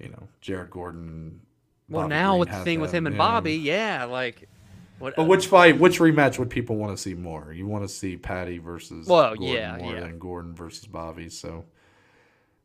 you 0.00 0.08
know, 0.08 0.24
Jared 0.40 0.70
Gordon. 0.70 1.40
well 1.88 2.08
now 2.08 2.30
Green 2.32 2.40
with 2.40 2.48
the 2.50 2.64
thing 2.64 2.80
with 2.80 2.90
him 2.92 3.06
and 3.06 3.14
yeah. 3.14 3.18
bobby 3.18 3.54
yeah 3.54 4.04
like 4.06 4.48
what 4.98 5.14
But 5.16 5.26
which 5.28 5.46
fight, 5.48 5.78
which 5.78 5.98
rematch 6.00 6.38
would 6.40 6.50
people 6.50 6.76
want 6.76 6.96
to 6.96 7.00
see 7.02 7.14
more? 7.14 7.52
You 7.52 7.66
want 7.66 7.84
to 7.84 7.88
see 7.88 8.16
Paddy 8.16 8.58
versus 8.58 9.06
Well, 9.06 9.34
Gordon 9.36 9.54
yeah, 9.54 9.76
more 9.76 9.94
yeah. 9.94 10.00
than 10.00 10.18
Gordon 10.18 10.54
versus 10.54 10.86
Bobby. 10.86 11.28
So 11.28 11.64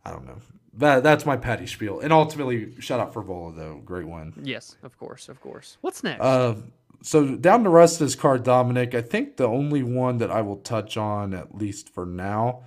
I 0.06 0.12
don't 0.12 0.26
know. 0.26 0.38
That 0.76 1.04
that's 1.04 1.26
my 1.26 1.36
Paddy 1.36 1.66
spiel. 1.68 2.00
And 2.00 2.14
ultimately, 2.14 2.80
shout 2.80 3.00
out 3.00 3.14
Frevola 3.14 3.56
though, 3.56 3.82
great 3.84 4.06
one. 4.08 4.34
yes 4.43 4.78
of 4.84 4.97
course 4.97 5.28
of 5.30 5.41
course 5.41 5.78
what's 5.82 6.04
next 6.04 6.22
Uh, 6.22 6.56
so 7.02 7.36
down 7.36 7.64
the 7.64 7.70
rest 7.70 8.00
of 8.02 8.08
this 8.08 8.16
card, 8.16 8.43
Dominic. 8.43 8.93
I 8.93 9.02
think 9.02 9.38
the 9.38 9.47
only 9.47 9.84
one 9.84 10.18
that 10.20 10.30
I 10.32 10.41
will 10.41 10.58
touch 10.58 10.97
on, 10.97 11.34
at 11.34 11.56
least 11.56 11.89
for 11.89 12.06
now, 12.06 12.64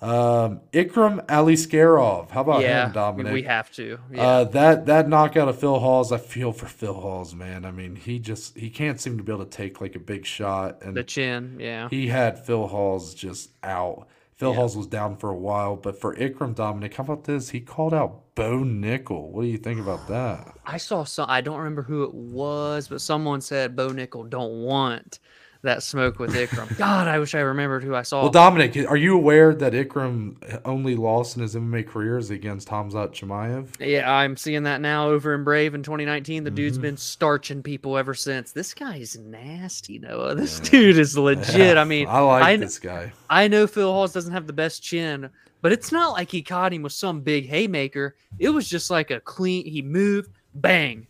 um, 0.00 0.60
Ikram 0.72 1.26
Aliskerov. 1.26 2.30
How 2.30 2.42
about 2.42 2.62
yeah 2.62 2.86
him, 2.86 2.92
Dominic? 2.92 3.32
we 3.32 3.42
have 3.42 3.70
to 3.72 3.98
yeah 4.12 4.22
Uh, 4.26 4.44
that 4.44 4.86
that 4.86 5.08
knockout 5.08 5.48
of 5.48 5.58
Phil 5.58 5.78
Hawes, 5.80 6.12
I 6.12 6.18
feel 6.18 6.52
for 6.52 6.66
Phil 6.66 6.94
Hawes, 6.94 7.34
man. 7.34 7.64
I 7.64 7.72
mean, 7.72 7.96
he 7.96 8.18
just 8.20 8.56
he 8.56 8.70
can't 8.70 9.00
seem 9.00 9.18
to 9.18 9.24
be 9.24 9.32
able 9.32 9.44
to 9.44 9.50
take 9.50 9.80
like 9.80 9.96
a 9.96 10.00
big 10.00 10.24
shot, 10.24 10.82
and 10.82 10.96
the 10.96 11.02
chin 11.04 11.56
yeah 11.60 11.88
he 11.88 12.06
had 12.08 12.44
Phil 12.44 12.68
Hawes 12.68 13.12
just 13.14 13.50
out. 13.64 14.06
Phil 14.38 14.50
Yeah. 14.52 14.56
Hawes 14.56 14.76
was 14.76 14.86
down 14.86 15.16
for 15.16 15.30
a 15.30 15.36
while, 15.36 15.74
but 15.76 16.00
for 16.00 16.14
Ikram 16.14 16.54
Dominic, 16.54 16.94
how 16.94 17.02
about 17.04 17.24
this? 17.24 17.50
He 17.50 17.60
called 17.60 17.92
out 17.92 18.34
Bo 18.36 18.60
Nickal. 18.60 19.30
What 19.32 19.42
do 19.42 19.48
you 19.48 19.58
think 19.58 19.80
about 19.80 20.06
that? 20.08 20.56
I 20.64 20.76
saw 20.78 21.02
some. 21.04 21.28
I 21.28 21.40
don't 21.40 21.58
remember 21.58 21.82
who 21.82 22.04
it 22.04 22.14
was, 22.14 22.86
but 22.88 23.00
someone 23.00 23.40
said 23.40 23.74
Bo 23.76 23.90
Nickal 23.90 24.30
don't 24.30 24.62
want 24.62 25.18
that 25.62 25.82
smoke 25.82 26.18
with 26.18 26.34
Ikram. 26.34 26.76
God, 26.78 27.08
I 27.08 27.18
wish 27.18 27.34
I 27.34 27.40
remembered 27.40 27.82
who 27.82 27.94
I 27.94 28.02
saw. 28.02 28.22
Well, 28.22 28.30
Dominic, 28.30 28.76
are 28.88 28.96
you 28.96 29.14
aware 29.16 29.54
that 29.54 29.72
Ikram 29.72 30.36
only 30.64 30.94
lost 30.94 31.36
in 31.36 31.42
his 31.42 31.54
MMA 31.56 31.86
career 31.88 32.16
is 32.18 32.30
against 32.30 32.68
Hamzat 32.68 33.12
Chimaev? 33.12 33.68
yeah, 33.80 34.10
I'm 34.10 34.36
seeing 34.36 34.62
that 34.64 34.80
now 34.80 35.08
over 35.08 35.34
in 35.34 35.42
Brave 35.44 35.74
in 35.74 35.82
2019. 35.82 36.44
The 36.44 36.50
Mm-hmm. 36.50 36.54
dude's 36.56 36.78
been 36.78 36.96
starching 36.96 37.62
people 37.62 37.96
ever 37.98 38.14
since. 38.14 38.52
This 38.52 38.72
guy 38.74 38.96
is 38.96 39.18
nasty, 39.18 39.98
Noah. 39.98 40.34
This 40.34 40.60
dude 40.60 40.96
is 40.98 41.18
legit. 41.18 41.76
I 41.76 41.84
mean, 41.92 42.06
I 42.08 42.20
like 42.20 42.42
I- 42.44 42.56
this 42.56 42.78
guy. 42.78 43.12
I 43.28 43.48
know 43.48 43.66
Phil 43.66 43.92
Hawes 43.92 44.12
doesn't 44.12 44.32
have 44.32 44.46
the 44.46 44.52
best 44.52 44.82
chin, 44.82 45.28
but 45.60 45.72
it's 45.72 45.90
not 45.90 46.12
like 46.12 46.30
he 46.30 46.42
caught 46.42 46.72
him 46.72 46.82
with 46.82 46.92
some 46.92 47.20
big 47.20 47.48
haymaker. 47.48 48.14
It 48.38 48.50
was 48.50 48.68
just 48.68 48.90
like 48.90 49.10
a 49.10 49.18
clean. 49.20 49.64
He 49.66 49.82
moved, 49.82 50.30
bang, 50.54 51.08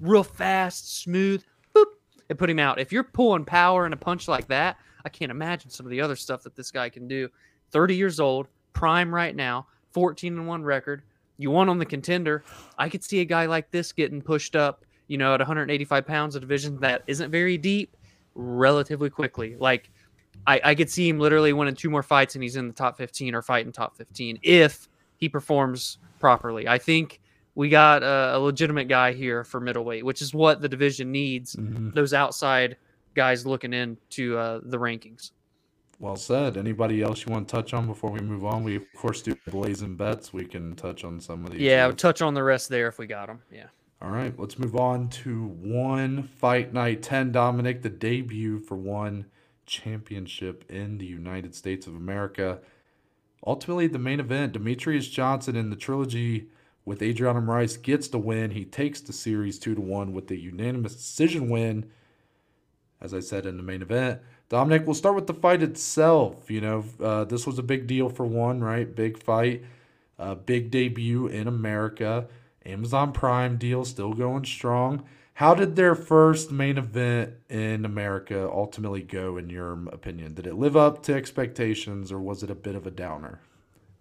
real 0.00 0.24
fast, 0.24 1.00
smooth, 1.02 1.44
and 2.30 2.38
put 2.38 2.48
him 2.48 2.58
out. 2.58 2.80
If 2.80 2.92
you're 2.92 3.04
pulling 3.04 3.44
power 3.44 3.84
in 3.84 3.92
a 3.92 3.96
punch 3.96 4.28
like 4.28 4.46
that, 4.48 4.78
I 5.04 5.10
can't 5.10 5.32
imagine 5.32 5.68
some 5.68 5.84
of 5.84 5.90
the 5.90 6.00
other 6.00 6.16
stuff 6.16 6.44
that 6.44 6.54
this 6.54 6.70
guy 6.70 6.88
can 6.88 7.08
do. 7.08 7.28
30 7.72 7.96
years 7.96 8.20
old, 8.20 8.46
prime 8.72 9.14
right 9.14 9.34
now, 9.34 9.66
14 9.92 10.38
and 10.38 10.46
one 10.46 10.62
record. 10.62 11.02
You 11.36 11.50
won 11.50 11.68
on 11.68 11.78
the 11.78 11.86
contender. 11.86 12.44
I 12.78 12.88
could 12.88 13.02
see 13.02 13.20
a 13.20 13.24
guy 13.24 13.46
like 13.46 13.70
this 13.70 13.92
getting 13.92 14.22
pushed 14.22 14.54
up, 14.54 14.84
you 15.08 15.18
know, 15.18 15.34
at 15.34 15.40
185 15.40 16.06
pounds, 16.06 16.36
a 16.36 16.40
division 16.40 16.78
that 16.80 17.02
isn't 17.06 17.30
very 17.30 17.58
deep, 17.58 17.96
relatively 18.34 19.10
quickly. 19.10 19.56
Like 19.58 19.90
I, 20.46 20.60
I 20.62 20.74
could 20.74 20.88
see 20.88 21.08
him 21.08 21.18
literally 21.18 21.52
winning 21.52 21.74
two 21.74 21.90
more 21.90 22.02
fights 22.02 22.36
and 22.36 22.42
he's 22.42 22.56
in 22.56 22.68
the 22.68 22.74
top 22.74 22.96
15 22.96 23.34
or 23.34 23.42
fighting 23.42 23.72
top 23.72 23.96
15 23.96 24.38
if 24.42 24.88
he 25.16 25.28
performs 25.28 25.98
properly. 26.20 26.68
I 26.68 26.78
think 26.78 27.20
we 27.60 27.68
got 27.68 28.02
a, 28.02 28.36
a 28.36 28.38
legitimate 28.38 28.88
guy 28.88 29.12
here 29.12 29.44
for 29.44 29.60
middleweight, 29.60 30.02
which 30.02 30.22
is 30.22 30.32
what 30.32 30.62
the 30.62 30.68
division 30.68 31.12
needs. 31.12 31.56
Mhm. 31.56 31.92
Those 31.92 32.14
outside 32.14 32.78
guys 33.14 33.44
looking 33.44 33.74
into 33.74 34.38
uh, 34.38 34.60
the 34.62 34.78
rankings. 34.78 35.32
Well 35.98 36.16
said. 36.16 36.56
Anybody 36.56 37.02
else 37.02 37.26
you 37.26 37.30
want 37.30 37.48
to 37.48 37.54
touch 37.54 37.74
on 37.74 37.86
before 37.86 38.10
we 38.10 38.20
move 38.20 38.46
on? 38.46 38.64
We 38.64 38.76
of 38.76 38.84
course 38.96 39.20
do 39.20 39.36
blazing 39.46 39.94
bets. 39.94 40.32
We 40.32 40.46
can 40.46 40.74
touch 40.74 41.04
on 41.04 41.20
some 41.20 41.44
of 41.44 41.52
these. 41.52 41.60
Yeah, 41.60 41.84
here. 41.84 41.92
touch 41.92 42.22
on 42.22 42.32
the 42.32 42.42
rest 42.42 42.70
there 42.70 42.88
if 42.88 42.96
we 42.96 43.06
got 43.06 43.26
them. 43.26 43.42
Yeah. 43.52 43.66
All 44.00 44.10
right, 44.10 44.32
let's 44.40 44.58
move 44.58 44.76
on 44.76 45.10
to 45.10 45.48
one 45.60 46.22
fight 46.22 46.72
night 46.72 47.02
10 47.02 47.30
Dominic, 47.30 47.82
the 47.82 47.90
debut 47.90 48.58
for 48.58 48.78
one 48.78 49.26
championship 49.66 50.64
in 50.70 50.96
the 50.96 51.04
United 51.04 51.54
States 51.54 51.86
of 51.86 51.94
America. 51.94 52.60
Ultimately, 53.46 53.86
the 53.86 53.98
main 53.98 54.18
event, 54.18 54.54
Demetrious 54.54 55.10
Johnson 55.10 55.56
in 55.56 55.68
the 55.68 55.76
trilogy 55.76 56.48
with 56.84 57.02
Adriano 57.02 57.40
Moraes 57.40 57.80
gets 57.80 58.08
the 58.08 58.18
win. 58.18 58.50
He 58.50 58.64
takes 58.64 59.00
the 59.00 59.12
series 59.12 59.58
2 59.58 59.74
to 59.74 59.80
1 59.80 60.12
with 60.12 60.28
the 60.28 60.36
unanimous 60.36 60.94
decision 60.94 61.48
win. 61.48 61.90
As 63.00 63.14
I 63.14 63.20
said 63.20 63.46
in 63.46 63.56
the 63.56 63.62
main 63.62 63.82
event, 63.82 64.20
Dominic, 64.48 64.84
we'll 64.84 64.94
start 64.94 65.14
with 65.14 65.26
the 65.26 65.34
fight 65.34 65.62
itself. 65.62 66.50
You 66.50 66.60
know, 66.60 66.84
uh, 67.00 67.24
this 67.24 67.46
was 67.46 67.58
a 67.58 67.62
big 67.62 67.86
deal 67.86 68.08
for 68.08 68.26
one, 68.26 68.62
right? 68.62 68.94
Big 68.94 69.22
fight, 69.22 69.64
uh, 70.18 70.34
big 70.34 70.70
debut 70.70 71.28
in 71.28 71.46
America. 71.46 72.26
Amazon 72.66 73.12
Prime 73.12 73.56
deal 73.56 73.84
still 73.84 74.12
going 74.12 74.44
strong. 74.44 75.04
How 75.34 75.54
did 75.54 75.76
their 75.76 75.94
first 75.94 76.50
main 76.50 76.76
event 76.76 77.32
in 77.48 77.86
America 77.86 78.46
ultimately 78.52 79.02
go, 79.02 79.38
in 79.38 79.48
your 79.48 79.72
opinion? 79.88 80.34
Did 80.34 80.46
it 80.46 80.54
live 80.56 80.76
up 80.76 81.02
to 81.04 81.14
expectations, 81.14 82.12
or 82.12 82.20
was 82.20 82.42
it 82.42 82.50
a 82.50 82.54
bit 82.54 82.74
of 82.74 82.86
a 82.86 82.90
downer? 82.90 83.40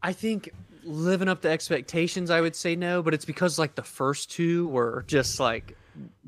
I 0.04 0.12
think 0.12 0.52
living 0.84 1.28
up 1.28 1.42
to 1.42 1.50
expectations, 1.50 2.30
I 2.30 2.42
would 2.42 2.56
say 2.56 2.76
no, 2.76 3.02
but 3.02 3.14
it's 3.14 3.26
because 3.26 3.60
like 3.60 3.76
the 3.76 3.84
first 3.84 4.32
two 4.32 4.68
were 4.70 5.04
just 5.08 5.40
like 5.40 5.76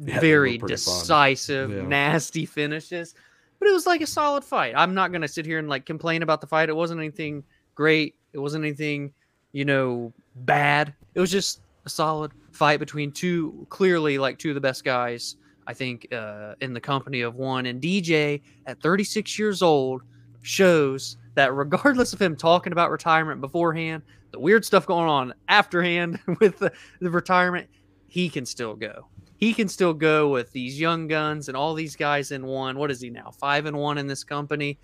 Yeah, 0.03 0.19
very 0.19 0.53
were 0.53 0.59
pretty 0.59 0.75
fun. 0.75 0.99
decisive, 0.99 1.71
Yeah. 1.71 1.81
nasty 1.83 2.45
finishes. 2.45 3.15
But 3.59 3.69
it 3.69 3.73
was 3.73 3.85
like 3.85 4.01
a 4.01 4.07
solid 4.07 4.43
fight. 4.43 4.73
I'm 4.75 4.93
not 4.93 5.11
gonna 5.11 5.27
sit 5.27 5.45
here 5.45 5.59
and 5.59 5.69
like 5.69 5.85
complain 5.85 6.23
about 6.23 6.41
the 6.41 6.47
fight. 6.47 6.69
It 6.69 6.75
wasn't 6.75 6.99
anything 6.99 7.43
great. 7.75 8.15
It 8.33 8.39
wasn't 8.39 8.65
anything, 8.65 9.13
you 9.51 9.65
know, 9.65 10.11
bad. 10.35 10.93
It 11.15 11.19
was 11.19 11.31
just 11.31 11.61
a 11.85 11.89
solid 11.89 12.31
fight 12.51 12.79
between 12.79 13.11
two 13.11 13.65
clearly 13.69 14.17
like 14.17 14.37
two 14.39 14.49
of 14.49 14.55
the 14.55 14.61
best 14.61 14.83
guys 14.83 15.35
I 15.67 15.73
think 15.73 16.07
uh, 16.11 16.55
in 16.59 16.73
the 16.73 16.81
company 16.81 17.21
of 17.21 17.35
one. 17.35 17.65
And 17.67 17.79
DJ 17.81 18.41
at 18.65 18.81
36 18.81 19.37
years 19.37 19.61
old 19.61 20.01
shows 20.41 21.17
that 21.35 21.53
regardless 21.53 22.13
of 22.13 22.21
him 22.21 22.35
talking 22.35 22.73
about 22.73 22.91
retirement 22.91 23.41
beforehand, 23.41 24.03
the 24.31 24.39
weird 24.39 24.65
stuff 24.65 24.85
going 24.85 25.09
on 25.09 25.33
afterhand 25.47 26.19
with 26.39 26.59
the, 26.59 26.71
the 26.99 27.09
retirement, 27.09 27.69
he 28.07 28.29
can 28.29 28.45
still 28.45 28.75
go. 28.75 29.07
He 29.37 29.53
can 29.53 29.67
still 29.67 29.93
go 29.93 30.29
with 30.29 30.51
these 30.51 30.79
young 30.79 31.07
guns 31.07 31.47
and 31.47 31.57
all 31.57 31.73
these 31.73 31.95
guys 31.95 32.31
in 32.31 32.45
one. 32.45 32.77
What 32.77 32.91
is 32.91 33.01
he 33.01 33.09
now? 33.09 33.31
Five 33.31 33.65
and 33.65 33.75
one 33.75 33.97
in 33.97 34.05
this 34.05 34.23
company. 34.23 34.77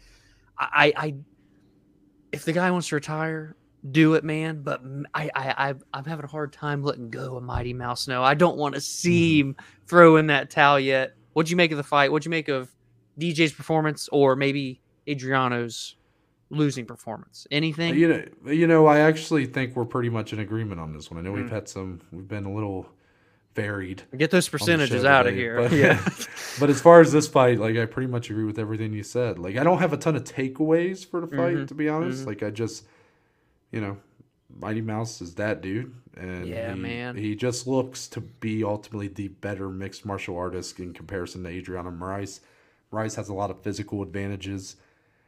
I, 0.57 0.93
I, 0.95 1.15
if 2.31 2.43
the 2.43 2.53
guy 2.53 2.71
wants 2.71 2.87
to 2.87 2.95
retire, 2.95 3.55
do 3.91 4.15
it, 4.15 4.23
man. 4.23 4.63
But 4.63 4.81
I, 5.13 5.29
I, 5.35 5.75
I 5.93 5.99
am 5.99 6.05
having 6.05 6.25
a 6.25 6.27
hard 6.27 6.53
time 6.53 6.81
letting 6.81 7.11
go 7.11 7.37
of 7.37 7.43
Mighty 7.43 7.73
Mouse. 7.73 8.07
No, 8.07 8.23
I 8.23 8.33
don't 8.33 8.57
want 8.57 8.73
to 8.73 8.81
see 8.81 9.41
mm-hmm. 9.41 9.49
him 9.49 9.55
throw 9.85 10.15
in 10.15 10.27
that 10.27 10.49
towel 10.49 10.79
yet. 10.79 11.13
What'd 11.33 11.51
you 11.51 11.55
make 11.55 11.71
of 11.71 11.77
the 11.77 11.83
fight? 11.83 12.11
What'd 12.11 12.25
you 12.25 12.31
make 12.31 12.47
of 12.47 12.73
DJ's 13.19 13.53
performance, 13.53 14.09
or 14.11 14.35
maybe 14.35 14.81
Adriano's 15.07 15.95
losing 16.49 16.85
performance? 16.85 17.45
Anything? 17.51 17.95
You 17.95 18.07
know, 18.07 18.51
you 18.51 18.67
know, 18.67 18.85
I 18.87 18.99
actually 18.99 19.45
think 19.45 19.75
we're 19.75 19.85
pretty 19.85 20.09
much 20.09 20.33
in 20.33 20.39
agreement 20.39 20.79
on 20.79 20.93
this 20.93 21.11
one. 21.11 21.19
I 21.19 21.23
know 21.23 21.33
Mm. 21.33 21.41
we've 21.43 21.49
had 21.51 21.67
some, 21.67 22.01
we've 22.11 22.27
been 22.27 22.45
a 22.45 22.53
little 22.53 22.87
varied. 23.55 24.03
Get 24.15 24.31
those 24.31 24.47
percentages 24.47 25.03
out 25.03 25.25
of 25.27 25.33
here. 25.33 25.57
But, 25.61 25.71
yeah. 25.73 25.99
but 26.59 26.69
as 26.69 26.79
far 26.79 27.01
as 27.01 27.11
this 27.11 27.27
fight, 27.27 27.59
like 27.59 27.75
I 27.75 27.85
pretty 27.85 28.07
much 28.07 28.29
agree 28.29 28.43
with 28.45 28.59
everything 28.59 28.93
you 28.93 29.03
said. 29.03 29.39
Like 29.39 29.57
I 29.57 29.63
don't 29.63 29.79
have 29.79 29.93
a 29.93 29.97
ton 29.97 30.15
of 30.15 30.23
takeaways 30.23 31.05
for 31.05 31.21
the 31.21 31.27
fight, 31.27 31.55
Mhm, 31.55 31.67
to 31.67 31.73
be 31.75 31.89
honest. 31.89 32.23
mhm. 32.23 32.27
Like 32.27 32.43
I 32.43 32.49
just, 32.51 32.85
you 33.71 33.81
know, 33.81 33.97
Mighty 34.59 34.81
Mouse 34.81 35.21
is 35.21 35.35
that 35.35 35.61
dude, 35.61 35.93
and 36.15 36.47
Yeah, 36.47 36.73
he, 36.73 36.79
man. 36.79 37.17
he 37.17 37.35
just 37.35 37.67
looks 37.67 38.07
to 38.09 38.21
be 38.21 38.63
ultimately 38.63 39.07
the 39.09 39.27
better 39.27 39.69
mixed 39.69 40.05
martial 40.05 40.37
artist 40.37 40.79
in 40.79 40.93
comparison 40.93 41.43
to 41.43 41.49
Adriano 41.49 41.91
Moraes. 41.91 42.39
Moraes 42.93 43.15
has 43.17 43.27
a 43.27 43.33
lot 43.33 43.51
of 43.51 43.61
physical 43.61 44.01
advantages 44.01 44.77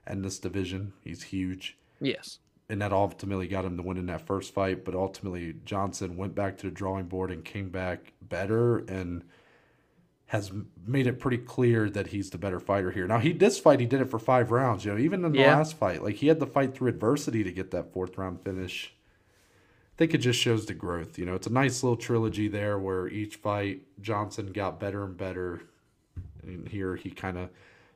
in 0.09 0.21
this 0.21 0.39
division. 0.39 0.93
He's 1.03 1.23
huge 1.23 1.77
yes. 2.01 2.39
and 2.69 2.81
that 2.81 2.91
ultimately 2.93 3.47
got 3.47 3.65
him 3.65 3.77
to 3.77 3.83
win 3.83 3.97
in 3.97 4.05
that 4.07 4.25
first 4.25 4.53
fight. 4.53 4.85
But 4.85 4.95
ultimately, 4.95 5.55
Johnson 5.65 6.17
went 6.17 6.35
back 6.35 6.57
to 6.59 6.67
the 6.67 6.71
drawing 6.71 7.05
board 7.05 7.31
and 7.31 7.43
came 7.43 7.69
back 7.69 8.13
better 8.21 8.79
and 8.79 9.23
has 10.27 10.51
made 10.85 11.07
it 11.07 11.19
pretty 11.19 11.39
clear 11.39 11.89
that 11.89 12.07
he's 12.07 12.29
the 12.29 12.37
better 12.37 12.59
fighter 12.59 12.91
here. 12.91 13.07
Now, 13.07 13.17
he 13.17 13.33
this 13.33 13.59
fight 13.59 13.79
he 13.79 13.87
did 13.87 13.99
it 14.01 14.09
for 14.11 14.19
five 14.19 14.51
rounds. 14.51 14.85
You 14.85 14.91
know, 14.93 14.99
even 14.99 15.25
in 15.25 15.31
the 15.31 15.39
Yeah. 15.39 15.57
last 15.57 15.75
fight, 15.77 16.03
like 16.03 16.15
he 16.15 16.27
had 16.27 16.39
to 16.39 16.45
fight 16.45 16.75
through 16.75 16.89
adversity 16.89 17.43
to 17.43 17.51
get 17.51 17.71
that 17.71 17.91
fourth 17.91 18.17
round 18.17 18.41
finish. 18.43 18.93
I 19.95 19.97
think 19.97 20.13
it 20.13 20.19
just 20.19 20.39
shows 20.39 20.65
the 20.67 20.73
growth. 20.75 21.17
You 21.17 21.25
know, 21.25 21.33
it's 21.35 21.47
a 21.47 21.51
nice 21.51 21.83
little 21.83 21.97
trilogy 21.97 22.47
there 22.47 22.77
where 22.79 23.07
each 23.07 23.35
fight 23.37 23.81
Johnson 24.01 24.51
got 24.53 24.79
better 24.79 25.03
and 25.03 25.17
better, 25.17 25.63
and 26.43 26.67
here 26.69 26.95
he 26.95 27.09
kind 27.09 27.37
of 27.37 27.49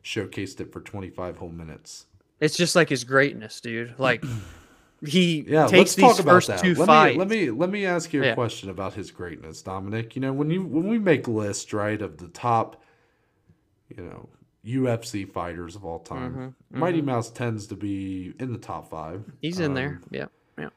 showcased 0.03 0.59
it 0.59 0.71
for 0.71 0.81
25 0.81 1.37
whole 1.37 1.49
minutes. 1.49 2.05
It's 2.39 2.57
just 2.57 2.75
like 2.75 2.89
his 2.89 3.03
greatness, 3.03 3.61
dude. 3.61 3.95
Like 3.97 4.23
he 5.05 5.45
Yeah, 5.47 5.63
takes 5.67 5.79
let's 5.79 5.95
these 5.95 6.05
talk 6.05 6.19
about 6.19 6.31
first 6.33 6.47
that. 6.49 6.61
two 6.61 6.75
let 6.75 6.87
fights. 6.87 7.13
Me, 7.13 7.19
let 7.19 7.27
me 7.29 7.49
let 7.51 7.69
me 7.69 7.85
ask 7.85 8.11
you 8.13 8.21
a 8.21 8.25
Yeah. 8.27 8.33
question 8.35 8.69
about 8.69 8.93
his 8.93 9.11
greatness, 9.11 9.61
Dominic. 9.61 10.15
You 10.15 10.21
know, 10.21 10.33
when 10.33 10.49
you 10.49 10.63
when 10.63 10.87
we 10.87 10.99
make 10.99 11.27
lists, 11.27 11.71
right, 11.73 12.01
of 12.01 12.17
the 12.17 12.27
top, 12.27 12.81
you 13.89 14.03
know, 14.03 14.29
UFC 14.65 15.25
fighters 15.25 15.75
of 15.75 15.85
all 15.85 15.99
time, 15.99 16.53
Mhm, 16.71 16.79
Mighty 16.79 17.01
Mouse 17.01 17.29
tends 17.29 17.67
to 17.67 17.75
be 17.75 18.33
in 18.39 18.51
the 18.51 18.57
top 18.59 18.89
five. 18.89 19.23
He's 19.41 19.59
in 19.59 19.73
there. 19.73 19.87
Um, 20.03 20.03
Yeah. 20.11 20.27
Yeah. 20.57 20.69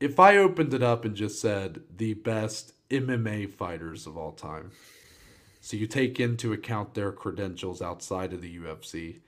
If 0.00 0.18
I 0.18 0.36
opened 0.38 0.72
it 0.74 0.82
up 0.82 1.04
and 1.04 1.14
just 1.14 1.40
said 1.40 1.82
the 1.96 2.14
best 2.14 2.72
MMA 2.90 3.46
fighters 3.46 4.06
of 4.06 4.16
all 4.16 4.32
time, 4.32 4.70
so 5.60 5.76
you 5.76 5.86
take 5.86 6.18
into 6.18 6.52
account 6.52 6.94
their 6.94 7.12
credentials 7.12 7.82
outside 7.82 8.32
of 8.32 8.40
the 8.40 8.58
UFC. 8.58 9.20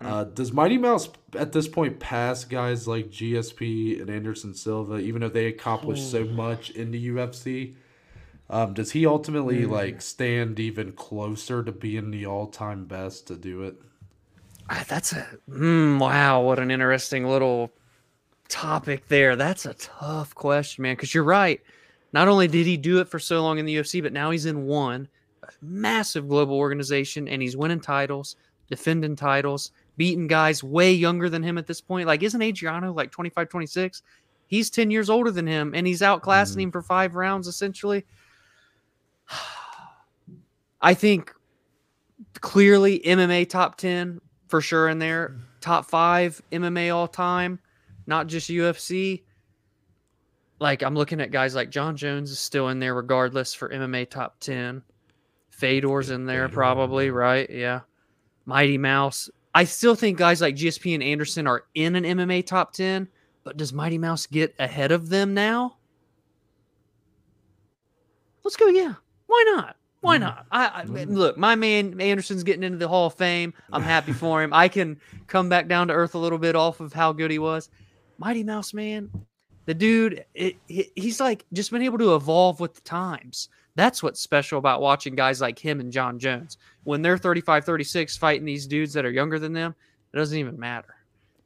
Uh, 0.00 0.24
does 0.24 0.52
Mighty 0.52 0.76
Mouse 0.76 1.08
at 1.38 1.52
this 1.52 1.68
point 1.68 1.98
pass 1.98 2.44
guys 2.44 2.86
like 2.86 3.08
GSP 3.08 4.00
and 4.00 4.10
Anderson 4.10 4.52
Silva, 4.52 4.98
even 4.98 5.22
though 5.22 5.28
they 5.30 5.46
accomplished 5.46 6.10
so 6.10 6.24
much 6.24 6.70
in 6.70 6.90
the 6.90 7.08
UFC? 7.08 7.74
Um, 8.48 8.74
does 8.74 8.92
he 8.92 9.06
ultimately 9.06 9.64
like 9.64 10.02
stand 10.02 10.60
even 10.60 10.92
closer 10.92 11.64
to 11.64 11.72
being 11.72 12.10
the 12.10 12.26
all-time 12.26 12.84
best 12.84 13.26
to 13.28 13.36
do 13.36 13.62
it? 13.62 13.76
Ah, 14.68 14.84
That's 14.86 15.12
a 15.12 15.26
mm, 15.48 15.98
wow. 15.98 16.42
What 16.42 16.58
an 16.58 16.70
interesting 16.70 17.26
little 17.26 17.72
topic 18.48 19.08
there. 19.08 19.34
That's 19.34 19.64
a 19.64 19.74
tough 19.74 20.34
question, 20.34 20.82
man. 20.82 20.94
Because 20.94 21.14
you're 21.14 21.24
right. 21.24 21.60
Not 22.12 22.28
only 22.28 22.48
did 22.48 22.66
he 22.66 22.76
do 22.76 23.00
it 23.00 23.08
for 23.08 23.18
so 23.18 23.42
long 23.42 23.58
in 23.58 23.66
the 23.66 23.76
UFC, 23.76 24.02
but 24.02 24.12
now 24.12 24.30
he's 24.30 24.46
in 24.46 24.66
one 24.66 25.08
massive 25.62 26.28
global 26.28 26.56
organization 26.56 27.28
and 27.28 27.40
he's 27.42 27.56
winning 27.56 27.80
titles, 27.80 28.36
defending 28.68 29.16
titles, 29.16 29.72
beating 29.96 30.26
guys 30.26 30.62
way 30.62 30.92
younger 30.92 31.28
than 31.28 31.42
him 31.42 31.58
at 31.58 31.66
this 31.66 31.80
point. 31.80 32.06
Like, 32.06 32.22
isn't 32.22 32.42
Adriano 32.42 32.92
like 32.92 33.10
25, 33.10 33.48
26? 33.48 34.02
He's 34.48 34.70
10 34.70 34.90
years 34.90 35.10
older 35.10 35.30
than 35.30 35.46
him 35.46 35.72
and 35.74 35.86
he's 35.86 36.00
outclassing 36.02 36.56
Mhm. 36.56 36.62
him 36.62 36.72
for 36.72 36.82
five 36.82 37.14
rounds 37.14 37.46
essentially. 37.48 38.04
I 40.80 40.94
think 40.94 41.32
clearly 42.40 43.00
MMA 43.00 43.48
top 43.48 43.76
10 43.76 44.20
for 44.48 44.60
sure 44.60 44.88
in 44.88 44.98
there. 44.98 45.36
Top 45.60 45.86
five 45.90 46.40
MMA 46.52 46.94
all 46.94 47.08
time, 47.08 47.58
not 48.06 48.26
just 48.28 48.48
UFC. 48.50 49.24
Like 50.60 50.82
I'm 50.82 50.94
looking 50.94 51.20
at 51.20 51.30
guys 51.32 51.54
like 51.54 51.70
Jon 51.70 51.96
Jones 51.96 52.30
is 52.30 52.38
still 52.38 52.68
in 52.68 52.78
there 52.78 52.94
regardless 52.94 53.52
for 53.52 53.68
MMA 53.70 54.08
top 54.08 54.38
10. 54.40 54.82
Fedor's 55.56 56.10
in 56.10 56.26
there 56.26 56.48
Fedor, 56.48 56.54
probably, 56.54 57.10
right? 57.10 57.48
Yeah. 57.48 57.80
Mighty 58.44 58.78
Mouse. 58.78 59.30
I 59.54 59.64
still 59.64 59.94
think 59.94 60.18
guys 60.18 60.40
like 60.40 60.54
GSP 60.54 60.94
and 60.94 61.02
Anderson 61.02 61.46
are 61.46 61.64
in 61.74 61.96
an 61.96 62.04
MMA 62.04 62.44
top 62.46 62.72
10, 62.74 63.08
but 63.42 63.56
does 63.56 63.72
Mighty 63.72 63.96
Mouse 63.98 64.26
get 64.26 64.54
ahead 64.58 64.92
of 64.92 65.08
them 65.08 65.32
now? 65.34 65.76
Let's 68.44 68.56
go, 68.56 68.66
yeah. 68.68 68.94
Why 69.26 69.44
not? 69.54 69.76
Why 70.02 70.18
not? 70.18 70.46
I, 70.52 70.66
I 70.66 70.82
look, 70.84 71.36
my 71.36 71.56
man 71.56 72.00
Anderson's 72.00 72.44
getting 72.44 72.62
into 72.62 72.78
the 72.78 72.86
Hall 72.86 73.06
of 73.06 73.14
Fame. 73.14 73.52
I'm 73.72 73.82
happy 73.82 74.12
for 74.12 74.42
him. 74.42 74.52
I 74.52 74.68
can 74.68 75.00
come 75.26 75.48
back 75.48 75.66
down 75.68 75.88
to 75.88 75.94
earth 75.94 76.14
a 76.14 76.18
little 76.18 76.38
bit 76.38 76.54
off 76.54 76.80
of 76.80 76.92
how 76.92 77.12
good 77.12 77.30
he 77.30 77.38
was. 77.40 77.70
Mighty 78.18 78.44
Mouse, 78.44 78.72
man, 78.72 79.10
the 79.64 79.74
dude, 79.74 80.24
it, 80.34 80.56
he- 80.68 80.92
he's 80.94 81.18
like 81.18 81.44
just 81.52 81.70
been 81.72 81.82
able 81.82 81.98
to 81.98 82.14
evolve 82.14 82.60
with 82.60 82.74
the 82.74 82.80
times. 82.82 83.48
That's 83.76 84.02
what's 84.02 84.20
special 84.20 84.58
about 84.58 84.80
watching 84.80 85.14
guys 85.14 85.40
like 85.40 85.58
him 85.58 85.80
and 85.80 85.92
Jon 85.92 86.18
Jones. 86.18 86.56
When 86.84 87.02
they're 87.02 87.18
35, 87.18 87.64
36 87.64 88.16
fighting 88.16 88.46
these 88.46 88.66
dudes 88.66 88.92
that 88.94 89.04
are 89.04 89.10
younger 89.10 89.38
than 89.38 89.52
them, 89.52 89.74
it 90.12 90.16
doesn't 90.16 90.38
even 90.38 90.58
matter 90.58 90.96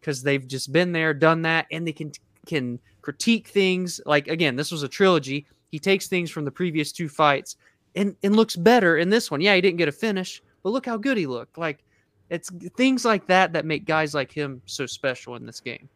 because 0.01 0.23
they've 0.23 0.47
just 0.47 0.73
been 0.73 0.93
there, 0.93 1.12
done 1.12 1.43
that, 1.43 1.66
and 1.70 1.86
they 1.86 1.93
can 1.93 2.12
can 2.47 2.78
critique 3.02 3.48
things. 3.48 4.01
Like 4.07 4.28
again, 4.28 4.57
this 4.57 4.70
was 4.70 4.82
a 4.82 4.89
trilogy. 4.89 5.47
He 5.70 5.78
takes 5.78 6.07
things 6.07 6.31
from 6.31 6.44
the 6.44 6.51
previous 6.51 6.93
two 6.93 7.09
fights 7.09 7.57
and 7.97 8.16
and 8.23 8.36
looks 8.36 8.57
better 8.57 8.97
in 8.97 9.11
this 9.11 9.31
one. 9.31 9.40
Yeah, 9.40 9.55
he 9.57 9.61
didn't 9.61 9.78
get 9.78 9.89
a 9.89 9.93
finish, 9.93 10.43
but 10.62 10.70
look 10.70 10.86
how 10.86 10.97
good 10.97 11.16
he 11.16 11.27
looked. 11.27 11.59
Like 11.59 11.82
it's 12.31 12.51
things 12.77 13.05
like 13.05 13.27
that 13.27 13.52
that 13.52 13.66
make 13.66 13.85
guys 13.85 14.15
like 14.15 14.31
him 14.31 14.62
so 14.66 14.86
special 14.86 15.35
in 15.35 15.44
this 15.44 15.61
game. 15.61 15.89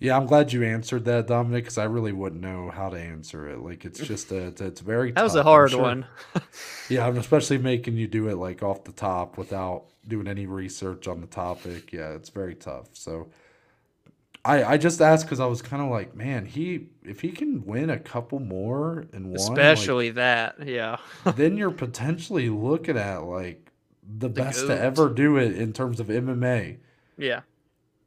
Yeah, 0.00 0.16
I'm 0.16 0.26
glad 0.26 0.52
you 0.52 0.62
answered 0.62 1.04
that, 1.06 1.26
Dominic, 1.26 1.64
because 1.64 1.78
I 1.78 1.84
really 1.84 2.12
wouldn't 2.12 2.40
know 2.40 2.70
how 2.70 2.88
to 2.88 2.96
answer 2.96 3.48
it. 3.48 3.58
Like, 3.58 3.84
it's 3.84 3.98
just 4.06 4.30
a, 4.30 4.48
it's, 4.48 4.60
it's 4.60 4.80
very. 4.80 5.12
That 5.12 5.22
was 5.22 5.34
a 5.34 5.38
tough. 5.38 5.46
I'm 5.46 5.50
hard 5.52 5.70
sure- 5.70 5.82
one. 5.82 6.06
Yeah, 6.88 7.06
I'm 7.06 7.18
especially 7.18 7.58
making 7.58 7.96
you 7.98 8.06
do 8.06 8.28
it 8.28 8.36
like 8.36 8.62
off 8.62 8.84
the 8.84 8.92
top 8.92 9.36
without 9.36 9.84
doing 10.06 10.26
any 10.26 10.46
research 10.46 11.06
on 11.06 11.20
the 11.20 11.26
topic. 11.26 11.92
Yeah, 11.92 12.12
it's 12.12 12.30
very 12.30 12.54
tough. 12.54 12.86
So, 12.94 13.28
I 14.42 14.64
I 14.64 14.76
just 14.78 15.02
asked 15.02 15.26
because 15.26 15.40
I 15.40 15.44
was 15.46 15.60
kind 15.60 15.82
of 15.82 15.90
like, 15.90 16.14
man, 16.16 16.46
he 16.46 16.86
if 17.04 17.20
he 17.20 17.30
can 17.30 17.66
win 17.66 17.90
a 17.90 17.98
couple 17.98 18.40
more 18.40 19.04
and 19.12 19.26
one, 19.26 19.32
like, 19.32 19.40
Especially 19.58 20.10
that. 20.12 20.66
Yeah. 20.66 20.96
then 21.36 21.58
you're 21.58 21.70
potentially 21.70 22.48
looking 22.48 22.96
at 22.96 23.24
like 23.24 23.70
the, 24.08 24.30
best 24.30 24.62
goat. 24.62 24.68
to 24.68 24.80
ever 24.80 25.10
do 25.10 25.36
it 25.36 25.56
in 25.58 25.74
terms 25.74 26.00
of 26.00 26.06
MMA. 26.06 26.78
Yeah. 27.18 27.40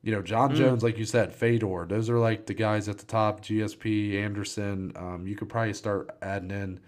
You 0.03 0.11
know, 0.11 0.21
Jon 0.21 0.51
Mm. 0.51 0.55
Jones, 0.55 0.83
like 0.83 0.97
you 0.97 1.05
said, 1.05 1.33
Fedor. 1.33 1.85
Those 1.87 2.09
are 2.09 2.17
like 2.17 2.47
the 2.47 2.53
guys 2.55 2.89
at 2.89 2.97
the 2.97 3.05
top. 3.05 3.41
GSP, 3.41 4.15
Anderson. 4.21 4.93
Um, 4.95 5.27
you 5.27 5.35
could 5.35 5.47
probably 5.49 5.73
start 5.73 6.09
adding 6.21 6.51
in 6.51 6.79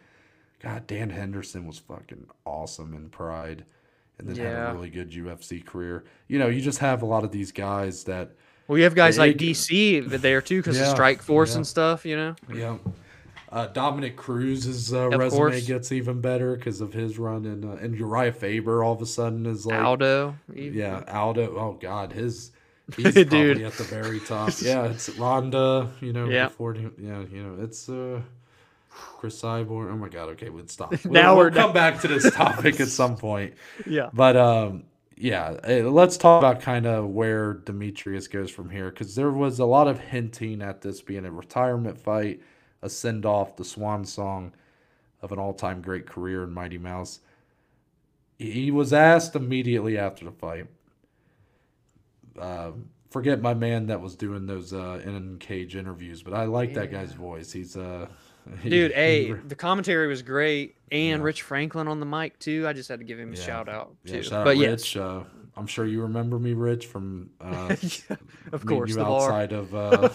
God, 0.62 0.88
Dan 0.88 1.10
Henderson 1.10 1.68
was 1.68 1.78
fucking 1.78 2.26
awesome 2.46 2.94
in 2.96 3.10
Pride, 3.10 3.66
and 4.18 4.28
then 4.30 4.36
had 4.38 4.70
a 4.70 4.74
really 4.74 4.90
good 4.90 5.12
UFC 5.12 5.64
career. 5.64 6.06
You 6.30 6.40
know, 6.40 6.48
you 6.48 6.62
just 6.62 6.80
have 6.80 7.02
a 7.02 7.06
lot 7.06 7.24
of 7.26 7.32
these 7.32 7.52
guys 7.52 8.06
that 8.06 8.32
Well, 8.68 8.78
you 8.78 8.86
have 8.86 8.96
guys 8.96 9.18
like 9.20 9.38
DC 9.38 10.08
there 10.10 10.42
too 10.42 10.58
because 10.62 10.78
Yeah, 10.80 10.90
of 10.92 10.98
Strikeforce 10.98 11.50
yeah. 11.52 11.56
and 11.58 11.68
stuff. 11.68 12.06
You 12.06 12.16
know. 12.16 12.36
Yeah. 12.54 12.78
Uh, 13.52 13.68
Dominick 13.68 14.16
Cruz's 14.16 14.92
uh, 14.94 15.10
resume 15.10 15.30
course. 15.38 15.68
gets 15.68 15.92
even 15.92 16.20
better 16.22 16.56
because 16.56 16.82
of 16.82 16.94
his 16.94 17.20
run, 17.20 17.46
and 17.46 17.64
uh, 17.66 17.74
and 17.84 17.94
Uriah 17.96 18.32
Faber 18.34 18.84
all 18.84 18.94
of 18.94 19.02
a 19.02 19.06
sudden 19.06 19.46
is 19.46 19.66
like, 19.68 19.80
Aldo. 19.80 20.36
even. 20.56 20.74
yeah, 20.80 21.04
Aldo. 21.08 21.56
Oh 21.56 21.78
God, 21.80 22.14
his 22.14 22.52
he's 22.96 23.14
Dude. 23.14 23.30
probably 23.30 23.66
at 23.66 23.74
the 23.74 23.84
very 23.84 24.20
top. 24.20 24.52
Yeah, 24.62 24.86
it's 24.86 25.10
Ronda. 25.18 25.90
You 26.02 26.14
know, 26.14 26.30
Yeah. 26.30 26.48
before 26.48 26.76
yeah, 26.76 27.24
you 27.32 27.44
know, 27.44 27.64
it's 27.64 27.90
uh, 27.90 28.22
Cris 28.90 29.42
Cyborg. 29.42 29.92
Oh 29.92 29.98
my 29.98 30.10
God. 30.10 30.30
Okay, 30.30 30.50
we'd 30.50 30.70
stop. 30.70 30.94
Now 31.06 31.36
we'll, 31.36 31.46
we're 31.46 31.52
we'll 31.52 31.62
come 31.62 31.74
back 31.74 32.00
to 32.02 32.08
this 32.08 32.32
topic 32.34 32.80
at 32.80 32.88
some 32.90 33.18
point. 33.18 33.54
Yeah. 33.88 34.10
But 34.14 34.38
um, 34.38 34.84
yeah, 35.18 35.58
eh, 35.64 35.84
let's 35.84 36.18
talk 36.18 36.40
about 36.42 36.62
kind 36.62 36.86
of 36.86 37.08
where 37.10 37.56
Demetrious 37.56 38.30
goes 38.30 38.50
from 38.52 38.70
here 38.70 38.90
because 38.90 39.16
there 39.16 39.32
was 39.32 39.60
a 39.60 39.66
lot 39.66 39.88
of 39.88 40.00
hinting 40.00 40.62
at 40.62 40.82
this 40.82 41.02
being 41.02 41.26
a 41.26 41.32
retirement 41.32 41.98
fight, 42.00 42.42
a 42.82 42.90
send 42.90 43.26
off, 43.26 43.56
the 43.56 43.64
swan 43.66 44.06
song 44.06 44.54
of 45.22 45.32
an 45.32 45.40
all 45.40 45.54
time 45.54 45.82
great 45.82 46.06
career 46.06 46.44
in 46.44 46.52
Mighty 46.52 46.78
Mouse. 46.78 47.20
He 48.38 48.72
was 48.72 48.92
asked 48.92 49.36
immediately 49.36 49.98
after 49.98 50.26
the 50.26 50.32
fight. 50.32 50.66
Um, 52.40 52.90
forget 53.12 53.42
my 53.42 53.54
man 53.54 53.88
that 53.88 54.02
was 54.02 54.16
doing 54.16 54.46
those 54.46 54.74
uh, 54.74 55.02
in 55.06 55.38
cage 55.40 55.76
interviews, 55.76 56.24
but 56.24 56.34
I 56.34 56.46
like 56.46 56.74
that 56.76 56.92
guy's 56.92 57.14
voice. 57.14 57.52
He's 57.52 57.78
uh, 57.78 58.08
he- 58.62 58.70
Dude, 58.70 58.92
he 58.92 58.96
hey, 58.98 59.32
the 59.34 59.56
commentary 59.56 60.08
was 60.08 60.22
great, 60.22 60.76
and 60.92 61.20
Yeah. 61.22 61.26
Rich 61.26 61.44
Franklin 61.44 61.88
on 61.88 62.00
the 62.00 62.06
mic 62.06 62.40
too. 62.40 62.68
I 62.68 62.74
just 62.74 62.90
had 62.90 63.00
to 63.00 63.06
give 63.06 63.20
him 63.20 63.34
a 63.34 63.36
Yeah. 63.36 63.42
shout 63.44 63.70
out 63.70 63.96
yeah, 64.04 64.14
too. 64.16 64.24
shout 64.24 64.34
out 64.40 64.46
but 64.46 64.58
Rich. 64.58 64.96
yes, 64.96 64.96
Uh, 64.96 65.24
I'm 65.56 65.68
sure 65.68 65.86
you 65.86 66.02
remember 66.02 66.40
me, 66.40 66.54
Rich, 66.54 66.88
from 66.88 67.30
uh, 67.40 67.76
Yeah, 67.82 68.16
of 68.52 68.66
course, 68.66 68.90
you 68.90 68.96
the 68.96 69.04
bar. 69.04 69.22
outside 69.32 69.52
of 69.54 69.76
uh, 69.76 70.10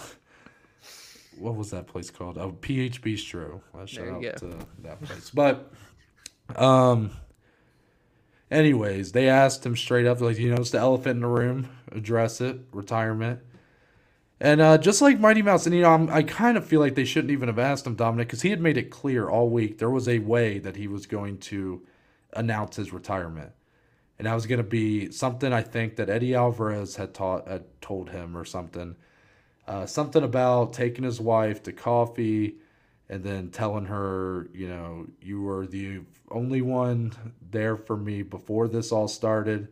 what 1.37 1.55
was 1.55 1.71
that 1.71 1.87
place 1.87 2.09
called? 2.11 2.37
Oh, 2.37 2.51
PH 2.51 3.01
Bistro. 3.01 3.61
Uh, 3.77 3.85
shout 3.85 4.07
out 4.09 4.21
you 4.21 4.31
to 4.33 4.57
that 4.83 5.01
place. 5.01 5.29
But, 5.29 5.71
um, 6.57 7.11
anyways, 8.51 9.11
they 9.11 9.29
asked 9.29 9.65
him 9.65 9.75
straight 9.75 10.05
up, 10.05 10.21
like, 10.21 10.37
you 10.37 10.53
know, 10.53 10.61
it's 10.61 10.71
the 10.71 10.79
elephant 10.79 11.17
in 11.17 11.21
the 11.21 11.27
room. 11.27 11.69
Address 11.91 12.41
it. 12.41 12.59
Retirement. 12.71 13.39
And 14.41 14.61
uh, 14.61 14.77
just 14.77 15.01
like 15.01 15.19
Mighty 15.19 15.41
Mouse, 15.41 15.65
and 15.65 15.75
you 15.75 15.81
know, 15.81 15.89
I'm, 15.89 16.09
I 16.09 16.23
kind 16.23 16.57
of 16.57 16.65
feel 16.65 16.79
like 16.79 16.95
they 16.95 17.03
shouldn't 17.03 17.31
even 17.31 17.49
have 17.49 17.59
asked 17.59 17.85
him, 17.85 17.95
Dominic, 17.95 18.27
because 18.27 18.41
he 18.41 18.51
had 18.51 18.61
made 18.61 18.77
it 18.77 18.89
clear 18.89 19.27
all 19.27 19.49
week 19.49 19.79
there 19.79 19.89
was 19.89 20.07
a 20.07 20.19
way 20.19 20.59
that 20.59 20.77
he 20.77 20.87
was 20.87 21.05
going 21.05 21.39
to 21.39 21.81
announce 22.33 22.77
his 22.77 22.93
retirement 22.93 23.51
and 24.19 24.27
that 24.27 24.35
was 24.35 24.45
going 24.45 24.57
to 24.57 24.63
be 24.63 25.09
something 25.11 25.53
I 25.53 25.61
think 25.61 25.95
that 25.95 26.09
Eddie 26.09 26.35
Alvarez 26.35 26.97
had 26.97 27.13
taught 27.13 27.47
had 27.47 27.63
told 27.81 28.09
him 28.09 28.35
or 28.35 28.43
something, 28.43 28.97
uh, 29.65 29.85
something 29.85 30.23
about 30.23 30.73
taking 30.73 31.05
his 31.05 31.21
wife 31.21 31.63
to 31.63 31.71
coffee, 31.71 32.55
and 33.09 33.23
then 33.23 33.49
telling 33.49 33.85
her, 33.85 34.47
you 34.53 34.67
know, 34.67 35.07
you 35.21 35.41
were 35.41 35.65
the 35.65 36.01
only 36.31 36.61
one 36.61 37.11
there 37.51 37.75
for 37.77 37.97
me 37.97 38.21
before 38.21 38.67
this 38.67 38.91
all 38.91 39.07
started, 39.07 39.69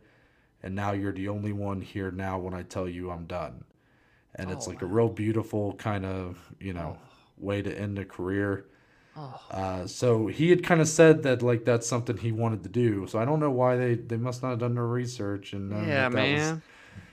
and 0.62 0.74
now 0.74 0.92
you're 0.92 1.12
the 1.12 1.28
only 1.28 1.52
one 1.52 1.80
here 1.80 2.10
now 2.10 2.38
when 2.38 2.54
I 2.54 2.62
tell 2.62 2.88
you 2.88 3.10
I'm 3.10 3.26
done, 3.26 3.64
and 4.34 4.50
it's 4.50 4.66
Oh, 4.66 4.70
like 4.70 4.82
a 4.82 4.86
real 4.86 5.08
beautiful 5.08 5.74
kind 5.74 6.04
of 6.04 6.38
you 6.60 6.72
know 6.72 6.98
way 7.38 7.62
to 7.62 7.72
end 7.78 7.98
a 7.98 8.04
career. 8.04 8.66
Oh, 9.16 9.40
Uh, 9.50 9.86
so 9.86 10.26
he 10.28 10.50
had 10.50 10.62
kind 10.62 10.80
of 10.80 10.88
said 10.88 11.22
that 11.24 11.42
like 11.42 11.64
that's 11.64 11.86
something 11.88 12.16
he 12.16 12.32
wanted 12.32 12.62
to 12.64 12.68
do. 12.68 13.06
So 13.08 13.18
I 13.18 13.24
don't 13.24 13.40
know 13.40 13.50
why 13.50 13.76
they 13.76 13.94
they 13.94 14.16
must 14.16 14.42
not 14.42 14.50
have 14.50 14.58
done 14.60 14.74
their 14.74 14.86
research 14.86 15.52
and 15.52 15.70
yeah, 15.70 16.08
that 16.08 16.12
that 16.12 16.32
was- 16.32 16.40
man. 16.40 16.62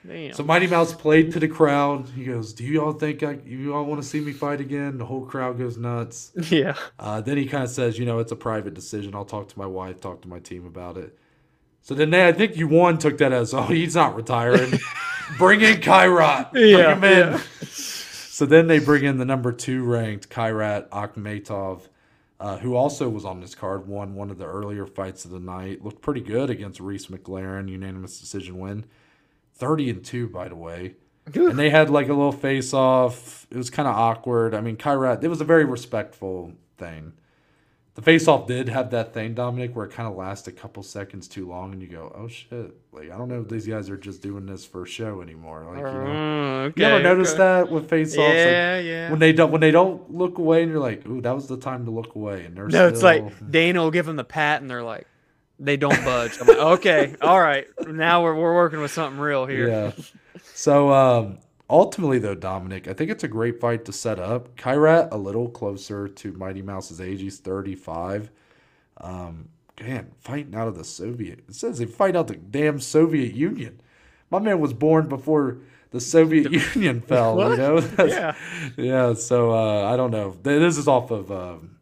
Damn. 0.07 0.33
So 0.33 0.43
Mighty 0.43 0.67
Mouse 0.67 0.93
played 0.93 1.31
to 1.33 1.39
the 1.39 1.47
crowd. 1.47 2.09
He 2.09 2.25
goes, 2.25 2.53
"Do 2.53 2.63
you 2.63 2.83
all 2.83 2.93
think 2.93 3.23
I, 3.23 3.39
you 3.45 3.73
all 3.73 3.85
want 3.85 4.01
to 4.01 4.07
see 4.07 4.19
me 4.19 4.33
fight 4.33 4.61
again?" 4.61 4.97
The 4.97 5.05
whole 5.05 5.25
crowd 5.25 5.57
goes 5.57 5.77
nuts. 5.77 6.31
yeah. 6.49 6.75
Uh, 6.99 7.21
then 7.21 7.37
he 7.37 7.45
kind 7.45 7.63
of 7.63 7.69
says, 7.69 7.97
"You 7.97 8.05
know, 8.05 8.19
it's 8.19 8.31
a 8.31 8.35
private 8.35 8.73
decision. 8.73 9.15
I'll 9.15 9.25
talk 9.25 9.47
to 9.49 9.59
my 9.59 9.65
wife, 9.65 9.99
talk 10.01 10.21
to 10.21 10.27
my 10.27 10.39
team 10.39 10.65
about 10.65 10.97
it." 10.97 11.17
So 11.81 11.93
then 11.93 12.09
they, 12.09 12.27
I 12.27 12.31
think 12.33 12.55
you 12.57 12.67
one 12.67 12.97
took 12.97 13.17
that 13.19 13.31
as, 13.31 13.53
"Oh, 13.53 13.63
he's 13.63 13.95
not 13.95 14.15
retiring. 14.15 14.73
bring 15.37 15.61
in 15.61 15.77
Kairat. 15.77 16.51
Bring 16.51 16.69
Yeah, 16.69 16.95
him 16.95 17.03
in." 17.03 17.33
yeah. 17.33 17.41
So 17.67 18.45
then 18.45 18.67
they 18.67 18.79
bring 18.79 19.05
in 19.05 19.17
the 19.17 19.25
number 19.25 19.53
two 19.53 19.83
ranked 19.85 20.29
Kairat 20.29 20.89
Akhmetov, 20.89 21.87
uh, 22.39 22.57
who 22.57 22.75
also 22.75 23.07
was 23.07 23.23
on 23.23 23.39
this 23.39 23.55
card, 23.55 23.87
won 23.87 24.13
one 24.13 24.29
of 24.29 24.37
the 24.37 24.45
earlier 24.45 24.85
fights 24.85 25.23
of 25.23 25.31
the 25.31 25.39
night. 25.39 25.83
Looked 25.83 26.01
pretty 26.01 26.19
good 26.21 26.49
against 26.49 26.81
Reece 26.81 27.05
McLaren, 27.07 27.69
unanimous 27.69 28.19
decision 28.19 28.59
win. 28.59 28.85
30 29.55 29.89
and 29.89 30.05
2, 30.05 30.27
by 30.27 30.47
the 30.47 30.55
way. 30.55 30.95
And 31.33 31.57
they 31.57 31.69
had 31.71 31.89
like 31.89 32.07
a 32.07 32.13
little 32.13 32.31
face 32.31 32.73
off. 32.73 33.47
It 33.49 33.57
was 33.57 33.69
kind 33.69 33.87
of 33.87 33.95
awkward. 33.95 34.53
I 34.53 34.61
mean, 34.61 34.77
Kairat, 34.77 35.23
it 35.23 35.27
was 35.27 35.41
a 35.41 35.45
very 35.45 35.65
respectful 35.65 36.53
thing. 36.77 37.13
The 37.95 38.01
face 38.01 38.27
off 38.27 38.45
did 38.45 38.67
have 38.67 38.91
that 38.91 39.13
thing, 39.13 39.33
Dominic, 39.33 39.73
where 39.73 39.85
it 39.85 39.91
kind 39.93 40.07
of 40.07 40.17
lasts 40.17 40.49
a 40.49 40.51
couple 40.51 40.83
seconds 40.83 41.29
too 41.29 41.47
long, 41.47 41.71
and 41.71 41.81
you 41.81 41.87
go, 41.87 42.13
oh 42.13 42.27
shit. 42.27 42.75
Like, 42.91 43.09
I 43.09 43.17
don't 43.17 43.29
know 43.29 43.39
if 43.39 43.47
these 43.47 43.65
guys 43.65 43.89
are 43.89 43.95
just 43.95 44.21
doing 44.21 44.45
this 44.45 44.65
for 44.65 44.83
a 44.83 44.85
show 44.85 45.21
anymore. 45.21 45.63
Like, 45.65 45.77
you 45.77 45.83
know. 45.83 45.89
Mm, 45.89 46.77
You 46.77 46.85
ever 46.85 46.95
okay, 46.95 47.03
notice 47.03 47.29
okay. 47.29 47.37
that 47.37 47.71
with 47.71 47.89
face 47.89 48.11
offs? 48.17 48.33
Yeah, 48.33 48.79
yeah. 48.79 49.09
when 49.09 49.19
they 49.19 49.31
don't 49.31 49.49
when 49.49 49.61
they 49.61 49.71
don't 49.71 50.13
look 50.13 50.37
away 50.39 50.61
and 50.63 50.71
you're 50.71 50.81
like, 50.81 51.07
ooh, 51.07 51.21
that 51.21 51.33
was 51.33 51.47
the 51.47 51.57
time 51.57 51.85
to 51.85 51.91
look 51.91 52.15
away. 52.15 52.43
And 52.43 52.57
they're 52.57 52.67
No, 52.67 52.89
it's 52.89 53.01
like 53.01 53.49
Dana 53.49 53.79
will 53.81 53.91
give 53.91 54.05
them 54.05 54.17
the 54.17 54.25
pat, 54.25 54.61
and 54.61 54.69
they're 54.69 54.83
like, 54.83 55.07
they 55.59 55.77
don't 55.77 56.03
budge. 56.03 56.39
I'm 56.41 56.47
like, 56.47 56.57
okay, 56.57 57.15
all 57.21 57.39
right. 57.39 57.67
Now 57.87 58.23
we're 58.23 58.35
we're 58.35 58.55
working 58.55 58.79
with 58.81 58.91
something 58.91 59.19
real 59.19 59.45
here. 59.45 59.69
Yeah. 59.69 59.91
So 60.53 60.91
um 60.91 61.39
ultimately 61.69 62.19
though, 62.19 62.35
Dominic, 62.35 62.87
I 62.87 62.93
think 62.93 63.09
it's 63.11 63.23
a 63.23 63.27
great 63.27 63.59
fight 63.59 63.85
to 63.85 63.93
set 63.93 64.19
up. 64.19 64.55
Kairat 64.57 65.09
a 65.11 65.17
little 65.17 65.49
closer 65.49 66.07
to 66.07 66.31
Mighty 66.33 66.61
Mouse's 66.61 66.99
age. 67.01 67.21
He's 67.21 67.39
35. 67.39 68.31
Um 69.01 69.49
man, 69.81 70.11
fighting 70.19 70.55
out 70.55 70.67
of 70.67 70.77
the 70.77 70.83
Soviet. 70.83 71.39
It 71.47 71.55
says 71.55 71.77
they 71.77 71.85
fight 71.85 72.15
out 72.15 72.27
the 72.27 72.35
damn 72.35 72.79
Soviet 72.79 73.33
Union. 73.33 73.81
My 74.31 74.39
man 74.39 74.59
was 74.59 74.73
born 74.73 75.07
before 75.07 75.57
the 75.91 75.99
Soviet 76.01 76.51
Union 76.75 77.01
fell, 77.01 77.33
you 77.39 77.49
What? 77.49 77.57
know? 77.57 77.77
Yeah. 78.07 78.35
yeah, 78.77 79.13
so 79.13 79.51
uh, 79.51 79.91
I 79.91 79.95
don't 79.97 80.11
know. 80.11 80.35
This 80.43 80.77
is 80.77 80.87
off 80.87 81.11
of 81.11 81.31
um, 81.31 81.74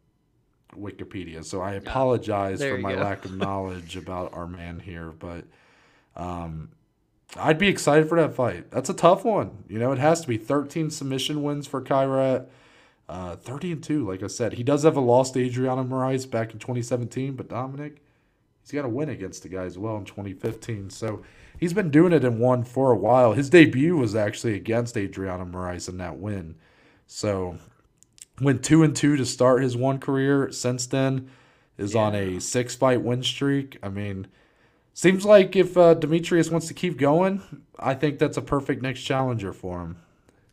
Wikipedia, 0.79 1.43
so 1.43 1.61
I 1.61 1.73
apologize 1.73 2.61
for 2.61 2.77
my 2.77 2.95
lack 2.95 3.25
of 3.25 3.35
knowledge 3.37 3.95
about 3.95 4.33
our 4.33 4.47
man 4.47 4.79
here, 4.79 5.11
but 5.11 5.45
um, 6.15 6.69
I'd 7.35 7.57
be 7.57 7.67
excited 7.67 8.07
for 8.07 8.19
that 8.19 8.35
fight. 8.35 8.69
That's 8.71 8.89
a 8.89 8.93
tough 8.93 9.25
one. 9.25 9.63
You 9.67 9.79
know, 9.79 9.91
it 9.91 9.99
has 9.99 10.21
to 10.21 10.27
be 10.27 10.37
13 10.37 10.89
submission 10.89 11.43
wins 11.43 11.67
for 11.67 11.81
Kairat. 11.81 12.47
Uh, 13.09 13.35
30 13.35 13.73
and 13.73 13.83
2, 13.83 14.07
like 14.07 14.23
I 14.23 14.27
said. 14.27 14.53
He 14.53 14.63
does 14.63 14.83
have 14.83 14.95
a 14.95 15.01
loss 15.01 15.31
to 15.31 15.45
Adriano 15.45 15.83
Moraes 15.83 16.29
back 16.29 16.53
in 16.53 16.59
2017, 16.59 17.35
but 17.35 17.49
Dominic, 17.49 18.01
he's 18.61 18.71
got 18.71 18.85
a 18.85 18.89
win 18.89 19.09
against 19.09 19.43
the 19.43 19.49
guy 19.49 19.63
as 19.63 19.77
well 19.77 19.97
in 19.97 20.05
2015. 20.05 20.89
So 20.89 21.21
he's 21.59 21.73
been 21.73 21.91
doing 21.91 22.13
it 22.13 22.23
in 22.23 22.39
one 22.39 22.63
for 22.63 22.91
a 22.91 22.97
while. 22.97 23.33
His 23.33 23.49
debut 23.49 23.97
was 23.97 24.15
actually 24.15 24.55
against 24.55 24.97
Adriano 24.97 25.43
Moraes 25.43 25.89
in 25.89 25.97
that 25.97 26.17
win. 26.17 26.55
So 27.05 27.57
went 28.43 28.63
two 28.63 28.83
and 28.83 28.95
two 28.95 29.15
to 29.15 29.25
start 29.25 29.61
his 29.61 29.75
one 29.75 29.99
career. 29.99 30.51
Since 30.51 30.87
then, 30.87 31.29
is 31.77 31.95
on 31.95 32.15
a 32.15 32.39
six 32.39 32.75
fight 32.75 33.01
win 33.01 33.23
streak. 33.23 33.77
I 33.81 33.89
mean, 33.89 34.27
seems 34.93 35.25
like 35.25 35.55
if 35.55 35.77
uh, 35.77 35.95
Demetrious 35.95 36.51
wants 36.51 36.67
to 36.67 36.73
keep 36.73 36.97
going, 36.97 37.41
I 37.79 37.93
think 37.93 38.19
that's 38.19 38.37
a 38.37 38.41
perfect 38.41 38.81
next 38.81 39.01
challenger 39.01 39.53
for 39.53 39.81
him. 39.81 39.97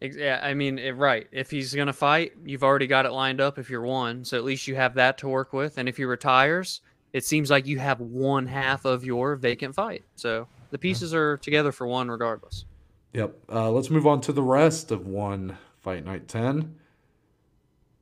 Yeah, 0.01 0.41
I 0.43 0.55
mean, 0.55 0.79
it, 0.79 0.93
right. 0.93 1.27
If 1.31 1.51
he's 1.51 1.75
gonna 1.75 1.93
fight, 1.93 2.33
you've 2.45 2.65
already 2.65 2.87
got 2.87 3.05
it 3.05 3.13
lined 3.13 3.41
up. 3.41 3.59
If 3.59 3.69
you're 3.69 3.83
one, 3.83 4.25
so 4.25 4.39
at 4.39 4.45
least 4.45 4.67
you 4.67 4.75
have 4.77 4.95
that 4.95 5.19
to 5.19 5.29
work 5.29 5.53
with. 5.53 5.77
And 5.77 5.89
if 5.89 5.99
he 5.99 6.05
retires, 6.05 6.81
it 7.13 7.25
seems 7.25 7.51
like 7.51 7.67
you 7.67 7.79
have 7.79 8.01
one 8.01 8.47
half 8.47 8.87
of 8.87 9.05
your 9.05 9.37
vacant 9.37 9.75
fight. 9.75 10.05
So 10.17 10.49
the 10.71 10.79
pieces 10.79 11.13
are 11.13 11.37
together 11.37 11.71
for 11.71 11.87
one, 11.87 12.11
regardless. 12.11 12.65
Yep. 13.13 13.35
Uh, 13.53 13.71
let's 13.71 13.91
move 13.91 14.07
on 14.07 14.21
to 14.23 14.33
the 14.33 14.43
rest 14.43 14.91
of 14.91 15.07
one 15.07 15.59
fight 15.83 16.05
night 16.05 16.29
ten. 16.29 16.77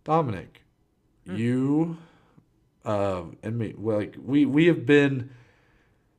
Dominic, 0.09 0.63
you 1.27 1.99
uh, 2.83 3.25
and 3.43 3.59
me, 3.59 3.75
well, 3.77 3.99
like 3.99 4.17
we 4.25 4.47
we 4.47 4.65
have 4.67 4.87
been 4.87 5.29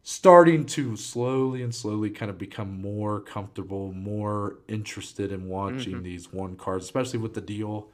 starting 0.03 0.63
to 0.65 0.95
slowly 0.95 1.63
and 1.63 1.73
slowly 1.73 2.11
kind 2.11 2.29
of 2.29 2.37
become 2.37 2.79
more 2.79 3.19
comfortable, 3.19 3.91
more 3.91 4.57
interested 4.67 5.31
in 5.31 5.47
watching 5.49 6.03
these 6.03 6.31
one 6.31 6.55
cards, 6.55 6.85
especially 6.85 7.17
with 7.17 7.33
the 7.33 7.41
deal 7.41 7.87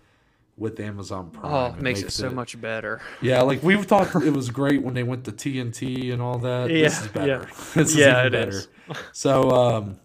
with 0.57 0.81
Amazon 0.81 1.29
Prime. 1.31 1.53
Oh, 1.53 1.67
it 1.77 1.81
makes 1.81 2.01
it 2.01 2.11
so 2.11 2.27
it- 2.27 2.33
much 2.33 2.59
better. 2.59 3.01
Yeah, 3.21 3.41
like 3.43 3.63
we 3.69 3.81
thought 3.81 4.13
it 4.21 4.33
was 4.33 4.49
great 4.49 4.81
when 4.83 4.93
they 4.95 5.03
went 5.03 5.23
to 5.25 5.31
TNT 5.31 6.11
and 6.11 6.21
all 6.21 6.39
that. 6.39 6.67
this 6.67 6.99
Yeah, 6.99 7.05
is 7.05 7.07
better. 7.07 7.27
yeah. 7.27 7.45
this 7.73 7.89
is 7.91 7.95
Yeah, 7.95 8.23
it 8.25 8.31
better. 8.33 8.49
is. 8.49 8.67
So, 9.13 9.49
um, 9.51 9.99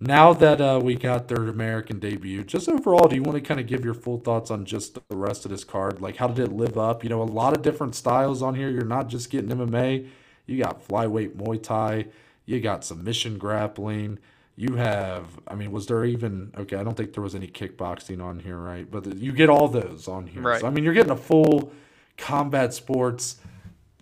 now 0.00 0.32
that 0.32 0.60
uh, 0.60 0.80
we 0.82 0.94
got 0.94 1.26
their 1.26 1.48
American 1.48 1.98
debut, 1.98 2.44
just 2.44 2.68
overall, 2.68 3.08
do 3.08 3.16
you 3.16 3.22
want 3.22 3.36
to 3.36 3.40
kind 3.40 3.58
of 3.58 3.66
give 3.66 3.84
your 3.84 3.94
full 3.94 4.18
thoughts 4.18 4.50
on 4.50 4.64
just 4.64 4.94
the 5.08 5.16
rest 5.16 5.44
of 5.44 5.50
this 5.50 5.64
card? 5.64 6.00
Like, 6.00 6.16
how 6.16 6.28
did 6.28 6.50
it 6.50 6.52
live 6.52 6.78
up? 6.78 7.02
You 7.02 7.10
know, 7.10 7.20
a 7.20 7.24
lot 7.24 7.56
of 7.56 7.62
different 7.62 7.96
styles 7.96 8.40
on 8.40 8.54
here. 8.54 8.70
You're 8.70 8.84
not 8.84 9.08
just 9.08 9.28
getting 9.28 9.50
MMA. 9.50 10.08
You 10.46 10.62
got 10.62 10.86
flyweight 10.86 11.34
Muay 11.34 11.60
Thai. 11.60 12.06
You 12.46 12.60
got 12.60 12.84
submission 12.84 13.38
grappling. 13.38 14.20
You 14.54 14.76
have, 14.76 15.38
I 15.48 15.54
mean, 15.56 15.72
was 15.72 15.86
there 15.86 16.04
even, 16.04 16.52
okay, 16.56 16.76
I 16.76 16.84
don't 16.84 16.96
think 16.96 17.12
there 17.12 17.22
was 17.22 17.34
any 17.34 17.48
kickboxing 17.48 18.22
on 18.22 18.38
here, 18.38 18.56
right? 18.56 18.88
But 18.88 19.16
you 19.16 19.32
get 19.32 19.50
all 19.50 19.68
those 19.68 20.08
on 20.08 20.26
here. 20.26 20.42
Right. 20.42 20.60
So, 20.60 20.66
I 20.66 20.70
mean, 20.70 20.84
you're 20.84 20.94
getting 20.94 21.12
a 21.12 21.16
full 21.16 21.72
combat 22.16 22.72
sports, 22.72 23.36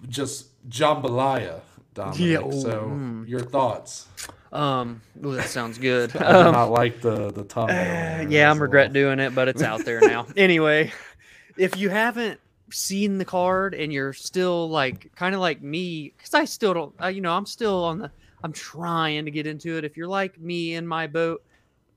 just 0.08 0.48
jambalaya, 0.68 1.60
Dominic. 1.94 2.20
Yeah, 2.20 2.38
oh, 2.38 2.50
so, 2.50 2.82
mm. 2.82 3.28
your 3.28 3.40
thoughts? 3.40 4.08
Um, 4.52 5.02
ooh, 5.24 5.34
that 5.34 5.48
sounds 5.48 5.78
good. 5.78 6.14
I 6.16 6.32
do 6.32 6.38
Um, 6.48 6.52
not 6.52 6.70
like 6.70 7.00
the 7.00 7.30
the 7.32 7.44
thumbnail. 7.44 8.26
Uh, 8.26 8.28
yeah, 8.30 8.50
I'm 8.50 8.60
regret 8.60 8.92
doing 8.92 9.18
it, 9.20 9.34
but 9.34 9.48
it's 9.48 9.62
out 9.62 9.84
there 9.84 10.00
now. 10.00 10.26
anyway, 10.36 10.92
if 11.56 11.76
you 11.76 11.88
haven't 11.90 12.40
seen 12.70 13.18
the 13.18 13.24
card 13.24 13.74
and 13.74 13.92
you're 13.92 14.12
still 14.12 14.68
like 14.68 15.14
kind 15.14 15.34
of 15.34 15.40
like 15.40 15.62
me, 15.62 16.12
because 16.16 16.34
I 16.34 16.44
still 16.44 16.74
don't, 16.74 16.94
uh, 17.02 17.06
you 17.08 17.20
know, 17.20 17.32
I'm 17.32 17.46
still 17.46 17.84
on 17.84 17.98
the, 17.98 18.10
I'm 18.42 18.52
trying 18.52 19.24
to 19.24 19.30
get 19.30 19.46
into 19.46 19.76
it. 19.78 19.84
If 19.84 19.96
you're 19.96 20.08
like 20.08 20.38
me 20.40 20.74
in 20.74 20.86
my 20.86 21.06
boat, 21.06 21.42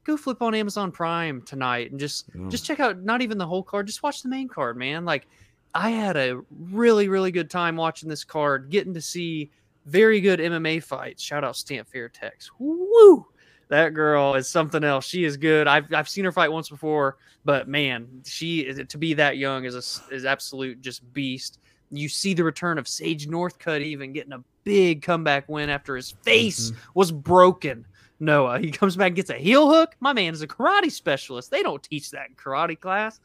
go 0.03 0.15
flip 0.17 0.41
on 0.41 0.53
Amazon 0.55 0.91
Prime 0.91 1.41
tonight 1.43 1.91
and 1.91 1.99
just 1.99 2.29
Mm. 2.35 2.49
just 2.51 2.65
check 2.65 2.79
out 2.79 2.99
not 3.03 3.21
even 3.21 3.37
the 3.37 3.47
whole 3.47 3.63
card, 3.63 3.87
just 3.87 4.03
watch 4.03 4.21
the 4.23 4.29
main 4.29 4.47
card, 4.47 4.77
man. 4.77 5.05
Like 5.05 5.27
I 5.73 5.91
had 5.91 6.15
a 6.17 6.41
really 6.71 7.09
really 7.09 7.31
good 7.31 7.49
time 7.49 7.75
watching 7.75 8.09
this 8.09 8.23
card, 8.23 8.69
getting 8.69 8.93
to 8.95 9.01
see 9.01 9.51
very 9.85 10.21
good 10.21 10.39
MMA 10.39 10.83
fights. 10.83 11.23
Shout 11.23 11.43
out 11.43 11.55
Stamp 11.55 11.89
Fairtex. 11.91 12.49
Woo! 12.59 13.25
That 13.69 13.93
girl 13.93 14.33
is 14.33 14.49
something 14.49 14.83
else. 14.83 15.05
She 15.05 15.23
is 15.23 15.37
good. 15.37 15.67
I've, 15.67 15.93
I've 15.93 16.09
seen 16.09 16.25
her 16.25 16.31
fight 16.31 16.51
once 16.51 16.69
before, 16.69 17.17
but 17.45 17.67
man, 17.67 18.07
she 18.25 18.73
to 18.73 18.97
be 18.97 19.13
that 19.13 19.37
young 19.37 19.65
is 19.65 19.75
a, 19.75 20.13
is 20.13 20.25
absolute 20.25 20.81
just 20.81 21.13
beast. 21.13 21.59
You 21.91 22.09
see 22.09 22.33
the 22.33 22.43
return 22.43 22.77
of 22.77 22.87
Sage 22.87 23.27
Northcutt 23.27 23.81
even 23.81 24.11
getting 24.11 24.33
a 24.33 24.43
big 24.63 25.03
comeback 25.03 25.47
win 25.47 25.69
after 25.69 25.95
his 25.95 26.11
face 26.23 26.71
mm-hmm. 26.71 26.79
was 26.95 27.11
broken. 27.11 27.85
Noah, 28.19 28.59
he 28.59 28.71
comes 28.71 28.95
back 28.95 29.07
and 29.07 29.15
gets 29.15 29.29
a 29.29 29.35
heel 29.35 29.69
hook. 29.69 29.95
My 29.99 30.13
man 30.13 30.33
is 30.33 30.41
a 30.41 30.47
karate 30.47 30.91
specialist. 30.91 31.51
They 31.51 31.63
don't 31.63 31.81
teach 31.81 32.11
that 32.11 32.29
in 32.29 32.35
karate 32.35 32.79
class. 32.79 33.19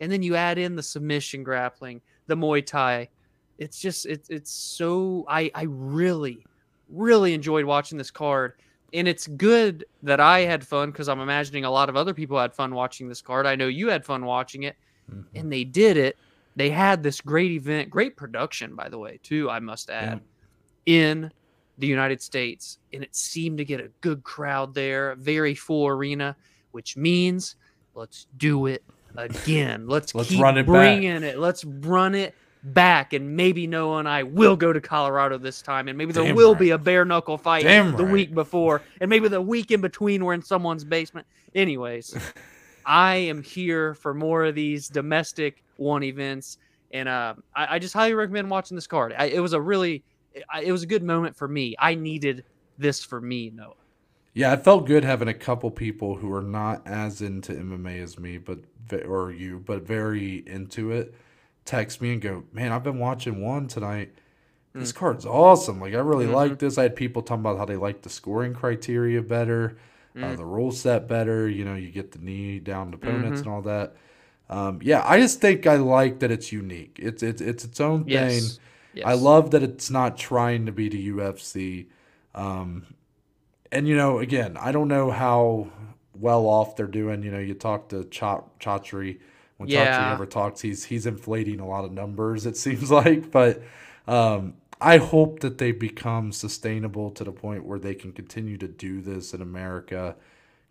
And 0.00 0.12
then 0.12 0.22
you 0.22 0.36
add 0.36 0.58
in 0.58 0.76
the 0.76 0.82
submission 0.82 1.42
grappling, 1.42 2.00
the 2.26 2.36
Muay 2.36 2.64
Thai. 2.64 3.08
It's 3.58 3.78
just 3.80 4.06
it's 4.06 4.28
it's 4.30 4.50
so 4.50 5.24
I 5.28 5.50
I 5.54 5.62
really 5.64 6.44
really 6.88 7.34
enjoyed 7.34 7.64
watching 7.64 7.98
this 7.98 8.10
card. 8.10 8.54
And 8.94 9.06
it's 9.06 9.26
good 9.26 9.84
that 10.02 10.18
I 10.20 10.40
had 10.40 10.66
fun 10.66 10.90
because 10.90 11.10
I'm 11.10 11.20
imagining 11.20 11.64
a 11.66 11.70
lot 11.70 11.90
of 11.90 11.96
other 11.96 12.14
people 12.14 12.38
had 12.38 12.54
fun 12.54 12.74
watching 12.74 13.06
this 13.08 13.20
card. 13.20 13.44
I 13.44 13.54
know 13.54 13.66
you 13.66 13.88
had 13.88 14.02
fun 14.06 14.24
watching 14.24 14.62
it, 14.62 14.76
Mhm. 15.12 15.24
and 15.34 15.52
they 15.52 15.64
did 15.64 15.98
it. 15.98 16.16
They 16.56 16.70
had 16.70 17.02
this 17.02 17.20
great 17.20 17.50
event, 17.50 17.90
great 17.90 18.16
production, 18.16 18.74
by 18.74 18.88
the 18.88 18.96
way, 18.98 19.20
too. 19.22 19.50
I 19.50 19.58
must 19.60 19.90
add, 19.90 20.22
in 20.86 21.30
the 21.76 21.86
United 21.86 22.22
States, 22.22 22.78
and 22.94 23.04
it 23.04 23.14
seemed 23.14 23.58
to 23.58 23.64
get 23.66 23.78
a 23.80 23.90
good 24.00 24.22
crowd 24.24 24.72
there, 24.74 25.10
a 25.12 25.16
very 25.16 25.54
full 25.54 25.86
arena, 25.86 26.34
which 26.70 26.96
means 26.96 27.56
let's 27.94 28.26
do 28.38 28.64
it 28.66 28.82
again. 29.16 29.86
Let's, 29.86 30.14
Let's 30.14 30.30
keep 30.30 30.40
run 30.40 30.56
it 30.56 30.62
back. 30.62 30.66
bringing 30.66 31.22
it. 31.22 31.38
Let's 31.38 31.62
run 31.64 32.14
it 32.14 32.34
back, 32.62 33.12
and 33.12 33.36
maybe 33.36 33.66
Noah 33.66 33.98
and 33.98 34.08
I 34.08 34.22
will 34.22 34.56
go 34.56 34.72
to 34.72 34.80
Colorado 34.80 35.38
this 35.38 35.62
time, 35.62 35.88
and 35.88 35.96
maybe 35.96 36.12
there 36.12 36.24
Damn 36.24 36.36
will 36.36 36.52
right. 36.52 36.60
be 36.60 36.70
a 36.70 36.78
bare 36.78 37.04
knuckle 37.04 37.38
fight 37.38 37.64
Damn 37.64 37.96
the 37.96 38.04
right. 38.04 38.12
week 38.12 38.34
before, 38.34 38.82
and 39.00 39.08
maybe 39.08 39.28
the 39.28 39.40
week 39.40 39.70
in 39.70 39.80
between 39.80 40.24
we're 40.24 40.34
in 40.34 40.42
someone's 40.42 40.84
basement. 40.84 41.26
Anyways, 41.54 42.16
I 42.86 43.16
am 43.16 43.42
here 43.42 43.94
for 43.94 44.14
more 44.14 44.46
of 44.46 44.54
these 44.54 44.88
domestic 44.88 45.62
one 45.76 46.02
events, 46.02 46.58
and 46.92 47.08
uh, 47.08 47.34
I, 47.54 47.76
I 47.76 47.78
just 47.78 47.94
highly 47.94 48.14
recommend 48.14 48.50
watching 48.50 48.74
this 48.74 48.86
card. 48.86 49.14
I, 49.16 49.26
it 49.26 49.40
was 49.40 49.52
a 49.52 49.60
really, 49.60 50.02
it 50.62 50.72
was 50.72 50.82
a 50.82 50.86
good 50.86 51.02
moment 51.02 51.36
for 51.36 51.48
me. 51.48 51.74
I 51.78 51.94
needed 51.94 52.44
this 52.78 53.04
for 53.04 53.20
me, 53.20 53.50
Noah. 53.54 53.74
Yeah, 54.34 54.52
it 54.52 54.62
felt 54.62 54.86
good 54.86 55.02
having 55.04 55.28
a 55.28 55.34
couple 55.34 55.70
people 55.70 56.14
who 56.14 56.32
are 56.32 56.42
not 56.42 56.86
as 56.86 57.22
into 57.22 57.52
MMA 57.52 58.02
as 58.02 58.18
me, 58.18 58.38
but 58.38 58.60
or 59.04 59.32
you, 59.32 59.62
but 59.66 59.82
very 59.82 60.44
into 60.46 60.92
it. 60.92 61.14
Text 61.68 62.00
me 62.00 62.14
and 62.14 62.22
go, 62.22 62.44
man, 62.50 62.72
I've 62.72 62.82
been 62.82 62.98
watching 62.98 63.42
one 63.42 63.68
tonight. 63.68 64.14
This 64.74 64.90
card's 64.90 65.26
awesome. 65.26 65.80
Like 65.80 65.92
I 65.92 65.98
really 65.98 66.24
Mhm. 66.24 66.32
like 66.32 66.58
this. 66.60 66.78
I 66.78 66.84
had 66.84 66.96
people 66.96 67.20
talking 67.20 67.40
about 67.42 67.58
how 67.58 67.66
they 67.66 67.76
like 67.76 68.00
the 68.00 68.08
scoring 68.08 68.54
criteria 68.54 69.20
better, 69.20 69.76
uh, 70.16 70.20
Mm. 70.20 70.36
the 70.38 70.46
rule 70.46 70.72
set 70.72 71.06
better. 71.06 71.46
You 71.46 71.66
know, 71.66 71.74
you 71.74 71.90
get 71.90 72.12
the 72.12 72.20
knee 72.20 72.58
down 72.58 72.94
opponents 72.94 73.40
Mhm. 73.42 73.44
and 73.44 73.52
all 73.54 73.62
that. 73.62 73.96
Um, 74.48 74.78
yeah, 74.82 75.02
I 75.04 75.18
just 75.20 75.42
think 75.42 75.66
I 75.66 75.76
like 75.76 76.20
that 76.20 76.30
it's 76.30 76.52
unique. 76.52 76.98
It's 77.02 77.22
it's 77.22 77.42
it's 77.42 77.64
its 77.66 77.80
own 77.82 78.04
thing. 78.04 78.12
Yes. 78.14 78.58
yes. 78.94 79.04
I 79.06 79.12
love 79.12 79.50
that 79.50 79.62
it's 79.62 79.90
not 79.90 80.16
trying 80.16 80.64
to 80.64 80.72
be 80.72 80.88
the 80.88 81.08
UFC. 81.10 81.88
Um, 82.34 82.86
and 83.70 83.86
you 83.86 83.94
know, 83.94 84.20
again, 84.20 84.56
I 84.58 84.72
don't 84.72 84.88
know 84.88 85.10
how 85.10 85.68
well 86.18 86.46
off 86.46 86.76
they're 86.76 86.86
doing. 86.86 87.22
You 87.24 87.30
know, 87.32 87.38
you 87.40 87.52
talk 87.52 87.88
to 87.90 88.04
Cha- 88.04 88.44
Chatri 88.58 89.18
when 89.58 89.68
Yeah. 89.68 90.12
ever 90.12 90.26
talks, 90.26 90.60
he's 90.62 90.84
he's 90.84 91.06
inflating 91.06 91.60
a 91.60 91.68
lot 91.68 91.84
of 91.84 91.92
numbers. 91.92 92.46
It 92.46 92.56
seems 92.58 92.90
like, 92.90 93.30
but 93.30 93.62
um, 94.06 94.54
I 94.80 94.98
hope 94.98 95.40
that 95.40 95.58
they 95.58 95.72
become 95.72 96.32
sustainable 96.32 97.10
to 97.12 97.24
the 97.24 97.32
point 97.32 97.64
where 97.64 97.78
they 97.78 97.94
can 97.94 98.12
continue 98.12 98.56
to 98.58 98.68
do 98.68 99.00
this 99.02 99.34
in 99.34 99.42
America, 99.42 100.16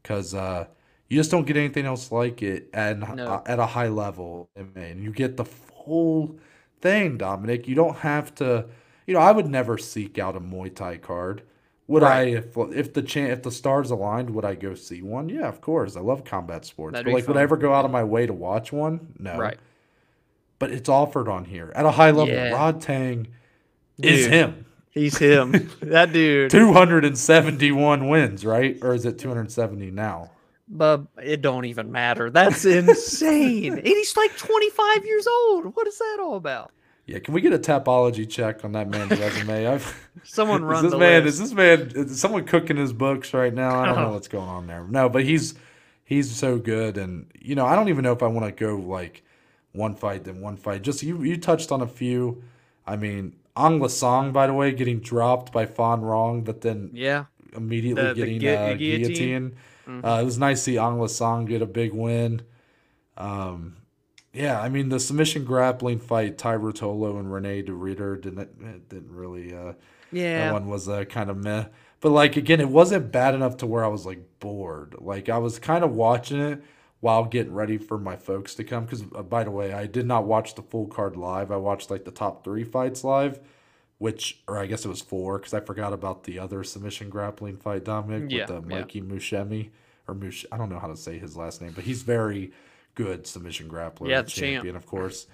because 0.03 0.33
uh, 0.33 0.67
you 1.09 1.17
just 1.17 1.31
don't 1.31 1.45
get 1.47 1.57
anything 1.57 1.85
else 1.85 2.11
like 2.11 2.41
it 2.41 2.69
and 2.73 3.05
No. 3.09 3.45
at 3.45 3.59
a 3.59 3.65
high 3.65 3.87
level, 3.89 4.49
and 4.75 5.03
you 5.03 5.11
get 5.11 5.37
the 5.37 5.45
full 5.45 6.37
thing, 6.81 7.17
Dominic. 7.17 7.67
You 7.67 7.75
don't 7.75 7.97
have 7.97 8.33
to. 8.35 8.67
You 9.05 9.13
know, 9.13 9.21
I 9.21 9.31
would 9.31 9.47
never 9.47 9.77
seek 9.77 10.19
out 10.19 10.35
a 10.35 10.39
Muay 10.41 10.73
Thai 10.75 10.97
card. 10.97 11.43
Would 11.87 12.03
Right. 12.03 12.27
I 12.35 12.37
if 12.37 12.57
if 12.57 12.93
the 12.93 13.01
chan 13.01 13.31
if 13.31 13.43
the 13.43 13.51
stars 13.51 13.91
aligned? 13.91 14.29
Would 14.31 14.43
I 14.45 14.55
go 14.55 14.75
see 14.75 15.01
one? 15.01 15.29
Yeah, 15.29 15.47
of 15.47 15.61
course. 15.61 15.95
I 15.95 16.01
love 16.01 16.25
combat 16.25 16.65
sports, 16.65 16.93
That'd 16.93 17.05
but 17.05 17.09
be 17.11 17.15
like, 17.15 17.27
would 17.27 17.37
I 17.37 17.41
ever 17.43 17.55
go 17.57 17.73
out 17.73 17.85
of 17.85 17.91
my 17.91 18.03
way 18.03 18.25
to 18.25 18.33
watch 18.33 18.73
one? 18.73 19.13
No. 19.17 19.37
Right. 19.37 19.57
But 20.59 20.71
it's 20.71 20.89
offered 20.89 21.29
on 21.29 21.45
here 21.45 21.71
at 21.75 21.85
a 21.85 21.91
high 21.91 22.11
level. 22.11 22.33
Yeah. 22.33 22.51
Rodtang 22.51 23.27
is 24.01 24.25
him. 24.25 24.65
He's 24.89 25.17
him. 25.17 25.69
that 25.81 26.11
dude. 26.11 26.51
Two 26.51 26.73
hundred 26.73 27.05
and 27.05 27.17
seventy-one 27.17 28.09
wins, 28.09 28.43
right? 28.43 28.77
Or 28.81 28.93
is 28.93 29.05
it 29.05 29.17
two 29.19 29.29
hundred 29.29 29.51
seventy 29.51 29.89
now? 29.91 30.31
But 30.67 31.03
it 31.23 31.41
don't 31.41 31.63
even 31.65 31.91
matter. 31.93 32.29
That's 32.29 32.65
insane. 32.65 33.73
and 33.77 33.87
he's 33.87 34.17
like 34.17 34.35
25 34.35 35.05
years 35.05 35.25
old. 35.25 35.73
What 35.77 35.87
is 35.87 35.97
that 35.97 36.17
all 36.19 36.35
about? 36.35 36.71
Yeah, 37.07 37.19
can 37.19 37.33
we 37.33 37.39
get 37.41 37.53
a 37.53 37.57
topology 37.57 38.29
check 38.29 38.65
on 38.65 38.73
that 38.73 38.89
man's 38.89 39.17
resume? 39.17 39.65
I've 39.73 40.09
Someone 40.25 40.63
run 40.65 40.83
this 40.83 40.93
man 40.93 41.23
list. 41.23 41.35
is 41.35 41.39
this 41.39 41.53
man 41.53 41.91
is 41.95 42.19
someone 42.19 42.43
cooking 42.45 42.75
his 42.77 42.91
books 42.93 43.33
right 43.33 43.53
now? 43.53 43.79
I 43.79 43.85
don't 43.85 43.95
know 43.95 44.09
Oh. 44.09 44.13
what's 44.13 44.27
going 44.27 44.49
on 44.49 44.67
there. 44.67 44.85
No, 44.89 45.07
but 45.07 45.23
he's 45.23 45.55
he's 46.03 46.29
so 46.35 46.57
good, 46.57 46.97
and 46.97 47.31
you 47.39 47.55
know 47.55 47.65
I 47.65 47.75
don't 47.75 47.87
even 47.89 48.03
know 48.03 48.11
if 48.11 48.21
I 48.21 48.27
want 48.27 48.45
to 48.45 48.51
go 48.65 48.75
like 48.75 49.23
one 49.71 49.95
fight 49.95 50.25
then 50.25 50.41
one 50.41 50.57
fight. 50.57 50.81
Just 50.81 51.01
you 51.01 51.23
you 51.23 51.37
touched 51.37 51.71
on 51.71 51.81
a 51.81 51.87
few. 51.87 52.43
I 52.85 52.97
mean, 52.97 53.37
Ang 53.55 53.87
Song, 53.87 54.33
by 54.33 54.45
the 54.47 54.53
way, 54.53 54.71
getting 54.73 54.99
dropped 54.99 55.53
by 55.53 55.65
Fan 55.65 56.01
Rong, 56.01 56.43
but 56.43 56.59
then 56.61 56.89
yeah. 56.93 57.25
immediately 57.55 58.01
The- 58.03 58.07
the 58.09 58.15
getting 58.15 58.35
uh, 58.57 58.67
the 58.69 58.75
guillotine? 58.75 59.01
guillotine. 59.07 59.55
Mhm. 59.87 60.05
Uh, 60.05 60.21
it 60.21 60.25
was 60.25 60.37
nice 60.37 60.59
to 60.59 60.63
see 60.71 60.77
Ang 60.77 61.07
Song 61.07 61.45
get 61.45 61.61
a 61.61 61.65
big 61.65 61.93
win. 61.93 62.41
Um, 63.17 63.77
yeah, 64.37 64.59
I 64.61 64.69
mean 64.69 64.89
the 64.89 64.99
submission 64.99 65.43
grappling 65.43 65.99
fight, 65.99 66.37
Tye 66.37 66.55
Ruotolo 66.55 67.19
and 67.19 67.27
Reinier 67.29 67.65
de 67.65 67.73
Ridder 67.73 68.15
didn't 68.17 68.39
it 68.39 68.89
didn't 68.89 69.11
really 69.11 69.53
uh, 69.55 69.73
Yeah. 70.11 70.45
that 70.45 70.53
one 70.53 70.67
was 70.67 70.87
uh, 70.87 71.05
kind 71.05 71.29
of 71.29 71.37
meh. 71.37 71.65
But 71.99 72.11
like 72.11 72.37
again, 72.37 72.59
it 72.61 72.69
wasn't 72.69 73.11
bad 73.11 73.33
enough 73.35 73.57
to 73.57 73.65
where 73.65 73.83
I 73.83 73.87
was 73.87 74.05
like 74.05 74.21
bored. 74.39 74.95
Like 74.99 75.29
I 75.29 75.37
was 75.39 75.59
kind 75.59 75.83
of 75.83 75.91
watching 75.93 76.39
it 76.39 76.61
while 76.99 77.25
getting 77.25 77.53
ready 77.53 77.77
for 77.77 77.97
my 77.97 78.15
folks 78.15 78.53
to 78.55 78.63
come. 78.63 78.85
Because 78.85 79.03
uh, 79.15 79.23
by 79.23 79.43
the 79.43 79.51
way, 79.51 79.73
I 79.73 79.87
did 79.87 80.05
not 80.05 80.25
watch 80.25 80.55
the 80.55 80.61
full 80.61 80.87
card 80.87 81.15
live. 81.17 81.51
I 81.51 81.57
watched 81.57 81.89
like 81.89 82.05
the 82.05 82.11
top 82.11 82.43
three 82.43 82.63
fights 82.63 83.03
live, 83.03 83.39
which 83.97 84.41
or 84.47 84.57
I 84.57 84.67
guess 84.67 84.85
it 84.85 84.89
was 84.89 85.01
four 85.01 85.39
because 85.39 85.53
I 85.55 85.59
forgot 85.59 85.91
about 85.93 86.23
the 86.25 86.37
other 86.39 86.63
submission 86.63 87.09
grappling 87.09 87.57
fight, 87.57 87.83
Dominic, 87.85 88.31
Yeah, 88.31 88.41
with 88.41 88.51
uh, 88.51 88.61
yeah. 88.67 88.79
Mikey 88.81 89.01
Mushemi 89.01 89.69
or 90.07 90.13
Mush. 90.13 90.45
I 90.51 90.57
don't 90.57 90.69
know 90.69 90.79
how 90.79 90.87
to 90.87 90.97
say 90.97 91.17
his 91.17 91.35
last 91.35 91.61
name, 91.61 91.71
but 91.73 91.83
he's 91.85 92.03
very 92.03 92.51
good 92.97 93.25
submission 93.27 93.69
grappler, 93.69 94.09
Yeah, 94.09 94.17
the 94.21 94.25
the 94.25 94.31
champ. 94.31 94.41
champion, 94.55 94.75
of 94.75 94.85
course. 94.85 95.27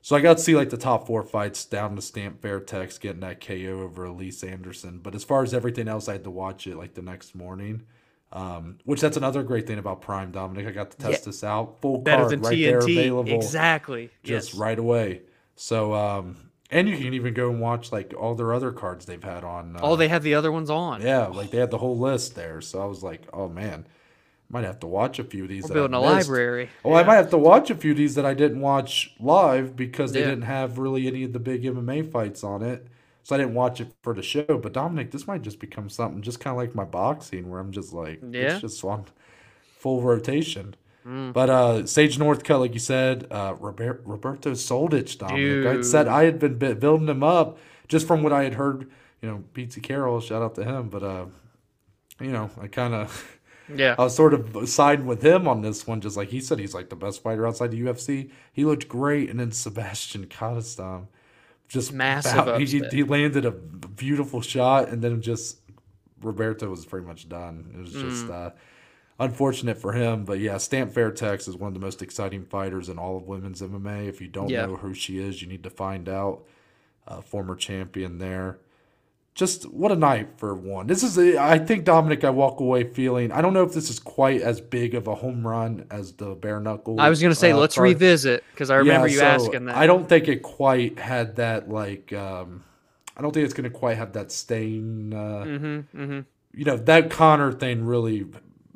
So 0.00 0.16
I 0.16 0.20
got 0.20 0.38
to 0.38 0.42
see 0.42 0.56
like 0.56 0.70
the 0.70 0.76
top 0.76 1.06
four 1.06 1.22
fights 1.22 1.64
down 1.64 1.94
to 1.94 2.02
Stamp 2.02 2.40
Fairtex 2.40 2.98
getting 2.98 3.20
that 3.20 3.40
KO 3.40 3.82
over 3.82 4.04
Alyse 4.06 4.42
Anderson. 4.42 4.98
But 5.00 5.14
as 5.14 5.22
far 5.22 5.44
as 5.44 5.54
everything 5.54 5.86
else, 5.86 6.08
I 6.08 6.12
had 6.12 6.24
to 6.24 6.30
watch 6.30 6.66
it 6.66 6.76
like 6.76 6.94
the 6.94 7.02
next 7.02 7.36
morning. 7.36 7.82
Um, 8.32 8.78
which 8.84 9.00
that's 9.02 9.18
another 9.18 9.42
great 9.42 9.66
thing 9.66 9.78
about 9.78 10.00
Prime, 10.00 10.32
Dominic. 10.32 10.66
I 10.66 10.70
got 10.72 10.90
to 10.92 10.96
test 10.96 11.20
Yeah. 11.20 11.26
this 11.26 11.44
out. 11.44 11.80
Full 11.82 11.98
Better 11.98 12.24
card 12.24 12.44
right 12.44 12.58
there 12.58 12.78
available 12.78 13.30
Exactly. 13.34 14.10
just 14.24 14.54
yes. 14.54 14.58
right 14.58 14.78
away. 14.78 15.20
So 15.54 15.92
um, 15.94 16.36
And 16.70 16.88
you 16.88 16.96
can 16.96 17.12
even 17.12 17.34
go 17.34 17.50
and 17.50 17.60
watch 17.60 17.92
like 17.92 18.14
all 18.18 18.34
their 18.34 18.54
other 18.54 18.72
cards 18.72 19.04
they've 19.04 19.22
had 19.22 19.44
on. 19.44 19.76
Uh, 19.76 19.80
oh, 19.82 19.96
they 19.96 20.08
had 20.08 20.22
the 20.22 20.34
other 20.34 20.50
ones 20.50 20.70
on. 20.70 21.02
yeah, 21.02 21.26
like 21.26 21.50
they 21.50 21.58
had 21.58 21.70
the 21.70 21.78
whole 21.78 21.98
list 21.98 22.34
there. 22.34 22.60
So 22.62 22.80
I 22.82 22.86
was 22.86 23.02
like, 23.04 23.22
oh 23.34 23.48
man, 23.50 23.86
might 24.52 24.64
have 24.64 24.78
to 24.80 24.86
watch 24.86 25.18
a 25.18 25.24
few 25.24 25.44
of 25.44 25.48
these. 25.48 25.62
We're 25.64 25.68
that 25.68 25.74
building 25.74 25.94
I 25.94 25.98
a 26.12 26.16
missed. 26.16 26.28
library. 26.28 26.70
Oh, 26.84 26.92
I 26.94 27.02
might 27.02 27.16
have 27.16 27.30
to 27.30 27.38
watch 27.38 27.70
a 27.70 27.74
few 27.74 27.92
of 27.92 27.96
these 27.96 28.14
that 28.16 28.26
I 28.26 28.34
didn't 28.34 28.60
watch 28.60 29.14
live 29.18 29.74
because 29.74 30.12
they 30.12 30.20
Yeah. 30.20 30.26
didn't 30.26 30.44
have 30.44 30.78
really 30.78 31.06
any 31.06 31.24
of 31.24 31.32
the 31.32 31.38
big 31.40 31.64
MMA 31.64 32.02
fights 32.02 32.44
on 32.44 32.62
it. 32.62 32.86
So 33.24 33.34
I 33.34 33.38
didn't 33.38 33.54
watch 33.54 33.80
it 33.80 33.92
for 34.02 34.14
the 34.14 34.22
show. 34.22 34.44
But 34.62 34.72
Dominic, 34.72 35.10
this 35.10 35.26
might 35.26 35.42
just 35.42 35.58
become 35.58 35.88
something 35.88 36.22
just 36.22 36.38
kind 36.40 36.52
of 36.54 36.58
like 36.58 36.74
my 36.74 36.84
boxing 36.84 37.48
where 37.50 37.60
I'm 37.60 37.72
just 37.72 37.92
like, 37.92 38.20
Yeah. 38.30 38.52
it's 38.52 38.60
just 38.60 38.84
on 38.84 39.06
full 39.78 40.02
rotation. 40.02 40.74
Mm. 41.06 41.32
But 41.32 41.50
uh 41.50 41.86
Sage 41.86 42.18
Northcutt, 42.18 42.60
like 42.60 42.74
you 42.74 42.80
said, 42.80 43.26
uh 43.30 43.54
Robert, 43.58 44.02
Roberto 44.04 44.52
Soldic, 44.52 45.18
Dominic. 45.18 45.66
I 45.66 45.80
said 45.82 46.06
I 46.08 46.24
had 46.24 46.38
been 46.38 46.58
building 46.78 47.08
him 47.08 47.22
up 47.24 47.58
just 47.88 48.06
from 48.06 48.22
what 48.22 48.32
I 48.32 48.44
had 48.44 48.54
heard, 48.54 48.88
you 49.20 49.28
know, 49.28 49.44
Pete 49.54 49.76
Carroll, 49.82 50.20
shout 50.20 50.42
out 50.42 50.54
to 50.56 50.64
him. 50.64 50.88
But 50.90 51.02
uh, 51.02 51.24
you 52.20 52.30
know, 52.30 52.50
I 52.60 52.66
kind 52.68 52.94
of 52.94 53.38
Yeah. 53.74 53.94
I 53.98 54.04
was 54.04 54.14
sort 54.14 54.34
of 54.34 54.68
siding 54.68 55.06
with 55.06 55.22
him 55.24 55.46
on 55.48 55.62
this 55.62 55.86
one, 55.86 56.00
just 56.00 56.16
like 56.16 56.28
he 56.28 56.40
said 56.40 56.58
he's 56.58 56.74
like 56.74 56.88
the 56.90 56.96
best 56.96 57.22
fighter 57.22 57.46
outside 57.46 57.70
the 57.70 57.80
UFC. 57.80 58.30
He 58.52 58.64
looked 58.64 58.88
great, 58.88 59.30
and 59.30 59.38
then 59.40 59.50
Zebaztian 59.50 60.26
Kadestam 60.28 61.06
just 61.68 61.92
Massive 61.92 62.58
he, 62.58 62.82
he 62.90 63.02
landed 63.02 63.44
a 63.46 63.50
beautiful 63.50 64.40
shot, 64.42 64.88
and 64.90 65.00
then 65.02 65.22
just 65.22 65.58
Roberto 66.20 66.68
was 66.68 66.84
pretty 66.84 67.06
much 67.06 67.28
done. 67.28 67.72
It 67.74 67.80
was 67.80 67.92
just 67.92 68.26
Mm. 68.26 68.30
uh, 68.30 68.50
unfortunate 69.18 69.78
for 69.78 69.92
him, 69.92 70.24
but 70.24 70.38
yeah, 70.38 70.58
Stamp 70.58 70.92
Fairtex 70.92 71.48
is 71.48 71.56
one 71.56 71.68
of 71.68 71.74
the 71.74 71.80
most 71.80 72.02
exciting 72.02 72.44
fighters 72.44 72.88
in 72.88 72.98
all 72.98 73.16
of 73.16 73.26
women's 73.26 73.62
MMA. 73.62 74.08
If 74.08 74.20
you 74.20 74.28
don't 74.28 74.48
Yeah. 74.48 74.66
know 74.66 74.76
who 74.76 74.92
she 74.94 75.18
is, 75.18 75.40
you 75.40 75.48
need 75.48 75.62
to 75.64 75.70
find 75.70 76.08
out. 76.08 76.44
Uh, 77.04 77.20
former 77.20 77.56
champion 77.56 78.18
there 78.18 78.58
just 79.34 79.64
what 79.72 79.90
a 79.92 79.96
night 79.96 80.28
for 80.36 80.54
one. 80.54 80.86
This 80.86 81.02
is, 81.02 81.16
a, 81.18 81.38
I 81.38 81.58
think, 81.58 81.84
Dominic, 81.84 82.22
I 82.24 82.30
walk 82.30 82.60
away 82.60 82.84
feeling, 82.84 83.32
I 83.32 83.40
don't 83.40 83.54
know 83.54 83.62
if 83.62 83.72
this 83.72 83.88
is 83.90 83.98
quite 83.98 84.42
as 84.42 84.60
big 84.60 84.94
of 84.94 85.06
a 85.06 85.14
home 85.14 85.46
run 85.46 85.86
as 85.90 86.12
the 86.12 86.34
bare 86.34 86.60
knuckle. 86.60 87.00
I 87.00 87.08
was 87.08 87.22
gonna 87.22 87.34
say 87.34 87.52
uh, 87.52 87.56
let's 87.56 87.74
card. 87.76 87.88
revisit 87.88 88.44
because 88.52 88.70
I 88.70 88.76
remember 88.76 89.06
Yeah, 89.08 89.12
you 89.14 89.18
so 89.20 89.24
asking 89.26 89.64
that. 89.66 89.76
I 89.76 89.86
don't 89.86 90.08
think 90.08 90.28
it 90.28 90.42
quite 90.42 90.98
had 90.98 91.36
that, 91.36 91.68
like, 91.70 92.12
um, 92.12 92.62
I 93.16 93.22
don't 93.22 93.32
think 93.32 93.44
it's 93.44 93.54
going 93.54 93.70
to 93.70 93.78
quite 93.78 93.98
have 93.98 94.14
that 94.14 94.32
stain. 94.32 95.12
Uh, 95.12 95.44
Mm-hmm. 95.46 96.02
Mm-hmm. 96.02 96.20
you 96.54 96.64
know, 96.64 96.76
that 96.78 97.10
Conor 97.10 97.52
thing 97.52 97.84
really. 97.84 98.26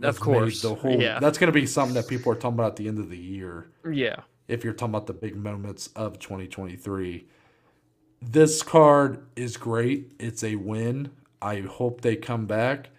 Of 0.02 0.20
course, 0.20 0.60
The 0.60 0.74
whole, 0.74 1.00
yeah. 1.00 1.18
That's 1.20 1.38
going 1.38 1.48
to 1.48 1.58
be 1.58 1.64
something 1.64 1.94
that 1.94 2.06
people 2.06 2.30
are 2.30 2.34
talking 2.34 2.58
about 2.58 2.72
at 2.72 2.76
the 2.76 2.86
end 2.86 2.98
of 2.98 3.08
the 3.08 3.16
year 3.16 3.70
Yeah. 3.90 4.16
if 4.46 4.62
you're 4.62 4.74
talking 4.74 4.94
about 4.94 5.06
the 5.06 5.14
big 5.14 5.34
moments 5.36 5.86
of 5.96 6.18
2023. 6.18 7.26
This 8.20 8.62
card 8.62 9.24
is 9.36 9.56
great. 9.56 10.12
It's 10.18 10.42
a 10.42 10.56
win. 10.56 11.10
I 11.40 11.60
hope 11.60 12.00
they 12.00 12.16
come 12.16 12.46
back. 12.46 12.90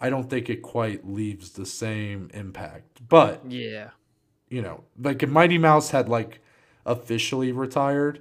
I 0.00 0.10
don't 0.10 0.28
think 0.28 0.50
it 0.50 0.62
quite 0.62 1.08
leaves 1.08 1.50
the 1.52 1.66
same 1.66 2.30
impact. 2.34 3.00
But, 3.08 3.50
Yeah. 3.50 3.90
you 4.48 4.60
know, 4.62 4.84
like 4.98 5.22
if 5.22 5.30
Mighty 5.30 5.58
Mouse 5.58 5.90
had 5.90 6.08
like 6.08 6.40
officially 6.84 7.52
retired, 7.52 8.20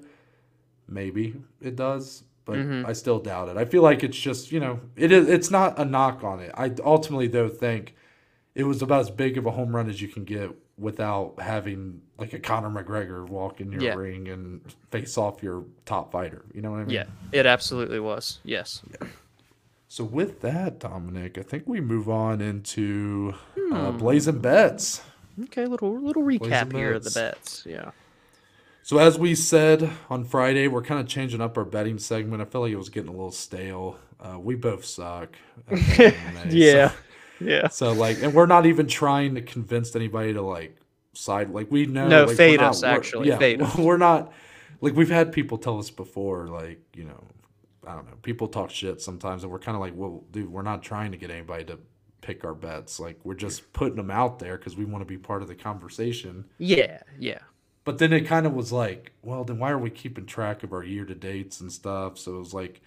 maybe 0.88 1.36
it 1.62 1.76
does, 1.76 2.24
but 2.46 2.56
Mhm. 2.58 2.86
I 2.86 2.94
still 2.94 3.20
doubt 3.20 3.50
it. 3.50 3.58
I 3.58 3.66
feel 3.66 3.84
like 3.84 4.04
it's 4.04 4.18
just, 4.18 4.52
you 4.52 4.60
know, 4.60 4.80
it 4.96 5.12
is 5.12 5.28
it's 5.28 5.52
not 5.52 5.78
a 5.78 5.84
knock 5.86 6.24
on 6.24 6.40
it. 6.40 6.52
I 6.56 6.72
ultimately 6.84 7.28
though 7.28 7.50
think 7.50 7.94
it 8.56 8.64
was 8.64 8.82
about 8.82 9.02
as 9.02 9.12
big 9.12 9.38
of 9.38 9.46
a 9.46 9.52
home 9.52 9.76
run 9.76 9.90
as 9.90 10.02
you 10.02 10.08
can 10.08 10.24
get 10.24 10.52
without 10.78 11.36
having 11.40 12.02
like 12.18 12.34
a 12.34 12.40
Conor 12.40 12.70
McGregor 12.70 13.28
walk 13.28 13.62
in 13.62 13.72
your 13.72 13.82
Yeah. 13.82 13.94
ring 13.96 14.28
and 14.28 14.62
face 14.92 15.18
off 15.18 15.42
your 15.42 15.64
top 15.86 16.12
fighter. 16.12 16.44
You 16.54 16.62
know 16.62 16.72
what 16.72 16.82
I 16.82 16.84
mean? 16.86 16.90
Yeah. 16.96 17.06
It 17.32 17.46
absolutely 17.46 18.00
was. 18.00 18.40
Yes. 18.44 18.82
So 19.88 20.04
with 20.04 20.42
that, 20.42 20.80
Dominic, 20.80 21.38
I 21.38 21.44
think 21.44 21.64
we 21.66 21.80
move 21.80 22.10
on 22.10 22.42
into 22.42 23.36
uh, 23.72 23.92
Hmm. 23.92 23.98
blazing 23.98 24.40
bets. 24.40 25.02
Okay. 25.46 25.66
Little 25.66 25.98
little 26.00 26.24
recap 26.24 26.74
here 26.74 26.94
of 26.94 27.04
the 27.04 27.10
bets. 27.12 27.64
bets. 27.64 27.66
Yeah. 27.66 27.92
So 28.84 28.98
as 29.00 29.18
we 29.18 29.34
said 29.36 29.90
on 30.10 30.24
Friday, 30.26 30.68
we're 30.68 30.82
kind 30.84 31.00
of 31.00 31.08
changing 31.08 31.42
up 31.42 31.58
our 31.58 31.66
betting 31.66 31.98
segment. 31.98 32.42
I 32.42 32.46
feel 32.46 32.62
like 32.62 32.72
it 32.72 32.76
was 32.78 32.90
getting 32.90 33.10
a 33.10 33.14
little 33.14 33.32
stale. 33.32 33.98
Uh, 34.20 34.40
we 34.40 34.56
both 34.56 34.86
suck. 34.86 35.36
MMA, 35.70 36.46
Yeah. 36.52 36.90
So, 36.90 36.96
Yeah. 37.40 37.68
so, 37.68 37.94
like, 37.94 38.22
and 38.22 38.34
we're 38.34 38.46
not 38.46 38.66
even 38.66 38.88
trying 38.88 39.36
to 39.36 39.42
convince 39.42 39.96
anybody 39.96 40.34
to 40.34 40.42
like 40.42 40.78
side. 41.14 41.50
Like 41.50 41.72
we 41.72 41.86
know. 41.86 42.08
No, 42.08 42.26
like, 42.26 42.38
fade 42.38 42.62
us, 42.62 42.84
actually, 42.84 43.30
Yeah, 43.30 43.38
fade 43.38 43.62
we're 43.78 43.98
not. 43.98 44.32
Like 44.82 44.94
we've 44.94 45.10
had 45.10 45.32
people 45.32 45.58
tell 45.58 45.80
us 45.80 45.90
before, 45.90 46.48
like 46.48 46.80
you 46.94 47.06
know, 47.06 47.24
I 47.88 47.96
don't 47.96 48.06
know. 48.06 48.18
People 48.22 48.48
talk 48.48 48.70
shit 48.70 49.02
sometimes, 49.02 49.44
and 49.44 49.52
we're 49.52 49.60
kind 49.60 49.76
of 49.76 49.82
like, 49.82 49.94
well, 49.96 50.24
dude, 50.32 50.52
we're 50.52 50.62
not 50.62 50.84
trying 50.84 51.12
to 51.12 51.18
get 51.18 51.32
anybody 51.32 51.64
to 51.66 51.80
pick 52.22 52.44
our 52.44 52.56
bets. 52.56 53.00
Like 53.00 53.20
we're 53.24 53.36
just 53.36 53.72
putting 53.74 53.96
them 53.96 54.12
out 54.12 54.40
there 54.40 54.58
because 54.58 54.76
we 54.76 54.86
want 54.86 55.02
to 55.02 55.06
be 55.06 55.18
part 55.18 55.42
of 55.42 55.48
the 55.48 55.56
conversation. 55.56 56.46
Yeah. 56.58 57.02
Yeah. 57.20 57.40
But 57.84 58.00
then 58.00 58.12
it 58.14 58.22
kind 58.22 58.48
of 58.48 58.54
was 58.54 58.72
like, 58.72 59.12
well, 59.22 59.44
then 59.44 59.60
why 59.60 59.70
are 59.70 59.78
we 59.78 59.92
keeping 59.92 60.26
track 60.26 60.64
of 60.64 60.74
our 60.74 60.84
year 60.84 61.06
to 61.06 61.14
dates 61.14 61.62
and 61.62 61.72
stuff? 61.72 62.18
So 62.18 62.36
it 62.36 62.40
was 62.40 62.54
like, 62.54 62.82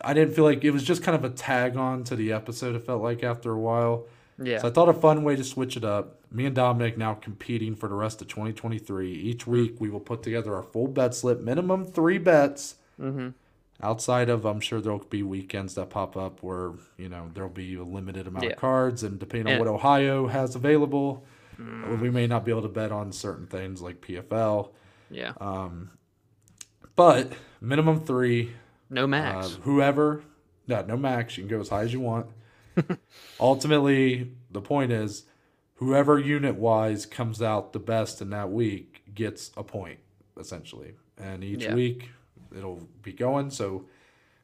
I 0.00 0.14
didn't 0.14 0.34
feel 0.34 0.44
like 0.44 0.64
it 0.64 0.70
was 0.70 0.82
just 0.84 1.02
kind 1.02 1.16
of 1.16 1.24
a 1.24 1.34
tag 1.34 1.76
on 1.76 2.04
to 2.04 2.16
the 2.16 2.32
episode. 2.32 2.74
It 2.76 2.84
felt 2.84 3.02
like 3.02 3.22
after 3.22 3.52
a 3.52 3.58
while. 3.58 4.06
Yeah. 4.42 4.58
So 4.58 4.68
I 4.68 4.70
thought 4.70 4.88
a 4.88 4.94
fun 4.94 5.22
way 5.24 5.36
to 5.36 5.44
switch 5.44 5.76
it 5.76 5.84
up. 5.84 6.16
Me 6.32 6.46
and 6.46 6.54
Dominic 6.54 6.96
now 6.96 7.14
competing 7.14 7.74
for 7.74 7.88
the 7.88 7.94
rest 7.94 8.22
of 8.22 8.28
2023. 8.28 9.12
Each 9.12 9.46
week 9.46 9.76
we 9.80 9.90
will 9.90 10.00
put 10.00 10.22
together 10.22 10.54
our 10.54 10.62
full 10.62 10.86
bet 10.88 11.14
slip, 11.14 11.40
minimum 11.40 11.84
three 11.84 12.18
bets. 12.18 12.76
mm-hmm. 13.00 13.28
Outside 13.82 14.28
of, 14.28 14.44
I'm 14.44 14.60
sure 14.60 14.80
there'll 14.82 14.98
be 14.98 15.22
weekends 15.22 15.74
that 15.76 15.88
pop 15.88 16.14
up 16.16 16.42
where 16.42 16.72
you 16.98 17.08
know 17.08 17.30
there'll 17.32 17.48
be 17.48 17.74
a 17.76 17.82
limited 17.82 18.26
amount 18.26 18.44
Yeah. 18.44 18.50
of 18.50 18.56
cards, 18.58 19.02
and 19.02 19.18
depending 19.18 19.54
on 19.54 19.58
what 19.58 19.68
Ohio 19.68 20.26
has 20.26 20.54
available, 20.54 21.24
Mm. 21.58 22.00
we 22.00 22.10
may 22.10 22.26
not 22.26 22.44
be 22.44 22.50
able 22.50 22.62
to 22.62 22.68
bet 22.68 22.92
on 22.92 23.10
certain 23.12 23.46
things 23.46 23.80
like 23.82 24.00
PFL. 24.02 24.70
Yeah. 25.10 25.32
Um, 25.40 25.90
but 26.96 27.32
minimum 27.60 28.00
three. 28.00 28.52
No 28.90 29.06
max. 29.06 29.46
Uh, 29.46 29.60
whoever, 29.62 30.22
no, 30.66 30.82
no 30.84 30.96
max. 30.96 31.36
You 31.36 31.44
can 31.44 31.50
go 31.50 31.60
as 31.60 31.68
high 31.68 31.82
as 31.82 31.92
you 31.92 32.00
want. 32.00 32.26
Ultimately, 33.40 34.32
the 34.50 34.60
point 34.60 34.92
is, 34.92 35.24
whoever 35.76 36.18
unit 36.18 36.56
wise 36.56 37.06
comes 37.06 37.40
out 37.40 37.72
the 37.72 37.78
best 37.78 38.20
in 38.20 38.30
that 38.30 38.50
week 38.50 39.02
gets 39.14 39.50
a 39.56 39.62
point, 39.62 39.98
essentially. 40.38 40.94
And 41.18 41.42
each 41.44 41.64
Yeah. 41.64 41.74
week 41.74 42.10
it'll 42.56 42.88
be 43.02 43.12
going. 43.12 43.50
So, 43.50 43.84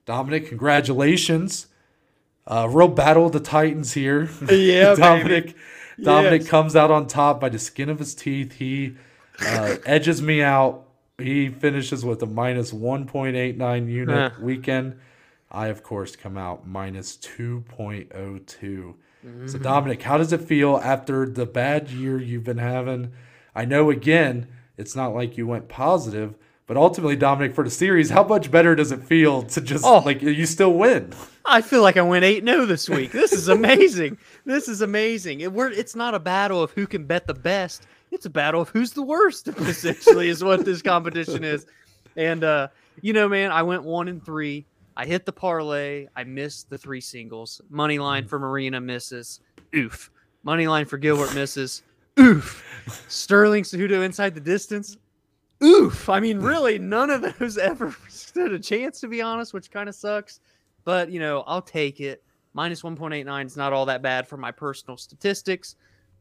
Dominic, 0.05 0.49
congratulations. 0.49 1.67
Uh, 2.47 2.69
real 2.71 2.89
battle 2.89 3.27
of 3.27 3.33
the 3.33 3.41
Titans 3.41 3.93
here. 3.95 4.29
Yeah, 4.51 4.95
Dominic. 4.99 5.57
Dominic 6.01 6.43
Yes. 6.43 6.51
comes 6.51 6.77
out 6.77 6.91
on 6.91 7.07
top 7.07 7.41
by 7.41 7.49
the 7.49 7.59
skin 7.59 7.89
of 7.89 7.99
his 7.99 8.15
teeth. 8.15 8.53
He 8.55 8.97
uh, 9.41 9.77
edges 9.87 10.21
me 10.23 10.43
out. 10.43 10.86
He 11.19 11.49
finishes 11.49 12.05
with 12.05 12.23
a 12.23 12.27
minus 12.27 12.73
1.89 12.73 13.89
unit 13.91 14.41
weekend. 14.41 14.99
I, 15.51 15.69
of 15.69 15.83
course, 15.83 16.15
come 16.15 16.37
out 16.37 16.67
minus 16.67 17.17
2.02. 17.17 18.11
Mm-hmm. 18.11 19.47
So, 19.47 19.59
Dominic, 19.59 20.03
how 20.03 20.19
does 20.19 20.33
it 20.33 20.43
feel 20.43 20.77
after 20.83 21.27
the 21.27 21.47
bad 21.47 21.89
year 21.89 22.21
you've 22.21 22.45
been 22.45 22.59
having? 22.59 23.13
I 23.55 23.65
know, 23.65 23.91
again, 23.91 24.49
it's 24.77 24.95
not 24.95 25.15
like 25.15 25.39
you 25.39 25.47
went 25.47 25.69
positive, 25.69 26.35
but 26.67 26.77
ultimately, 26.77 27.17
Dominic, 27.17 27.55
for 27.55 27.65
the 27.65 27.71
series, 27.71 28.11
how 28.11 28.25
much 28.25 28.51
better 28.51 28.75
does 28.75 28.93
it 28.93 29.03
feel 29.03 29.43
to 29.43 29.61
just, 29.63 29.85
Oh. 29.87 30.03
like, 30.05 30.21
you 30.21 30.45
still 30.45 30.75
win? 30.75 31.13
I 31.47 31.63
feel 31.63 31.81
like 31.81 31.97
I 31.97 32.03
went 32.03 32.25
8 32.25 32.45
0 32.45 32.67
this 32.67 32.91
week. 32.91 33.13
This 33.13 33.33
is 33.33 33.49
amazing. 33.49 34.19
this 34.45 34.69
is 34.69 34.83
amazing. 34.83 35.41
It, 35.41 35.53
we're, 35.53 35.71
it's 35.71 35.95
not 35.97 36.15
a 36.15 36.19
battle 36.19 36.63
of 36.63 36.73
who 36.73 36.87
can 36.87 37.05
bet 37.07 37.27
the 37.27 37.35
best. 37.35 37.87
It's 38.17 38.25
a 38.25 38.31
battle 38.31 38.63
of 38.63 38.71
who's 38.71 38.93
the 38.93 39.03
worst, 39.03 39.47
essentially, 39.59 40.31
is 40.31 40.43
what 40.43 40.65
this 40.65 40.81
competition 40.81 41.45
is. 41.45 41.67
And, 42.17 42.43
uh, 42.45 42.69
you 43.03 43.13
know, 43.13 43.29
man, 43.29 43.53
I 43.53 43.63
went 43.63 43.85
one 43.85 44.09
and 44.09 44.25
three. 44.25 44.65
I 44.97 45.05
hit 45.05 45.27
the 45.27 45.33
parlay. 45.33 46.07
I 46.17 46.25
missed 46.25 46.71
the 46.71 46.79
three 46.79 47.03
singles. 47.03 47.61
Money 47.69 47.99
line 47.99 48.27
for 48.27 48.39
Marina 48.39 48.81
misses. 48.81 49.41
Oof. 49.75 50.11
Money 50.45 50.67
line 50.67 50.87
for 50.87 50.97
Gilbert 50.97 51.35
misses. 51.35 51.83
Oof. 52.19 52.65
Sterling 53.09 53.65
Cejudo 53.65 54.03
inside 54.03 54.35
the 54.35 54.41
distance. 54.41 54.97
Oof. 55.63 56.09
I 56.09 56.19
mean, 56.19 56.39
really, 56.39 56.79
none 56.79 57.11
of 57.11 57.39
those 57.39 57.59
ever 57.59 57.95
stood 58.09 58.51
a 58.51 58.59
chance, 58.59 58.99
to 59.01 59.09
be 59.09 59.21
honest, 59.21 59.53
which 59.53 59.71
kind 59.71 59.91
of 59.91 59.95
sucks. 59.95 60.41
But, 60.85 61.11
you 61.11 61.21
know, 61.21 61.45
I'll 61.47 61.61
take 61.61 62.01
it. 62.01 62.23
Minus 62.55 62.81
1.89 62.81 63.45
is 63.45 63.59
not 63.59 63.75
all 63.75 63.85
that 63.85 64.01
bad 64.01 64.27
for 64.27 64.39
my 64.39 64.53
personal 64.53 64.97
statistics. 64.97 65.77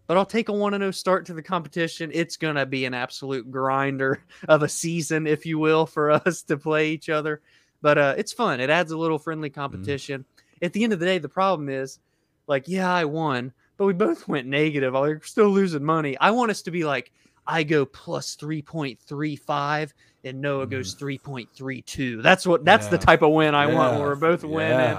But 0.07 0.17
I'll 0.17 0.25
take 0.25 0.49
a 0.49 0.53
1 0.53 0.73
0 0.73 0.91
start 0.91 1.25
to 1.27 1.33
the 1.33 1.41
competition. 1.41 2.11
It's 2.13 2.37
going 2.37 2.55
to 2.55 2.65
be 2.65 2.85
an 2.85 2.93
absolute 2.93 3.49
grinder 3.49 4.23
of 4.47 4.61
a 4.63 4.69
season, 4.69 5.25
if 5.27 5.45
you 5.45 5.57
will, 5.57 5.85
for 5.85 6.11
us 6.27 6.43
to 6.43 6.57
play 6.57 6.89
each 6.89 7.09
other. 7.09 7.41
But 7.81 7.97
uh, 7.97 8.15
it's 8.17 8.33
fun. 8.33 8.59
It 8.59 8.69
adds 8.69 8.91
a 8.91 8.97
little 8.97 9.19
friendly 9.19 9.49
competition. 9.49 10.25
At 10.61 10.73
the 10.73 10.83
end 10.83 10.93
of 10.93 10.99
the 10.99 11.05
day, 11.05 11.17
the 11.17 11.29
problem 11.29 11.69
is 11.69 11.99
like, 12.47 12.67
yeah, 12.67 12.91
I 12.91 13.05
won, 13.05 13.51
but 13.77 13.85
we 13.85 13.93
both 13.93 14.27
went 14.27 14.47
negative. 14.47 14.93
We're 14.93 15.21
still 15.21 15.49
losing 15.49 15.83
money. 15.83 16.17
I 16.19 16.31
want 16.31 16.51
us 16.51 16.61
to 16.63 16.71
be 16.71 16.83
like, 16.83 17.11
I 17.47 17.63
go 17.63 17.85
plus 17.85 18.35
3.35 18.37 19.93
and 20.23 20.41
Noah 20.41 20.65
goes 20.65 20.95
Mm-hmm. 20.95 21.29
3.32. 21.29 22.23
That's 22.23 22.47
what 22.47 22.65
that's 22.65 22.87
the 22.87 22.97
type 22.97 23.21
of 23.21 23.31
win 23.31 23.53
I 23.53 23.67
want 23.67 23.93
Yeah, 23.93 23.99
where 23.99 24.07
we're 24.09 24.15
both 24.15 24.43
winning. 24.43 24.97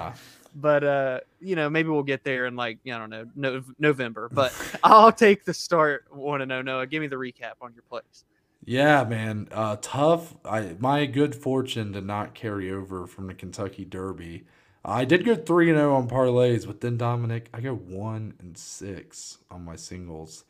Yeah. 0.62 0.62
But 0.62 0.84
uh, 0.84 1.20
you 1.40 1.56
know, 1.56 1.68
maybe 1.70 1.90
we'll 1.90 2.02
get 2.02 2.24
there 2.24 2.46
in 2.46 2.56
like, 2.56 2.78
I 2.86 2.90
don't 2.98 3.10
know, 3.10 3.26
no, 3.36 3.62
November. 3.78 4.28
But 4.32 4.54
I'll 4.82 5.12
take 5.12 5.44
the 5.44 5.54
start 5.54 6.06
one 6.10 6.40
to 6.40 6.46
know 6.46 6.62
Noah. 6.62 6.86
Give 6.86 7.00
me 7.02 7.08
the 7.08 7.16
recap 7.16 7.54
on 7.60 7.74
your 7.74 7.84
plays. 7.88 8.24
Yeah, 8.64 9.04
man. 9.04 9.48
Uh, 9.52 9.76
tough. 9.80 10.34
I 10.44 10.76
my 10.78 11.06
good 11.06 11.34
fortune 11.34 11.92
did 11.92 12.04
not 12.04 12.34
carry 12.34 12.70
over 12.70 13.06
from 13.06 13.28
the 13.28 13.34
Kentucky 13.34 13.84
Derby. 13.84 14.46
I 14.84 15.04
did 15.04 15.24
go 15.24 15.34
three 15.36 15.68
and 15.70 15.78
zero 15.78 15.94
on 15.96 16.08
parlays, 16.08 16.66
but 16.66 16.80
then 16.80 16.96
Dominic, 16.96 17.48
I 17.54 17.60
go 17.60 17.74
one 17.74 18.34
and 18.40 18.56
six 18.58 19.38
on 19.50 19.64
my 19.64 19.76
singles. 19.76 20.44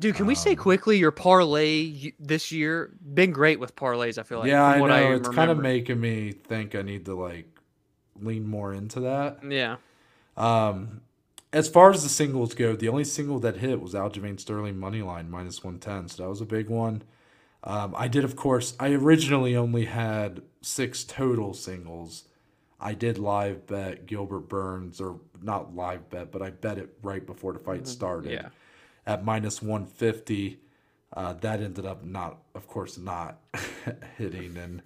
Dude, 0.00 0.16
can 0.16 0.26
we 0.26 0.34
say 0.34 0.54
Um, 0.54 0.56
quickly 0.56 0.98
your 0.98 1.12
parlay 1.12 2.12
this 2.18 2.50
year 2.50 2.92
been 3.14 3.30
great 3.30 3.60
with 3.60 3.76
parlays? 3.76 4.18
I 4.18 4.22
feel 4.24 4.38
like 4.40 4.50
yeah, 4.50 4.64
from 4.64 4.78
I 4.78 4.80
what 4.80 4.88
know. 4.88 5.12
am 5.12 5.12
it's 5.12 5.28
kind 5.28 5.50
of 5.50 5.58
making 5.58 6.00
me 6.00 6.32
think 6.32 6.74
I 6.74 6.82
need 6.82 7.04
to 7.06 7.14
like 7.14 7.51
lean 8.24 8.46
more 8.46 8.72
into 8.72 9.00
that. 9.00 9.38
yeah. 9.48 9.76
Um, 10.36 11.02
as 11.52 11.68
far 11.68 11.90
as 11.90 12.02
the 12.02 12.08
singles 12.08 12.54
go, 12.54 12.74
the 12.74 12.88
only 12.88 13.04
single 13.04 13.38
that 13.40 13.58
hit 13.58 13.80
was 13.82 13.92
Aljamain 13.92 14.40
Sterling 14.40 14.78
money 14.78 15.02
line 15.02 15.30
minus 15.30 15.62
one 15.62 15.78
ten, 15.78 16.08
so 16.08 16.22
that 16.22 16.28
was 16.28 16.40
a 16.40 16.46
big 16.46 16.68
one. 16.70 17.02
Um, 17.64 17.94
I 17.96 18.08
did, 18.08 18.24
of 18.24 18.34
course. 18.36 18.74
I 18.80 18.92
originally 18.92 19.54
only 19.54 19.84
had 19.84 20.42
six 20.62 21.04
total 21.04 21.52
singles. 21.52 22.24
I 22.80 22.94
did 22.94 23.18
live 23.18 23.66
bet 23.66 24.06
Gilbert 24.06 24.48
Burns, 24.48 25.00
or 25.00 25.20
not 25.42 25.76
live 25.76 26.08
bet, 26.10 26.32
but 26.32 26.40
I 26.42 26.50
bet 26.50 26.78
it 26.78 26.96
right 27.02 27.24
before 27.24 27.52
the 27.52 27.58
fight 27.60 27.86
started 27.86 28.32
Yeah. 28.32 28.48
at 29.06 29.24
minus 29.24 29.60
150. 29.62 30.58
Uh, 31.14 31.34
that 31.34 31.60
ended 31.60 31.84
up 31.84 32.02
not, 32.02 32.38
of 32.54 32.66
course, 32.66 32.96
not 32.98 33.38
hitting. 34.16 34.56
And 34.56 34.82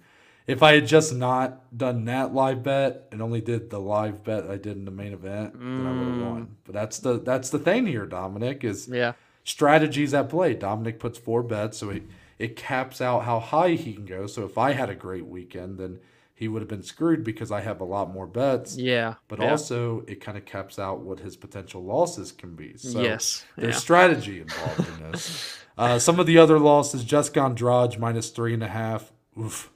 if 0.47 0.63
I 0.63 0.73
had 0.73 0.87
just 0.87 1.13
not 1.13 1.77
done 1.77 2.05
that 2.05 2.33
live 2.33 2.63
bet 2.63 3.07
and 3.11 3.21
only 3.21 3.41
did 3.41 3.69
the 3.69 3.79
live 3.79 4.23
bet 4.23 4.45
I 4.49 4.55
did 4.57 4.77
in 4.77 4.85
the 4.85 4.91
main 4.91 5.13
event, 5.13 5.53
then 5.59 5.85
I 5.85 5.91
would 5.91 6.07
have 6.07 6.21
won. 6.31 6.55
But 6.63 6.73
that's 6.73 6.99
the 6.99 7.19
that's 7.19 7.49
the 7.49 7.59
thing 7.59 7.85
here, 7.85 8.05
Dominic, 8.05 8.63
is 8.63 8.87
Yeah. 8.87 9.13
strategies 9.43 10.13
at 10.13 10.29
play. 10.29 10.53
Dominic 10.53 10.99
puts 10.99 11.17
four 11.19 11.43
bets, 11.43 11.77
so 11.77 11.89
it 11.89 12.03
it 12.39 12.55
caps 12.55 13.01
out 13.01 13.23
how 13.23 13.39
high 13.39 13.71
he 13.71 13.93
can 13.93 14.05
go. 14.05 14.27
So 14.27 14.45
if 14.45 14.57
I 14.57 14.71
had 14.71 14.89
a 14.89 14.95
great 14.95 15.25
weekend, 15.25 15.79
then 15.79 15.99
he 16.35 16.47
would 16.47 16.61
have 16.61 16.69
been 16.69 16.83
screwed 16.83 17.23
because 17.23 17.51
I 17.51 17.61
have 17.61 17.81
a 17.81 17.83
lot 17.83 18.13
more 18.13 18.27
bets. 18.27 18.77
Yeah. 18.77 19.15
But 19.27 19.39
yeah. 19.39 19.49
also, 19.49 20.03
it 20.07 20.21
kind 20.21 20.37
of 20.37 20.45
caps 20.45 20.77
out 20.77 20.99
what 20.99 21.19
his 21.19 21.35
potential 21.35 21.83
losses 21.83 22.31
can 22.31 22.55
be. 22.55 22.77
So 22.77 23.01
yes. 23.01 23.43
there's 23.57 23.73
Yeah. 23.73 23.79
strategy 23.79 24.41
involved 24.41 24.87
in 24.87 25.11
this. 25.11 25.57
Uh, 25.79 25.99
some 25.99 26.19
of 26.19 26.25
the 26.25 26.39
other 26.39 26.57
losses, 26.57 27.03
Jessica 27.03 27.39
Andrade 27.41 27.99
minus 27.99 28.31
three 28.31 28.51
and 28.55 28.63
a 28.63 28.67
half. 28.67 29.11
Oof. 29.39 29.71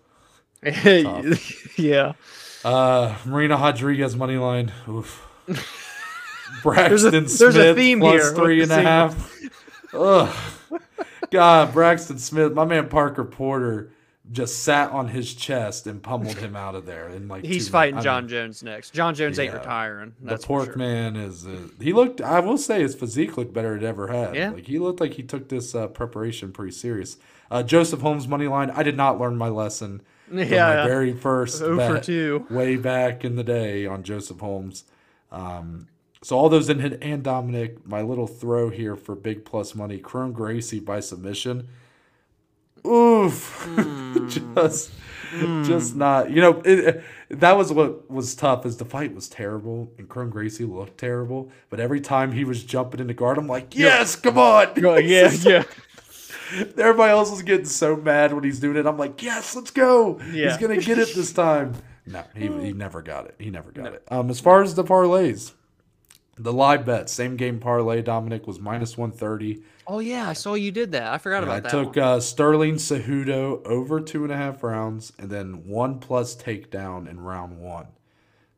yeah. 1.78 2.14
Uh, 2.64 3.16
Marina 3.26 3.56
Rodriguez 3.56 4.16
money 4.16 4.38
line. 4.38 4.72
Oof. 4.88 5.28
There's 5.48 6.64
Braxton 6.64 7.16
a- 7.16 7.22
there's 7.22 7.34
a 7.34 7.52
Smith 7.52 7.78
theme 7.78 8.00
plus 8.02 8.22
here 8.22 8.36
three 8.36 8.58
the 8.58 8.64
and 8.64 8.72
a 8.74 8.90
half. 8.90 9.40
Ugh. 9.94 10.36
God, 11.32 11.74
Braxton 11.74 12.18
Smith, 12.18 12.52
my 12.52 12.66
man 12.66 12.90
Parker 12.90 13.24
Porter 13.24 13.92
just 14.32 14.64
sat 14.64 14.92
on 14.92 15.08
his 15.08 15.34
chest 15.34 15.88
and 15.88 16.02
pummeled 16.04 16.38
him 16.38 16.56
out 16.56 16.76
of 16.76 16.86
there. 16.86 17.10
In 17.10 17.28
like 17.28 17.46
He's 17.46 17.68
fighting 17.70 17.96
I 17.96 17.98
mean, 18.00 18.04
Jon 18.04 18.28
Jones 18.28 18.64
next. 18.64 18.94
Jon 18.94 19.16
Jones 19.16 19.40
ain't 19.40 19.54
retiring. 19.54 20.14
The 20.22 20.30
That's 20.32 20.46
for 20.46 20.60
pork 20.60 20.66
sure. 20.68 20.78
man 20.78 21.16
is. 21.16 21.46
Uh, 21.46 21.68
he 21.80 21.94
looked. 21.94 22.22
I 22.22 22.40
will 22.40 22.58
say 22.58 22.82
his 22.82 22.96
physique 22.96 23.38
looked 23.38 23.54
better 23.54 23.76
than 23.76 23.84
it 23.84 23.88
ever 23.88 24.08
had. 24.08 24.36
Yeah. 24.36 24.52
Like 24.52 24.68
he 24.68 24.80
looked 24.80 25.00
like 25.00 25.14
he 25.14 25.24
took 25.24 25.50
this 25.50 25.74
uh, 25.74 25.88
preparation 25.88 26.52
pretty 26.52 26.72
serious. 26.74 27.18
Uh, 27.50 27.64
Joseph 27.64 28.02
Holmes 28.02 28.28
money 28.28 28.48
line. 28.48 28.70
I 28.72 28.84
did 28.84 28.96
not 28.98 29.20
learn 29.20 29.38
my 29.38 29.50
lesson. 29.50 30.02
Yeah, 30.32 30.84
my 30.84 30.88
very 30.88 31.14
first 31.14 31.62
Oh 31.62 31.78
bet 31.78 32.04
two. 32.04 32.46
way 32.50 32.76
back 32.78 33.24
in 33.26 33.36
the 33.36 33.44
day 33.44 33.86
on 33.86 34.04
Joseph 34.04 34.40
Holmes. 34.40 34.86
Um, 35.32 35.88
so 36.24 36.38
all 36.38 36.50
those 36.50 36.70
in 36.70 36.80
hit 36.80 37.00
and 37.02 37.24
Dominic. 37.24 37.86
My 37.88 38.02
little 38.02 38.28
throw 38.28 38.70
here 38.70 38.96
for 38.96 39.16
big 39.16 39.44
plus 39.46 39.74
money. 39.76 39.98
Kron 39.98 40.34
Gracie 40.34 40.80
by 40.80 41.00
submission. 41.00 41.68
Oof. 42.86 43.68
Hmm. 44.12 44.28
just 44.28 44.92
just 45.64 45.96
not 45.96 46.30
you 46.30 46.42
know 46.42 46.62
it, 46.66 47.02
that 47.30 47.54
was 47.56 47.72
what 47.72 48.12
was 48.12 48.36
tough 48.36 48.66
is 48.66 48.76
the 48.76 48.84
fight 48.84 49.16
was 49.16 49.30
terrible 49.30 49.90
and 49.98 50.10
Kron 50.10 50.30
Gracie 50.30 50.66
looked 50.66 50.98
terrible 50.98 51.50
but 51.70 51.80
every 51.80 52.02
time 52.02 52.34
he 52.34 52.44
was 52.44 52.66
jumping 52.66 53.00
into 53.00 53.14
guard 53.14 53.38
I'm 53.38 53.48
like 53.48 53.74
yes 53.74 54.18
come 54.18 54.38
on 54.38 54.74
yeah, 54.76 55.30
yeah. 55.32 55.64
Everybody 56.78 57.12
else 57.12 57.32
was 57.32 57.42
getting 57.44 57.66
so 57.66 57.96
mad 57.96 58.34
when 58.34 58.44
he's 58.44 58.60
doing 58.60 58.78
it 58.78 58.86
I'm 58.86 58.98
like 58.98 59.22
yes 59.24 59.56
let's 59.56 59.72
go 59.72 60.20
Yeah. 60.32 60.50
he's 60.50 60.58
gonna 60.58 60.78
get 60.82 60.98
it 60.98 61.14
this 61.16 61.32
time 61.34 61.74
no 62.06 62.24
he, 62.36 62.48
he 62.48 62.74
never 62.74 63.02
got 63.02 63.26
it 63.26 63.36
he 63.40 63.50
never 63.50 63.72
got 63.72 63.94
it 63.94 64.04
um 64.10 64.30
as 64.30 64.40
far 64.40 64.62
as 64.62 64.76
the 64.76 64.84
parlays 64.84 65.54
the 66.38 66.54
live 66.54 66.86
bet 66.86 67.10
same 67.10 67.36
game 67.38 67.60
parlay 67.60 68.02
Dominic 68.02 68.48
was 68.48 68.60
minus 68.60 68.98
130 68.98 69.64
Oh 69.88 70.00
yeah, 70.00 70.30
I 70.30 70.34
saw 70.34 70.54
you 70.54 70.72
did 70.72 70.92
that. 70.94 71.12
I 71.12 71.18
forgot 71.18 71.44
yeah, 71.44 71.52
I 71.52 71.58
about 71.58 71.64
that. 71.64 71.78
I 71.78 71.84
took 71.84 71.96
one. 71.98 72.06
uh, 72.06 72.20
Sterling 72.22 72.76
Cejudo 72.76 73.66
over 73.66 74.00
two 74.00 74.24
and 74.24 74.32
a 74.32 74.38
half 74.38 74.64
rounds, 74.64 75.12
and 75.18 75.30
then 75.30 75.68
one 75.68 76.00
plus 76.00 76.34
takedown 76.36 77.10
in 77.10 77.20
round 77.20 77.58
one. 77.60 77.88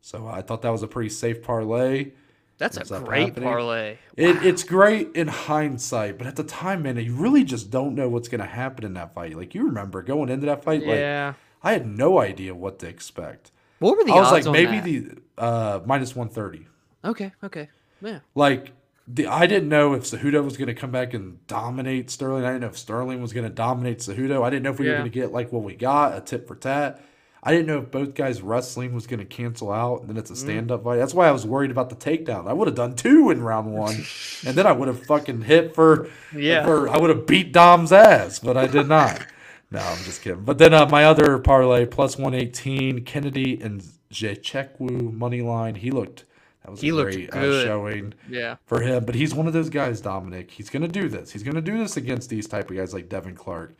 So 0.01 0.27
I 0.27 0.41
thought 0.41 0.61
that 0.61 0.69
was 0.69 0.83
a 0.83 0.87
pretty 0.87 1.09
safe 1.09 1.41
parlay. 1.41 2.11
That's 2.57 2.77
ends 2.77 2.91
a 2.91 2.99
great 2.99 3.35
parlay. 3.35 3.97
It, 4.15 4.45
it's 4.45 4.63
great 4.63 5.15
in 5.15 5.27
hindsight, 5.27 6.17
but 6.17 6.27
at 6.27 6.35
the 6.35 6.43
time, 6.43 6.83
man, 6.83 6.97
you 6.97 7.13
really 7.15 7.43
just 7.43 7.71
don't 7.71 7.95
know 7.95 8.07
what's 8.09 8.27
going 8.27 8.41
to 8.41 8.47
happen 8.47 8.85
in 8.85 8.93
that 8.93 9.13
fight. 9.13 9.35
Like 9.35 9.55
you 9.55 9.65
remember 9.65 10.01
going 10.03 10.29
into 10.29 10.45
that 10.45 10.63
fight, 10.63 10.81
like 10.81 10.97
Yeah. 10.97 11.33
I 11.63 11.71
had 11.73 11.87
no 11.87 12.19
idea 12.19 12.53
what 12.53 12.79
to 12.79 12.87
expect. 12.87 13.51
what 13.79 13.97
were 13.97 14.03
the 14.03 14.11
odds? 14.11 14.29
I 14.29 14.33
was 14.33 14.45
like, 14.47 14.53
maybe 14.53 14.99
that? 14.99 15.15
the 15.37 15.41
uh, 15.41 15.79
minus 15.85 16.15
one 16.15 16.29
thirty. 16.29 16.67
Okay. 17.03 17.31
Okay. 17.43 17.69
Yeah. 18.01 18.19
like 18.35 18.71
the 19.07 19.27
I 19.27 19.47
didn't 19.47 19.69
know 19.69 19.93
if 19.93 20.03
Cejudo 20.03 20.43
was 20.43 20.55
going 20.57 20.67
to 20.67 20.73
come 20.73 20.91
back 20.91 21.13
and 21.13 21.45
dominate 21.47 22.09
Sterling. 22.09 22.45
I 22.45 22.49
didn't 22.49 22.61
know 22.61 22.67
if 22.67 22.77
Sterling 22.77 23.21
was 23.21 23.33
going 23.33 23.45
to 23.47 23.53
dominate 23.53 23.99
Cejudo. 23.99 24.43
I 24.43 24.49
didn't 24.49 24.63
know 24.63 24.71
if 24.71 24.79
we 24.79 24.87
were 24.87 24.93
going 24.93 25.03
to 25.05 25.09
get 25.09 25.31
like 25.31 25.51
what 25.51 25.63
we 25.63 25.75
got, 25.75 26.15
a 26.17 26.21
tit 26.21 26.47
for 26.47 26.55
tat. 26.55 27.01
I 27.45 27.51
didn't 27.51 27.67
know 27.67 27.79
if 27.79 27.91
both 27.91 28.15
guys 28.15 28.41
wrestling 28.41 28.93
was 28.93 29.05
going 29.05 29.19
to 29.19 29.25
cancel 29.25 29.71
out, 29.71 30.01
and 30.01 30.09
then 30.09 30.17
it's 30.17 30.31
a 30.31 30.35
stand 30.35 30.71
up 30.71 30.83
fight. 30.85 30.97
That's 30.97 31.13
why 31.13 31.27
I 31.27 31.31
was 31.31 31.45
worried 31.45 31.71
about 31.71 31.89
the 31.89 31.95
takedown. 31.97 32.47
I 32.47 32.53
would 32.53 32.67
have 32.69 32.75
done 32.75 32.95
two 32.95 33.29
in 33.31 33.41
round 33.43 33.71
one, 33.73 33.95
and 34.45 34.55
then 34.55 34.65
I 34.65 34.71
would 34.71 34.87
have 34.87 35.05
fucking 35.05 35.41
hit 35.41 35.75
for 35.75 36.09
Yeah. 36.35 36.63
For, 36.65 36.87
I 36.89 36.97
would 36.97 37.09
have 37.09 37.27
beat 37.27 37.51
Dom's 37.51 37.91
ass, 37.91 38.39
but 38.39 38.55
I 38.55 38.67
did 38.67 38.87
not. 38.87 39.25
no, 39.71 39.79
I'm 39.79 40.03
just 40.05 40.21
kidding. 40.21 40.43
But 40.45 40.57
then 40.57 40.73
uh, 40.73 40.87
my 40.87 41.03
other 41.05 41.37
parlay 41.37 41.85
plus 41.85 42.17
one 42.17 42.33
eighteen 42.33 43.03
Kennedy 43.03 43.59
and 43.61 43.83
Jechekwu 44.11 45.11
money 45.13 45.41
line. 45.41 45.75
He 45.75 45.91
looked. 45.91 46.25
That 46.63 46.71
was 46.71 46.81
He 46.81 46.89
a 46.89 46.93
looked 46.95 47.11
great 47.13 47.33
uh, 47.33 47.41
good. 47.41 47.65
showing 47.65 48.13
Yeah. 48.29 48.55
for 48.65 48.79
him. 48.81 49.03
But 49.05 49.15
he's 49.15 49.33
one 49.35 49.47
of 49.47 49.53
those 49.53 49.69
guys, 49.69 49.99
Dominic. 49.99 50.49
He's 50.51 50.69
going 50.69 50.83
to 50.83 50.87
do 50.87 51.09
this. 51.09 51.31
He's 51.31 51.43
going 51.43 51.55
to 51.55 51.61
do 51.61 51.77
this 51.77 51.97
against 51.97 52.29
these 52.29 52.47
type 52.47 52.69
of 52.69 52.77
guys 52.77 52.93
like 52.93 53.09
Devin 53.09 53.35
Clark. 53.35 53.75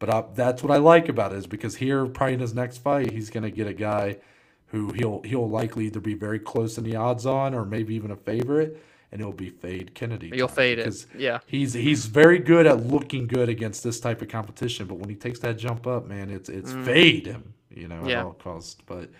But 0.00 0.08
uh, 0.10 0.24
that's 0.34 0.62
what 0.64 0.72
I 0.72 0.78
like 0.78 1.08
about 1.08 1.32
it 1.32 1.36
is 1.38 1.46
because 1.46 1.76
here, 1.76 2.04
probably 2.06 2.34
in 2.34 2.40
his 2.40 2.54
next 2.54 2.78
fight, 2.78 3.12
he's 3.12 3.30
going 3.30 3.44
to 3.44 3.50
get 3.52 3.68
a 3.68 3.72
guy 3.74 4.16
who 4.68 4.92
he'll 4.92 5.20
he'll 5.22 5.48
likely 5.48 5.86
either 5.86 6.00
be 6.00 6.14
very 6.14 6.38
close 6.40 6.78
in 6.78 6.84
the 6.84 6.96
odds 6.96 7.26
on 7.26 7.54
or 7.54 7.64
maybe 7.64 7.94
even 7.94 8.10
a 8.10 8.16
favorite, 8.16 8.82
and 9.12 9.20
it'll 9.20 9.32
be 9.32 9.50
fade 9.50 9.94
Kennedy. 9.94 10.32
You'll 10.34 10.48
fade 10.48 10.78
it. 10.78 11.06
Yeah. 11.16 11.40
He's 11.46 11.74
he's 11.74 12.06
very 12.06 12.38
good 12.38 12.66
at 12.66 12.86
looking 12.86 13.26
good 13.26 13.48
against 13.48 13.84
this 13.84 14.00
type 14.00 14.22
of 14.22 14.28
competition, 14.28 14.86
but 14.86 14.94
when 14.96 15.10
he 15.10 15.16
takes 15.16 15.38
that 15.40 15.58
jump 15.58 15.86
up, 15.86 16.06
man, 16.06 16.30
it's 16.30 16.48
it's 16.48 16.72
fade 16.72 17.26
him, 17.26 17.52
you 17.68 17.86
know, 17.86 17.96
Mm. 18.02 18.08
Yeah. 18.08 18.20
at 18.20 18.24
all 18.26 18.32
costs. 18.32 18.76
But 18.86 19.10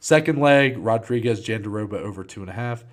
second 0.00 0.38
leg, 0.38 0.76
Rodriguez 0.76 1.40
Jandiroba 1.42 1.94
over 1.94 2.24
two 2.24 2.42
and 2.42 2.50
a 2.50 2.54
half, 2.54 2.84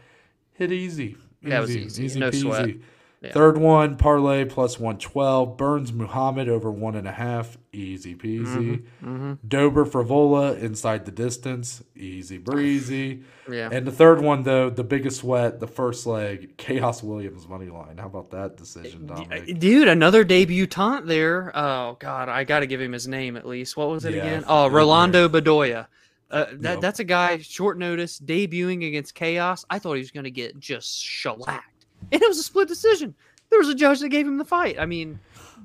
hit 0.54 0.72
easy, 0.72 1.18
That 1.42 1.60
was 1.60 1.76
easy. 1.76 2.18
No 2.20 2.30
peasy. 2.32 2.42
sweat. 2.42 2.76
Yeah. 3.24 3.32
Third 3.32 3.58
one, 3.58 3.96
parlay 3.96 4.44
plus 4.44 4.78
one 4.78 4.98
twelve. 4.98 5.56
Burns 5.56 5.94
Muhammad 5.94 6.50
over 6.50 6.70
one 6.70 6.96
and 6.96 7.08
a 7.08 7.12
half, 7.12 7.58
easy 7.72 8.16
peasy. 8.16 8.84
Mm-hmm. 9.02 9.34
Dober 9.48 9.86
Frevola 9.86 10.60
inside 10.60 11.06
the 11.06 11.12
distance, 11.12 11.82
easy 11.96 12.38
breezy. 12.38 13.22
Yeah. 13.50 13.70
And 13.72 13.88
the 13.88 13.94
third 13.94 14.22
one, 14.22 14.44
though, 14.44 14.70
the 14.70 14.84
biggest 14.84 15.22
sweat, 15.22 15.62
the 15.62 15.68
first 15.68 16.06
leg, 16.06 16.58
Khaos 16.58 17.02
Williams 17.02 17.48
money 17.48 17.70
line. 17.70 17.98
How 17.98 18.08
about 18.08 18.32
that 18.32 18.58
decision, 18.58 19.08
Dominic? 19.08 19.58
Dude, 19.58 19.88
another 19.88 20.26
debutante 20.26 21.08
there. 21.08 21.52
Oh 21.58 21.96
God, 22.00 22.28
I 22.28 22.44
got 22.44 22.60
to 22.60 22.68
give 22.68 22.82
him 22.82 22.92
his 22.92 23.08
name 23.08 23.38
at 23.38 23.48
least. 23.48 23.78
What 23.78 23.90
was 23.90 24.04
it 24.04 24.16
Yeah, 24.16 24.24
again? 24.24 24.44
Oh. 24.48 24.68
Rolando 24.70 25.30
Bedoya. 25.30 25.88
Uh, 26.32 26.46
that 26.54 26.62
Yep. 26.74 26.82
that's 26.82 27.00
a 27.00 27.04
guy 27.04 27.38
short 27.38 27.78
notice 27.78 28.20
debuting 28.20 28.88
against 28.88 29.16
Khaos. 29.16 29.66
I 29.70 29.78
thought 29.78 29.94
he 29.94 30.00
was 30.00 30.10
going 30.10 30.24
to 30.24 30.32
get 30.32 30.60
just 30.60 31.00
shellacked, 31.04 31.73
and 32.12 32.22
it 32.22 32.28
was 32.28 32.40
a 32.40 32.44
split 32.44 32.68
decision. 32.68 33.16
There 33.50 33.60
was 33.60 33.70
a 33.70 33.76
judge 33.76 34.00
that 34.00 34.10
gave 34.10 34.28
him 34.28 34.38
the 34.38 34.46
fight. 34.46 34.80
I 34.80 34.86
mean, 34.86 35.20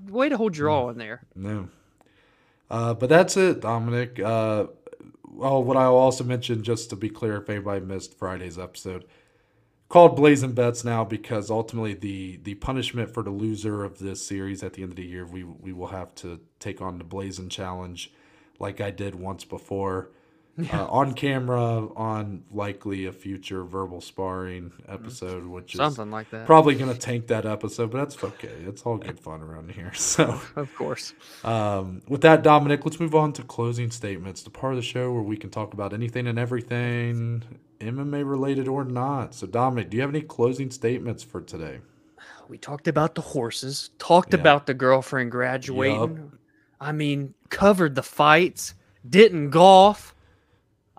way 0.09 0.28
to 0.28 0.36
hold 0.36 0.56
your 0.56 0.69
all 0.69 0.90
in 0.90 0.98
there. 0.98 1.23
No. 1.35 1.69
Uh, 2.70 2.94
but 2.94 3.09
that's 3.09 3.36
it, 3.36 3.60
Dominic. 3.60 4.20
Uh, 4.20 4.66
well, 5.24 5.62
what 5.62 5.77
I'll 5.77 5.97
also 5.97 6.24
mention, 6.24 6.62
just 6.62 6.90
to 6.90 6.97
be 6.97 7.09
clear, 7.09 7.36
if 7.36 7.48
anybody 7.48 7.85
missed 7.85 8.19
Friday's 8.19 8.59
episode, 8.59 9.05
called 9.89 10.16
Blazing 10.16 10.52
Bets 10.52 10.85
now 10.85 11.05
because 11.05 11.51
ultimately 11.51 11.94
the 11.94 12.39
the 12.43 12.55
punishment 12.56 13.12
for 13.12 13.23
the 13.23 13.31
loser 13.31 13.85
of 13.85 13.98
this 13.98 14.24
series 14.24 14.62
at 14.62 14.74
the 14.74 14.82
end 14.82 14.93
of 14.93 14.97
the 14.97 15.05
year, 15.05 15.24
we 15.24 15.44
we 15.44 15.73
will 15.73 15.86
have 15.89 16.15
to 16.16 16.40
take 16.60 16.82
on 16.82 16.98
the 16.98 17.05
Blazing 17.05 17.48
Challenge, 17.48 18.12
like 18.59 18.81
I 18.81 18.90
did 18.90 19.15
once 19.15 19.44
before, 19.44 20.10
uh, 20.73 20.87
on 20.87 21.13
camera 21.15 21.87
on 21.95 22.43
likely 22.53 23.07
a 23.07 23.13
future 23.13 23.65
verbal 23.65 24.01
sparring 24.01 24.73
episode, 24.89 25.47
which 25.47 25.75
is 25.75 25.79
Something 25.79 26.11
like 26.11 26.31
that. 26.31 26.47
probably 26.47 26.75
gonna 26.75 26.95
tank 26.95 27.27
that 27.29 27.47
episode, 27.47 27.91
but 27.91 27.99
that's 27.99 28.23
okay. 28.25 28.55
It's 28.67 28.83
all 28.83 28.97
good 28.97 29.21
fun 29.21 29.41
around 29.43 29.71
here. 29.73 29.93
So. 29.95 30.41
of 30.57 30.75
course. 30.75 31.15
Um, 31.45 32.03
with 32.09 32.23
that, 32.23 32.43
Dominic, 32.43 32.85
let's 32.85 32.99
move 32.99 33.15
on 33.15 33.33
to 33.35 33.43
closing 33.43 33.91
statements, 33.91 34.43
the 34.43 34.51
part 34.51 34.73
of 34.73 34.77
the 34.79 34.83
show 34.83 35.13
where 35.13 35.23
we 35.23 35.37
can 35.37 35.51
talk 35.51 35.75
about 35.75 35.93
anything 35.93 36.27
and 36.27 36.39
everything, 36.39 37.43
MMA 37.81 38.29
related 38.29 38.67
or 38.69 38.85
not. 38.85 39.35
So, 39.35 39.47
Dominic, 39.47 39.91
do 39.91 39.97
you 39.97 40.01
have 40.01 40.11
any 40.11 40.23
closing 40.23 40.71
statements 40.71 41.23
for 41.23 41.41
today? 41.41 41.79
We 42.49 42.59
talked 42.59 42.89
about 42.89 43.15
the 43.15 43.21
horses, 43.21 43.91
talked 43.99 44.33
Yeah. 44.33 44.41
about 44.41 44.67
the 44.67 44.75
girlfriend 44.75 45.31
graduating. 45.31 46.33
I 46.81 46.93
mean, 46.93 47.35
covered 47.51 47.95
the 47.95 48.03
fights, 48.03 48.75
didn't 49.09 49.51
golf. 49.51 50.15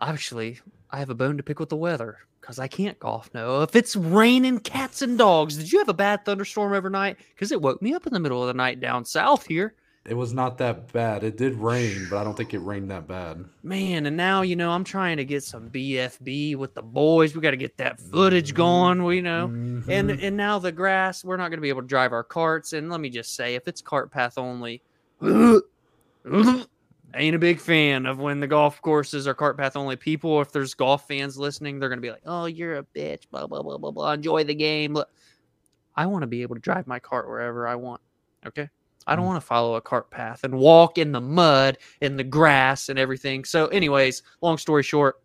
Actually, 0.01 0.59
I 0.91 0.99
have 0.99 1.09
a 1.09 1.15
bone 1.15 1.38
to 1.38 1.43
pick 1.43 1.59
with 1.59 1.69
the 1.69 1.76
weather 1.76 2.17
because 2.41 2.57
I 2.59 2.67
can't 2.67 2.99
golf 2.99 3.30
now. 3.34 3.61
If 3.61 3.76
it's 3.76 3.95
raining 3.95 4.59
cats 4.59 5.01
and 5.01 5.17
dogs, 5.17 5.57
did 5.57 5.71
you 5.71 5.80
have 5.80 5.89
a 5.89 5.93
bad 5.93 6.26
thunderstorm 6.26 6.73
overnight? 6.73 7.17
Because 7.35 7.51
it 7.51 7.61
woke 7.61 7.81
me 7.81 7.93
up 7.93 8.07
in 8.07 8.13
the 8.13 8.19
middle 8.19 8.41
of 8.41 8.47
the 8.47 8.53
night 8.53 8.80
down 8.80 9.03
south 9.05 9.45
here. 9.45 9.76
It 10.05 10.13
was 10.13 10.34
not 10.34 10.57
that 10.59 10.91
bad. 10.93 11.23
It 11.23 11.38
did 11.38 11.53
rain, 11.55 12.07
but 12.09 12.17
I 12.17 12.23
don't 12.23 12.35
think 12.35 12.53
it 12.53 12.59
rained 12.59 12.89
that 12.89 13.07
bad. 13.07 13.45
Man, 13.61 14.05
and 14.05 14.15
now, 14.15 14.41
you 14.41 14.55
know, 14.55 14.71
I'm 14.71 14.85
trying 14.85 15.17
to 15.17 15.26
get 15.26 15.43
some 15.43 15.69
BFB 15.69 16.55
with 16.55 16.73
the 16.73 16.81
boys. 16.81 17.35
We 17.35 17.41
got 17.41 17.51
to 17.51 17.57
get 17.57 17.77
that 17.77 17.99
footage 17.99 18.53
going, 18.53 19.03
we 19.03 19.21
know. 19.21 19.51
And 19.88 20.09
Mhm. 20.09 20.19
and 20.21 20.38
now 20.38 20.59
the 20.59 20.71
grass, 20.71 21.26
we're 21.26 21.38
not 21.38 21.49
going 21.49 21.57
to 21.57 21.61
be 21.61 21.69
able 21.69 21.81
to 21.81 21.88
drive 21.88 22.13
our 22.13 22.23
carts. 22.23 22.73
And 22.73 22.89
let 22.89 23.01
me 23.01 23.09
just 23.09 23.35
say, 23.35 23.55
if 23.55 23.67
it's 23.67 23.81
cart 23.81 24.11
path 24.11 24.38
only, 24.38 24.81
ain't 27.15 27.36
a 27.36 27.40
big 27.40 27.60
fan 27.60 28.06
of 28.06 28.19
when 28.19 28.40
the 28.40 28.48
golf 28.48 28.81
courses 28.81 29.27
are 29.27 29.34
cart 29.34 29.57
path 29.57 29.76
only. 29.76 29.95
People, 29.95 30.41
if 30.41 30.52
there's 30.52 30.73
golf 30.73 31.07
fans 31.07 31.38
listening, 31.38 31.80
they're 31.80 31.90
going 31.90 31.98
to 31.98 32.02
be 32.06 32.11
like, 32.11 32.22
"Oh, 32.26 32.45
you're 32.45 32.77
a 32.77 32.84
bitch." 32.84 33.30
Blah 33.30 33.48
blah 33.48 33.61
blah 33.61 33.77
blah 33.77 33.91
blah. 33.91 34.11
Enjoy 34.14 34.44
the 34.44 34.56
game. 34.56 34.94
Look, 34.94 35.10
I 35.95 36.06
want 36.06 36.23
to 36.23 36.27
be 36.27 36.41
able 36.41 36.56
to 36.56 36.61
drive 36.61 36.88
my 36.88 36.99
cart 36.99 37.27
wherever 37.27 37.68
I 37.68 37.76
want. 37.76 38.02
Okay. 38.45 38.69
I 39.07 39.15
don't 39.15 39.26
Mm. 39.26 39.30
want 39.30 39.41
to 39.41 39.48
follow 39.48 39.76
a 39.76 39.81
cart 39.81 40.11
path 40.11 40.44
and 40.44 40.53
walk 40.60 40.98
in 40.98 41.11
the 41.11 41.22
mud 41.22 41.77
and 42.02 42.19
the 42.19 42.23
grass 42.23 42.90
and 42.90 42.99
everything. 42.99 43.44
So, 43.44 43.68
anyways, 43.68 44.22
long 44.41 44.57
story 44.57 44.84
short, 44.84 45.22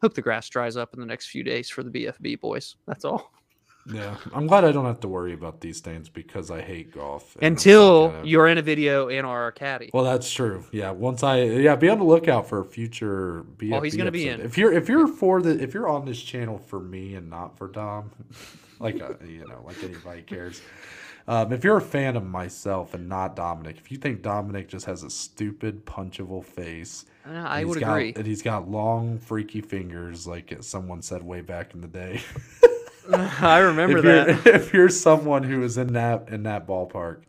hope 0.00 0.14
the 0.14 0.22
grass 0.22 0.48
dries 0.48 0.76
up 0.76 0.94
in 0.94 1.00
the 1.00 1.06
next 1.06 1.26
few 1.28 1.44
days 1.44 1.68
for 1.70 1.82
the 1.82 1.90
BFB 1.90 2.40
boys. 2.40 2.76
That's 2.86 3.04
all. 3.04 3.32
Yeah, 3.90 4.16
I'm 4.34 4.46
glad 4.46 4.64
I 4.64 4.72
don't 4.72 4.84
have 4.84 5.00
to 5.00 5.08
worry 5.08 5.32
about 5.32 5.60
these 5.60 5.80
things 5.80 6.08
because 6.08 6.50
I 6.50 6.60
hate 6.60 6.92
golf. 6.92 7.36
and 7.40 7.56
Until 7.56 8.08
gonna- 8.08 8.26
you're 8.26 8.46
in 8.46 8.58
a 8.58 8.62
video 8.62 9.08
in 9.08 9.24
our 9.24 9.50
caddy. 9.52 9.90
Well, 9.92 10.04
that's 10.04 10.30
true. 10.30 10.64
Yeah, 10.72 10.90
once 10.92 11.22
I 11.22 11.42
yeah, 11.42 11.74
be 11.76 11.88
on 11.88 11.98
the 11.98 12.04
lookout 12.04 12.48
for 12.48 12.62
future 12.64 13.44
BFB. 13.58 13.72
Oh, 13.76 13.80
he's 13.82 13.96
gonna 13.96 14.10
be 14.12 14.28
in. 14.28 14.40
If 14.40 14.56
you're 14.56 14.72
if 14.72 14.88
you're 14.88 15.08
for 15.08 15.42
the 15.42 15.60
if 15.62 15.74
you're 15.74 15.88
on 15.88 16.04
this 16.04 16.20
channel 16.22 16.58
for 16.58 16.78
me 16.80 17.14
and 17.16 17.28
not 17.28 17.58
for 17.58 17.68
Dom, 17.68 18.10
like 18.78 19.00
uh, 19.00 19.14
you 19.26 19.46
know, 19.48 19.62
like 19.66 19.82
anybody 19.82 20.22
cares. 20.22 20.60
Um, 21.28 21.52
if 21.52 21.62
you're 21.62 21.76
a 21.76 21.80
fan 21.80 22.16
of 22.16 22.24
myself 22.26 22.94
and 22.94 23.08
not 23.08 23.36
Dominic, 23.36 23.78
if 23.78 23.92
you 23.92 23.96
think 23.96 24.22
Dominic 24.22 24.66
just 24.68 24.86
has 24.86 25.04
a 25.04 25.10
stupid 25.10 25.86
punchable 25.86 26.44
face, 26.44 27.04
Uh, 27.24 27.28
and 27.30 27.46
I 27.46 27.64
would 27.64 27.78
got- 27.78 27.90
agree. 27.92 28.12
and 28.16 28.26
he's 28.26 28.42
got 28.42 28.68
long 28.68 29.18
freaky 29.18 29.60
fingers, 29.60 30.26
like 30.26 30.52
someone 30.62 31.00
said 31.00 31.22
way 31.22 31.40
back 31.40 31.74
in 31.74 31.80
the 31.80 31.86
day. 31.86 32.20
I 33.12 33.58
remember 33.58 33.98
if 33.98 34.04
you're, 34.04 34.24
that. 34.24 34.46
if 34.54 34.72
you're 34.72 34.88
someone 34.88 35.44
who 35.44 35.62
is 35.62 35.76
in 35.76 35.92
that 35.94 36.28
in 36.28 36.42
that 36.44 36.66
ballpark, 36.66 37.22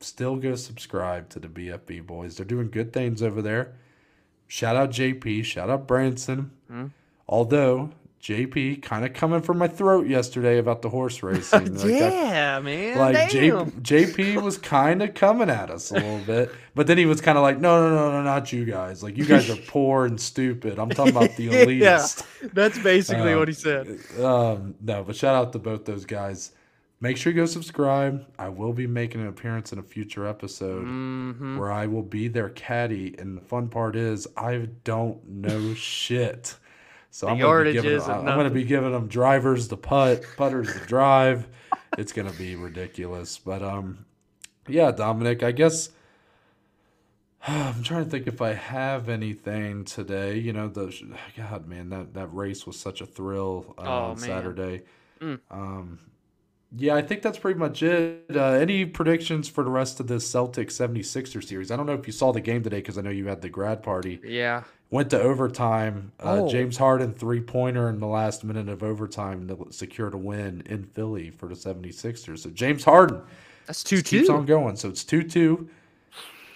still 0.00 0.36
go 0.36 0.54
subscribe 0.54 1.28
to 1.30 1.38
the 1.38 1.48
BFB 1.48 2.06
boys. 2.06 2.36
They're 2.36 2.46
doing 2.46 2.70
good 2.70 2.92
things 2.92 3.22
over 3.22 3.42
there. 3.42 3.74
Shout 4.46 4.76
out 4.76 4.90
JP. 4.90 5.44
Shout 5.44 5.70
out 5.70 5.86
Branson. 5.86 6.50
Hmm. 6.68 6.86
Although 7.28 7.90
JP 8.22 8.82
kind 8.82 9.04
of 9.04 9.14
coming 9.14 9.40
from 9.40 9.56
my 9.56 9.66
throat 9.66 10.06
yesterday 10.06 10.58
about 10.58 10.82
the 10.82 10.90
horse 10.90 11.22
racing. 11.24 11.74
Like, 11.76 11.84
yeah, 11.88 12.60
man. 12.60 12.98
like 12.98 13.30
J-. 13.30 13.50
JP 13.50 14.42
was 14.42 14.58
kind 14.58 15.02
of 15.02 15.14
coming 15.14 15.48
at 15.48 15.70
us 15.70 15.90
a 15.90 15.94
little 15.94 16.18
bit, 16.26 16.50
but 16.74 16.86
then 16.86 16.98
he 16.98 17.06
was 17.06 17.20
kind 17.22 17.38
of 17.38 17.42
like, 17.42 17.58
"No, 17.58 17.88
no, 17.88 17.94
no, 17.94 18.10
no, 18.12 18.22
not 18.22 18.52
you 18.52 18.64
guys. 18.66 19.02
Like 19.02 19.16
you 19.16 19.24
guys 19.24 19.48
are 19.48 19.56
poor 19.68 20.04
and 20.04 20.20
stupid. 20.20 20.78
I'm 20.78 20.90
talking 20.90 21.16
about 21.16 21.34
the 21.36 21.48
elitist. 21.48 22.24
Yeah. 22.42 22.48
That's 22.52 22.78
basically 22.78 23.32
Um, 23.32 23.38
what 23.38 23.48
he 23.48 23.54
said. 23.54 23.98
Um, 24.18 24.74
no, 24.82 25.02
but 25.02 25.16
shout 25.16 25.34
out 25.34 25.52
to 25.54 25.58
both 25.58 25.86
those 25.86 26.04
guys. 26.04 26.52
Make 27.02 27.16
sure 27.16 27.32
you 27.32 27.36
go 27.38 27.46
subscribe. 27.46 28.26
I 28.38 28.50
will 28.50 28.74
be 28.74 28.86
making 28.86 29.22
an 29.22 29.28
appearance 29.28 29.72
in 29.72 29.78
a 29.78 29.82
future 29.82 30.26
episode 30.26 30.82
hmm 30.84 31.58
where 31.58 31.72
I 31.72 31.86
will 31.86 32.02
be 32.02 32.28
their 32.28 32.50
caddy. 32.50 33.14
And 33.18 33.34
the 33.34 33.40
fun 33.40 33.68
part 33.68 33.96
is, 33.96 34.28
I 34.36 34.68
don't 34.84 35.26
know 35.26 35.72
shit. 35.72 36.56
So 37.10 37.26
The 37.26 37.32
I'm 37.32 37.38
gonna, 37.38 37.44
be 37.44 37.48
yardage 37.48 37.82
giving, 37.82 38.00
I'm 38.02 38.24
gonna 38.24 38.50
be 38.50 38.64
giving 38.64 38.92
them 38.92 39.08
drivers 39.08 39.68
to 39.68 39.76
putt, 39.76 40.24
putters 40.36 40.72
to 40.72 40.78
drive. 40.86 41.46
It's 41.98 42.12
gonna 42.12 42.32
be 42.32 42.54
ridiculous. 42.54 43.36
But 43.38 43.62
um, 43.64 44.06
yeah, 44.68 44.92
Dominic, 44.92 45.42
I 45.42 45.50
guess 45.50 45.90
I'm 47.48 47.82
trying 47.82 48.04
to 48.04 48.10
think 48.10 48.28
if 48.28 48.40
I 48.40 48.52
have 48.54 49.08
anything 49.08 49.84
today. 49.84 50.38
You 50.38 50.52
know, 50.52 50.68
the 50.68 50.94
God, 51.36 51.66
man, 51.66 51.88
that 51.90 52.14
that 52.14 52.32
race 52.32 52.64
was 52.66 52.78
such 52.78 53.00
a 53.00 53.06
thrill 53.06 53.74
uh, 53.76 53.82
Oh, 53.82 53.86
on 53.86 54.08
man. 54.10 54.18
Saturday. 54.18 54.82
Mm. 55.20 55.40
Um, 55.50 55.98
yeah, 56.76 56.94
I 56.94 57.02
think 57.02 57.22
that's 57.22 57.38
pretty 57.38 57.58
much 57.58 57.82
it. 57.82 58.24
Uh, 58.34 58.52
any 58.52 58.84
predictions 58.86 59.48
for 59.48 59.64
the 59.64 59.70
rest 59.70 59.98
of 60.00 60.06
the 60.06 60.14
Celtics 60.16 60.72
76er 60.72 61.42
series? 61.42 61.70
I 61.70 61.76
don't 61.76 61.86
know 61.86 61.94
if 61.94 62.06
you 62.06 62.12
saw 62.12 62.32
the 62.32 62.40
game 62.40 62.62
today 62.62 62.78
because 62.78 62.96
I 62.96 63.02
know 63.02 63.10
you 63.10 63.26
had 63.26 63.42
the 63.42 63.48
grad 63.48 63.82
party. 63.82 64.20
Yeah. 64.24 64.62
Went 64.90 65.10
to 65.10 65.20
overtime. 65.20 66.12
Uh, 66.20 66.42
Oh. 66.42 66.48
James 66.50 66.76
Harden 66.76 67.12
three 67.12 67.40
pointer 67.40 67.88
in 67.88 68.00
the 68.00 68.06
last 68.06 68.44
minute 68.44 68.68
of 68.68 68.82
overtime 68.82 69.46
to 69.48 69.66
secure 69.70 70.08
a 70.08 70.16
win 70.16 70.62
in 70.66 70.84
Philly 70.84 71.30
for 71.30 71.48
the 71.48 71.54
76ers. 71.56 72.40
So 72.40 72.50
James 72.50 72.84
Harden 72.84 73.20
That's 73.66 73.82
just 73.84 74.06
2 74.06 74.18
keeps 74.18 74.28
on 74.28 74.46
going. 74.46 74.76
So 74.76 74.88
it's 74.88 75.04
2 75.04 75.22
2. 75.22 75.68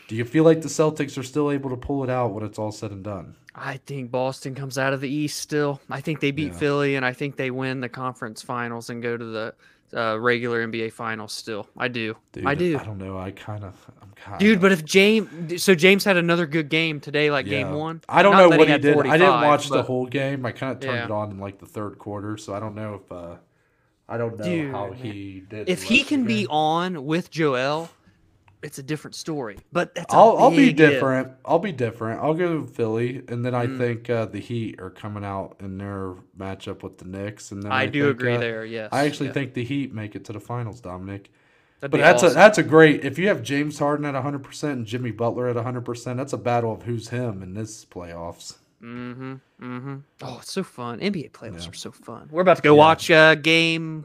Do 0.06 0.16
you 0.16 0.24
feel 0.24 0.44
like 0.44 0.60
the 0.60 0.68
Celtics 0.68 1.16
are 1.16 1.22
still 1.22 1.50
able 1.50 1.70
to 1.70 1.76
pull 1.76 2.04
it 2.04 2.10
out 2.10 2.32
when 2.34 2.44
it's 2.44 2.58
all 2.58 2.70
said 2.72 2.90
and 2.90 3.02
done? 3.02 3.36
I 3.54 3.78
think 3.78 4.10
Boston 4.10 4.54
comes 4.54 4.76
out 4.78 4.92
of 4.92 5.00
the 5.00 5.08
East 5.08 5.38
still. 5.38 5.80
I 5.88 6.00
think 6.00 6.20
they 6.20 6.30
beat 6.30 6.52
Yeah. 6.52 6.58
Philly, 6.58 6.96
and 6.96 7.06
I 7.06 7.12
think 7.12 7.36
they 7.36 7.50
win 7.50 7.80
the 7.80 7.88
conference 7.88 8.42
finals 8.42 8.90
and 8.90 9.02
go 9.02 9.16
to 9.16 9.24
the 9.24 9.54
uh, 9.94 10.18
regular 10.20 10.66
NBA 10.66 10.92
finals 10.92 11.32
still. 11.32 11.68
I 11.76 11.88
do. 11.88 12.16
Dude, 12.32 12.46
I 12.46 12.54
do. 12.54 12.78
I 12.78 12.84
don't 12.84 12.98
know. 12.98 13.18
I 13.18 13.30
kind 13.30 13.64
of, 13.64 13.74
I'm 14.02 14.10
kind 14.16 14.38
Dude, 14.40 14.60
but 14.60 14.72
if 14.72 14.84
James, 14.84 15.62
so 15.62 15.74
James 15.74 16.04
had 16.04 16.16
another 16.16 16.46
good 16.46 16.68
game 16.68 17.00
today, 17.00 17.30
like 17.30 17.46
game 17.46 17.72
one. 17.72 18.00
I 18.08 18.22
don't 18.22 18.32
Not 18.32 18.50
know 18.50 18.56
what 18.56 18.66
he, 18.66 18.72
had 18.72 18.80
did. 18.82 18.96
I 18.98 19.18
didn't 19.18 19.28
45, 19.28 19.42
watch 19.44 19.68
the 19.68 19.82
whole 19.82 20.06
game. 20.06 20.44
I 20.46 20.52
kind 20.52 20.72
of 20.72 20.80
turned 20.80 20.96
Yeah. 20.96 21.04
it 21.04 21.10
on 21.10 21.30
in 21.30 21.38
like 21.38 21.58
the 21.58 21.66
third 21.66 21.98
quarter, 21.98 22.36
so 22.36 22.54
I 22.54 22.60
don't 22.60 22.74
know 22.74 23.00
if 23.04 23.12
uh, 23.12 23.36
I 24.08 24.18
don't 24.18 24.38
know 24.38 24.44
Dude, 24.44 24.70
how 24.70 24.88
man. 24.88 24.96
he 24.98 25.42
did. 25.48 25.68
If 25.68 25.82
he 25.84 26.02
can 26.02 26.24
be 26.24 26.46
on 26.48 27.04
with 27.06 27.30
Joel, 27.30 27.88
it's 28.64 28.78
a 28.78 28.82
different 28.82 29.14
story. 29.14 29.58
But 29.72 29.94
that's 29.94 30.12
I'll 30.14 30.36
I'll 30.38 30.50
be 30.50 30.70
if. 30.70 30.76
different. 30.76 31.32
I'll 31.44 31.58
be 31.58 31.72
different. 31.72 32.20
I'll 32.20 32.34
go 32.34 32.60
to 32.60 32.66
Philly, 32.66 33.22
and 33.28 33.44
then 33.44 33.54
I 33.54 33.66
Mm. 33.66 33.78
think 33.78 34.10
uh, 34.10 34.26
the 34.26 34.40
Heat 34.40 34.80
are 34.80 34.90
coming 34.90 35.24
out 35.24 35.56
in 35.60 35.78
their 35.78 36.14
matchup 36.38 36.82
with 36.82 36.98
the 36.98 37.04
Knicks, 37.04 37.52
and 37.52 37.62
then 37.62 37.70
I, 37.72 37.86
do 37.86 38.04
think, 38.06 38.16
agree 38.20 38.34
uh, 38.34 38.40
there. 38.40 38.64
Yes, 38.64 38.88
I 38.92 39.04
actually 39.06 39.26
yeah. 39.28 39.32
think 39.34 39.54
the 39.54 39.64
Heat 39.64 39.92
make 39.94 40.16
it 40.16 40.24
to 40.26 40.32
the 40.32 40.40
finals, 40.40 40.80
Dominic. 40.80 41.30
That'd 41.80 41.90
But 41.92 41.98
that's 41.98 42.22
a 42.22 42.30
that's 42.30 42.58
a 42.58 42.62
great. 42.62 43.04
If 43.04 43.18
you 43.18 43.28
have 43.28 43.42
James 43.42 43.78
Harden 43.78 44.06
at 44.06 44.14
100 44.14 44.42
percent 44.42 44.78
and 44.78 44.86
Jimmy 44.86 45.10
Butler 45.10 45.48
at 45.48 45.56
100 45.56 45.82
percent, 45.84 46.16
that's 46.16 46.32
a 46.32 46.38
battle 46.38 46.72
of 46.72 46.82
who's 46.82 47.08
him 47.10 47.42
in 47.42 47.52
this 47.54 47.84
playoffs. 47.84 48.56
Mm-hmm. 48.82 49.34
Mm-hmm. 49.62 49.96
Oh, 50.22 50.38
it's 50.40 50.52
so 50.52 50.62
fun. 50.62 51.00
NBA 51.00 51.32
playoffs 51.32 51.64
Yeah. 51.64 51.70
are 51.70 51.74
so 51.74 51.90
fun. 51.90 52.28
We're 52.30 52.42
about 52.42 52.56
to 52.56 52.62
go 52.62 52.74
Yeah. 52.74 52.78
watch 52.78 53.10
uh, 53.10 53.34
game 53.34 54.04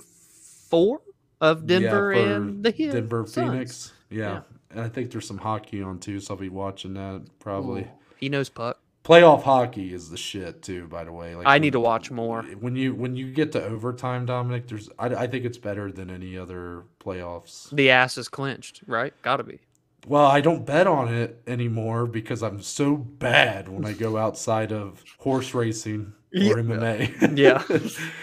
four 0.70 1.02
of 1.42 1.68
Denver 1.68 2.12
and 2.12 2.64
the 2.64 2.72
Heat. 2.72 2.92
Denver 2.92 3.26
Suns. 3.28 3.34
Phoenix. 3.52 3.94
Yeah. 4.10 4.32
Yeah. 4.34 4.42
And 4.72 4.82
I 4.82 4.90
think 4.90 5.12
there's 5.12 5.28
some 5.28 5.38
hockey 5.40 5.82
on 5.82 6.00
too, 6.00 6.20
so 6.20 6.34
I'll 6.34 6.40
be 6.40 6.50
watching 6.50 6.94
that 6.94 7.24
probably. 7.40 7.82
Ooh, 7.82 7.88
he 8.18 8.30
knows 8.30 8.50
puck. 8.50 8.80
Playoff 9.04 9.42
hockey 9.44 9.94
is 9.94 10.10
the 10.12 10.18
shit 10.18 10.62
too, 10.62 10.88
by 10.88 11.04
the 11.04 11.12
way. 11.12 11.34
Like 11.36 11.48
I 11.48 11.56
when- 11.56 11.62
need 11.62 11.74
to 11.74 11.80
watch 11.80 12.12
more. 12.12 12.44
When 12.44 12.76
you 12.76 12.94
when 12.94 13.16
you 13.16 13.32
get 13.32 13.52
to 13.54 13.64
overtime, 13.64 14.26
Dominic, 14.28 14.68
there's 14.68 14.90
I, 15.00 15.08
I 15.08 15.28
think 15.28 15.46
it's 15.46 15.58
better 15.58 15.92
than 15.92 16.10
any 16.12 16.38
other 16.38 16.84
playoffs. 17.00 17.74
The 17.76 17.90
ass 17.90 18.18
is 18.18 18.28
clenched, 18.30 18.82
right? 18.86 19.14
Gotta 19.24 19.44
be. 19.44 19.60
Well, 20.08 20.26
I 20.28 20.42
don't 20.42 20.66
bet 20.66 20.86
on 20.88 21.12
it 21.14 21.42
anymore 21.48 22.06
because 22.06 22.42
I'm 22.44 22.62
so 22.62 22.96
bad 22.96 23.68
when 23.70 23.86
I 23.86 23.94
go 23.94 24.18
outside 24.26 24.72
of 24.72 25.04
horse 25.18 25.54
racing 25.54 26.14
or 26.34 26.40
Yeah. 26.40 26.54
MMA. 26.54 27.38
Yeah. 27.38 27.64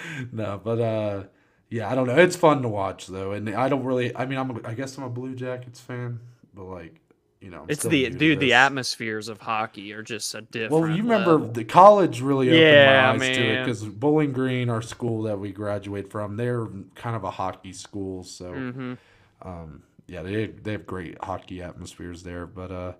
no, 0.32 0.60
but 0.62 0.80
uh 0.80 1.22
yeah, 1.70 1.90
I 1.90 1.94
don't 1.94 2.06
know. 2.06 2.16
It's 2.16 2.36
fun 2.36 2.62
to 2.62 2.68
watch 2.68 3.06
though. 3.06 3.32
And 3.32 3.48
I 3.50 3.68
don't 3.68 3.84
really 3.84 4.14
I 4.16 4.26
mean 4.26 4.38
I'm 4.38 4.50
a, 4.50 4.68
I 4.68 4.74
guess 4.74 4.96
I'm 4.98 5.04
a 5.04 5.10
Blue 5.10 5.34
Jackets 5.34 5.80
fan, 5.80 6.20
but 6.54 6.64
like 6.64 7.00
you 7.40 7.50
know, 7.50 7.62
I'm 7.62 7.66
It's 7.70 7.82
the 7.82 8.08
dude. 8.10 8.40
The 8.40 8.54
atmospheres 8.54 9.28
of 9.28 9.40
hockey 9.42 9.92
are 9.92 10.02
just 10.02 10.34
a 10.34 10.40
different. 10.40 10.72
Well, 10.72 10.90
you 10.96 11.02
remember 11.02 11.32
level. 11.32 11.48
the 11.52 11.64
college 11.64 12.20
really 12.22 12.48
opened 12.48 12.60
Yeah, 12.62 13.12
my 13.12 13.24
eyes 13.24 13.36
to 13.36 13.42
it 13.44 13.52
man. 13.54 13.64
because 13.64 13.84
Bowling 13.84 14.32
Green, 14.32 14.70
our 14.70 14.80
school 14.80 15.22
that 15.24 15.38
we 15.38 15.52
graduate 15.52 16.10
from, 16.10 16.36
they're 16.36 16.66
kind 16.94 17.14
of 17.14 17.24
a 17.24 17.30
hockey 17.30 17.74
school. 17.74 18.24
So, 18.24 18.52
Mhm. 18.52 18.98
um, 19.42 19.82
yeah, 20.06 20.22
they 20.22 20.46
they 20.46 20.72
have 20.72 20.86
great 20.86 21.22
hockey 21.22 21.62
atmospheres 21.62 22.22
there. 22.22 22.46
But 22.46 22.70
uh, 22.72 22.92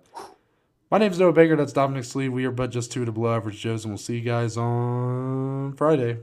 my 0.91 0.99
name's 0.99 1.17
Noah 1.19 1.33
Baker. 1.33 1.55
That's 1.55 1.73
Dominic 1.73 2.03
Slee. 2.05 2.29
We 2.29 2.45
are 2.45 2.51
but 2.51 2.69
just 2.69 2.91
two 2.91 3.05
to 3.05 3.11
below 3.11 3.35
average 3.35 3.59
Joes, 3.59 3.85
and 3.85 3.91
we'll 3.91 3.97
see 3.97 4.17
you 4.17 4.21
guys 4.21 4.55
on 4.55 5.73
Friday. 5.73 6.17